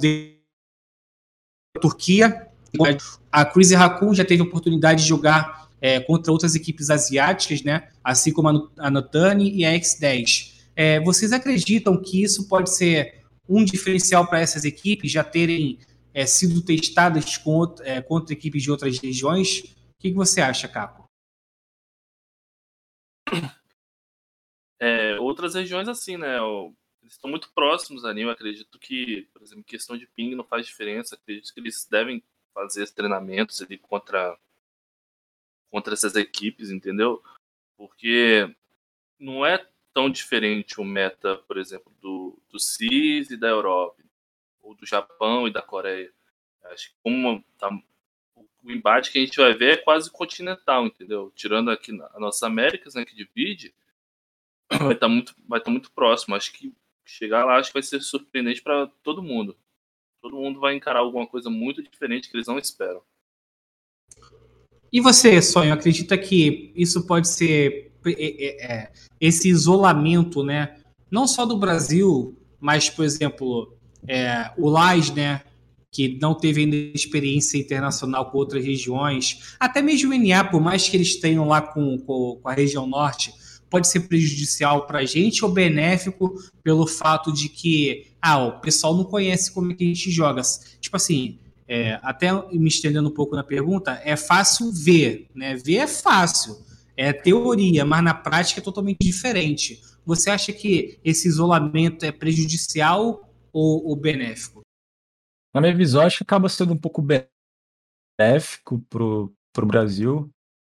de 0.00 0.40
Turquia. 1.80 2.50
A 3.30 3.44
Crazy 3.44 3.76
Raccoon 3.76 4.12
já 4.12 4.24
teve 4.24 4.42
oportunidade 4.42 5.04
de 5.04 5.08
jogar 5.08 5.65
é, 5.80 6.00
contra 6.00 6.32
outras 6.32 6.54
equipes 6.54 6.90
asiáticas, 6.90 7.62
né? 7.62 7.90
Assim 8.02 8.32
como 8.32 8.70
a, 8.78 8.90
Notani 8.90 9.54
e 9.54 9.64
a 9.64 9.72
X10. 9.72 10.54
É, 10.74 11.00
vocês 11.00 11.32
acreditam 11.32 12.00
que 12.00 12.22
isso 12.22 12.48
pode 12.48 12.74
ser 12.74 13.24
um 13.48 13.64
diferencial 13.64 14.26
para 14.26 14.40
essas 14.40 14.64
equipes 14.64 15.10
já 15.10 15.22
terem 15.22 15.78
é, 16.12 16.26
sido 16.26 16.64
testadas 16.64 17.36
contra, 17.36 17.86
é, 17.88 18.02
contra, 18.02 18.32
equipes 18.32 18.62
de 18.62 18.70
outras 18.70 18.98
regiões? 18.98 19.60
O 19.60 19.98
que, 20.00 20.10
que 20.10 20.14
você 20.14 20.40
acha, 20.40 20.68
Capo? 20.68 21.04
É, 24.78 25.18
outras 25.20 25.54
regiões 25.54 25.88
assim, 25.88 26.16
né? 26.16 26.36
Eles 27.02 27.14
estão 27.14 27.30
muito 27.30 27.50
próximos 27.54 28.04
ali. 28.04 28.22
Eu 28.22 28.30
acredito 28.30 28.78
que, 28.78 29.28
por 29.32 29.42
exemplo, 29.42 29.64
questão 29.64 29.96
de 29.96 30.06
ping 30.08 30.34
não 30.34 30.44
faz 30.44 30.66
diferença. 30.66 31.14
Acredito 31.14 31.52
que 31.52 31.60
eles 31.60 31.86
devem 31.90 32.22
fazer 32.52 32.90
treinamentos 32.90 33.62
ali 33.62 33.78
contra 33.78 34.36
contra 35.70 35.94
essas 35.94 36.14
equipes, 36.16 36.70
entendeu? 36.70 37.22
Porque 37.76 38.54
não 39.18 39.44
é 39.44 39.64
tão 39.92 40.10
diferente 40.10 40.80
o 40.80 40.84
meta, 40.84 41.36
por 41.36 41.56
exemplo, 41.56 41.92
do, 42.00 42.38
do 42.50 42.58
CIS 42.58 43.30
e 43.30 43.36
da 43.36 43.48
Europa, 43.48 44.02
ou 44.60 44.74
do 44.74 44.84
Japão 44.86 45.48
e 45.48 45.52
da 45.52 45.62
Coreia. 45.62 46.12
Acho 46.64 46.90
que 46.90 46.96
como 47.02 47.44
tá, 47.58 47.70
o 48.36 48.70
embate 48.70 49.10
que 49.10 49.18
a 49.18 49.24
gente 49.24 49.38
vai 49.38 49.54
ver 49.54 49.74
é 49.74 49.76
quase 49.76 50.10
continental, 50.10 50.86
entendeu? 50.86 51.32
Tirando 51.34 51.70
aqui 51.70 51.92
a 52.12 52.20
nossa 52.20 52.46
Américas, 52.46 52.94
né, 52.94 53.04
que 53.04 53.14
divide, 53.14 53.74
vai 54.68 54.92
estar 54.92 55.06
tá 55.06 55.08
muito, 55.08 55.34
vai 55.48 55.60
tá 55.60 55.70
muito 55.70 55.90
próximo. 55.92 56.34
Acho 56.34 56.52
que 56.52 56.74
chegar 57.04 57.44
lá 57.44 57.56
acho 57.56 57.70
que 57.70 57.74
vai 57.74 57.82
ser 57.82 58.00
surpreendente 58.00 58.62
para 58.62 58.88
todo 59.02 59.22
mundo. 59.22 59.56
Todo 60.20 60.36
mundo 60.36 60.58
vai 60.58 60.74
encarar 60.74 61.00
alguma 61.00 61.26
coisa 61.26 61.48
muito 61.48 61.82
diferente 61.82 62.28
que 62.28 62.36
eles 62.36 62.48
não 62.48 62.58
esperam. 62.58 63.02
E 64.92 65.00
você, 65.00 65.40
Sonho, 65.42 65.72
acredita 65.72 66.16
que 66.16 66.72
isso 66.74 67.06
pode 67.06 67.28
ser 67.28 67.92
é, 68.04 68.10
é, 68.10 68.72
é, 68.72 68.92
esse 69.20 69.48
isolamento, 69.48 70.42
né? 70.42 70.76
Não 71.10 71.26
só 71.26 71.44
do 71.44 71.56
Brasil, 71.56 72.36
mas, 72.60 72.88
por 72.88 73.04
exemplo, 73.04 73.74
é, 74.06 74.50
o 74.56 74.68
LAS, 74.68 75.10
né? 75.10 75.42
Que 75.90 76.18
não 76.20 76.34
teve 76.34 76.62
ainda 76.62 76.76
experiência 76.76 77.58
internacional 77.58 78.30
com 78.30 78.38
outras 78.38 78.64
regiões, 78.64 79.54
até 79.58 79.80
mesmo 79.80 80.12
o 80.12 80.18
NA, 80.18 80.44
por 80.44 80.60
mais 80.60 80.88
que 80.88 80.96
eles 80.96 81.16
tenham 81.16 81.48
lá 81.48 81.60
com, 81.60 81.98
com, 81.98 82.38
com 82.42 82.48
a 82.48 82.52
região 82.52 82.86
norte, 82.86 83.32
pode 83.70 83.88
ser 83.88 84.00
prejudicial 84.00 84.86
para 84.86 85.00
a 85.00 85.04
gente 85.04 85.44
ou 85.44 85.50
benéfico 85.50 86.34
pelo 86.62 86.86
fato 86.86 87.32
de 87.32 87.48
que 87.48 88.06
ah, 88.20 88.44
o 88.44 88.60
pessoal 88.60 88.96
não 88.96 89.04
conhece 89.04 89.52
como 89.52 89.72
é 89.72 89.74
que 89.74 89.84
a 89.84 89.86
gente 89.86 90.10
joga. 90.10 90.42
Tipo 90.80 90.96
assim, 90.96 91.38
é, 91.68 91.98
até 92.02 92.32
me 92.52 92.68
estendendo 92.68 93.08
um 93.08 93.14
pouco 93.14 93.34
na 93.34 93.42
pergunta, 93.42 94.00
é 94.04 94.16
fácil 94.16 94.72
ver, 94.72 95.28
né? 95.34 95.56
Ver 95.56 95.76
é 95.76 95.86
fácil 95.86 96.66
é 96.96 97.12
teoria, 97.12 97.84
mas 97.84 98.02
na 98.02 98.14
prática 98.14 98.60
é 98.60 98.64
totalmente 98.64 98.98
diferente. 99.00 99.80
Você 100.04 100.30
acha 100.30 100.52
que 100.52 100.98
esse 101.04 101.28
isolamento 101.28 102.04
é 102.04 102.10
prejudicial 102.10 103.30
ou, 103.52 103.86
ou 103.86 103.96
benéfico? 103.96 104.62
Na 105.54 105.60
minha 105.60 105.74
visão, 105.74 106.02
acho 106.02 106.18
que 106.18 106.22
acaba 106.22 106.48
sendo 106.48 106.72
um 106.72 106.78
pouco 106.78 107.02
benéfico 107.02 108.80
para 108.88 109.02
o 109.02 109.66
Brasil. 109.66 110.30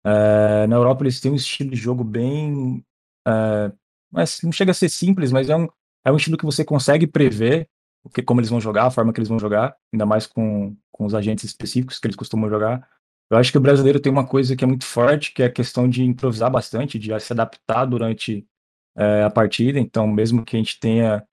É, 0.05 0.65
na 0.67 0.75
Europa 0.75 1.03
eles 1.03 1.19
têm 1.19 1.31
um 1.31 1.35
estilo 1.35 1.69
de 1.69 1.75
jogo 1.75 2.03
bem. 2.03 2.83
É, 3.27 3.71
mas 4.11 4.41
não 4.41 4.51
chega 4.51 4.71
a 4.71 4.75
ser 4.75 4.89
simples, 4.89 5.31
mas 5.31 5.49
é 5.49 5.55
um, 5.55 5.67
é 6.05 6.11
um 6.11 6.17
estilo 6.17 6.37
que 6.37 6.45
você 6.45 6.65
consegue 6.65 7.05
prever. 7.05 7.67
Que, 8.13 8.21
como 8.21 8.39
eles 8.39 8.49
vão 8.49 8.59
jogar, 8.59 8.85
a 8.85 8.91
forma 8.91 9.13
que 9.13 9.19
eles 9.19 9.29
vão 9.29 9.39
jogar, 9.39 9.75
ainda 9.93 10.05
mais 10.05 10.25
com, 10.27 10.75
com 10.91 11.05
os 11.05 11.13
agentes 11.13 11.43
específicos 11.43 11.99
que 11.99 12.07
eles 12.07 12.15
costumam 12.15 12.49
jogar. 12.49 12.87
Eu 13.29 13.37
acho 13.37 13.51
que 13.51 13.57
o 13.57 13.61
brasileiro 13.61 13.99
tem 13.99 14.11
uma 14.11 14.25
coisa 14.25 14.55
que 14.55 14.63
é 14.63 14.67
muito 14.67 14.85
forte, 14.85 15.33
que 15.33 15.43
é 15.43 15.47
a 15.47 15.51
questão 15.51 15.89
de 15.89 16.03
improvisar 16.03 16.49
bastante, 16.49 16.97
de 16.97 17.17
se 17.19 17.33
adaptar 17.33 17.85
durante 17.85 18.47
é, 18.95 19.23
a 19.23 19.29
partida. 19.29 19.79
Então, 19.79 20.07
mesmo 20.07 20.45
que 20.45 20.55
a 20.55 20.59
gente 20.59 20.79
tenha 20.79 21.25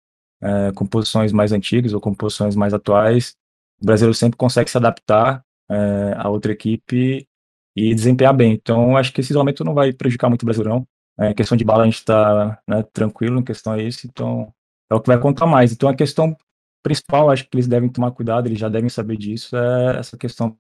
é, 0.43 0.73
composições 0.73 1.33
mais 1.33 1.53
antigas 1.53 1.93
ou 1.93 2.01
composições 2.01 2.57
mais 2.57 2.75
atuais, 2.75 3.37
o 3.81 3.87
brasileiro 3.87 4.15
sempre 4.15 4.37
consegue 4.37 4.71
se 4.71 4.77
adaptar 4.77 5.45
é, 5.71 6.15
a 6.17 6.29
outra 6.29 6.53
equipe 6.53 7.27
e 7.77 7.95
desempenhar 7.95 8.35
bem. 8.35 8.53
Então, 8.53 8.97
acho 8.97 9.13
que 9.13 9.21
esse 9.21 9.33
isolamento 9.33 9.65
não 9.65 9.75
vai 9.75 9.93
prejudicar 9.93 10.29
muito 10.29 10.43
o 10.43 10.47
Brasileirão. 10.47 10.87
É, 11.19 11.33
questão 11.33 11.57
de 11.57 11.65
bala 11.65 11.83
a 11.83 11.87
gente 11.87 11.99
está 11.99 12.61
né, 12.67 12.83
tranquilo, 12.93 13.39
em 13.39 13.45
questão 13.45 13.75
é 13.75 13.83
isso, 13.83 14.07
então 14.07 14.53
é 14.91 14.95
o 14.95 15.01
que 15.01 15.07
vai 15.07 15.19
contar 15.19 15.47
mais. 15.47 15.73
Então, 15.73 15.89
a 15.89 15.95
questão 15.95 16.37
principal, 16.85 17.31
acho 17.31 17.49
que 17.49 17.57
eles 17.57 17.67
devem 17.67 17.89
tomar 17.89 18.13
cuidado, 18.13 18.47
eles 18.47 18.59
já 18.59 18.69
devem 18.69 18.91
saber 18.91 19.17
disso, 19.17 19.57
é 19.57 19.99
essa 19.99 20.17
questão 20.19 20.57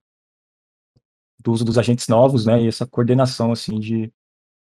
do 1.38 1.52
uso 1.52 1.64
dos 1.64 1.76
agentes 1.76 2.08
novos, 2.08 2.46
né, 2.46 2.62
e 2.62 2.66
essa 2.66 2.86
coordenação, 2.86 3.52
assim, 3.52 3.78
de, 3.78 4.10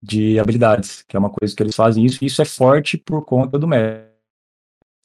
de 0.01 0.39
habilidades, 0.39 1.01
que 1.01 1.18
é 1.18 1.20
uma 1.20 1.32
coisa 1.32 1.55
que 1.55 1.64
eles 1.64 1.76
fazem 1.76 2.05
isso, 2.05 2.24
e 2.24 2.28
isso 2.28 2.41
é 2.41 2.45
forte 2.45 2.97
por 2.97 3.26
conta 3.26 3.58
do 3.58 3.68
médico. 3.68 4.16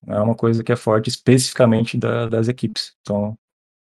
É 0.07 0.21
uma 0.21 0.35
coisa 0.35 0.63
que 0.63 0.71
é 0.73 0.77
forte 0.77 1.09
especificamente 1.09 1.97
da, 1.97 2.29
das 2.29 2.49
equipes. 2.49 2.93
Então, 3.01 3.39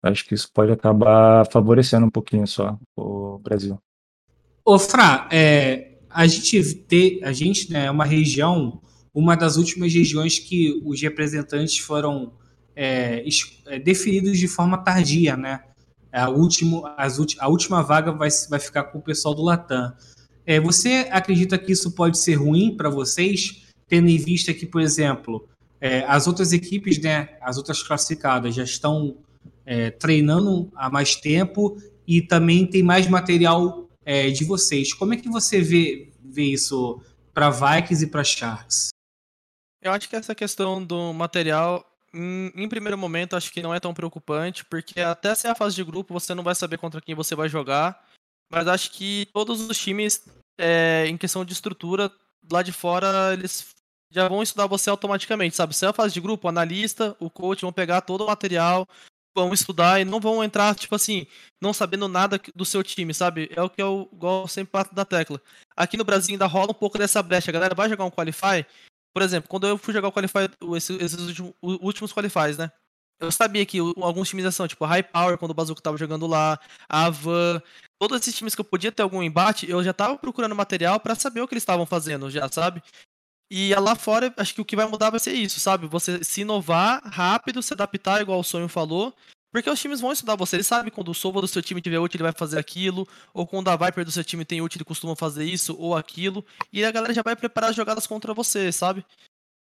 acho 0.03 0.25
que 0.25 0.33
isso 0.33 0.51
pode 0.51 0.71
acabar 0.71 1.45
favorecendo 1.51 2.07
um 2.07 2.09
pouquinho 2.09 2.45
só 2.47 2.77
o 2.97 3.37
Brasil. 3.37 3.79
Ô, 4.65 4.77
Fra, 4.79 5.29
é, 5.31 5.99
a 6.09 6.25
gente 6.27 6.73
ter, 6.73 7.23
a 7.23 7.31
gente 7.31 7.71
né, 7.71 7.85
é 7.85 7.91
uma 7.91 8.03
região, 8.03 8.81
uma 9.13 9.35
das 9.35 9.55
últimas 9.55 9.93
regiões 9.93 10.39
que 10.39 10.81
os 10.83 11.01
representantes 11.01 11.77
foram 11.77 12.33
é, 12.79 13.25
é 13.65 13.79
definidos 13.79 14.37
de 14.37 14.47
forma 14.47 14.77
tardia, 14.77 15.35
né? 15.35 15.63
A, 16.11 16.29
último, 16.29 16.85
as, 16.95 17.17
a 17.39 17.47
última 17.47 17.81
vaga 17.81 18.11
vai, 18.11 18.29
vai 18.49 18.59
ficar 18.59 18.83
com 18.83 18.99
o 18.99 19.01
pessoal 19.01 19.33
do 19.33 19.41
Latam. 19.41 19.91
É, 20.45 20.59
você 20.59 21.07
acredita 21.11 21.57
que 21.57 21.71
isso 21.71 21.91
pode 21.91 22.19
ser 22.19 22.35
ruim 22.35 22.77
para 22.77 22.89
vocês, 22.89 23.63
tendo 23.87 24.07
em 24.07 24.17
vista 24.17 24.53
que, 24.53 24.65
por 24.65 24.79
exemplo, 24.79 25.49
é, 25.81 26.05
as 26.07 26.27
outras 26.27 26.53
equipes, 26.53 26.99
né, 27.01 27.29
as 27.41 27.57
outras 27.57 27.81
classificadas 27.81 28.53
já 28.53 28.63
estão 28.63 29.17
é, 29.65 29.89
treinando 29.89 30.71
há 30.75 30.89
mais 30.89 31.15
tempo 31.15 31.77
e 32.07 32.21
também 32.21 32.65
tem 32.65 32.83
mais 32.83 33.07
material 33.07 33.89
é, 34.05 34.29
de 34.29 34.45
vocês. 34.45 34.93
Como 34.93 35.15
é 35.15 35.17
que 35.17 35.29
você 35.29 35.61
vê, 35.61 36.11
vê 36.23 36.43
isso 36.43 37.01
para 37.33 37.49
Vikings 37.49 38.05
e 38.05 38.07
para 38.07 38.23
Sharks? 38.23 38.89
Eu 39.81 39.91
acho 39.91 40.07
que 40.09 40.15
essa 40.15 40.33
questão 40.33 40.83
do 40.83 41.13
material, 41.13 41.85
em, 42.13 42.51
em, 42.55 42.69
primeiro 42.69 42.97
momento, 42.97 43.35
acho 43.35 43.51
que 43.51 43.61
não 43.61 43.73
é 43.73 43.79
tão 43.79 43.93
preocupante, 43.93 44.65
porque 44.65 44.99
até 44.99 45.33
ser 45.35 45.47
a 45.49 45.55
fase 45.55 45.75
de 45.75 45.83
grupo 45.83 46.13
você 46.13 46.33
não 46.33 46.43
vai 46.43 46.55
saber 46.55 46.77
contra 46.77 47.01
quem 47.01 47.15
você 47.15 47.35
vai 47.35 47.49
jogar. 47.49 48.05
Mas 48.49 48.67
acho 48.67 48.91
que 48.91 49.27
todos 49.33 49.61
os 49.61 49.77
times, 49.77 50.25
é, 50.57 51.05
em 51.07 51.17
questão 51.17 51.43
de 51.43 51.53
estrutura, 51.53 52.11
lá 52.51 52.61
de 52.61 52.71
fora, 52.71 53.33
eles 53.33 53.75
já 54.09 54.27
vão 54.27 54.41
estudar 54.41 54.67
você 54.67 54.89
automaticamente, 54.89 55.55
sabe? 55.55 55.75
Se 55.75 55.85
é 55.85 55.89
a 55.89 55.93
fase 55.93 56.13
de 56.13 56.21
grupo, 56.21 56.47
o 56.47 56.49
analista, 56.49 57.15
o 57.19 57.29
coach 57.29 57.61
vão 57.61 57.73
pegar 57.73 58.01
todo 58.01 58.23
o 58.23 58.27
material, 58.27 58.87
vão 59.35 59.53
estudar 59.53 59.99
e 60.01 60.05
não 60.05 60.19
vão 60.19 60.43
entrar, 60.43 60.73
tipo 60.75 60.95
assim, 60.95 61.27
não 61.61 61.73
sabendo 61.73 62.07
nada 62.07 62.39
do 62.55 62.65
seu 62.65 62.81
time, 62.83 63.13
sabe? 63.13 63.49
É 63.55 63.61
o 63.61 63.69
que 63.69 63.81
eu 63.81 64.09
gosto 64.13 64.53
sempre 64.53 64.71
bato 64.71 64.95
da 64.95 65.05
tecla. 65.05 65.41
Aqui 65.75 65.97
no 65.97 66.03
Brasil 66.03 66.33
ainda 66.33 66.47
rola 66.47 66.71
um 66.71 66.73
pouco 66.73 66.97
dessa 66.97 67.21
brecha. 67.21 67.51
A 67.51 67.53
galera 67.53 67.75
vai 67.75 67.89
jogar 67.89 68.05
um 68.05 68.11
Qualify. 68.11 68.65
Por 69.17 69.23
exemplo, 69.23 69.49
quando 69.49 69.65
eu 69.65 69.79
fui 69.79 69.95
jogar 69.95 70.09
o 70.09 70.11
Qualify, 70.11 70.47
esses, 70.75 71.01
esses 71.01 71.39
últimos 71.59 72.13
Qualifies, 72.13 72.55
né? 72.55 72.71
Eu 73.19 73.31
sabia 73.31 73.65
que 73.65 73.79
alguns 73.79 74.29
times 74.29 74.53
são, 74.53 74.67
tipo, 74.67 74.85
High 74.85 75.01
Power, 75.01 75.39
quando 75.39 75.49
o 75.49 75.53
Bazooka 75.55 75.81
tava 75.81 75.97
jogando 75.97 76.27
lá, 76.27 76.59
a 76.87 77.09
Van, 77.09 77.59
todos 77.99 78.21
esses 78.21 78.35
times 78.35 78.53
que 78.53 78.61
eu 78.61 78.65
podia 78.65 78.91
ter 78.91 79.01
algum 79.01 79.23
embate, 79.23 79.67
eu 79.67 79.83
já 79.83 79.91
tava 79.91 80.19
procurando 80.19 80.53
material 80.53 80.99
para 80.99 81.15
saber 81.15 81.41
o 81.41 81.47
que 81.47 81.55
eles 81.55 81.63
estavam 81.63 81.83
fazendo, 81.83 82.29
já, 82.29 82.47
sabe? 82.47 82.83
E 83.51 83.73
lá 83.73 83.95
fora, 83.95 84.31
acho 84.37 84.53
que 84.53 84.61
o 84.61 84.65
que 84.65 84.75
vai 84.75 84.85
mudar 84.85 85.09
vai 85.09 85.19
ser 85.19 85.33
isso, 85.33 85.59
sabe? 85.59 85.87
Você 85.87 86.23
se 86.23 86.41
inovar 86.41 87.01
rápido, 87.03 87.63
se 87.63 87.73
adaptar, 87.73 88.21
igual 88.21 88.39
o 88.39 88.43
Sonho 88.43 88.69
falou. 88.69 89.15
Porque 89.57 89.71
os 89.71 89.81
times 89.81 89.99
vão 89.99 90.11
estudar 90.11 90.35
você. 90.35 90.57
Eles 90.57 90.67
sabem 90.67 90.91
quando 90.91 91.09
o 91.09 91.15
Sova 91.15 91.41
do 91.41 91.47
seu 91.47 91.63
time 91.63 91.81
tiver 91.81 91.97
útil, 91.97 92.17
ele 92.17 92.23
vai 92.25 92.31
fazer 92.31 92.59
aquilo. 92.59 93.07
Ou 93.33 93.47
quando 93.47 93.69
a 93.69 93.75
Viper 93.75 94.05
do 94.05 94.11
seu 94.11 94.23
time 94.23 94.45
tem 94.45 94.61
útil, 94.61 94.77
ele 94.77 94.85
costuma 94.85 95.15
fazer 95.15 95.45
isso 95.45 95.75
ou 95.79 95.97
aquilo. 95.97 96.45
E 96.71 96.85
a 96.85 96.91
galera 96.91 97.11
já 97.11 97.23
vai 97.23 97.35
preparar 97.35 97.71
as 97.71 97.75
jogadas 97.75 98.05
contra 98.05 98.35
você, 98.35 98.71
sabe? 98.71 99.03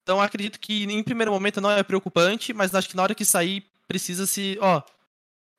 Então 0.01 0.19
acredito 0.19 0.59
que 0.59 0.85
em 0.85 1.03
primeiro 1.03 1.31
momento 1.31 1.61
não 1.61 1.69
é 1.69 1.83
preocupante, 1.83 2.53
mas 2.53 2.73
acho 2.73 2.89
que 2.89 2.95
na 2.95 3.03
hora 3.03 3.13
que 3.13 3.23
sair, 3.23 3.67
precisa 3.87 4.25
se. 4.25 4.57
Ó, 4.59 4.81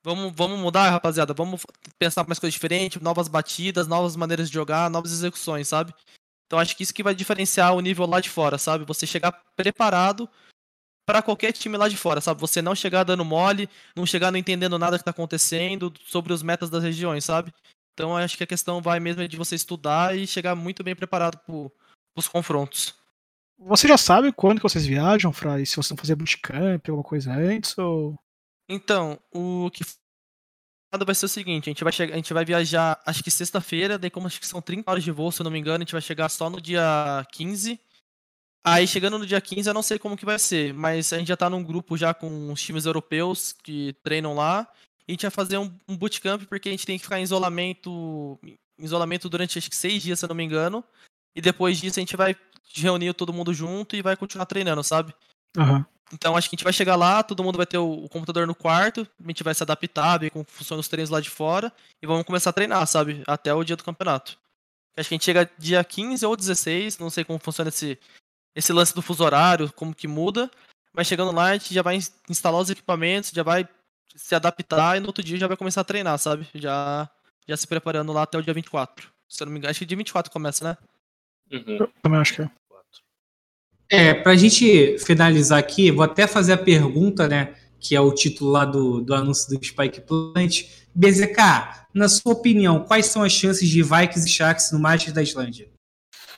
vamos, 0.03 0.33
vamos 0.35 0.59
mudar, 0.59 0.89
rapaziada. 0.89 1.33
Vamos 1.33 1.65
pensar 1.97 2.27
mais 2.27 2.37
coisas 2.37 2.53
diferentes, 2.53 3.01
novas 3.01 3.29
batidas, 3.29 3.87
novas 3.87 4.17
maneiras 4.17 4.49
de 4.49 4.53
jogar, 4.53 4.89
novas 4.89 5.13
execuções, 5.13 5.69
sabe? 5.69 5.93
Então 6.45 6.59
acho 6.59 6.75
que 6.75 6.83
isso 6.83 6.93
que 6.93 7.03
vai 7.03 7.15
diferenciar 7.15 7.73
o 7.73 7.79
nível 7.79 8.05
lá 8.05 8.19
de 8.19 8.29
fora, 8.29 8.57
sabe? 8.57 8.83
Você 8.83 9.07
chegar 9.07 9.31
preparado 9.55 10.29
para 11.05 11.21
qualquer 11.21 11.51
time 11.51 11.77
lá 11.77 11.87
de 11.87 11.95
fora, 11.95 12.19
sabe? 12.19 12.41
Você 12.41 12.61
não 12.61 12.75
chegar 12.75 13.03
dando 13.03 13.23
mole, 13.23 13.69
não 13.95 14.05
chegar 14.05 14.31
não 14.31 14.39
entendendo 14.39 14.79
nada 14.79 14.97
que 14.97 15.05
tá 15.05 15.11
acontecendo 15.11 15.93
sobre 16.05 16.33
os 16.33 16.41
metas 16.41 16.69
das 16.69 16.83
regiões, 16.83 17.23
sabe? 17.23 17.53
Então 17.93 18.17
acho 18.17 18.35
que 18.35 18.43
a 18.43 18.47
questão 18.47 18.81
vai 18.81 18.99
mesmo 18.99 19.25
de 19.27 19.37
você 19.37 19.55
estudar 19.55 20.17
e 20.17 20.27
chegar 20.27 20.55
muito 20.55 20.83
bem 20.83 20.95
preparado 20.95 21.37
para 21.37 21.71
os 22.17 22.27
confrontos. 22.27 22.93
Você 23.57 23.87
já 23.87 23.97
sabe 23.97 24.33
quando 24.33 24.57
que 24.57 24.63
vocês 24.63 24.85
viajam, 24.85 25.31
Fra? 25.31 25.61
E 25.61 25.65
se 25.65 25.75
vocês 25.75 25.89
vão 25.89 25.97
fazer 25.97 26.15
bootcamp, 26.15 26.89
alguma 26.89 27.03
coisa 27.03 27.31
antes? 27.31 27.77
Ou... 27.77 28.19
Então, 28.67 29.17
o 29.31 29.69
que 29.71 29.83
vai 31.05 31.15
ser 31.15 31.25
o 31.25 31.29
seguinte, 31.29 31.69
a 31.69 31.71
gente 31.71 31.83
vai 31.83 31.91
chegar, 31.91 32.13
a 32.13 32.17
gente 32.17 32.33
vai 32.33 32.45
viajar 32.45 33.01
acho 33.05 33.23
que 33.23 33.29
sexta-feira, 33.29 33.97
daí 33.97 34.09
como 34.09 34.27
acho 34.27 34.39
que 34.39 34.47
são 34.47 34.61
30 34.61 34.89
horas 34.89 35.03
de 35.03 35.11
voo, 35.11 35.31
se 35.31 35.41
eu 35.41 35.43
não 35.43 35.51
me 35.51 35.59
engano, 35.59 35.77
a 35.77 35.79
gente 35.79 35.91
vai 35.91 36.01
chegar 36.01 36.29
só 36.29 36.49
no 36.49 36.61
dia 36.61 37.25
15. 37.31 37.79
Aí 38.67 38.87
chegando 38.87 39.19
no 39.19 39.27
dia 39.27 39.39
15, 39.39 39.69
eu 39.69 39.73
não 39.75 39.83
sei 39.83 39.99
como 39.99 40.17
que 40.17 40.25
vai 40.25 40.39
ser, 40.39 40.73
mas 40.73 41.13
a 41.13 41.19
gente 41.19 41.27
já 41.27 41.37
tá 41.37 41.47
num 41.47 41.63
grupo 41.63 41.95
já 41.95 42.15
com 42.15 42.51
os 42.51 42.59
times 42.59 42.85
europeus 42.85 43.53
que 43.53 43.95
treinam 44.03 44.33
lá. 44.33 44.67
E 45.07 45.11
a 45.11 45.13
gente 45.13 45.21
vai 45.21 45.29
fazer 45.29 45.59
um, 45.59 45.71
um 45.87 45.95
bootcamp 45.95 46.43
porque 46.45 46.69
a 46.69 46.71
gente 46.71 46.85
tem 46.85 46.97
que 46.97 47.03
ficar 47.03 47.19
em 47.19 47.23
isolamento, 47.23 48.39
em 48.43 48.57
isolamento 48.83 49.29
durante 49.29 49.59
acho 49.59 49.69
que 49.69 49.75
seis 49.75 50.01
dias, 50.01 50.17
se 50.17 50.25
eu 50.25 50.29
não 50.29 50.35
me 50.35 50.43
engano. 50.43 50.83
E 51.35 51.41
depois 51.41 51.77
disso 51.77 51.99
a 51.99 52.01
gente 52.01 52.17
vai 52.17 52.35
reunir 52.73 53.13
todo 53.13 53.31
mundo 53.31 53.53
junto 53.53 53.95
e 53.95 54.01
vai 54.01 54.17
continuar 54.17 54.47
treinando, 54.47 54.83
sabe? 54.83 55.13
Uhum. 55.55 55.85
Então 56.11 56.35
acho 56.35 56.49
que 56.49 56.55
a 56.55 56.57
gente 56.57 56.63
vai 56.63 56.73
chegar 56.73 56.95
lá, 56.95 57.21
todo 57.21 57.43
mundo 57.43 57.57
vai 57.57 57.67
ter 57.67 57.77
o, 57.77 58.05
o, 58.05 58.09
computador 58.09 58.47
no 58.47 58.55
quarto, 58.55 59.07
a 59.23 59.27
gente 59.27 59.43
vai 59.43 59.53
se 59.53 59.61
adaptar, 59.61 60.17
ver 60.17 60.31
como 60.31 60.45
funcionam 60.47 60.79
os 60.79 60.87
treinos 60.87 61.11
lá 61.11 61.21
de 61.21 61.29
fora 61.29 61.71
e 62.01 62.07
vamos 62.07 62.25
começar 62.25 62.49
a 62.49 62.53
treinar, 62.53 62.85
sabe? 62.87 63.21
Até 63.27 63.53
o 63.53 63.63
dia 63.63 63.75
do 63.75 63.83
campeonato. 63.83 64.37
Acho 64.97 65.09
que 65.09 65.13
a 65.13 65.17
gente 65.17 65.25
chega 65.25 65.49
dia 65.57 65.83
15 65.83 66.25
ou 66.25 66.35
16, 66.35 66.97
não 66.97 67.09
sei 67.09 67.23
como 67.23 67.37
funciona 67.37 67.69
esse, 67.69 67.99
esse 68.55 68.71
lance 68.71 68.95
do 68.95 69.01
fuso 69.01 69.23
horário, 69.23 69.71
como 69.73 69.93
que 69.93 70.07
muda. 70.07 70.49
Mas 70.93 71.07
chegando 71.07 71.31
lá, 71.31 71.49
a 71.49 71.53
gente 71.53 71.73
já 71.73 71.81
vai 71.81 71.99
instalar 72.29 72.61
os 72.61 72.69
equipamentos, 72.69 73.31
já 73.31 73.43
vai 73.43 73.67
se 74.15 74.33
adaptar 74.33 74.95
e 74.95 75.01
no 75.01 75.07
outro 75.07 75.23
dia 75.23 75.37
já 75.37 75.47
vai 75.47 75.57
começar 75.57 75.81
a 75.81 75.85
treinar, 75.85 76.17
sabe? 76.17 76.47
Já, 76.55 77.09
já 77.47 77.57
se 77.57 77.67
preparando 77.67 78.13
lá 78.13 78.23
até 78.23 78.37
o 78.37 78.41
dia 78.41 78.53
24. 78.53 79.09
Se 79.27 79.43
eu 79.43 79.45
não 79.45 79.53
me 79.53 79.59
engano, 79.59 79.71
acho 79.71 79.79
que 79.79 79.85
dia 79.85 79.97
24 79.97 80.31
começa, 80.31 80.63
né? 80.63 80.77
Uhum. 81.51 81.77
Eu 81.79 81.91
também 82.01 82.19
acho 82.19 82.33
que 82.33 82.41
é. 82.41 82.49
É, 83.87 84.13
para 84.13 84.31
a 84.31 84.35
gente 84.35 84.97
finalizar 84.99 85.59
aqui, 85.59 85.91
vou 85.91 86.03
até 86.03 86.25
fazer 86.25 86.53
a 86.53 86.57
pergunta, 86.57 87.27
né? 87.27 87.55
Que 87.79 87.95
é 87.95 88.01
o 88.01 88.13
título 88.13 88.51
lá 88.51 88.65
do, 88.65 89.01
do 89.01 89.13
anúncio 89.13 89.49
do 89.49 89.63
Spike 89.63 90.01
Plant. 90.01 90.63
BZK, 90.95 91.85
na 91.93 92.07
sua 92.07 92.33
opinião, 92.33 92.83
quais 92.83 93.07
são 93.07 93.21
as 93.21 93.33
chances 93.33 93.69
de 93.69 93.83
Vikings 93.83 94.25
e 94.25 94.31
Sharks 94.31 94.71
no 94.71 94.79
Masters 94.79 95.13
da 95.13 95.21
Islândia? 95.21 95.69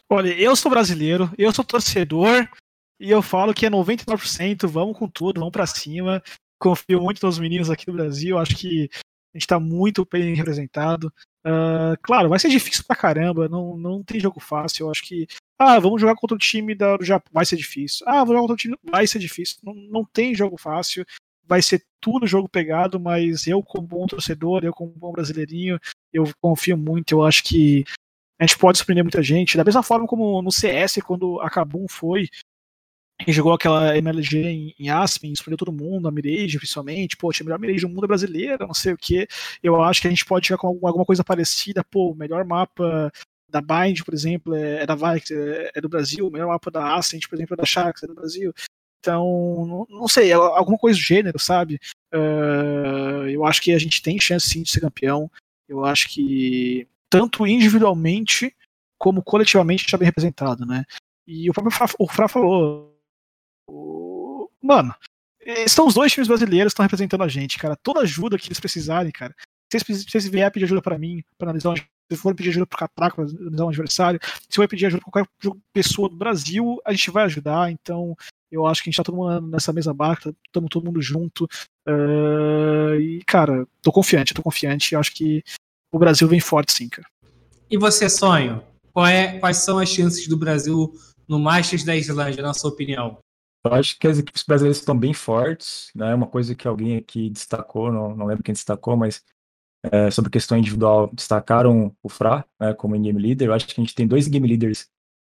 Olha, 0.09 0.29
eu 0.39 0.55
sou 0.55 0.71
brasileiro, 0.71 1.29
eu 1.37 1.53
sou 1.53 1.65
torcedor 1.65 2.47
e 2.99 3.11
eu 3.11 3.21
falo 3.21 3.53
que 3.53 3.65
é 3.65 3.69
99%, 3.69 4.65
vamos 4.67 4.97
com 4.97 5.07
tudo, 5.07 5.39
vamos 5.39 5.51
para 5.51 5.67
cima. 5.67 6.23
Confio 6.57 7.01
muito 7.01 7.25
nos 7.25 7.37
meninos 7.37 7.69
aqui 7.69 7.85
do 7.85 7.93
Brasil, 7.93 8.37
acho 8.37 8.55
que 8.55 8.89
a 8.93 9.37
gente 9.37 9.43
está 9.43 9.59
muito 9.59 10.07
bem 10.09 10.33
representado. 10.33 11.13
Uh, 11.45 11.97
claro, 12.01 12.29
vai 12.29 12.39
ser 12.39 12.49
difícil 12.49 12.85
pra 12.85 12.95
caramba, 12.95 13.49
não, 13.49 13.77
não 13.77 14.01
tem 14.01 14.19
jogo 14.19 14.39
fácil. 14.39 14.85
Eu 14.85 14.91
acho 14.91 15.03
que 15.03 15.27
ah, 15.59 15.77
vamos 15.79 15.99
jogar 15.99 16.15
contra 16.15 16.35
o 16.35 16.39
time 16.39 16.73
do 16.73 17.03
Japão. 17.03 17.31
Vai 17.33 17.45
ser 17.45 17.57
difícil. 17.57 18.05
Ah, 18.07 18.23
vou 18.23 18.33
jogar 18.33 18.41
contra 18.41 18.53
o 18.53 18.57
time. 18.57 18.77
Vai 18.83 19.07
ser 19.07 19.19
difícil. 19.19 19.57
Não, 19.63 19.73
não 19.73 20.05
tem 20.05 20.33
jogo 20.33 20.57
fácil. 20.57 21.05
Vai 21.45 21.61
ser 21.61 21.83
tudo 21.99 22.27
jogo 22.27 22.47
pegado, 22.47 22.99
mas 22.99 23.47
eu, 23.47 23.63
como 23.63 23.87
bom 23.87 24.05
torcedor, 24.05 24.63
eu, 24.63 24.73
como 24.73 24.91
bom 24.91 25.11
brasileirinho, 25.11 25.79
eu 26.13 26.25
confio 26.41 26.77
muito. 26.77 27.11
Eu 27.13 27.25
acho 27.25 27.43
que 27.43 27.85
a 28.39 28.45
gente 28.45 28.57
pode 28.57 28.77
surpreender 28.77 29.03
muita 29.03 29.23
gente. 29.23 29.57
Da 29.57 29.63
mesma 29.63 29.81
forma 29.83 30.07
como 30.07 30.41
no 30.41 30.51
CS, 30.51 30.99
quando 31.05 31.39
a 31.41 31.49
Kabum 31.49 31.85
foi 31.89 32.29
e 33.25 33.33
jogou 33.33 33.53
aquela 33.53 33.97
MLG 33.97 34.43
em, 34.43 34.75
em 34.77 34.89
Aspen, 34.89 35.33
surpreendeu 35.35 35.65
todo 35.65 35.71
mundo, 35.71 36.07
a 36.07 36.11
Mirage, 36.11 36.57
principalmente. 36.57 37.17
Pô, 37.17 37.31
tinha 37.31 37.45
melhor 37.45 37.59
Mirage 37.59 37.81
do 37.81 37.89
mundo 37.89 38.05
é 38.05 38.07
brasileira, 38.07 38.67
não 38.67 38.75
sei 38.75 38.93
o 38.93 38.97
que. 38.97 39.27
Eu 39.63 39.81
acho 39.81 40.01
que 40.01 40.07
a 40.07 40.09
gente 40.09 40.25
pode 40.25 40.47
jogar 40.47 40.59
com 40.59 40.67
alguma 40.67 41.05
coisa 41.05 41.23
parecida. 41.23 41.83
Pô, 41.83 42.13
melhor 42.13 42.45
mapa 42.45 43.11
da 43.49 43.61
Bind, 43.61 44.03
por 44.03 44.13
exemplo, 44.13 44.53
é, 44.53 44.83
é 44.83 44.85
da 44.85 44.93
Vikings, 44.93 45.33
é, 45.33 45.71
é, 45.75 45.81
do 45.81 45.89
Brasil, 45.89 46.27
o 46.27 46.31
melhor 46.31 46.47
mapa 46.47 46.69
da 46.69 46.95
Ascent, 46.95 47.27
por 47.27 47.35
exemplo, 47.35 47.53
é 47.55 47.57
da 47.57 47.65
Sharks, 47.65 48.03
é 48.03 48.07
do 48.07 48.13
Brasil. 48.13 48.53
Então, 48.99 49.25
não, 49.89 49.99
não 50.01 50.07
sei, 50.07 50.33
alguma 50.33 50.77
coisa 50.77 50.99
do 50.99 51.03
gênero, 51.03 51.39
sabe? 51.39 51.79
Uh, 52.13 53.27
eu 53.29 53.45
acho 53.45 53.61
que 53.61 53.71
a 53.73 53.79
gente 53.79 54.01
tem 54.01 54.19
chance 54.19 54.49
sim 54.49 54.63
de 54.63 54.69
ser 54.69 54.81
campeão. 54.81 55.31
Eu 55.67 55.85
acho 55.85 56.09
que 56.09 56.87
tanto 57.09 57.45
individualmente 57.47 58.55
como 58.97 59.23
coletivamente 59.23 59.85
está 59.85 59.97
bem 59.97 60.05
representado, 60.05 60.65
né? 60.65 60.83
E 61.25 61.49
o 61.49 61.53
próprio 61.53 61.75
Fra, 61.75 61.87
o 61.99 62.07
Fra 62.07 62.27
falou, 62.27 62.97
mano, 64.61 64.93
estão 65.45 65.87
os 65.87 65.93
dois 65.93 66.11
times 66.11 66.27
brasileiros 66.27 66.71
estão 66.71 66.83
representando 66.83 67.23
a 67.23 67.27
gente, 67.27 67.57
cara. 67.57 67.75
Toda 67.75 68.01
ajuda 68.01 68.37
que 68.37 68.47
eles 68.47 68.59
precisarem, 68.59 69.11
cara. 69.11 69.35
Se 69.71 69.79
vocês, 69.79 70.05
se 70.23 70.29
vierem 70.29 70.51
pedir 70.51 70.65
ajuda 70.65 70.81
para 70.81 70.97
mim, 70.97 71.23
para 71.37 71.49
analisar 71.49 71.75
se 72.09 72.17
for 72.17 72.33
pedir 72.33 72.49
ajuda 72.49 72.65
pro 72.65 72.77
Catraco, 72.77 73.17
para 73.17 73.25
analisar 73.25 73.65
um 73.65 73.69
adversário, 73.69 74.19
se 74.49 74.55
for 74.55 74.67
pedir 74.67 74.85
ajuda 74.85 75.03
pra 75.03 75.11
qualquer 75.11 75.61
pessoa 75.73 76.07
do 76.07 76.15
Brasil, 76.15 76.79
a 76.85 76.93
gente 76.93 77.11
vai 77.11 77.25
ajudar. 77.25 77.69
Então, 77.69 78.15
eu 78.49 78.65
acho 78.65 78.81
que 78.81 78.89
a 78.89 78.91
gente 78.91 78.97
tá 78.97 79.03
todo 79.03 79.17
mundo 79.17 79.47
nessa 79.47 79.73
mesma 79.73 79.93
barca, 79.93 80.33
estamos 80.45 80.69
todo 80.69 80.85
mundo 80.85 81.01
junto. 81.01 81.43
Uh, 81.85 82.95
e, 82.99 83.21
cara, 83.25 83.67
tô 83.81 83.91
confiante, 83.91 84.33
tô 84.33 84.41
confiante. 84.41 84.95
Acho 84.95 85.13
que 85.13 85.43
o 85.91 85.99
Brasil 85.99 86.27
vem 86.27 86.39
forte, 86.39 86.73
sim, 86.73 86.89
cara. 86.89 87.07
E 87.69 87.77
você, 87.77 88.09
Sonho? 88.09 88.63
É, 88.97 89.39
quais 89.39 89.57
são 89.57 89.77
as 89.77 89.89
chances 89.89 90.27
do 90.27 90.37
Brasil 90.37 90.91
no 91.27 91.39
Masters 91.39 91.83
da 91.83 91.95
Islândia, 91.95 92.41
na 92.41 92.53
sua 92.53 92.71
opinião? 92.71 93.19
Eu 93.65 93.73
acho 93.73 93.99
que 93.99 94.07
as 94.07 94.17
equipes 94.17 94.43
brasileiras 94.43 94.77
estão 94.77 94.97
bem 94.97 95.13
fortes, 95.13 95.91
né? 95.93 96.15
Uma 96.15 96.27
coisa 96.27 96.55
que 96.55 96.67
alguém 96.67 96.97
aqui 96.97 97.29
destacou, 97.29 97.91
não, 97.91 98.15
não 98.15 98.25
lembro 98.25 98.43
quem 98.43 98.53
destacou, 98.53 98.95
mas 98.95 99.21
é, 99.91 100.09
sobre 100.11 100.31
questão 100.31 100.57
individual, 100.57 101.09
destacaram 101.13 101.95
o 102.01 102.09
Fra 102.09 102.45
né, 102.59 102.73
como 102.73 102.99
game 102.99 103.19
leader. 103.19 103.49
Eu 103.49 103.53
acho 103.53 103.67
que 103.67 103.79
a 103.79 103.83
gente 103.83 103.95
tem 103.95 104.07
dois 104.07 104.27
game 104.27 104.47
leaders 104.47 104.87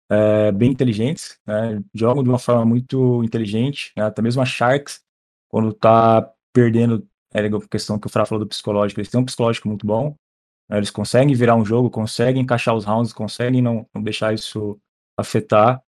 é, 0.09 0.51
bem 0.51 0.71
inteligentes, 0.71 1.37
né, 1.45 1.81
jogam 1.93 2.23
de 2.23 2.29
uma 2.29 2.39
forma 2.39 2.65
muito 2.65 3.23
inteligente, 3.23 3.91
né, 3.95 4.03
até 4.05 4.21
mesmo 4.21 4.41
a 4.41 4.45
Sharks, 4.45 5.01
quando 5.49 5.73
tá 5.73 6.31
perdendo, 6.53 7.05
é 7.33 7.45
a 7.45 7.67
questão 7.67 7.99
que 7.99 8.07
o 8.07 8.09
Fra 8.09 8.25
falou 8.25 8.43
do 8.43 8.49
psicológico, 8.49 8.99
eles 8.99 9.09
têm 9.09 9.19
um 9.19 9.25
psicológico 9.25 9.67
muito 9.67 9.85
bom, 9.85 10.15
eles 10.69 10.89
conseguem 10.89 11.33
virar 11.35 11.55
um 11.55 11.65
jogo, 11.65 11.89
conseguem 11.89 12.41
encaixar 12.41 12.75
os 12.75 12.85
rounds, 12.85 13.13
conseguem 13.13 13.61
não, 13.61 13.85
não 13.93 14.01
deixar 14.01 14.33
isso 14.33 14.79
afetar, 15.17 15.81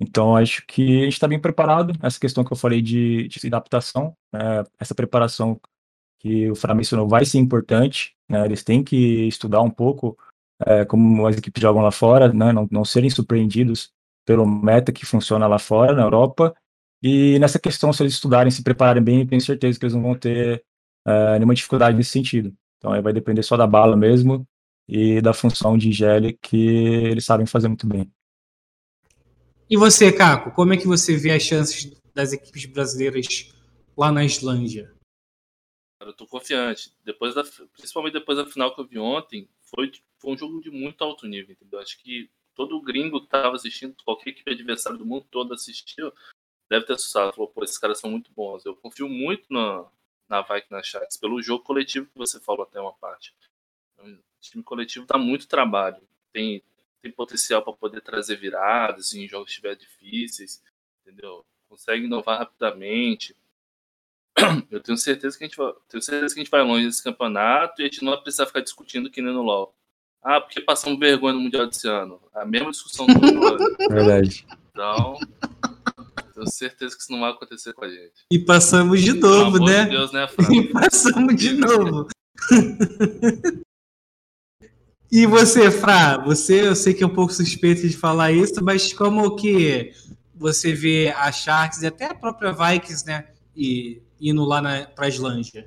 então 0.00 0.36
acho 0.36 0.64
que 0.66 1.00
a 1.00 1.04
gente 1.04 1.14
está 1.14 1.26
bem 1.26 1.40
preparado, 1.40 1.94
essa 2.02 2.20
questão 2.20 2.44
que 2.44 2.52
eu 2.52 2.56
falei 2.56 2.82
de, 2.82 3.28
de 3.28 3.46
adaptação, 3.46 4.14
né, 4.32 4.64
essa 4.78 4.94
preparação 4.94 5.58
que 6.20 6.50
o 6.50 6.54
Fra 6.54 6.74
mencionou 6.74 7.08
vai 7.08 7.24
ser 7.24 7.38
importante, 7.38 8.14
né, 8.28 8.44
eles 8.44 8.62
têm 8.62 8.82
que 8.82 9.26
estudar 9.26 9.62
um 9.62 9.70
pouco 9.70 10.16
é, 10.64 10.84
como 10.84 11.26
as 11.26 11.36
equipes 11.36 11.60
jogam 11.60 11.82
lá 11.82 11.90
fora, 11.90 12.32
né, 12.32 12.52
não, 12.52 12.68
não 12.70 12.84
serem 12.84 13.10
surpreendidos 13.10 13.92
pelo 14.26 14.46
meta 14.46 14.92
que 14.92 15.06
funciona 15.06 15.46
lá 15.46 15.58
fora, 15.58 15.94
na 15.94 16.02
Europa. 16.02 16.54
E 17.02 17.38
nessa 17.38 17.58
questão, 17.58 17.92
se 17.92 18.02
eles 18.02 18.14
estudarem, 18.14 18.50
se 18.50 18.62
prepararem 18.62 19.02
bem, 19.02 19.26
tenho 19.26 19.40
certeza 19.40 19.78
que 19.78 19.84
eles 19.84 19.94
não 19.94 20.02
vão 20.02 20.14
ter 20.16 20.64
é, 21.06 21.34
nenhuma 21.34 21.54
dificuldade 21.54 21.96
nesse 21.96 22.10
sentido. 22.10 22.52
Então 22.78 22.92
aí 22.92 23.00
vai 23.00 23.12
depender 23.12 23.42
só 23.42 23.56
da 23.56 23.66
bala 23.66 23.96
mesmo 23.96 24.46
e 24.88 25.20
da 25.20 25.32
função 25.32 25.76
de 25.76 25.90
IGL 25.90 26.36
que 26.40 26.66
eles 26.66 27.24
sabem 27.24 27.46
fazer 27.46 27.68
muito 27.68 27.86
bem. 27.86 28.10
E 29.68 29.76
você, 29.76 30.12
Caco, 30.12 30.52
como 30.52 30.74
é 30.74 30.76
que 30.76 30.86
você 30.86 31.16
vê 31.16 31.32
as 31.32 31.42
chances 31.42 31.92
das 32.14 32.32
equipes 32.32 32.66
brasileiras 32.66 33.52
lá 33.96 34.12
na 34.12 34.24
Islândia? 34.24 34.94
Eu 36.00 36.12
tô 36.12 36.26
confiante. 36.26 36.92
Depois 37.04 37.34
da, 37.34 37.42
principalmente 37.72 38.12
depois 38.12 38.38
da 38.38 38.46
final 38.46 38.72
que 38.72 38.80
eu 38.80 38.86
vi 38.86 38.98
ontem, 38.98 39.48
foi, 39.62 39.90
foi 40.20 40.32
um 40.32 40.38
jogo 40.38 40.60
de 40.60 40.70
muito 40.70 41.02
alto 41.02 41.26
nível, 41.26 41.52
entendeu? 41.52 41.80
Acho 41.80 42.00
que 42.00 42.30
todo 42.54 42.80
gringo 42.80 43.18
que 43.18 43.26
estava 43.26 43.56
assistindo, 43.56 43.96
qualquer 44.04 44.30
equipe 44.30 44.52
adversária 44.52 44.98
do 44.98 45.04
mundo 45.04 45.26
todo 45.30 45.52
assistiu, 45.52 46.12
deve 46.70 46.86
ter 46.86 46.92
assustado. 46.92 47.34
Falou, 47.34 47.50
pô, 47.50 47.64
esses 47.64 47.78
caras 47.78 47.98
são 47.98 48.10
muito 48.10 48.30
bons. 48.32 48.64
Eu 48.64 48.76
confio 48.76 49.08
muito 49.08 49.46
na, 49.50 49.84
na 50.28 50.44
na 50.70 50.82
Chats, 50.82 51.16
pelo 51.16 51.40
jogo 51.42 51.64
coletivo 51.64 52.06
que 52.06 52.18
você 52.18 52.40
falou 52.40 52.62
até 52.62 52.80
uma 52.80 52.92
parte. 52.92 53.34
O 53.98 54.18
time 54.40 54.62
coletivo 54.62 55.06
dá 55.06 55.16
muito 55.16 55.48
trabalho. 55.48 56.00
Tem, 56.32 56.62
tem 57.00 57.10
potencial 57.10 57.62
para 57.62 57.72
poder 57.72 58.00
trazer 58.00 58.36
viradas 58.36 59.14
em 59.14 59.26
jogos 59.26 59.46
que 59.46 59.52
estiver 59.52 59.76
difíceis, 59.76 60.62
entendeu? 61.00 61.44
Consegue 61.68 62.04
inovar 62.04 62.38
rapidamente. 62.38 63.34
Eu 64.70 64.80
tenho 64.80 64.98
certeza 64.98 65.36
que 65.36 65.44
a 65.44 65.46
gente 65.46 65.56
vai, 65.56 65.72
tenho 65.88 66.02
certeza 66.02 66.34
que 66.34 66.40
a 66.40 66.44
gente 66.44 66.50
vai 66.50 66.62
longe 66.62 66.86
desse 66.86 67.02
campeonato 67.02 67.80
e 67.80 67.84
a 67.84 67.88
gente 67.88 68.04
não 68.04 68.12
vai 68.12 68.20
precisar 68.20 68.46
ficar 68.46 68.60
discutindo 68.60 69.10
que 69.10 69.22
nem 69.22 69.32
no 69.32 69.42
LoL. 69.42 69.74
Ah, 70.22 70.40
porque 70.40 70.60
passamos 70.60 70.98
vergonha 70.98 71.34
no 71.34 71.40
Mundial 71.40 71.66
desse 71.66 71.88
ano. 71.88 72.20
A 72.34 72.44
mesma 72.44 72.72
discussão 72.72 73.06
do 73.06 73.46
ano. 73.46 73.76
Verdade. 73.88 74.44
Então, 74.70 75.16
tenho 76.36 76.50
certeza 76.50 76.94
que 76.94 77.02
isso 77.02 77.10
não 77.10 77.20
vai 77.20 77.30
acontecer 77.30 77.72
com 77.72 77.84
a 77.84 77.88
gente. 77.88 78.12
E 78.30 78.38
passamos 78.38 79.00
de 79.00 79.14
novo, 79.14 79.58
né? 79.58 79.84
De 79.84 79.90
Deus, 79.90 80.12
né? 80.12 80.26
E 80.52 80.68
passamos 80.70 81.34
de 81.34 81.54
novo. 81.54 82.08
e 85.10 85.26
você, 85.26 85.70
Fra, 85.70 86.18
você, 86.18 86.68
eu 86.68 86.76
sei 86.76 86.92
que 86.92 87.02
é 87.02 87.06
um 87.06 87.14
pouco 87.14 87.32
suspeito 87.32 87.88
de 87.88 87.96
falar 87.96 88.32
isso, 88.32 88.62
mas 88.62 88.92
como 88.92 89.34
que 89.34 89.92
você 90.34 90.74
vê 90.74 91.08
a 91.16 91.32
Sharks 91.32 91.80
e 91.80 91.86
até 91.86 92.04
a 92.04 92.14
própria 92.14 92.52
Vikings, 92.52 93.06
né? 93.06 93.28
E 93.56 94.02
indo 94.20 94.44
lá 94.44 94.60
para 94.88 95.06
a 95.06 95.08
Islândia? 95.08 95.66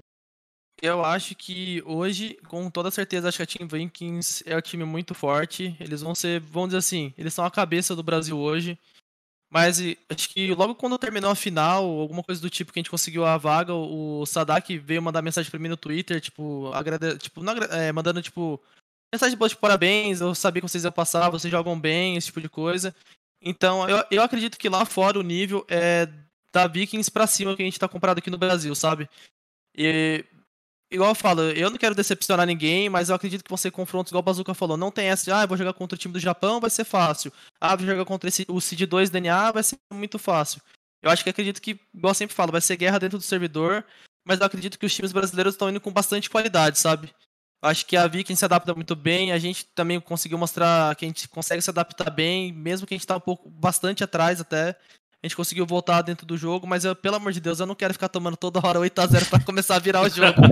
Eu 0.82 1.04
acho 1.04 1.36
que 1.36 1.84
hoje, 1.86 2.38
com 2.48 2.70
toda 2.70 2.90
certeza, 2.90 3.28
acho 3.28 3.38
que 3.38 3.44
a 3.44 3.46
Team 3.46 3.68
Vikings 3.68 4.44
é 4.46 4.56
um 4.56 4.62
time 4.62 4.86
muito 4.86 5.14
forte. 5.14 5.76
Eles 5.78 6.02
vão 6.02 6.16
ser, 6.16 6.40
vamos 6.40 6.70
dizer 6.70 6.78
assim, 6.78 7.14
eles 7.18 7.34
são 7.34 7.44
a 7.44 7.52
cabeça 7.52 7.96
do 7.96 8.04
Brasil 8.04 8.38
hoje. 8.38 8.80
Mas 9.52 9.80
acho 10.10 10.30
que 10.30 10.54
logo 10.54 10.76
quando 10.76 10.98
terminou 10.98 11.32
a 11.32 11.36
final, 11.36 11.84
alguma 11.84 12.24
coisa 12.24 12.40
do 12.40 12.50
tipo 12.50 12.72
que 12.72 12.80
a 12.80 12.82
gente 12.82 12.92
conseguiu 12.92 13.26
a 13.26 13.36
vaga, 13.36 13.74
o 13.74 14.24
Sadak 14.26 14.78
veio 14.78 15.02
mandar 15.02 15.24
mensagem 15.24 15.50
pra 15.50 15.60
mim 15.60 15.68
no 15.70 15.78
Twitter, 15.78 16.22
tipo, 16.22 16.72
agrade... 16.72 17.18
tipo 17.18 17.42
não, 17.42 17.54
é, 17.54 17.92
mandando, 17.92 18.22
tipo, 18.22 18.62
mensagem 19.12 19.36
de 19.36 19.48
tipo, 19.50 19.62
parabéns, 19.62 20.22
eu 20.22 20.36
sabia 20.36 20.62
que 20.62 20.70
vocês 20.70 20.84
iam 20.84 20.92
passar, 20.92 21.30
vocês 21.30 21.52
jogam 21.52 21.80
bem, 21.80 22.16
esse 22.16 22.28
tipo 22.28 22.42
de 22.42 22.50
coisa. 22.50 22.96
Então, 23.42 23.90
eu, 23.90 24.04
eu 24.12 24.22
acredito 24.22 24.58
que 24.58 24.70
lá 24.70 24.86
fora 24.86 25.18
o 25.18 25.24
nível 25.24 25.66
é 25.68 26.08
da 26.54 26.68
Vikings 26.68 27.10
pra 27.10 27.28
cima 27.28 27.56
que 27.56 27.62
a 27.62 27.66
gente 27.66 27.80
tá 27.80 27.88
comprado 27.88 28.20
aqui 28.20 28.30
no 28.30 28.38
Brasil, 28.38 28.74
sabe? 28.76 29.10
E 29.76 30.24
igual 30.92 31.10
eu 31.10 31.16
falo, 31.16 31.42
eu 31.42 31.70
não 31.70 31.78
quero 31.78 31.96
decepcionar 31.96 32.46
ninguém, 32.46 32.90
mas 32.90 33.10
eu 33.10 33.16
acredito 33.16 33.44
que 33.44 33.50
vão 33.50 33.58
ser 33.58 33.72
confrontos, 33.72 34.12
igual 34.12 34.22
o 34.22 34.24
Bazuca 34.24 34.54
falou. 34.54 34.78
Não 34.78 34.92
tem 34.92 35.08
essa 35.08 35.24
de, 35.24 35.32
ah, 35.32 35.46
vou 35.46 35.58
jogar 35.58 35.74
contra 35.74 35.96
o 35.96 36.00
time 36.00 36.14
do 36.14 36.20
Japão, 36.20 36.60
vai 36.60 36.70
ser 36.70 36.84
fácil. 36.84 37.32
Ah, 37.60 37.76
vou 37.76 37.86
jogar 37.86 38.06
contra 38.06 38.28
esse, 38.28 38.46
o 38.48 38.60
Seed 38.60 38.82
2 38.82 39.10
DNA, 39.10 39.52
vai 39.52 39.64
ser 39.64 39.78
muito 39.94 40.18
fácil. 40.18 40.62
Eu 41.02 41.10
acho 41.10 41.24
que 41.24 41.30
acredito 41.30 41.62
que, 41.62 41.80
igual 41.94 42.12
eu 42.12 42.16
sempre 42.16 42.36
falo, 42.36 42.52
vai 42.52 42.62
ser 42.62 42.76
guerra 42.76 43.00
dentro 43.00 43.18
do 43.18 43.24
servidor, 43.24 43.86
mas 44.26 44.40
eu 44.40 44.46
acredito 44.46 44.78
que 44.78 44.86
os 44.86 44.94
times 44.94 45.12
brasileiros 45.12 45.54
estão 45.54 45.70
indo 45.70 45.80
com 45.80 45.92
bastante 45.92 46.30
qualidade, 46.30 46.78
sabe? 46.78 47.14
Acho 47.62 47.86
que 47.86 47.98
a 47.98 48.08
Vikings 48.08 48.40
se 48.40 48.46
adapta 48.46 48.74
muito 48.74 48.96
bem, 48.96 49.32
a 49.32 49.38
gente 49.38 49.66
também 49.76 50.00
conseguiu 50.00 50.38
mostrar 50.38 50.96
que 50.96 51.06
a 51.06 51.08
gente 51.08 51.28
consegue 51.28 51.62
se 51.62 51.70
adaptar 51.70 52.10
bem, 52.10 52.54
mesmo 52.54 52.88
que 52.88 52.94
a 52.94 52.98
gente 52.98 53.08
tá 53.08 53.18
um 53.18 53.22
pouco 53.22 53.50
bastante 53.50 54.04
atrás 54.04 54.40
até 54.40 54.78
a 55.22 55.28
gente 55.28 55.36
conseguiu 55.36 55.66
voltar 55.66 56.02
dentro 56.02 56.26
do 56.26 56.38
jogo, 56.38 56.66
mas 56.66 56.86
eu, 56.86 56.96
pelo 56.96 57.18
amor 57.18 57.34
de 57.34 57.42
Deus, 57.42 57.60
eu 57.60 57.66
não 57.66 57.76
quero 57.76 57.94
ficar 57.94 58.08
tomando 58.08 58.38
toda 58.38 58.66
hora 58.66 58.80
8x0 58.80 59.30
para 59.30 59.44
começar 59.44 59.76
a 59.76 59.80
virar 59.80 60.02
o 60.02 60.10
jogo. 60.10 60.40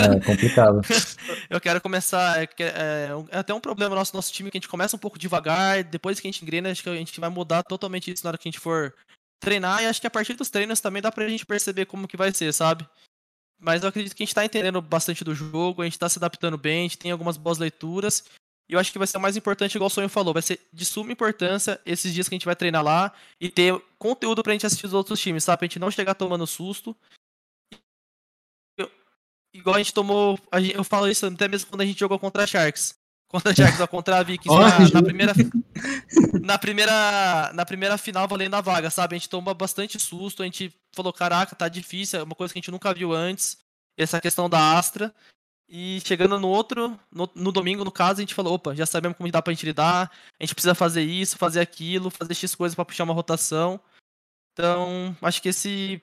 É 0.00 0.20
complicado. 0.24 0.80
eu 1.50 1.60
quero 1.60 1.80
começar. 1.80 2.42
É, 2.42 2.48
é, 2.60 3.08
é, 3.30 3.38
até 3.38 3.52
um 3.52 3.60
problema 3.60 3.94
nosso 3.94 4.14
nosso 4.16 4.32
time 4.32 4.50
que 4.50 4.56
a 4.56 4.60
gente 4.60 4.68
começa 4.68 4.96
um 4.96 4.98
pouco 4.98 5.18
devagar, 5.18 5.84
depois 5.84 6.18
que 6.18 6.26
a 6.26 6.30
gente 6.30 6.42
engrena, 6.42 6.70
acho 6.70 6.82
que 6.82 6.88
a 6.88 6.94
gente 6.94 7.20
vai 7.20 7.28
mudar 7.28 7.62
totalmente 7.62 8.10
isso 8.10 8.24
na 8.24 8.30
hora 8.30 8.38
que 8.38 8.48
a 8.48 8.50
gente 8.50 8.60
for 8.60 8.94
treinar, 9.40 9.82
e 9.82 9.86
acho 9.86 10.00
que 10.00 10.06
a 10.06 10.10
partir 10.10 10.34
dos 10.34 10.50
treinos 10.50 10.80
também 10.80 11.02
dá 11.02 11.12
pra 11.12 11.28
gente 11.28 11.46
perceber 11.46 11.86
como 11.86 12.08
que 12.08 12.16
vai 12.16 12.32
ser, 12.32 12.52
sabe? 12.52 12.86
Mas 13.58 13.82
eu 13.82 13.88
acredito 13.90 14.14
que 14.14 14.22
a 14.22 14.26
gente 14.26 14.34
tá 14.34 14.44
entendendo 14.44 14.80
bastante 14.80 15.22
do 15.22 15.34
jogo, 15.34 15.82
a 15.82 15.84
gente 15.84 15.98
tá 15.98 16.08
se 16.08 16.18
adaptando 16.18 16.56
bem, 16.56 16.80
a 16.80 16.82
gente 16.82 16.98
tem 16.98 17.10
algumas 17.10 17.36
boas 17.36 17.58
leituras. 17.58 18.24
E 18.70 18.74
eu 18.74 18.78
acho 18.78 18.92
que 18.92 18.98
vai 18.98 19.06
ser 19.08 19.16
o 19.16 19.20
mais 19.20 19.36
importante, 19.36 19.74
igual 19.74 19.88
o 19.88 19.90
Sonho 19.90 20.08
falou, 20.08 20.32
vai 20.32 20.42
ser 20.42 20.60
de 20.72 20.84
suma 20.84 21.10
importância 21.10 21.80
esses 21.84 22.14
dias 22.14 22.28
que 22.28 22.36
a 22.36 22.38
gente 22.38 22.46
vai 22.46 22.54
treinar 22.54 22.84
lá 22.84 23.12
e 23.40 23.48
ter 23.48 23.76
conteúdo 23.98 24.44
pra 24.44 24.52
gente 24.52 24.64
assistir 24.64 24.86
os 24.86 24.94
outros 24.94 25.20
times, 25.20 25.42
sabe? 25.42 25.58
Pra 25.58 25.66
gente 25.66 25.80
não 25.80 25.90
chegar 25.90 26.14
tomando 26.14 26.46
susto. 26.46 26.96
Eu, 28.78 28.88
igual 29.52 29.74
a 29.74 29.78
gente 29.78 29.92
tomou. 29.92 30.38
A 30.52 30.60
gente, 30.60 30.76
eu 30.76 30.84
falo 30.84 31.08
isso 31.08 31.26
até 31.26 31.48
mesmo 31.48 31.68
quando 31.68 31.80
a 31.80 31.84
gente 31.84 31.98
jogou 31.98 32.16
contra 32.16 32.44
a 32.44 32.46
Sharks. 32.46 32.94
Contra 33.26 33.50
a 33.50 33.54
Sharks 33.56 33.80
ou 33.80 33.88
contra 33.88 34.18
a 34.18 34.22
Vikings 34.22 34.56
na, 34.56 35.00
na, 35.00 35.02
primeira. 35.02 35.32
Na 36.40 36.58
primeira. 36.58 37.52
Na 37.52 37.66
primeira 37.66 37.98
final 37.98 38.28
valendo 38.28 38.54
a 38.54 38.60
vaga, 38.60 38.88
sabe? 38.88 39.16
A 39.16 39.18
gente 39.18 39.28
tomou 39.28 39.52
bastante 39.52 39.98
susto, 39.98 40.42
a 40.42 40.44
gente 40.44 40.72
falou, 40.92 41.12
caraca, 41.12 41.56
tá 41.56 41.66
difícil, 41.68 42.20
é 42.20 42.22
uma 42.22 42.36
coisa 42.36 42.52
que 42.52 42.58
a 42.58 42.62
gente 42.62 42.70
nunca 42.70 42.94
viu 42.94 43.12
antes. 43.12 43.58
Essa 43.98 44.20
questão 44.20 44.48
da 44.48 44.78
Astra. 44.78 45.12
E 45.70 46.00
chegando 46.04 46.38
no 46.38 46.48
outro, 46.48 46.98
no, 47.12 47.30
no, 47.32 47.52
domingo, 47.52 47.84
no 47.84 47.92
caso, 47.92 48.18
a 48.18 48.22
gente 48.22 48.34
falou, 48.34 48.54
opa, 48.54 48.74
já 48.74 48.84
sabemos 48.84 49.16
como 49.16 49.30
dá 49.30 49.40
pra 49.40 49.52
gente 49.52 49.64
lidar, 49.64 50.10
a 50.38 50.42
gente 50.42 50.54
precisa 50.54 50.74
fazer 50.74 51.02
isso, 51.02 51.38
fazer 51.38 51.60
aquilo, 51.60 52.10
fazer 52.10 52.34
X 52.34 52.56
coisas 52.56 52.74
para 52.74 52.84
puxar 52.84 53.04
uma 53.04 53.14
rotação. 53.14 53.78
Então, 54.52 55.16
acho 55.22 55.40
que 55.40 55.48
esse, 55.48 56.02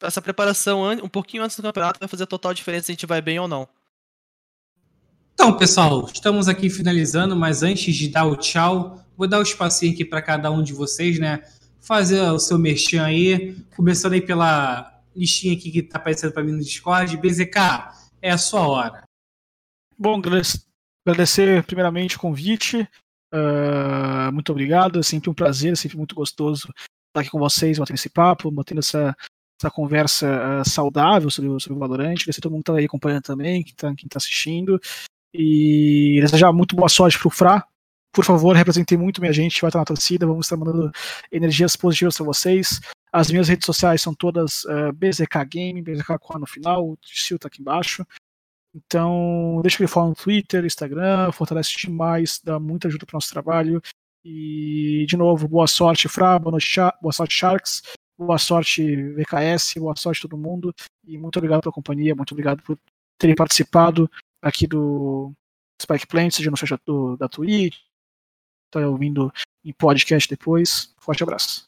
essa 0.00 0.22
preparação 0.22 0.88
um 1.02 1.08
pouquinho 1.08 1.42
antes 1.42 1.56
do 1.56 1.62
campeonato 1.64 1.98
vai 1.98 2.08
fazer 2.08 2.26
total 2.26 2.54
diferença 2.54 2.86
se 2.86 2.92
a 2.92 2.94
gente 2.94 3.06
vai 3.06 3.20
bem 3.20 3.40
ou 3.40 3.48
não. 3.48 3.68
Então, 5.34 5.56
pessoal, 5.56 6.08
estamos 6.12 6.46
aqui 6.46 6.70
finalizando, 6.70 7.34
mas 7.34 7.64
antes 7.64 7.94
de 7.96 8.08
dar 8.08 8.24
o 8.24 8.36
tchau, 8.36 9.04
vou 9.16 9.26
dar 9.26 9.38
o 9.38 9.40
um 9.40 9.42
espacinho 9.42 9.92
aqui 9.92 10.04
para 10.04 10.22
cada 10.22 10.50
um 10.50 10.62
de 10.62 10.72
vocês, 10.72 11.18
né? 11.18 11.42
fazer 11.88 12.20
o 12.20 12.38
seu 12.38 12.58
merchan 12.58 13.02
aí, 13.02 13.56
começando 13.74 14.12
aí 14.12 14.20
pela 14.20 15.00
listinha 15.16 15.54
aqui 15.54 15.70
que 15.70 15.82
tá 15.82 15.96
aparecendo 15.96 16.32
para 16.32 16.44
mim 16.44 16.52
no 16.52 16.58
Discord. 16.58 17.16
BZK, 17.16 17.56
é 18.20 18.30
a 18.30 18.36
sua 18.36 18.68
hora. 18.68 19.07
Bom, 19.98 20.20
agradecer 21.04 21.64
primeiramente 21.64 22.16
o 22.16 22.20
convite. 22.20 22.88
Uh, 23.34 24.32
muito 24.32 24.52
obrigado, 24.52 25.00
é 25.00 25.02
sempre 25.02 25.28
um 25.28 25.34
prazer, 25.34 25.72
é 25.72 25.76
sempre 25.76 25.96
muito 25.96 26.14
gostoso 26.14 26.72
estar 27.08 27.20
aqui 27.20 27.30
com 27.30 27.38
vocês, 27.38 27.78
batendo 27.78 27.96
esse 27.96 28.08
papo, 28.08 28.50
mantendo 28.52 28.78
essa, 28.78 29.16
essa 29.60 29.70
conversa 29.70 30.60
uh, 30.60 30.68
saudável 30.68 31.30
sobre, 31.30 31.48
sobre 31.60 31.76
o 31.76 31.80
Valorant. 31.80 32.12
Agradecer 32.12 32.40
todo 32.40 32.52
mundo 32.52 32.62
que 32.62 32.70
está 32.70 32.78
aí 32.78 32.84
acompanhando 32.84 33.22
também, 33.22 33.64
quem 33.64 33.72
está 33.72 33.88
tá 33.88 34.16
assistindo. 34.16 34.80
E 35.34 36.18
desejar 36.22 36.52
muito 36.52 36.76
boa 36.76 36.88
sorte 36.88 37.18
para 37.18 37.28
o 37.28 37.30
Fra. 37.30 37.64
Por 38.12 38.24
favor, 38.24 38.56
representem 38.56 38.96
muito 38.96 39.20
minha 39.20 39.32
gente, 39.32 39.60
vai 39.60 39.68
estar 39.68 39.80
na 39.80 39.84
torcida, 39.84 40.26
vamos 40.26 40.46
estar 40.46 40.56
mandando 40.56 40.90
energias 41.30 41.76
positivas 41.76 42.16
para 42.16 42.26
vocês. 42.26 42.80
As 43.12 43.30
minhas 43.30 43.48
redes 43.48 43.66
sociais 43.66 44.00
são 44.00 44.14
todas 44.14 44.64
uh, 44.64 44.92
BZK 44.94 45.44
Game, 45.48 45.82
BZK 45.82 46.18
com 46.20 46.38
no 46.38 46.46
final, 46.46 46.88
o 46.88 46.98
Sil 47.04 47.38
tá 47.38 47.48
aqui 47.48 47.60
embaixo. 47.60 48.06
Então, 48.86 49.60
deixa 49.62 49.82
ele 49.82 49.88
falar 49.88 50.08
no 50.08 50.14
Twitter, 50.14 50.64
Instagram, 50.64 51.32
fortalece 51.32 51.76
demais, 51.76 52.40
dá 52.42 52.60
muita 52.60 52.86
ajuda 52.88 53.04
para 53.04 53.14
o 53.14 53.16
nosso 53.16 53.30
trabalho. 53.30 53.82
E, 54.24 55.04
de 55.08 55.16
novo, 55.16 55.48
boa 55.48 55.66
sorte, 55.66 56.08
Fra, 56.08 56.38
boa, 56.38 56.52
noite, 56.52 56.80
boa 57.02 57.12
sorte, 57.12 57.34
Sharks, 57.34 57.82
boa 58.16 58.38
sorte, 58.38 59.12
VKS, 59.12 59.74
boa 59.78 59.96
sorte 59.96 60.22
todo 60.22 60.38
mundo. 60.38 60.74
E 61.04 61.18
muito 61.18 61.36
obrigado 61.38 61.62
pela 61.62 61.72
companhia, 61.72 62.14
muito 62.14 62.32
obrigado 62.32 62.62
por 62.62 62.78
terem 63.18 63.34
participado 63.34 64.10
aqui 64.40 64.66
do 64.66 65.32
Spike 65.82 66.06
Plant, 66.06 66.32
seja 66.32 66.50
no 66.50 66.56
chat 66.56 66.80
do, 66.86 67.16
da 67.16 67.28
Twitch, 67.28 67.78
tá 68.70 68.80
ouvindo 68.86 69.32
em 69.64 69.72
podcast 69.72 70.28
depois. 70.28 70.94
Forte 71.00 71.22
abraço. 71.22 71.67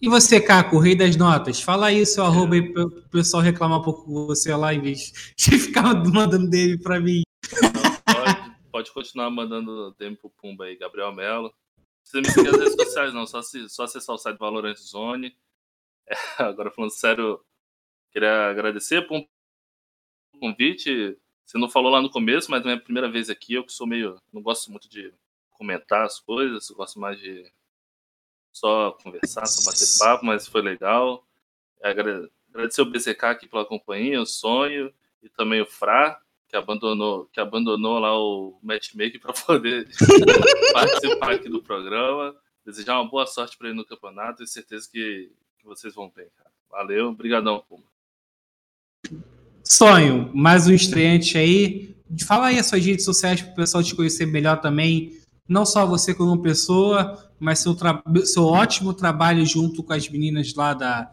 E 0.00 0.08
você, 0.10 0.38
Caco, 0.38 0.76
o 0.76 0.78
rei 0.78 0.94
das 0.94 1.16
notas? 1.16 1.60
Fala 1.60 1.86
aí 1.86 2.04
seu 2.04 2.22
arroba 2.22 2.54
aí 2.54 2.72
para 2.72 2.84
o 2.84 3.08
pessoal 3.08 3.42
reclamar 3.42 3.80
um 3.80 3.82
pouco 3.82 4.04
com 4.04 4.26
você 4.26 4.54
lá, 4.54 4.74
em 4.74 4.80
vez 4.80 5.32
de 5.36 5.56
ficar 5.58 5.94
mandando 5.94 6.50
DM 6.50 6.78
para 6.82 7.00
mim. 7.00 7.22
pode, 8.04 8.52
pode 8.70 8.92
continuar 8.92 9.30
mandando 9.30 9.94
DM 9.98 10.14
pro 10.16 10.28
Pumba 10.28 10.66
aí, 10.66 10.76
Gabriel 10.76 11.14
Melo. 11.14 11.50
Não 11.78 11.84
precisa 12.02 12.20
me 12.20 12.28
seguir 12.30 12.52
nas 12.52 12.60
redes 12.60 12.84
sociais, 12.84 13.14
não. 13.14 13.26
Só, 13.26 13.40
se, 13.40 13.68
só 13.70 13.84
acessar 13.84 14.14
o 14.14 14.18
site 14.18 14.38
Valorant 14.38 14.76
Zone. 14.76 15.36
É, 16.08 16.44
agora, 16.44 16.70
falando 16.70 16.92
sério, 16.92 17.44
queria 18.12 18.48
agradecer 18.48 19.02
por 19.08 19.16
um 19.16 19.26
convite. 20.38 21.18
Você 21.44 21.58
não 21.58 21.68
falou 21.68 21.90
lá 21.90 22.00
no 22.00 22.08
começo, 22.08 22.48
mas 22.48 22.62
não 22.62 22.70
é 22.70 22.74
a 22.74 22.80
primeira 22.80 23.10
vez 23.10 23.28
aqui. 23.28 23.54
Eu 23.54 23.64
que 23.64 23.72
sou 23.72 23.88
meio. 23.88 24.16
Não 24.32 24.40
gosto 24.40 24.70
muito 24.70 24.88
de 24.88 25.12
comentar 25.50 26.04
as 26.04 26.20
coisas, 26.20 26.70
gosto 26.70 27.00
mais 27.00 27.18
de 27.18 27.50
só 28.56 28.92
conversar, 29.02 29.46
só 29.46 29.70
bater 29.70 29.86
papo, 29.98 30.24
mas 30.24 30.48
foi 30.48 30.62
legal. 30.62 31.26
Agradecer 31.82 32.80
o 32.80 32.86
BCK 32.86 33.24
aqui 33.26 33.46
pela 33.46 33.66
companhia, 33.66 34.20
o 34.20 34.24
Sonho, 34.24 34.90
e 35.22 35.28
também 35.28 35.60
o 35.60 35.66
Fra, 35.66 36.18
que 36.48 36.56
abandonou, 36.56 37.26
que 37.26 37.38
abandonou 37.38 37.98
lá 37.98 38.18
o 38.18 38.58
matchmaking 38.62 39.18
para 39.18 39.34
poder 39.34 39.86
participar 40.72 41.32
aqui 41.32 41.50
do 41.50 41.62
programa. 41.62 42.34
Desejar 42.64 42.98
uma 42.98 43.08
boa 43.08 43.26
sorte 43.26 43.58
para 43.58 43.68
ele 43.68 43.76
no 43.76 43.84
campeonato 43.84 44.42
e 44.42 44.46
certeza 44.46 44.88
que, 44.90 45.30
que 45.58 45.66
vocês 45.66 45.94
vão 45.94 46.10
bem, 46.14 46.26
cara. 46.36 46.50
Valeu, 46.70 47.08
obrigadão, 47.08 47.62
Puma. 47.68 47.84
Sonho, 49.62 50.30
mais 50.34 50.66
um 50.66 50.72
estreante 50.72 51.36
aí. 51.36 51.94
Fala 52.26 52.46
aí 52.46 52.58
as 52.58 52.66
suas 52.66 52.84
redes 52.84 53.04
sociais 53.04 53.42
para 53.42 53.52
o 53.52 53.54
pessoal 53.54 53.84
te 53.84 53.94
conhecer 53.94 54.26
melhor 54.26 54.60
também. 54.60 55.20
Não 55.48 55.64
só 55.64 55.86
você 55.86 56.14
como 56.14 56.42
pessoa, 56.42 57.30
mas 57.38 57.60
seu, 57.60 57.76
seu 58.24 58.44
ótimo 58.44 58.92
trabalho 58.92 59.44
junto 59.46 59.82
com 59.82 59.92
as 59.92 60.08
meninas 60.08 60.54
lá 60.54 60.74
da. 60.74 61.10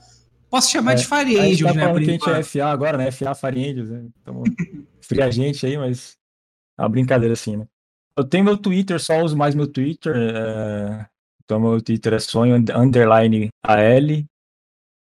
Posso 0.49 0.71
chamar 0.71 0.93
é, 0.93 0.95
de 0.95 1.07
Fire 1.07 1.39
Angels, 1.39 1.71
tá 1.71 1.73
né? 1.73 1.91
Porque 1.91 2.09
a 2.09 2.13
gente 2.13 2.29
é 2.29 2.43
FA 2.43 2.65
agora, 2.65 2.97
né? 2.97 3.11
FA 3.11 3.35
Fire 3.35 3.69
Angels, 3.69 3.89
né? 3.89 4.05
Então, 4.21 4.43
fria 5.01 5.31
gente 5.31 5.65
aí, 5.65 5.77
mas 5.77 6.17
é 6.77 6.81
uma 6.81 6.89
brincadeira 6.89 7.33
assim, 7.33 7.57
né? 7.57 7.67
Eu 8.17 8.23
tenho 8.23 8.43
meu 8.43 8.57
Twitter, 8.57 8.99
só 8.99 9.21
uso 9.21 9.35
mais 9.35 9.55
meu 9.55 9.67
Twitter. 9.67 10.15
É... 10.15 11.07
Então, 11.43 11.59
meu 11.59 11.81
Twitter 11.81 12.13
é 12.13 12.19
sonho 12.19 12.55
underline 12.55 13.49
AL. 13.63 14.25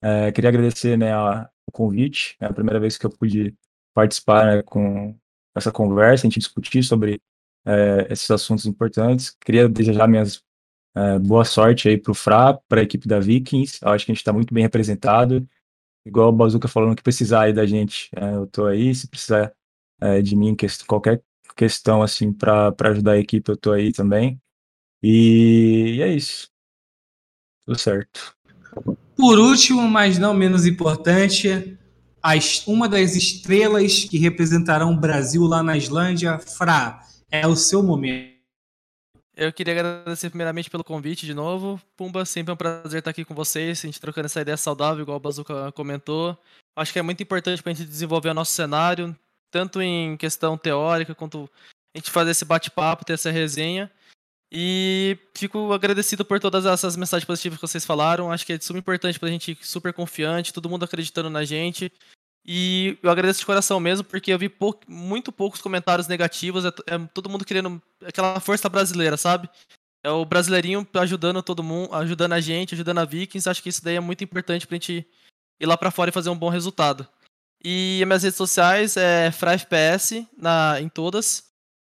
É, 0.02 0.32
queria 0.32 0.48
agradecer 0.48 0.97
né, 0.97 1.12
a, 1.12 1.48
o 1.69 1.73
convite. 1.73 2.36
É 2.40 2.47
a 2.47 2.52
primeira 2.52 2.81
vez 2.81 2.97
que 2.97 3.05
eu 3.05 3.11
pude 3.11 3.55
participar 3.94 4.47
né, 4.47 4.62
com 4.62 5.15
essa 5.55 5.70
conversa, 5.70 6.27
a 6.27 6.31
gente 6.31 6.39
discutir 6.39 6.82
sobre 6.82 7.20
é, 7.66 8.07
esses 8.11 8.31
assuntos 8.31 8.66
importantes. 8.66 9.37
Queria 9.41 9.69
desejar 9.69 10.09
minhas 10.09 10.43
é, 10.95 11.19
boa 11.19 11.45
sorte 11.45 11.89
aí 11.89 11.97
para 11.97 12.11
o 12.11 12.15
Fra, 12.15 12.55
para 12.69 12.81
a 12.81 12.85
equipe 12.85 13.07
da 13.07 13.20
Vikings. 13.20 13.78
Eu 13.82 13.89
acho 13.91 14.05
que 14.05 14.12
a 14.12 14.15
gente 14.15 14.23
está 14.23 14.32
muito 14.32 14.53
bem 14.53 14.62
representado. 14.62 15.47
Igual 16.05 16.31
o 16.31 16.32
Bazuca 16.32 16.66
falando 16.66 16.97
que 16.97 17.03
precisar 17.03 17.43
aí 17.43 17.53
da 17.53 17.66
gente, 17.66 18.11
é, 18.16 18.35
eu 18.35 18.45
estou 18.45 18.66
aí. 18.66 18.95
Se 18.95 19.07
precisar 19.09 19.53
é, 20.01 20.23
de 20.23 20.35
mim, 20.35 20.57
qualquer 20.87 21.23
questão 21.57 22.03
assim 22.03 22.32
para 22.32 22.74
ajudar 22.91 23.12
a 23.12 23.19
equipe, 23.19 23.51
eu 23.51 23.55
estou 23.55 23.73
aí 23.73 23.93
também. 23.93 24.41
E, 25.03 25.97
e 25.97 26.03
é 26.03 26.09
isso. 26.09 26.49
Tudo 27.65 27.78
certo. 27.78 28.35
Por 29.16 29.39
último, 29.39 29.82
mas 29.89 30.19
não 30.19 30.32
menos 30.32 30.65
importante, 30.65 31.78
as, 32.23 32.66
uma 32.66 32.89
das 32.89 33.15
estrelas 33.15 34.05
que 34.05 34.19
representarão 34.19 34.93
o 34.93 35.01
Brasil 35.01 35.43
lá 35.43 35.62
na 35.62 35.77
Islândia, 35.77 36.39
Fra, 36.39 37.03
é 37.31 37.47
o 37.47 37.57
seu 37.57 37.82
momento. 37.82 38.40
Eu 39.36 39.52
queria 39.52 39.73
agradecer 39.73 40.28
primeiramente 40.28 40.69
pelo 40.69 40.85
convite 40.85 41.24
de 41.24 41.32
novo. 41.32 41.81
Pumba, 41.97 42.24
sempre 42.24 42.51
é 42.51 42.55
um 42.55 42.57
prazer 42.57 42.98
estar 42.98 43.11
aqui 43.11 43.24
com 43.24 43.35
vocês, 43.35 43.78
a 43.78 43.86
gente 43.86 44.01
trocando 44.01 44.27
essa 44.27 44.40
ideia 44.40 44.57
saudável, 44.57 45.02
igual 45.02 45.16
o 45.16 45.20
Bazuca 45.20 45.73
comentou. 45.73 46.36
Acho 46.77 46.93
que 46.93 46.98
é 46.98 47.02
muito 47.02 47.23
importante 47.23 47.62
para 47.62 47.73
a 47.73 47.74
gente 47.74 47.89
desenvolver 47.89 48.28
o 48.28 48.35
nosso 48.35 48.52
cenário, 48.52 49.16
tanto 49.51 49.81
em 49.81 50.16
questão 50.16 50.59
teórica, 50.59 51.15
quanto 51.15 51.48
a 51.94 51.98
gente 51.98 52.11
fazer 52.11 52.32
esse 52.32 52.44
bate-papo, 52.44 53.05
ter 53.05 53.15
essa 53.15 53.31
resenha. 53.31 53.90
E 54.52 55.16
fico 55.35 55.73
agradecido 55.73 56.24
por 56.24 56.40
todas 56.40 56.66
essas 56.66 56.97
mensagens 56.97 57.27
positivas 57.27 57.59
que 57.59 57.66
vocês 57.66 57.86
falaram. 57.86 58.32
Acho 58.32 58.44
que 58.44 58.52
é 58.52 58.61
super 58.61 58.78
importante 58.78 59.19
para 59.19 59.28
a 59.28 59.32
gente, 59.32 59.57
super 59.62 59.93
confiante, 59.93 60.52
todo 60.52 60.69
mundo 60.69 60.85
acreditando 60.85 61.31
na 61.31 61.44
gente. 61.44 61.90
E 62.45 62.99
eu 63.03 63.11
agradeço 63.11 63.41
de 63.41 63.47
coração 63.47 63.79
mesmo, 63.79 64.05
porque 64.05 64.33
eu 64.33 64.39
vi 64.39 64.49
pou, 64.49 64.79
muito 64.89 65.31
poucos 65.31 65.61
comentários 65.61 66.09
negativos. 66.09 66.65
É, 66.65 66.69
é, 66.69 66.99
todo 67.12 67.29
mundo 67.29 67.45
querendo 67.45 67.81
aquela 68.05 68.41
força 68.41 68.69
brasileira, 68.69 69.17
sabe? 69.17 69.49
É 70.03 70.11
o 70.11 70.25
brasileirinho 70.25 70.87
ajudando 70.95 71.43
todo 71.43 71.62
mundo, 71.62 71.95
ajudando 71.95 72.33
a 72.33 72.41
gente, 72.41 72.75
ajudando 72.75 72.99
a 72.99 73.05
Vikings. 73.05 73.49
Acho 73.49 73.62
que 73.62 73.69
isso 73.69 73.85
daí 73.85 73.97
é 73.97 74.01
muito 74.01 74.25
importante 74.25 74.67
pra 74.67 74.77
gente 74.77 75.07
ir 75.61 75.67
lá 75.67 75.77
pra 75.77 75.91
fora 75.91 76.11
e 76.11 76.12
fazer 76.12 76.31
um 76.31 76.39
bom 76.39 76.49
resultado. 76.49 77.07
E 77.62 78.01
as 78.03 78.07
minhas 78.07 78.23
redes 78.23 78.39
sociais 78.39 78.97
é 78.97 79.31
FraFPS 79.31 80.27
na, 80.37 80.81
em 80.81 80.89
todas. 80.89 81.45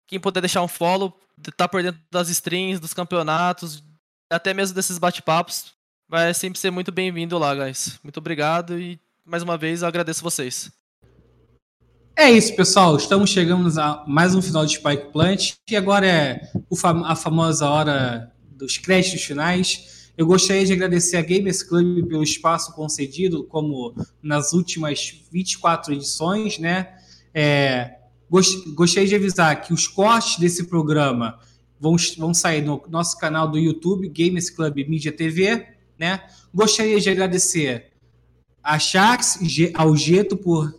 Quem 0.08 0.20
puder 0.20 0.40
deixar 0.40 0.62
um 0.62 0.68
follow, 0.68 1.20
tá 1.58 1.68
por 1.68 1.84
dentro 1.84 2.00
das 2.10 2.30
streams, 2.30 2.80
dos 2.80 2.94
campeonatos, 2.94 3.84
até 4.32 4.54
mesmo 4.54 4.74
desses 4.74 4.98
bate-papos, 4.98 5.74
vai 6.08 6.34
sempre 6.34 6.58
ser 6.58 6.72
muito 6.72 6.92
bem-vindo 6.92 7.38
lá, 7.38 7.54
guys. 7.54 8.00
Muito 8.02 8.18
obrigado 8.18 8.80
e 8.80 8.98
mais 9.28 9.44
uma 9.44 9.58
vez 9.58 9.82
eu 9.82 9.88
agradeço 9.88 10.24
vocês. 10.24 10.72
É 12.16 12.32
isso, 12.32 12.56
pessoal. 12.56 12.96
Estamos 12.96 13.30
chegando 13.30 13.68
a 13.80 14.04
mais 14.08 14.34
um 14.34 14.42
final 14.42 14.66
de 14.66 14.76
Spike 14.76 15.12
Plant 15.12 15.54
e 15.70 15.76
agora 15.76 16.08
é 16.08 16.42
a 17.06 17.16
famosa 17.16 17.70
hora 17.70 18.32
dos 18.50 18.78
créditos 18.78 19.22
finais. 19.22 20.12
Eu 20.18 20.26
gostaria 20.26 20.66
de 20.66 20.74
agradecer 20.74 21.18
a 21.18 21.22
Gamers 21.22 21.62
Club 21.62 22.08
pelo 22.08 22.24
espaço 22.24 22.74
concedido, 22.74 23.44
como 23.44 23.94
nas 24.24 24.54
últimas 24.54 25.22
24 25.32 25.94
edições, 25.94 26.58
né? 26.58 26.96
É, 27.34 27.98
gostaria 28.74 29.08
de 29.08 29.14
avisar 29.14 29.62
que 29.62 29.74
os 29.74 29.88
cortes 29.88 30.40
desse 30.40 30.64
programa 30.64 31.38
vão, 31.80 31.96
vão 32.18 32.34
sair 32.34 32.64
no 32.64 32.82
nosso 32.90 33.20
canal 33.20 33.48
do 33.48 33.60
YouTube, 33.60 34.10
Gamers 34.10 34.50
Club 34.50 34.76
Media 34.88 35.12
TV, 35.12 35.68
né? 36.00 36.22
Gostaria 36.52 37.00
de 37.00 37.12
agradecer 37.12 37.92
a 38.68 38.78
Chax, 38.78 39.40
ao 39.74 39.96
Geto 39.96 40.36
por 40.36 40.78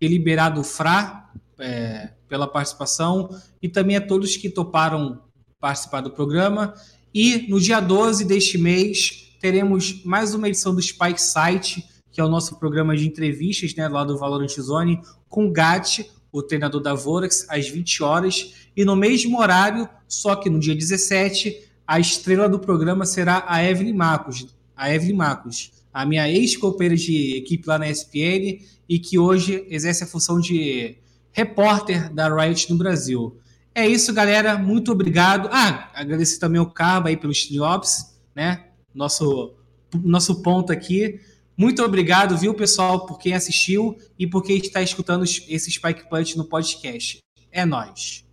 ter 0.00 0.08
liberado 0.08 0.62
o 0.62 0.64
Fra 0.64 1.30
é, 1.58 2.08
pela 2.26 2.46
participação 2.46 3.28
e 3.60 3.68
também 3.68 3.94
a 3.94 4.00
todos 4.00 4.38
que 4.38 4.48
toparam 4.48 5.20
participar 5.60 6.00
do 6.00 6.10
programa. 6.10 6.72
E 7.12 7.46
no 7.46 7.60
dia 7.60 7.78
12 7.78 8.24
deste 8.24 8.56
mês 8.56 9.36
teremos 9.38 10.02
mais 10.02 10.32
uma 10.32 10.48
edição 10.48 10.74
do 10.74 10.80
Spike 10.80 11.20
Site, 11.20 11.86
que 12.10 12.22
é 12.22 12.24
o 12.24 12.28
nosso 12.28 12.58
programa 12.58 12.96
de 12.96 13.06
entrevistas 13.06 13.74
né, 13.74 13.86
lá 13.86 14.02
do 14.02 14.16
Valorant 14.16 14.58
Zone, 14.58 15.02
com 15.28 15.46
o 15.46 15.52
Gat, 15.52 16.10
o 16.32 16.42
treinador 16.42 16.80
da 16.80 16.94
Vorax, 16.94 17.44
às 17.50 17.68
20 17.68 18.02
horas. 18.02 18.54
E 18.74 18.82
no 18.82 18.96
mesmo 18.96 19.38
horário, 19.38 19.86
só 20.08 20.36
que 20.36 20.48
no 20.48 20.58
dia 20.58 20.74
17, 20.74 21.68
a 21.86 22.00
estrela 22.00 22.48
do 22.48 22.58
programa 22.58 23.04
será 23.04 23.44
a 23.46 23.62
Evelyn 23.62 23.92
Marcos. 23.92 24.46
A 24.74 24.90
Evelyn 24.90 25.16
Marcos 25.16 25.75
a 25.96 26.04
minha 26.04 26.30
ex-companheira 26.30 26.94
de 26.94 27.38
equipe 27.38 27.66
lá 27.66 27.78
na 27.78 27.88
ESPN 27.88 28.62
e 28.86 28.98
que 28.98 29.18
hoje 29.18 29.66
exerce 29.70 30.04
a 30.04 30.06
função 30.06 30.38
de 30.38 30.98
repórter 31.32 32.12
da 32.12 32.28
Riot 32.28 32.70
no 32.70 32.76
Brasil. 32.76 33.40
É 33.74 33.88
isso, 33.88 34.12
galera. 34.12 34.58
Muito 34.58 34.92
obrigado. 34.92 35.48
Ah, 35.50 35.90
agradecer 35.94 36.38
também 36.38 36.60
o 36.60 36.66
Carba 36.66 37.08
aí 37.08 37.16
pelo 37.16 37.32
Streamlabs. 37.32 38.14
né? 38.34 38.66
Nosso, 38.94 39.54
nosso 40.04 40.42
ponto 40.42 40.70
aqui. 40.70 41.18
Muito 41.56 41.82
obrigado, 41.82 42.36
viu, 42.36 42.52
pessoal, 42.52 43.06
por 43.06 43.18
quem 43.18 43.32
assistiu 43.32 43.96
e 44.18 44.26
por 44.26 44.42
quem 44.42 44.58
está 44.58 44.82
escutando 44.82 45.24
esse 45.24 45.70
Spike 45.70 46.10
Punch 46.10 46.36
no 46.36 46.44
podcast. 46.44 47.20
É 47.50 47.64
nós. 47.64 48.25